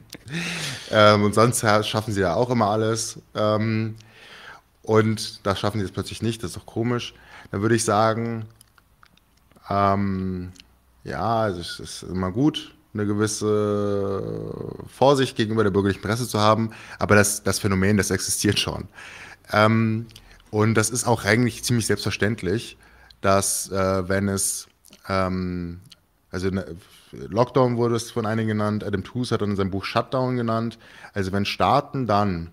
ähm, 0.90 1.22
und 1.22 1.34
sonst 1.34 1.60
schaffen 1.60 2.14
sie 2.14 2.22
ja 2.22 2.32
auch 2.32 2.48
immer 2.48 2.70
alles. 2.70 3.18
Ähm, 3.34 3.96
und 4.80 5.46
das 5.46 5.60
schaffen 5.60 5.80
sie 5.80 5.84
jetzt 5.84 5.92
plötzlich 5.92 6.22
nicht, 6.22 6.42
das 6.42 6.52
ist 6.52 6.56
doch 6.56 6.64
komisch. 6.64 7.12
Dann 7.50 7.60
würde 7.60 7.74
ich 7.74 7.84
sagen, 7.84 8.46
ähm, 9.70 10.52
ja, 11.04 11.48
es 11.48 11.80
ist 11.80 12.02
immer 12.02 12.30
gut, 12.30 12.74
eine 12.94 13.06
gewisse 13.06 14.52
Vorsicht 14.88 15.36
gegenüber 15.36 15.62
der 15.62 15.70
bürgerlichen 15.70 16.02
Presse 16.02 16.26
zu 16.26 16.40
haben, 16.40 16.70
aber 16.98 17.14
das, 17.14 17.42
das 17.42 17.58
Phänomen, 17.58 17.96
das 17.96 18.10
existiert 18.10 18.58
schon. 18.58 18.88
Ähm, 19.52 20.06
und 20.50 20.74
das 20.74 20.90
ist 20.90 21.06
auch 21.06 21.24
eigentlich 21.24 21.62
ziemlich 21.64 21.86
selbstverständlich, 21.86 22.78
dass 23.20 23.70
äh, 23.70 24.08
wenn 24.08 24.28
es, 24.28 24.68
ähm, 25.08 25.80
also 26.30 26.48
ne, 26.48 26.76
Lockdown 27.12 27.76
wurde 27.76 27.96
es 27.96 28.10
von 28.10 28.26
einigen 28.26 28.48
genannt, 28.48 28.84
Adam 28.84 29.04
Tooze 29.04 29.34
hat 29.34 29.42
dann 29.42 29.50
in 29.50 29.56
seinem 29.56 29.70
Buch 29.70 29.84
Shutdown 29.84 30.36
genannt, 30.36 30.78
also 31.14 31.32
wenn 31.32 31.44
Staaten 31.44 32.06
dann 32.06 32.50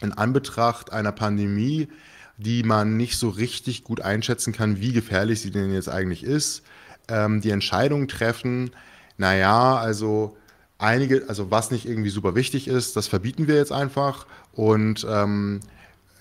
in 0.00 0.12
Anbetracht 0.12 0.92
einer 0.92 1.12
Pandemie 1.12 1.88
die 2.36 2.62
man 2.62 2.96
nicht 2.96 3.16
so 3.18 3.28
richtig 3.28 3.84
gut 3.84 4.00
einschätzen 4.00 4.52
kann, 4.52 4.80
wie 4.80 4.92
gefährlich 4.92 5.40
sie 5.40 5.50
denn 5.50 5.72
jetzt 5.72 5.88
eigentlich 5.88 6.24
ist. 6.24 6.62
Ähm, 7.08 7.40
die 7.40 7.50
Entscheidung 7.50 8.08
treffen, 8.08 8.70
naja, 9.16 9.76
also 9.76 10.36
einige, 10.78 11.28
also 11.28 11.50
was 11.50 11.70
nicht 11.70 11.86
irgendwie 11.86 12.10
super 12.10 12.34
wichtig 12.34 12.68
ist, 12.68 12.96
das 12.96 13.06
verbieten 13.06 13.46
wir 13.46 13.56
jetzt 13.56 13.72
einfach 13.72 14.26
und 14.52 15.06
ähm, 15.08 15.60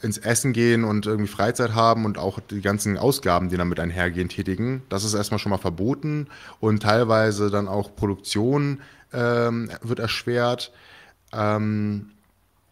ins 0.01 0.17
Essen 0.17 0.53
gehen 0.53 0.83
und 0.83 1.05
irgendwie 1.05 1.31
Freizeit 1.31 1.73
haben 1.73 2.05
und 2.05 2.17
auch 2.17 2.39
die 2.39 2.61
ganzen 2.61 2.97
Ausgaben, 2.97 3.49
die 3.49 3.57
damit 3.57 3.79
einhergehen, 3.79 4.29
tätigen. 4.29 4.83
Das 4.89 5.03
ist 5.03 5.13
erstmal 5.13 5.39
schon 5.39 5.51
mal 5.51 5.57
verboten 5.57 6.27
und 6.59 6.83
teilweise 6.83 7.49
dann 7.49 7.67
auch 7.67 7.95
Produktion 7.95 8.81
ähm, 9.13 9.69
wird 9.81 9.99
erschwert 9.99 10.71
ähm, 11.33 12.11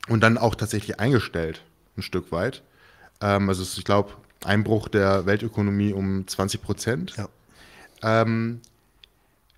und 0.07 0.21
dann 0.21 0.37
auch 0.37 0.55
tatsächlich 0.55 0.99
eingestellt, 0.99 1.61
ein 1.97 2.01
Stück 2.01 2.31
weit. 2.31 2.63
Ähm, 3.21 3.49
also 3.49 3.63
ich 3.63 3.85
glaube, 3.85 4.13
Einbruch 4.43 4.87
der 4.87 5.25
Weltökonomie 5.25 5.93
um 5.93 6.27
20 6.27 6.61
Prozent. 6.61 7.15
Ja. 7.17 7.29
Ähm, 8.01 8.61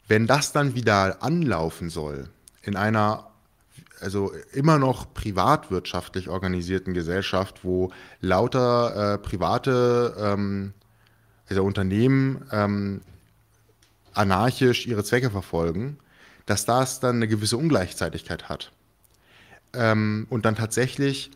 wenn 0.07 0.27
das 0.27 0.51
dann 0.51 0.75
wieder 0.75 1.23
anlaufen 1.23 1.89
soll 1.89 2.29
in 2.63 2.75
einer 2.75 3.31
also 4.01 4.33
immer 4.51 4.79
noch 4.79 5.13
privatwirtschaftlich 5.13 6.27
organisierten 6.27 6.93
Gesellschaft, 6.93 7.63
wo 7.63 7.91
lauter 8.19 9.13
äh, 9.13 9.17
private 9.19 10.15
ähm, 10.17 10.73
also 11.47 11.63
Unternehmen 11.63 12.45
ähm, 12.51 13.01
anarchisch 14.13 14.87
ihre 14.87 15.03
Zwecke 15.03 15.29
verfolgen, 15.29 15.97
dass 16.45 16.65
das 16.65 16.99
dann 16.99 17.17
eine 17.17 17.27
gewisse 17.27 17.57
Ungleichzeitigkeit 17.57 18.49
hat. 18.49 18.71
Ähm, 19.73 20.27
und 20.29 20.45
dann 20.45 20.55
tatsächlich, 20.55 21.31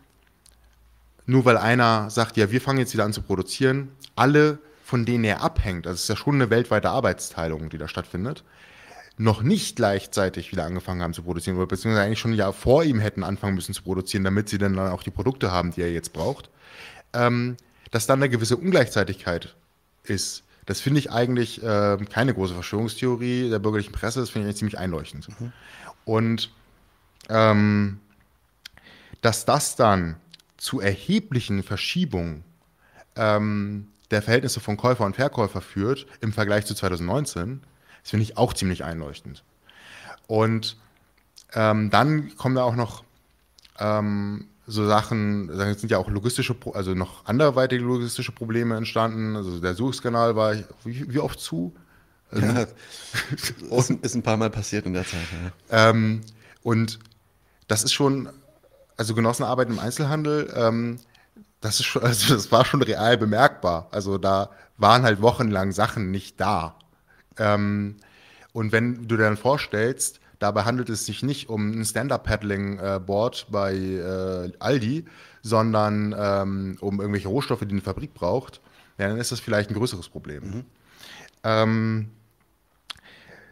nur 1.26 1.45
weil 1.45 1.57
einer 1.57 2.10
sagt, 2.10 2.38
ja, 2.38 2.52
wir 2.52 2.61
fangen 2.61 2.80
jetzt 2.80 2.93
wieder 2.93 3.06
an 3.06 3.14
zu 3.14 3.22
produzieren, 3.22 3.89
alle, 4.15 4.60
von 4.84 5.06
denen 5.06 5.23
er 5.23 5.41
abhängt, 5.41 5.88
also 5.88 5.95
es 5.95 6.03
ist 6.03 6.10
ja 6.10 6.15
schon 6.15 6.35
eine 6.35 6.49
weltweite 6.49 6.89
Arbeitsteilung, 6.89 7.69
die 7.69 7.77
da 7.77 7.88
stattfindet, 7.88 8.43
noch 9.18 9.41
nicht 9.41 9.77
gleichzeitig 9.77 10.52
wieder 10.52 10.65
angefangen 10.65 11.02
haben 11.02 11.14
zu 11.14 11.23
produzieren 11.23 11.57
oder 11.57 11.68
beziehungsweise 11.68 12.06
eigentlich 12.06 12.19
schon 12.19 12.31
ein 12.31 12.38
Jahr 12.38 12.53
vor 12.53 12.84
ihm 12.84 12.99
hätten 12.99 13.23
anfangen 13.23 13.56
müssen 13.56 13.73
zu 13.73 13.84
produzieren, 13.84 14.23
damit 14.23 14.49
sie 14.49 14.57
dann 14.57 14.77
auch 14.77 15.03
die 15.03 15.11
Produkte 15.11 15.52
haben, 15.52 15.72
die 15.72 15.81
er 15.81 15.91
jetzt 15.91 16.11
braucht, 16.14 16.49
ähm, 17.14 17.56
dass 17.91 18.07
dann 18.07 18.19
eine 18.19 18.30
gewisse 18.30 18.57
Ungleichzeitigkeit 18.57 19.56
ist. 20.03 20.43
Das 20.65 20.81
finde 20.81 20.99
ich 20.99 21.11
eigentlich 21.11 21.64
äh, 21.64 21.97
keine 22.11 22.34
große 22.34 22.53
Verschwörungstheorie 22.53 23.49
der 23.49 23.60
bürgerlichen 23.60 23.93
Presse, 23.93 24.19
das 24.19 24.31
finde 24.31 24.45
ich 24.45 24.49
eigentlich 24.49 24.60
ziemlich 24.60 24.77
einleuchtend. 24.77 25.30
Mhm. 25.39 25.53
Und 26.03 26.52
ähm, 27.30 27.99
dass 29.22 29.45
das 29.45 29.76
dann 29.76 30.18
zu 30.57 30.80
erheblichen 30.80 31.64
Verschiebungen 31.64 32.44
ähm, 33.15 33.88
der 34.11 34.22
Verhältnisse 34.22 34.60
von 34.60 34.77
Käufer 34.77 35.06
und 35.06 35.15
Verkäufer 35.15 35.61
führt 35.61 36.06
im 36.22 36.34
Vergleich 36.34 36.65
zu 36.65 36.76
2019, 36.76 37.61
das 38.02 38.11
finde 38.11 38.23
ich 38.23 38.38
auch 38.38 38.53
ziemlich 38.53 38.84
einleuchtend. 38.84 39.44
Und 40.27 40.77
ähm, 41.53 41.90
dann 41.90 42.36
kommen 42.38 42.56
da 42.56 42.64
auch 42.64 42.76
noch 42.76 43.03
ähm, 43.80 44.48
so 44.68 44.88
Sachen, 44.88 45.48
da 45.48 45.73
sind 45.73 45.91
ja 45.91 45.98
auch 45.98 46.10
logistische, 46.10 46.56
also 46.73 46.94
noch 46.94 47.26
anderweitige 47.26 47.84
logistische 47.84 48.32
Probleme 48.32 48.76
entstanden. 48.76 49.36
Also 49.36 49.60
der 49.60 49.76
Suezkanal 49.76 50.36
war 50.36 50.56
wie, 50.84 51.14
wie 51.14 51.19
oft 51.19 51.40
zu? 51.40 51.76
Also, 52.32 52.45
ja, 52.45 52.65
ist, 53.77 53.90
ist, 53.90 54.15
ein 54.15 54.23
paar 54.23 54.38
Mal 54.38 54.49
passiert 54.49 54.86
in 54.86 54.94
der 54.94 55.06
Zeit. 55.06 55.27
Ja. 55.72 55.90
Ähm, 55.90 56.22
und 56.64 56.99
das 57.68 57.84
ist 57.84 57.94
schon, 57.94 58.30
also 58.97 59.13
Genossenarbeit 59.15 59.69
im 59.69 59.80
Einzelhandel, 59.80 60.51
ähm, 60.55 60.99
das 61.61 61.80
ist 61.80 61.85
schon, 61.85 62.03
also 62.03 62.34
das 62.34 62.51
war 62.51 62.65
schon 62.65 62.81
real 62.81 63.17
bemerkbar. 63.17 63.88
Also 63.91 64.17
da 64.17 64.49
waren 64.77 65.03
halt 65.03 65.22
wochenlang 65.22 65.72
Sachen 65.72 66.11
nicht 66.11 66.39
da. 66.39 66.76
Ähm, 67.38 67.97
und 68.53 68.72
wenn 68.72 69.07
du 69.07 69.17
dir 69.17 69.23
dann 69.23 69.38
vorstellst, 69.38 70.19
dabei 70.39 70.63
handelt 70.63 70.89
es 70.89 71.05
sich 71.05 71.23
nicht 71.23 71.49
um 71.49 71.72
ein 71.72 71.85
Stand-Up-Paddling-Board 71.85 73.47
bei 73.49 73.73
äh, 73.73 74.51
Aldi, 74.59 75.05
sondern 75.41 76.15
ähm, 76.17 76.77
um 76.81 76.99
irgendwelche 76.99 77.27
Rohstoffe, 77.27 77.61
die 77.61 77.72
eine 77.72 77.81
Fabrik 77.81 78.13
braucht, 78.13 78.61
ja, 78.97 79.07
dann 79.09 79.17
ist 79.17 79.31
das 79.31 79.39
vielleicht 79.39 79.69
ein 79.69 79.76
größeres 79.76 80.09
Problem. 80.09 80.43
Mhm. 80.43 80.65
Ähm, 81.43 82.11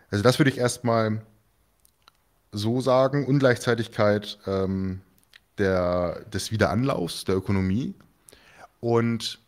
also 0.10 0.24
das 0.24 0.40
würde 0.40 0.52
ich 0.52 0.58
erstmal 0.58 1.22
so 2.52 2.82
sagen, 2.82 3.26
Ungleichzeitigkeit 3.26 4.40
ähm, 4.46 5.02
der, 5.58 6.22
des 6.34 6.52
Wiederanlaufs 6.52 7.26
der 7.26 7.36
Ökonomie 7.36 7.94
und 8.80 9.40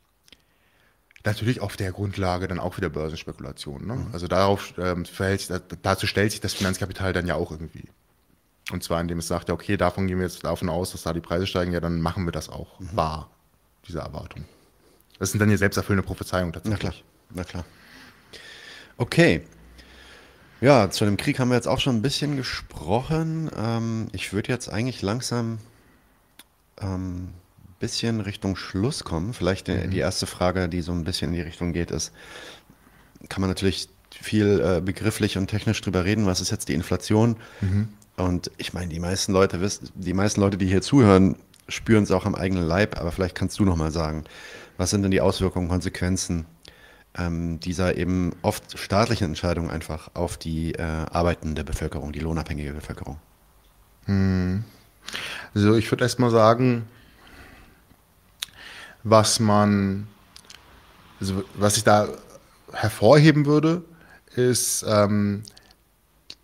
Natürlich 1.26 1.60
auf 1.60 1.76
der 1.76 1.91
Grundlage 1.91 2.48
dann 2.48 2.60
auch 2.60 2.77
wieder 2.77 2.90
Börsenspekulation. 2.90 3.88
Ne? 3.88 3.95
Mhm. 3.95 4.07
Also 4.14 4.27
darauf 4.27 4.76
ähm, 4.77 5.06
verhält 5.06 5.49
dazu 5.82 6.06
stellt 6.06 6.32
sich 6.32 6.40
das 6.40 6.53
Finanzkapital 6.53 7.14
dann 7.14 7.26
ja 7.26 7.34
auch 7.34 7.49
irgendwie. 7.49 7.90
Und 8.72 8.84
zwar 8.84 9.02
indem 9.02 9.18
es 9.18 9.27
sagt, 9.27 9.49
ja, 9.49 9.56
okay, 9.56 9.76
davon 9.76 10.06
gehen 10.07 10.19
wir 10.19 10.26
jetzt 10.26 10.44
davon 10.44 10.69
aus, 10.69 10.91
dass 10.91 11.02
da 11.02 11.14
die 11.14 11.22
Preise 11.22 11.48
steigen, 11.48 11.72
ja, 11.72 11.80
dann 11.80 11.99
machen 11.99 12.26
wir 12.26 12.32
das 12.32 12.49
auch 12.49 12.80
mhm. 12.80 12.90
wahr, 12.94 13.30
diese 13.88 13.99
Erwartung. 13.99 14.45
Das 15.18 15.32
sind 15.32 15.40
dann 15.40 15.49
ja 15.49 15.57
selbsterfüllende 15.57 16.06
Prophezeiungen 16.06 16.53
tatsächlich. 16.53 16.84
Na 16.84 16.90
klar, 16.90 17.03
na 17.34 17.44
klar. 17.44 17.65
Okay. 18.98 19.45
Ja, 20.61 20.90
zu 20.91 21.06
dem 21.06 21.18
Krieg 21.18 21.40
haben 21.40 21.49
wir 21.49 21.56
jetzt 21.56 21.68
auch 21.68 21.80
schon 21.80 21.95
ein 21.95 22.02
bisschen 22.02 22.38
gesprochen. 22.38 23.49
Ähm, 23.57 24.07
ich 24.14 24.32
würde 24.32 24.52
jetzt 24.52 24.69
eigentlich 24.69 25.02
langsam 25.02 25.57
ähm, 26.81 27.30
bisschen 27.80 28.22
Richtung 28.22 28.56
Schluss 28.56 29.03
kommen. 29.03 29.34
Vielleicht 29.34 29.69
äh, 29.69 29.85
mhm. 29.85 29.91
die 29.91 29.99
erste 29.99 30.26
Frage, 30.27 30.69
die 30.69 30.81
so 30.81 30.91
ein 30.91 31.03
bisschen 31.03 31.30
in 31.30 31.35
die 31.35 31.41
Richtung 31.41 31.73
geht, 31.73 31.91
ist, 31.91 32.11
kann 33.30 33.41
man 33.41 33.49
natürlich 33.49 33.89
viel 34.10 34.61
äh, 34.61 34.81
begrifflich 34.81 35.38
und 35.38 35.47
technisch 35.47 35.81
drüber 35.81 36.06
reden, 36.06 36.26
was 36.26 36.41
ist 36.41 36.52
jetzt 36.52 36.69
die 36.69 36.73
Inflation? 36.73 37.38
Mhm. 37.61 37.89
Und 38.18 38.49
ich 38.57 38.73
meine, 38.73 38.88
die 38.88 38.99
meisten 38.99 39.34
Leute 39.34 39.60
wissen, 39.60 39.89
die 39.93 40.14
meisten 40.14 40.39
Leute, 40.39 40.57
die 40.57 40.68
hier 40.68 40.81
zuhören, 40.81 41.35
spüren 41.68 42.03
es 42.03 42.11
auch 42.11 42.26
am 42.26 42.35
eigenen 42.35 42.65
Leib, 42.65 42.99
aber 42.99 43.11
vielleicht 43.11 43.35
kannst 43.35 43.60
du 43.60 43.65
noch 43.65 43.76
mal 43.76 43.91
sagen, 43.91 44.23
was 44.77 44.89
sind 44.89 45.02
denn 45.03 45.11
die 45.11 45.22
Auswirkungen, 45.22 45.68
Konsequenzen 45.68 46.45
ähm, 47.18 47.60
dieser 47.60 47.97
eben 47.97 48.34
oft 48.41 48.77
staatlichen 48.77 49.26
Entscheidungen 49.26 49.69
einfach 49.69 50.11
auf 50.14 50.38
die 50.38 50.73
äh, 50.73 50.81
arbeitende 50.81 51.64
Bevölkerung, 51.64 52.11
die 52.11 52.19
lohnabhängige 52.19 52.73
Bevölkerung? 52.73 53.18
Hm. 54.06 54.64
Also 55.53 55.76
ich 55.76 55.90
würde 55.91 56.03
erst 56.03 56.19
mal 56.19 56.32
sagen, 56.32 56.88
was 59.03 59.40
man, 59.40 60.07
also 61.19 61.44
was 61.56 61.77
ich 61.77 61.84
da 61.84 62.07
hervorheben 62.73 63.45
würde, 63.45 63.84
ist, 64.36 64.84
ähm, 64.88 65.44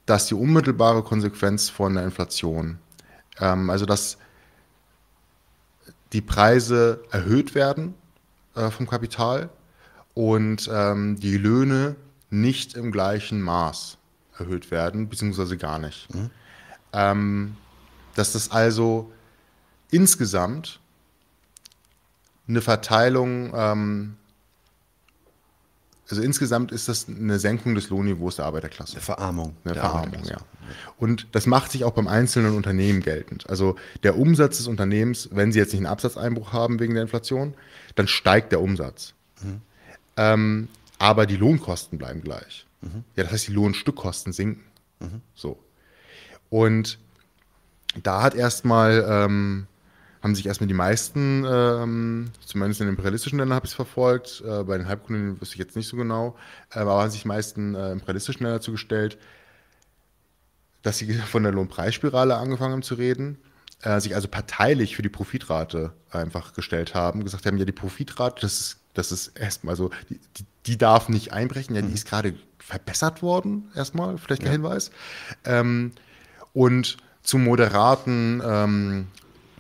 dass 0.06 0.28
die 0.28 0.36
unmittelbare 0.36 1.04
Konsequenz 1.04 1.70
von 1.70 1.96
der 1.96 2.04
Inflation, 2.04 2.80
ähm, 3.40 3.70
also 3.70 3.86
dass 3.86 4.18
die 6.14 6.22
Preise 6.22 7.04
erhöht 7.12 7.56
werden 7.56 7.94
äh, 8.56 8.70
vom 8.70 8.88
Kapital 8.88 9.50
und 10.14 10.70
ähm, 10.72 11.20
die 11.20 11.38
Löhne 11.38 11.96
nicht 12.30 12.76
im 12.76 12.92
gleichen 12.92 13.42
Maß 13.42 13.98
erhöht 14.38 14.72
werden, 14.72 15.10
beziehungsweise 15.10 15.58
gar 15.58 15.80
nicht. 15.80 16.14
Mhm. 16.14 16.30
Dass 18.16 18.34
das 18.34 18.52
also 18.52 19.12
insgesamt 19.90 20.80
eine 22.48 22.62
Verteilung, 22.62 23.54
ähm, 23.56 24.18
also 26.10 26.22
insgesamt 26.22 26.72
ist 26.72 26.90
das 26.90 27.08
eine 27.08 27.40
Senkung 27.40 27.76
des 27.76 27.90
Lohnniveaus 27.90 28.36
der 28.36 28.46
Arbeiterklasse. 28.46 28.94
Eine 28.94 29.02
Verarmung. 29.02 29.56
Eine 29.64 29.76
Verarmung, 29.76 30.24
ja. 30.26 30.38
Und 30.98 31.28
das 31.32 31.46
macht 31.46 31.72
sich 31.72 31.84
auch 31.84 31.94
beim 31.94 32.08
einzelnen 32.08 32.56
Unternehmen 32.56 33.02
geltend. 33.02 33.50
Also 33.50 33.76
der 34.04 34.18
Umsatz 34.18 34.58
des 34.58 34.68
Unternehmens, 34.68 35.30
wenn 35.32 35.52
sie 35.52 35.60
jetzt 35.60 35.72
nicht 35.72 35.80
einen 35.80 35.88
Absatzeinbruch 35.88 36.54
haben 36.54 36.80
wegen 36.80 36.94
der 36.94 37.04
Inflation, 37.04 37.54
dann 37.96 38.08
steigt 38.08 38.52
der 38.52 38.62
Umsatz. 38.62 39.14
Mhm. 39.42 39.62
Ähm, 40.18 40.68
aber 40.98 41.26
die 41.26 41.38
Lohnkosten 41.38 41.98
bleiben 41.98 42.22
gleich. 42.22 42.66
Mhm. 42.82 43.04
Ja, 43.16 43.24
das 43.24 43.34
heißt, 43.34 43.48
die 43.48 43.54
Lohnstückkosten 43.54 44.34
sinken. 44.34 44.64
Mhm. 45.00 45.22
So. 45.34 45.58
Und 46.50 47.00
da 48.04 48.22
hat 48.22 48.36
erstmal 48.36 49.06
ähm, 49.08 49.68
haben 50.22 50.36
sich 50.36 50.46
erstmal 50.46 50.68
die 50.68 50.74
meisten, 50.74 51.46
ähm, 51.48 52.32
zumindest 52.46 52.80
in 52.82 52.88
den 52.88 52.94
imperialistischen 52.94 53.40
Ländern 53.40 53.56
habe 53.56 53.66
ich 53.66 53.72
es 53.72 53.76
verfolgt, 53.76 54.44
äh, 54.46 54.64
bei 54.64 54.78
den 54.78 54.88
Halbkolonien 54.88 55.42
wüsste 55.42 55.56
ich 55.56 55.60
jetzt 55.60 55.76
nicht 55.76 55.88
so 55.88 55.98
genau, 55.98 56.38
äh, 56.74 56.80
aber 56.80 57.02
haben 57.02 57.10
sich 57.10 57.24
die 57.24 57.28
meisten 57.28 57.74
äh, 57.74 57.92
imperialistischen 57.92 58.44
Länder 58.44 58.60
dazu 58.60 58.72
gestellt, 58.72 59.18
dass 60.84 61.00
sie 61.00 61.12
von 61.32 61.44
der 61.44 61.52
Lohnpreisspirale 61.52 62.36
angefangen 62.36 62.74
haben 62.74 62.84
zu 62.84 62.96
reden, 62.96 63.40
äh, 63.82 64.00
sich 64.00 64.14
also 64.14 64.28
parteilich 64.28 64.96
für 64.96 65.02
die 65.02 65.10
Profitrate 65.10 65.94
einfach 66.12 66.54
gestellt 66.54 66.94
haben, 66.94 67.24
gesagt 67.24 67.48
haben, 67.48 67.58
ja, 67.58 67.66
die 67.66 67.72
Profitrate, 67.72 68.42
das 68.42 68.60
ist, 68.60 68.78
das 68.94 69.12
ist 69.12 69.40
erstmal 69.40 69.76
so, 69.76 69.90
die, 70.10 70.20
die, 70.68 70.78
darf 70.78 71.10
nicht 71.10 71.34
einbrechen, 71.34 71.76
ja, 71.76 71.82
die 71.82 71.88
mhm. 71.88 71.94
ist 71.96 72.08
gerade 72.08 72.36
verbessert 72.60 73.24
worden, 73.24 73.72
erstmal, 73.74 74.20
vielleicht 74.20 74.44
ein 74.44 74.48
ja. 74.48 74.52
Hinweis. 74.52 74.92
Ähm, 75.46 75.94
und 76.54 76.98
zu 77.24 77.38
moderaten 77.38 78.42
ähm, 78.46 79.08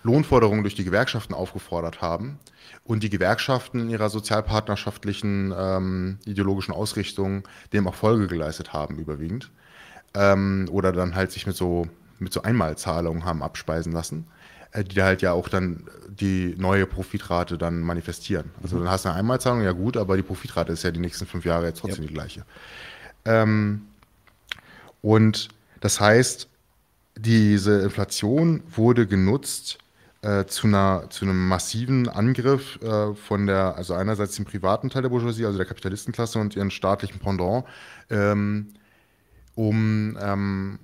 Lohnforderungen 0.03 0.63
durch 0.63 0.75
die 0.75 0.83
Gewerkschaften 0.83 1.33
aufgefordert 1.33 2.01
haben 2.01 2.39
und 2.83 3.03
die 3.03 3.09
Gewerkschaften 3.09 3.79
in 3.79 3.89
ihrer 3.89 4.09
sozialpartnerschaftlichen 4.09 5.53
ähm, 5.55 6.17
ideologischen 6.25 6.73
Ausrichtung 6.73 7.47
dem 7.73 7.87
auch 7.87 7.95
Folge 7.95 8.27
geleistet 8.27 8.73
haben, 8.73 8.97
überwiegend. 8.97 9.51
Ähm, 10.13 10.67
oder 10.71 10.91
dann 10.91 11.15
halt 11.15 11.31
sich 11.31 11.47
mit 11.47 11.55
so, 11.55 11.87
mit 12.19 12.33
so 12.33 12.41
Einmalzahlungen 12.41 13.23
haben 13.23 13.43
abspeisen 13.43 13.93
lassen, 13.93 14.27
äh, 14.71 14.83
die 14.83 15.01
halt 15.01 15.21
ja 15.21 15.31
auch 15.31 15.47
dann 15.47 15.87
die 16.09 16.55
neue 16.57 16.85
Profitrate 16.85 17.57
dann 17.57 17.81
manifestieren. 17.81 18.49
Also 18.61 18.75
mhm. 18.75 18.83
dann 18.83 18.91
hast 18.91 19.05
du 19.05 19.09
eine 19.09 19.19
Einmalzahlung, 19.19 19.61
ja 19.61 19.71
gut, 19.71 19.95
aber 19.95 20.17
die 20.17 20.23
Profitrate 20.23 20.73
ist 20.73 20.83
ja 20.83 20.91
die 20.91 20.99
nächsten 20.99 21.27
fünf 21.27 21.45
Jahre 21.45 21.67
jetzt 21.67 21.79
trotzdem 21.79 22.03
ja. 22.03 22.07
die 22.07 22.13
gleiche. 22.13 22.45
Ähm, 23.23 23.83
und 25.01 25.49
das 25.79 25.99
heißt, 26.01 26.47
diese 27.21 27.81
Inflation 27.81 28.63
wurde 28.67 29.05
genutzt 29.05 29.77
äh, 30.21 30.45
zu, 30.45 30.67
einer, 30.67 31.07
zu 31.09 31.25
einem 31.25 31.47
massiven 31.47 32.09
Angriff 32.09 32.79
äh, 32.81 33.13
von 33.15 33.47
der, 33.47 33.75
also 33.75 33.93
einerseits 33.93 34.35
dem 34.35 34.45
privaten 34.45 34.89
Teil 34.89 35.03
der 35.03 35.09
Bourgeoisie, 35.09 35.45
also 35.45 35.57
der 35.57 35.67
Kapitalistenklasse 35.67 36.39
und 36.39 36.55
ihren 36.55 36.71
staatlichen 36.71 37.19
Pendant, 37.19 37.65
ähm, 38.09 38.73
um, 39.55 40.17
ähm, 40.19 40.79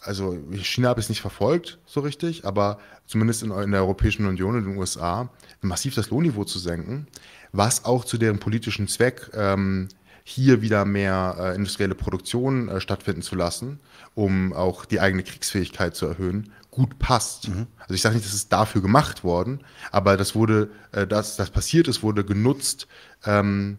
also 0.00 0.36
China 0.62 0.88
habe 0.88 1.00
ich 1.00 1.06
es 1.06 1.10
nicht 1.10 1.20
verfolgt 1.20 1.78
so 1.86 2.00
richtig, 2.00 2.44
aber 2.44 2.78
zumindest 3.06 3.42
in, 3.42 3.50
in 3.50 3.70
der 3.70 3.80
Europäischen 3.80 4.26
Union 4.26 4.56
und 4.56 4.64
den 4.64 4.76
USA, 4.76 5.28
massiv 5.60 5.94
das 5.94 6.10
Lohnniveau 6.10 6.44
zu 6.44 6.58
senken, 6.58 7.06
was 7.52 7.84
auch 7.84 8.04
zu 8.04 8.16
deren 8.18 8.38
politischen 8.38 8.88
Zweck 8.88 9.30
ähm, 9.34 9.88
hier 10.24 10.62
wieder 10.62 10.84
mehr 10.84 11.36
äh, 11.38 11.54
industrielle 11.54 11.94
Produktion 11.94 12.68
äh, 12.68 12.80
stattfinden 12.80 13.22
zu 13.22 13.34
lassen, 13.34 13.80
um 14.14 14.52
auch 14.52 14.84
die 14.84 15.00
eigene 15.00 15.22
Kriegsfähigkeit 15.22 15.96
zu 15.96 16.06
erhöhen, 16.06 16.52
gut 16.70 16.98
passt. 16.98 17.48
Mhm. 17.48 17.66
Also 17.80 17.94
ich 17.94 18.02
sage 18.02 18.14
nicht, 18.14 18.26
dass 18.26 18.34
es 18.34 18.48
dafür 18.48 18.82
gemacht 18.82 19.24
worden, 19.24 19.60
aber 19.90 20.16
das 20.16 20.34
wurde, 20.34 20.70
äh, 20.92 21.06
das, 21.06 21.36
das 21.36 21.50
passiert 21.50 21.88
ist, 21.88 22.02
wurde 22.02 22.24
genutzt, 22.24 22.86
ähm, 23.24 23.78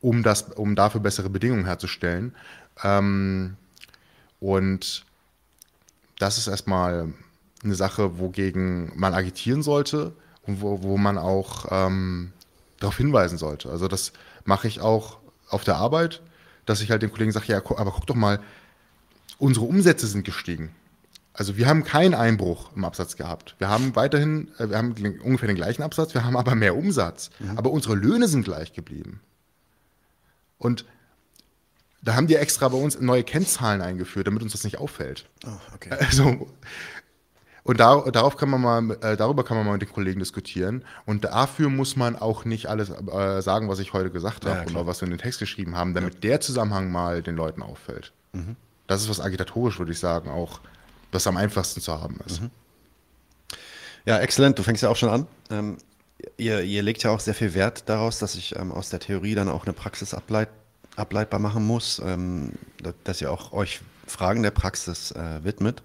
um, 0.00 0.22
das, 0.22 0.42
um 0.42 0.76
dafür 0.76 1.00
bessere 1.00 1.30
Bedingungen 1.30 1.64
herzustellen. 1.64 2.34
Ähm, 2.82 3.56
und 4.40 5.04
das 6.18 6.38
ist 6.38 6.46
erstmal 6.46 7.12
eine 7.64 7.74
Sache, 7.74 8.18
wogegen 8.18 8.92
man 8.96 9.14
agitieren 9.14 9.62
sollte 9.62 10.12
und 10.42 10.60
wo, 10.60 10.82
wo 10.82 10.96
man 10.96 11.18
auch 11.18 11.66
ähm, 11.70 12.32
darauf 12.78 12.96
hinweisen 12.96 13.38
sollte. 13.38 13.70
Also 13.70 13.88
das 13.88 14.12
mache 14.44 14.68
ich 14.68 14.80
auch 14.80 15.17
auf 15.50 15.64
der 15.64 15.76
Arbeit, 15.76 16.22
dass 16.66 16.80
ich 16.80 16.90
halt 16.90 17.02
den 17.02 17.10
Kollegen 17.10 17.32
sage, 17.32 17.46
ja, 17.48 17.58
aber 17.58 17.90
guck 17.92 18.06
doch 18.06 18.14
mal, 18.14 18.40
unsere 19.38 19.66
Umsätze 19.66 20.06
sind 20.06 20.24
gestiegen. 20.24 20.74
Also 21.32 21.56
wir 21.56 21.68
haben 21.68 21.84
keinen 21.84 22.14
Einbruch 22.14 22.70
im 22.74 22.84
Absatz 22.84 23.16
gehabt. 23.16 23.54
Wir 23.58 23.68
haben 23.68 23.94
weiterhin, 23.94 24.50
äh, 24.58 24.70
wir 24.70 24.76
haben 24.76 24.94
ungefähr 25.22 25.46
den 25.46 25.56
gleichen 25.56 25.82
Absatz, 25.82 26.12
wir 26.12 26.24
haben 26.24 26.36
aber 26.36 26.54
mehr 26.54 26.76
Umsatz. 26.76 27.30
Mhm. 27.38 27.56
Aber 27.56 27.70
unsere 27.70 27.94
Löhne 27.94 28.26
sind 28.26 28.42
gleich 28.42 28.72
geblieben. 28.72 29.20
Und 30.58 30.84
da 32.02 32.14
haben 32.14 32.26
die 32.26 32.36
extra 32.36 32.68
bei 32.68 32.76
uns 32.76 33.00
neue 33.00 33.22
Kennzahlen 33.22 33.82
eingeführt, 33.82 34.26
damit 34.26 34.42
uns 34.42 34.52
das 34.52 34.64
nicht 34.64 34.78
auffällt. 34.78 35.26
Oh, 35.46 35.50
okay. 35.74 35.90
Also, 35.90 36.48
und 37.68 37.78
da, 37.80 38.00
darauf 38.00 38.38
kann 38.38 38.48
man 38.48 38.62
mal, 38.62 38.96
äh, 39.02 39.14
darüber 39.18 39.44
kann 39.44 39.58
man 39.58 39.66
mal 39.66 39.72
mit 39.72 39.82
den 39.82 39.92
Kollegen 39.92 40.20
diskutieren. 40.20 40.82
Und 41.04 41.24
dafür 41.26 41.68
muss 41.68 41.96
man 41.96 42.16
auch 42.16 42.46
nicht 42.46 42.64
alles 42.64 42.88
äh, 42.88 43.42
sagen, 43.42 43.68
was 43.68 43.78
ich 43.78 43.92
heute 43.92 44.10
gesagt 44.10 44.46
habe 44.46 44.70
ja, 44.70 44.74
oder 44.74 44.86
was 44.86 45.02
wir 45.02 45.04
in 45.04 45.10
den 45.10 45.18
Text 45.18 45.38
geschrieben 45.38 45.76
haben, 45.76 45.92
damit 45.92 46.14
ja. 46.14 46.20
der 46.20 46.40
Zusammenhang 46.40 46.90
mal 46.90 47.22
den 47.22 47.36
Leuten 47.36 47.60
auffällt. 47.60 48.14
Mhm. 48.32 48.56
Das 48.86 49.02
ist 49.02 49.10
was 49.10 49.20
agitatorisch, 49.20 49.78
würde 49.78 49.92
ich 49.92 49.98
sagen, 49.98 50.30
auch 50.30 50.60
was 51.12 51.26
am 51.26 51.36
einfachsten 51.36 51.82
zu 51.82 51.92
haben 51.92 52.20
ist. 52.24 52.40
Mhm. 52.40 52.50
Ja, 54.06 54.18
exzellent. 54.18 54.58
Du 54.58 54.62
fängst 54.62 54.82
ja 54.82 54.88
auch 54.88 54.96
schon 54.96 55.10
an. 55.10 55.26
Ähm, 55.50 55.76
ihr, 56.38 56.62
ihr, 56.62 56.82
legt 56.82 57.02
ja 57.02 57.10
auch 57.10 57.20
sehr 57.20 57.34
viel 57.34 57.52
Wert 57.52 57.82
daraus, 57.90 58.18
dass 58.18 58.34
ich 58.34 58.56
ähm, 58.56 58.72
aus 58.72 58.88
der 58.88 59.00
Theorie 59.00 59.34
dann 59.34 59.50
auch 59.50 59.66
eine 59.66 59.74
Praxis 59.74 60.14
ableit, 60.14 60.48
ableitbar 60.96 61.38
machen 61.38 61.66
muss, 61.66 62.00
ähm, 62.02 62.52
dass 63.04 63.20
ihr 63.20 63.30
auch 63.30 63.52
euch 63.52 63.82
Fragen 64.06 64.42
der 64.42 64.52
Praxis 64.52 65.10
äh, 65.10 65.44
widmet. 65.44 65.82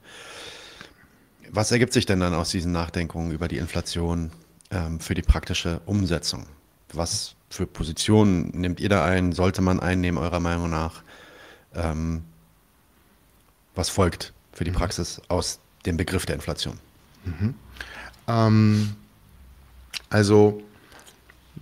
Was 1.55 1.71
ergibt 1.71 1.93
sich 1.93 2.07
denn 2.07 2.19
dann 2.19 2.33
aus 2.33 2.49
diesen 2.49 2.71
Nachdenkungen 2.71 3.31
über 3.31 3.47
die 3.47 3.57
Inflation 3.57 4.31
ähm, 4.71 4.99
für 4.99 5.13
die 5.13 5.21
praktische 5.21 5.81
Umsetzung? 5.85 6.47
Was 6.91 7.35
für 7.47 7.67
Positionen 7.67 8.49
nehmt 8.55 8.79
ihr 8.79 8.89
da 8.89 9.05
ein? 9.05 9.33
Sollte 9.33 9.61
man 9.61 9.79
einnehmen, 9.79 10.17
eurer 10.17 10.39
Meinung 10.39 10.71
nach? 10.71 11.03
Ähm, 11.75 12.23
was 13.75 13.89
folgt 13.89 14.33
für 14.51 14.63
die 14.63 14.71
mhm. 14.71 14.77
Praxis 14.77 15.21
aus 15.27 15.59
dem 15.85 15.95
Begriff 15.95 16.25
der 16.25 16.37
Inflation? 16.37 16.79
Mhm. 17.23 17.53
Ähm, 18.27 18.95
also 20.09 20.63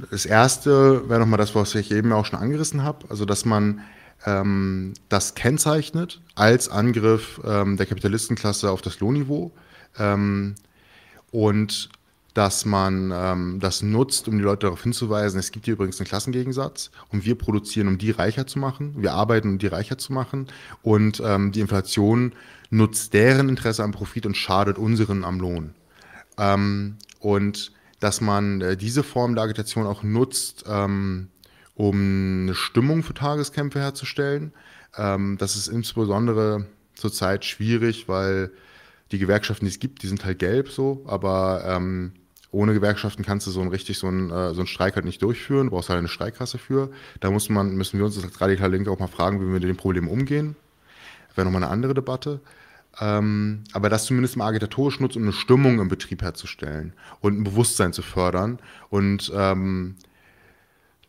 das 0.09 0.25
erste 0.25 1.09
wäre 1.09 1.19
nochmal 1.19 1.37
das, 1.37 1.53
was 1.53 1.75
ich 1.75 1.91
eben 1.91 2.13
auch 2.13 2.25
schon 2.25 2.39
angerissen 2.39 2.83
habe, 2.83 3.07
also 3.09 3.25
dass 3.25 3.43
man 3.43 3.81
ähm, 4.25 4.93
das 5.09 5.35
kennzeichnet 5.35 6.21
als 6.35 6.69
Angriff 6.69 7.41
ähm, 7.43 7.75
der 7.75 7.87
Kapitalistenklasse 7.87 8.71
auf 8.71 8.81
das 8.81 9.01
Lohnniveau 9.01 9.51
ähm, 9.97 10.55
und 11.31 11.89
dass 12.33 12.65
man 12.65 13.11
ähm, 13.13 13.59
das 13.59 13.81
nutzt, 13.81 14.27
um 14.27 14.37
die 14.37 14.43
Leute 14.43 14.67
darauf 14.67 14.83
hinzuweisen, 14.83 15.39
es 15.39 15.51
gibt 15.51 15.65
hier 15.65 15.73
übrigens 15.73 15.99
einen 15.99 16.07
Klassengegensatz 16.07 16.91
und 17.09 17.25
wir 17.25 17.35
produzieren, 17.37 17.87
um 17.87 17.97
die 17.97 18.11
reicher 18.11 18.47
zu 18.47 18.57
machen, 18.57 18.93
wir 18.97 19.13
arbeiten, 19.13 19.49
um 19.49 19.57
die 19.57 19.67
reicher 19.67 19.97
zu 19.97 20.13
machen 20.13 20.47
und 20.81 21.21
ähm, 21.25 21.51
die 21.51 21.59
Inflation 21.59 22.33
nutzt 22.69 23.13
deren 23.13 23.49
Interesse 23.49 23.83
am 23.83 23.91
Profit 23.91 24.25
und 24.25 24.37
schadet 24.37 24.77
unseren 24.77 25.25
am 25.25 25.39
Lohn. 25.39 25.73
Ähm, 26.37 26.95
und 27.19 27.73
dass 27.99 28.21
man 28.21 28.61
äh, 28.61 28.77
diese 28.77 29.03
Form 29.03 29.35
der 29.35 29.43
Agitation 29.43 29.85
auch 29.85 30.03
nutzt, 30.03 30.65
ähm, 30.67 31.27
um 31.75 32.43
eine 32.43 32.55
Stimmung 32.55 33.03
für 33.03 33.13
Tageskämpfe 33.13 33.79
herzustellen. 33.79 34.53
Ähm, 34.97 35.37
das 35.37 35.55
ist 35.55 35.67
insbesondere 35.67 36.65
zurzeit 36.95 37.45
schwierig, 37.45 38.07
weil 38.07 38.51
die 39.11 39.19
Gewerkschaften, 39.19 39.65
die 39.65 39.71
es 39.71 39.79
gibt, 39.79 40.03
die 40.03 40.07
sind 40.07 40.25
halt 40.25 40.39
gelb 40.39 40.69
so, 40.69 41.03
aber 41.05 41.63
ähm, 41.65 42.13
ohne 42.51 42.73
Gewerkschaften 42.73 43.23
kannst 43.23 43.47
du 43.47 43.51
so 43.51 43.61
ein 43.61 43.69
richtig 43.69 43.97
so 43.97 44.07
ein, 44.07 44.29
äh, 44.29 44.53
so 44.53 44.61
einen 44.61 44.67
Streik 44.67 44.95
halt 44.95 45.05
nicht 45.05 45.21
durchführen, 45.21 45.67
du 45.67 45.71
brauchst 45.71 45.89
halt 45.89 45.99
eine 45.99 46.07
Streikkasse 46.07 46.57
für. 46.57 46.91
Da 47.19 47.31
muss 47.31 47.49
man, 47.49 47.75
müssen 47.75 47.97
wir 47.97 48.05
uns 48.05 48.21
als 48.21 48.41
Radikal 48.41 48.71
Link 48.71 48.87
auch 48.87 48.99
mal 48.99 49.07
fragen, 49.07 49.39
wie 49.39 49.45
wir 49.45 49.53
mit 49.53 49.63
dem 49.63 49.77
Problem 49.77 50.07
umgehen. 50.07 50.55
Wäre 51.35 51.45
nochmal 51.45 51.63
eine 51.63 51.71
andere 51.71 51.93
Debatte. 51.93 52.41
Ähm, 52.99 53.63
aber 53.71 53.89
das 53.89 54.05
zumindest 54.05 54.35
mal 54.35 54.47
agitatorisch 54.47 54.99
nutzt, 54.99 55.15
um 55.15 55.23
eine 55.23 55.31
Stimmung 55.31 55.79
im 55.79 55.87
Betrieb 55.87 56.21
herzustellen 56.21 56.93
und 57.21 57.39
ein 57.39 57.43
Bewusstsein 57.45 57.93
zu 57.93 58.01
fördern. 58.01 58.59
Und 58.89 59.31
ähm, 59.33 59.95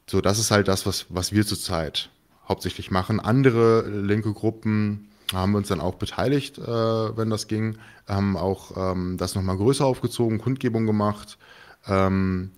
so, 0.07 0.21
das 0.21 0.39
ist 0.39 0.53
halt 0.53 0.69
das, 0.69 0.87
was, 0.87 1.07
was 1.09 1.33
wir 1.33 1.45
zurzeit 1.45 2.11
hauptsächlich 2.49 2.93
machen. 2.93 3.19
Andere 3.19 3.89
linke 3.89 4.33
Gruppen 4.33 5.09
haben 5.33 5.53
wir 5.53 5.59
uns 5.59 5.69
dann 5.69 5.81
auch 5.81 5.95
beteiligt, 5.95 6.59
äh, 6.59 7.17
wenn 7.17 7.31
das 7.31 7.47
ging, 7.47 7.79
haben 8.07 8.37
auch 8.37 8.73
ähm, 8.77 9.17
das 9.17 9.35
nochmal 9.35 9.57
größer 9.57 9.85
aufgezogen, 9.85 10.39
Kundgebung 10.39 10.87
gemacht. 10.87 11.39
Ähm, 11.87 12.51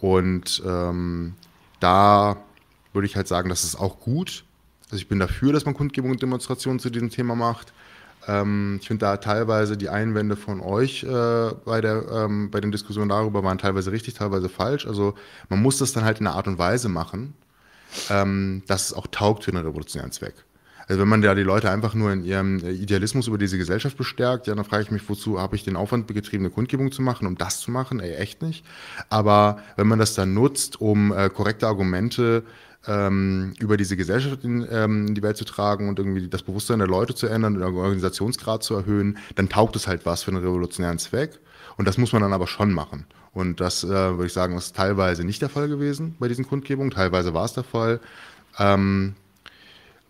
und 0.00 0.62
ähm, 0.66 1.34
da 1.80 2.36
würde 2.92 3.06
ich 3.06 3.16
halt 3.16 3.28
sagen, 3.28 3.48
das 3.48 3.64
ist 3.64 3.76
auch 3.76 4.00
gut. 4.00 4.44
Also 4.86 4.96
ich 4.96 5.08
bin 5.08 5.18
dafür, 5.18 5.52
dass 5.52 5.64
man 5.64 5.74
Kundgebung 5.74 6.10
und 6.10 6.22
Demonstrationen 6.22 6.78
zu 6.78 6.90
diesem 6.90 7.10
Thema 7.10 7.34
macht. 7.34 7.72
Ähm, 8.26 8.78
ich 8.80 8.88
finde 8.88 9.06
da 9.06 9.16
teilweise 9.16 9.76
die 9.76 9.88
Einwände 9.88 10.36
von 10.36 10.60
euch 10.60 11.04
äh, 11.04 11.50
bei, 11.64 11.80
der, 11.80 12.04
ähm, 12.10 12.50
bei 12.50 12.60
den 12.60 12.72
Diskussionen 12.72 13.08
darüber 13.08 13.42
waren 13.42 13.58
teilweise 13.58 13.92
richtig, 13.92 14.14
teilweise 14.14 14.48
falsch. 14.48 14.86
Also 14.86 15.14
man 15.48 15.60
muss 15.62 15.78
das 15.78 15.92
dann 15.92 16.04
halt 16.04 16.20
in 16.20 16.26
einer 16.26 16.36
Art 16.36 16.46
und 16.46 16.58
Weise 16.58 16.88
machen, 16.88 17.34
ähm, 18.10 18.62
dass 18.66 18.86
es 18.86 18.92
auch 18.94 19.06
taugt 19.06 19.44
für 19.44 19.50
einen 19.50 19.64
revolutionären 19.64 20.12
Zweck. 20.12 20.44
Also 20.88 21.02
wenn 21.02 21.08
man 21.08 21.20
da 21.20 21.34
die 21.34 21.42
Leute 21.42 21.70
einfach 21.70 21.94
nur 21.94 22.12
in 22.12 22.24
ihrem 22.24 22.58
Idealismus 22.58 23.28
über 23.28 23.36
diese 23.36 23.58
Gesellschaft 23.58 23.96
bestärkt, 23.96 24.46
ja, 24.46 24.54
dann 24.54 24.64
frage 24.64 24.84
ich 24.84 24.90
mich, 24.90 25.06
wozu 25.08 25.38
habe 25.38 25.54
ich 25.54 25.62
den 25.62 25.76
Aufwand 25.76 26.06
betrieben, 26.06 26.44
eine 26.44 26.50
Kundgebung 26.50 26.90
zu 26.92 27.02
machen, 27.02 27.26
um 27.26 27.36
das 27.36 27.60
zu 27.60 27.70
machen? 27.70 28.00
Ey, 28.00 28.14
echt 28.14 28.40
nicht. 28.42 28.64
Aber 29.10 29.58
wenn 29.76 29.86
man 29.86 29.98
das 29.98 30.14
dann 30.14 30.32
nutzt, 30.32 30.80
um 30.80 31.12
äh, 31.12 31.28
korrekte 31.28 31.66
Argumente 31.66 32.42
ähm, 32.86 33.52
über 33.58 33.76
diese 33.76 33.96
Gesellschaft 33.96 34.44
in, 34.44 34.66
ähm, 34.70 35.08
in, 35.08 35.14
die 35.14 35.22
Welt 35.22 35.36
zu 35.36 35.44
tragen 35.44 35.88
und 35.88 35.98
irgendwie 35.98 36.26
das 36.28 36.42
Bewusstsein 36.42 36.78
der 36.78 36.88
Leute 36.88 37.14
zu 37.14 37.26
ändern 37.26 37.54
und 37.54 37.60
den 37.60 37.74
Organisationsgrad 37.76 38.62
zu 38.62 38.74
erhöhen, 38.74 39.18
dann 39.34 39.50
taugt 39.50 39.76
es 39.76 39.86
halt 39.86 40.06
was 40.06 40.22
für 40.22 40.30
einen 40.30 40.42
revolutionären 40.42 40.98
Zweck. 40.98 41.38
Und 41.76 41.86
das 41.86 41.98
muss 41.98 42.12
man 42.12 42.22
dann 42.22 42.32
aber 42.32 42.46
schon 42.46 42.72
machen. 42.72 43.04
Und 43.32 43.60
das 43.60 43.84
äh, 43.84 43.88
würde 43.88 44.26
ich 44.26 44.32
sagen, 44.32 44.56
ist 44.56 44.74
teilweise 44.74 45.22
nicht 45.22 45.42
der 45.42 45.48
Fall 45.48 45.68
gewesen 45.68 46.16
bei 46.18 46.28
diesen 46.28 46.46
Kundgebungen, 46.46 46.90
teilweise 46.90 47.34
war 47.34 47.44
es 47.44 47.52
der 47.52 47.64
Fall. 47.64 48.00
Ähm, 48.58 49.14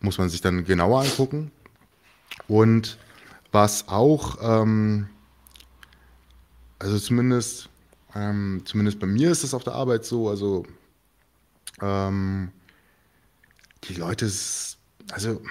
muss 0.00 0.18
man 0.18 0.28
sich 0.28 0.40
dann 0.40 0.64
genauer 0.64 1.02
angucken. 1.02 1.50
Und 2.46 2.98
was 3.52 3.88
auch, 3.88 4.38
ähm, 4.40 5.08
also 6.78 6.98
zumindest, 6.98 7.68
ähm, 8.14 8.62
zumindest 8.64 9.00
bei 9.00 9.06
mir 9.06 9.30
ist 9.30 9.44
das 9.44 9.54
auf 9.54 9.64
der 9.64 9.74
Arbeit 9.74 10.04
so, 10.04 10.28
also 10.28 10.64
ähm, 11.80 12.50
die 13.84 13.94
Leute, 13.94 14.30
also 15.10 15.42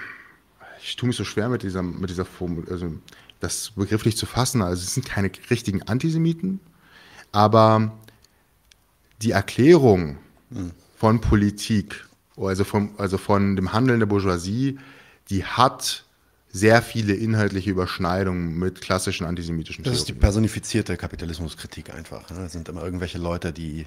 ich 0.82 0.96
tue 0.96 1.08
mich 1.08 1.16
so 1.16 1.24
schwer 1.24 1.48
mit 1.48 1.62
dieser, 1.62 1.82
mit 1.82 2.10
dieser 2.10 2.24
Form, 2.24 2.64
also 2.70 2.94
das 3.40 3.70
begrifflich 3.70 4.16
zu 4.16 4.26
fassen. 4.26 4.62
Also 4.62 4.82
es 4.82 4.94
sind 4.94 5.06
keine 5.06 5.30
richtigen 5.50 5.82
Antisemiten, 5.82 6.60
Aber 7.32 7.92
die 9.22 9.32
Erklärung 9.32 10.18
von 10.96 11.20
Politik, 11.20 12.06
also, 12.46 12.64
vom, 12.64 12.90
also 12.98 13.18
von 13.18 13.56
dem 13.56 13.72
Handeln 13.72 13.98
der 14.00 14.06
Bourgeoisie, 14.06 14.78
die 15.30 15.44
hat 15.44 16.04
sehr 16.50 16.80
viele 16.82 17.14
inhaltliche 17.14 17.70
Überschneidungen 17.70 18.58
mit 18.58 18.80
klassischen 18.80 19.26
antisemitischen 19.26 19.84
Das 19.84 19.94
ist 19.94 20.08
die 20.08 20.14
personifizierte 20.14 20.96
Kapitalismuskritik 20.96 21.94
einfach. 21.94 22.30
Ne? 22.30 22.38
Das 22.38 22.52
sind 22.52 22.68
immer 22.68 22.82
irgendwelche 22.82 23.18
Leute, 23.18 23.52
die, 23.52 23.86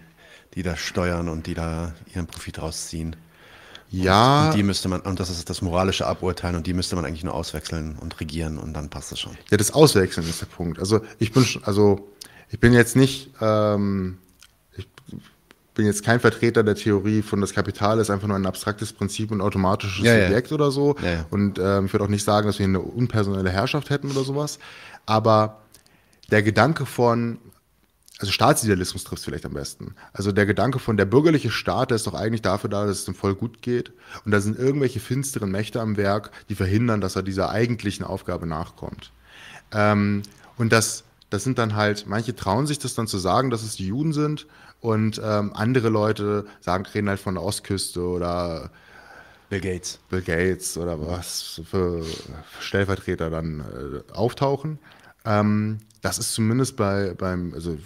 die 0.53 0.64
da 0.64 0.76
steuern 0.76 1.28
und 1.28 1.48
die 1.48 1.53
da 1.53 1.94
ihren 2.14 2.28
Profit 2.28 2.61
rausziehen. 2.61 3.15
Ja. 3.90 4.41
Und, 4.41 4.48
und 4.48 4.57
die 4.57 4.64
müsste 4.64 4.90
man, 4.90 5.02
und 5.02 5.19
das 5.19 5.30
ist 5.30 5.49
das 5.49 5.61
moralische 5.61 6.06
Aburteilen 6.07 6.56
und 6.56 6.68
die 6.68 6.73
müsste 6.73 6.95
man 6.95 7.03
eigentlich 7.03 7.23
nur 7.23 7.34
auswechseln 7.34 7.98
und 7.99 8.19
regieren 8.19 8.57
und 8.57 8.73
dann 8.73 8.90
passt 8.90 9.11
es 9.11 9.19
schon. 9.19 9.36
Ja, 9.49 9.57
das 9.57 9.72
Auswechseln 9.72 10.28
ist 10.28 10.41
der 10.41 10.45
Punkt. 10.45 10.80
Also 10.80 11.02
ich 11.19 11.34
bin, 11.34 11.45
also 11.64 12.10
ich 12.49 12.60
bin 12.60 12.73
jetzt 12.73 12.95
nicht, 12.95 13.32
ähm, 13.41 14.18
bin 15.73 15.85
jetzt 15.85 16.03
kein 16.03 16.19
Vertreter 16.19 16.64
der 16.64 16.76
Theorie 16.76 17.22
von 17.22 17.39
das 17.39 17.53
Kapital 17.53 17.99
ist 17.99 18.10
einfach 18.10 18.27
nur 18.27 18.35
ein 18.35 18.45
abstraktes 18.45 18.91
Prinzip 18.91 19.31
und 19.31 19.41
automatisches 19.41 20.06
Ja, 20.06 20.18
ja. 20.18 20.26
Subjekt 20.27 20.52
oder 20.52 20.72
so. 20.72 20.95
Ja, 21.02 21.11
ja. 21.11 21.26
Und 21.30 21.60
ähm, 21.60 21.85
ich 21.85 21.93
würde 21.93 22.03
auch 22.03 22.10
nicht 22.10 22.26
sagen, 22.26 22.48
dass 22.48 22.60
wir 22.60 22.65
eine 22.65 22.81
unpersonelle 22.81 23.49
Herrschaft 23.49 23.89
hätten 23.89 24.11
oder 24.11 24.23
sowas. 24.23 24.60
Aber 25.06 25.61
der 26.30 26.43
Gedanke 26.43 26.85
von, 26.85 27.39
also 28.19 28.31
Staatsidealismus 28.31 29.06
trifft 29.06 29.23
vielleicht 29.23 29.45
am 29.45 29.53
besten. 29.53 29.95
Also 30.11 30.31
der 30.31 30.45
Gedanke 30.45 30.80
von 30.80 30.98
der 30.98 31.06
bürgerliche 31.06 31.52
Staat, 31.52 31.91
der 31.91 31.95
ist 31.95 32.07
doch 32.07 32.14
eigentlich 32.14 32.41
dafür 32.41 32.69
da, 32.69 32.85
dass 32.85 32.99
es 32.99 33.06
dem 33.06 33.15
Volk 33.15 33.39
gut 33.39 33.61
geht. 33.61 33.93
Und 34.26 34.31
da 34.31 34.41
sind 34.41 34.60
irgendwelche 34.60 34.99
finsteren 34.99 35.52
Mächte 35.52 35.80
am 35.80 35.95
Werk, 35.95 36.31
die 36.49 36.56
verhindern, 36.56 36.99
dass 36.99 37.15
er 37.15 37.23
dieser 37.23 37.49
eigentlichen 37.49 38.06
Aufgabe 38.06 38.45
nachkommt. 38.45 39.11
Ähm, 39.73 40.23
und 40.57 40.73
das, 40.73 41.06
das 41.30 41.45
sind 41.45 41.57
dann 41.57 41.76
halt, 41.76 42.06
manche 42.07 42.35
trauen 42.35 42.68
sich 42.68 42.77
das 42.77 42.93
dann 42.93 43.07
zu 43.07 43.18
sagen, 43.18 43.49
dass 43.49 43.64
es 43.64 43.77
die 43.77 43.88
Juden 43.88 44.11
sind. 44.11 44.48
Und 44.82 45.22
ähm, 45.24 45.52
andere 45.53 45.90
Leute 45.90 46.45
sagen, 46.60 46.86
reden 46.88 47.08
halt 47.08 47.20
von 47.20 47.36
der 47.36 47.44
Ostküste 47.44 48.02
oder 48.02 48.72
Bill 49.49 49.62
Gates. 49.62 49.99
Bill 50.10 50.22
Gates 50.22 50.78
oder 50.78 50.99
was 51.08 51.62
für 51.70 52.03
Stellvertreter 52.60 53.30
dann 53.30 53.60
äh, 53.60 54.14
auftauchen. 54.14 54.80
Ähm, 55.24 55.80
das 56.02 56.18
ist 56.18 56.34
zumindest 56.34 56.78
bei, 56.78 57.14
beim, 57.16 57.53
also, 57.53 57.78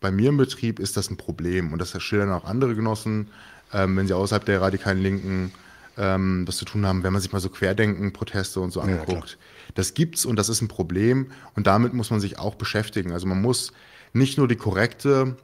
bei 0.00 0.10
mir 0.10 0.30
im 0.30 0.36
Betrieb 0.38 0.80
ist 0.80 0.96
das 0.96 1.08
ein 1.08 1.16
Problem 1.16 1.72
und 1.72 1.78
das 1.78 2.00
schildern 2.02 2.32
auch 2.32 2.44
andere 2.44 2.74
Genossen, 2.74 3.28
ähm, 3.72 3.96
wenn 3.96 4.08
sie 4.08 4.14
außerhalb 4.14 4.44
der 4.44 4.60
radikalen 4.60 5.00
Linken 5.00 5.52
ähm, 5.98 6.48
was 6.48 6.56
zu 6.56 6.64
tun 6.64 6.86
haben, 6.86 7.04
wenn 7.04 7.12
man 7.12 7.22
sich 7.22 7.32
mal 7.32 7.40
so 7.40 7.48
Querdenken-Proteste 7.50 8.60
und 8.60 8.72
so 8.72 8.80
Ja, 8.80 8.86
anguckt. 8.86 9.38
das 9.74 9.94
gibt's 9.94 10.24
und 10.24 10.36
das 10.36 10.48
ist 10.48 10.62
ein 10.62 10.68
Problem 10.68 11.30
und 11.54 11.66
damit 11.66 11.92
muss 11.92 12.10
man 12.10 12.18
sich 12.18 12.38
auch 12.38 12.54
beschäftigen. 12.56 13.12
Also 13.12 13.26
man 13.26 13.40
muss 13.40 13.72
nicht 14.14 14.38
nur 14.38 14.48
die 14.48 14.56
korrekte 14.56 15.36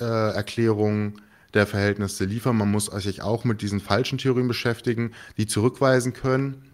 äh, 0.00 0.04
Erklärung 0.04 1.20
der 1.54 1.66
Verhältnisse 1.66 2.24
liefern, 2.24 2.56
man 2.56 2.70
muss 2.70 2.86
sich 2.86 3.22
auch 3.22 3.44
mit 3.44 3.60
diesen 3.60 3.80
falschen 3.80 4.18
Theorien 4.18 4.48
beschäftigen, 4.48 5.12
die 5.36 5.46
zurückweisen 5.46 6.14
können, 6.14 6.70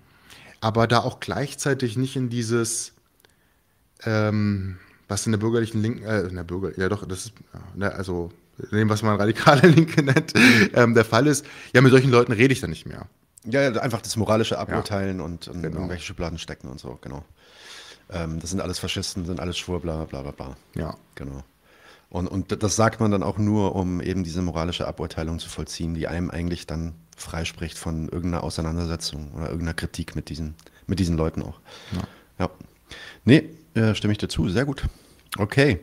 aber 0.60 0.86
da 0.86 1.00
auch 1.00 1.18
gleichzeitig 1.20 1.96
nicht 1.96 2.14
in 2.16 2.28
dieses, 2.28 2.92
ähm, 4.04 4.78
was 5.08 5.26
in 5.26 5.32
der 5.32 5.38
bürgerlichen 5.38 5.82
Linken, 5.82 6.04
äh, 6.04 6.20
in 6.22 6.36
der 6.36 6.44
Bürger, 6.44 6.78
ja 6.78 6.88
doch, 6.88 7.06
das 7.06 7.26
ist, 7.26 7.32
ja, 7.52 7.60
ne, 7.74 7.92
also 7.92 8.30
in 8.70 8.76
dem, 8.76 8.88
was 8.88 9.02
man 9.02 9.16
radikale 9.16 9.68
Linke 9.68 10.02
nennt, 10.02 10.32
ähm, 10.74 10.94
der 10.94 11.04
Fall 11.04 11.26
ist, 11.26 11.44
ja, 11.74 11.80
mit 11.80 11.90
solchen 11.92 12.10
Leuten 12.10 12.32
rede 12.32 12.52
ich 12.52 12.60
dann 12.60 12.70
nicht 12.70 12.86
mehr. 12.86 13.06
Ja, 13.44 13.62
ja, 13.62 13.80
einfach 13.80 14.02
das 14.02 14.16
moralische 14.16 14.58
Aburteilen 14.58 15.20
und, 15.20 15.48
und 15.48 15.62
Genau. 15.62 15.76
irgendwelche 15.76 16.04
Schubladen 16.04 16.38
stecken 16.38 16.68
und 16.68 16.78
so, 16.80 16.98
genau. 17.00 17.24
Ähm, 18.10 18.40
das 18.40 18.50
sind 18.50 18.60
alles 18.60 18.78
Faschisten, 18.78 19.26
sind 19.26 19.40
alles 19.40 19.58
Schwurbler, 19.58 20.06
bla 20.06 20.22
bla 20.22 20.30
bla. 20.32 20.56
Ja. 20.74 20.96
Genau. 21.14 21.44
Und, 22.10 22.26
und 22.26 22.62
das 22.62 22.76
sagt 22.76 23.00
man 23.00 23.10
dann 23.10 23.22
auch 23.22 23.36
nur, 23.38 23.76
um 23.76 24.00
eben 24.00 24.24
diese 24.24 24.40
moralische 24.40 24.88
Aburteilung 24.88 25.38
zu 25.38 25.50
vollziehen, 25.50 25.92
die 25.94 26.08
einem 26.08 26.30
eigentlich 26.30 26.66
dann 26.66 26.94
freispricht 27.16 27.76
von 27.76 28.08
irgendeiner 28.08 28.44
Auseinandersetzung 28.44 29.32
oder 29.32 29.44
irgendeiner 29.46 29.74
Kritik 29.74 30.16
mit 30.16 30.30
diesen, 30.30 30.54
mit 30.86 31.00
diesen 31.00 31.18
Leuten 31.18 31.42
auch. 31.42 31.60
Ja. 31.92 32.00
ja. 32.38 32.48
Nee, 33.24 33.50
äh, 33.74 33.94
stimme 33.94 34.12
ich 34.12 34.18
dir 34.18 34.28
zu. 34.28 34.48
Sehr 34.48 34.64
gut. 34.64 34.84
Okay. 35.36 35.80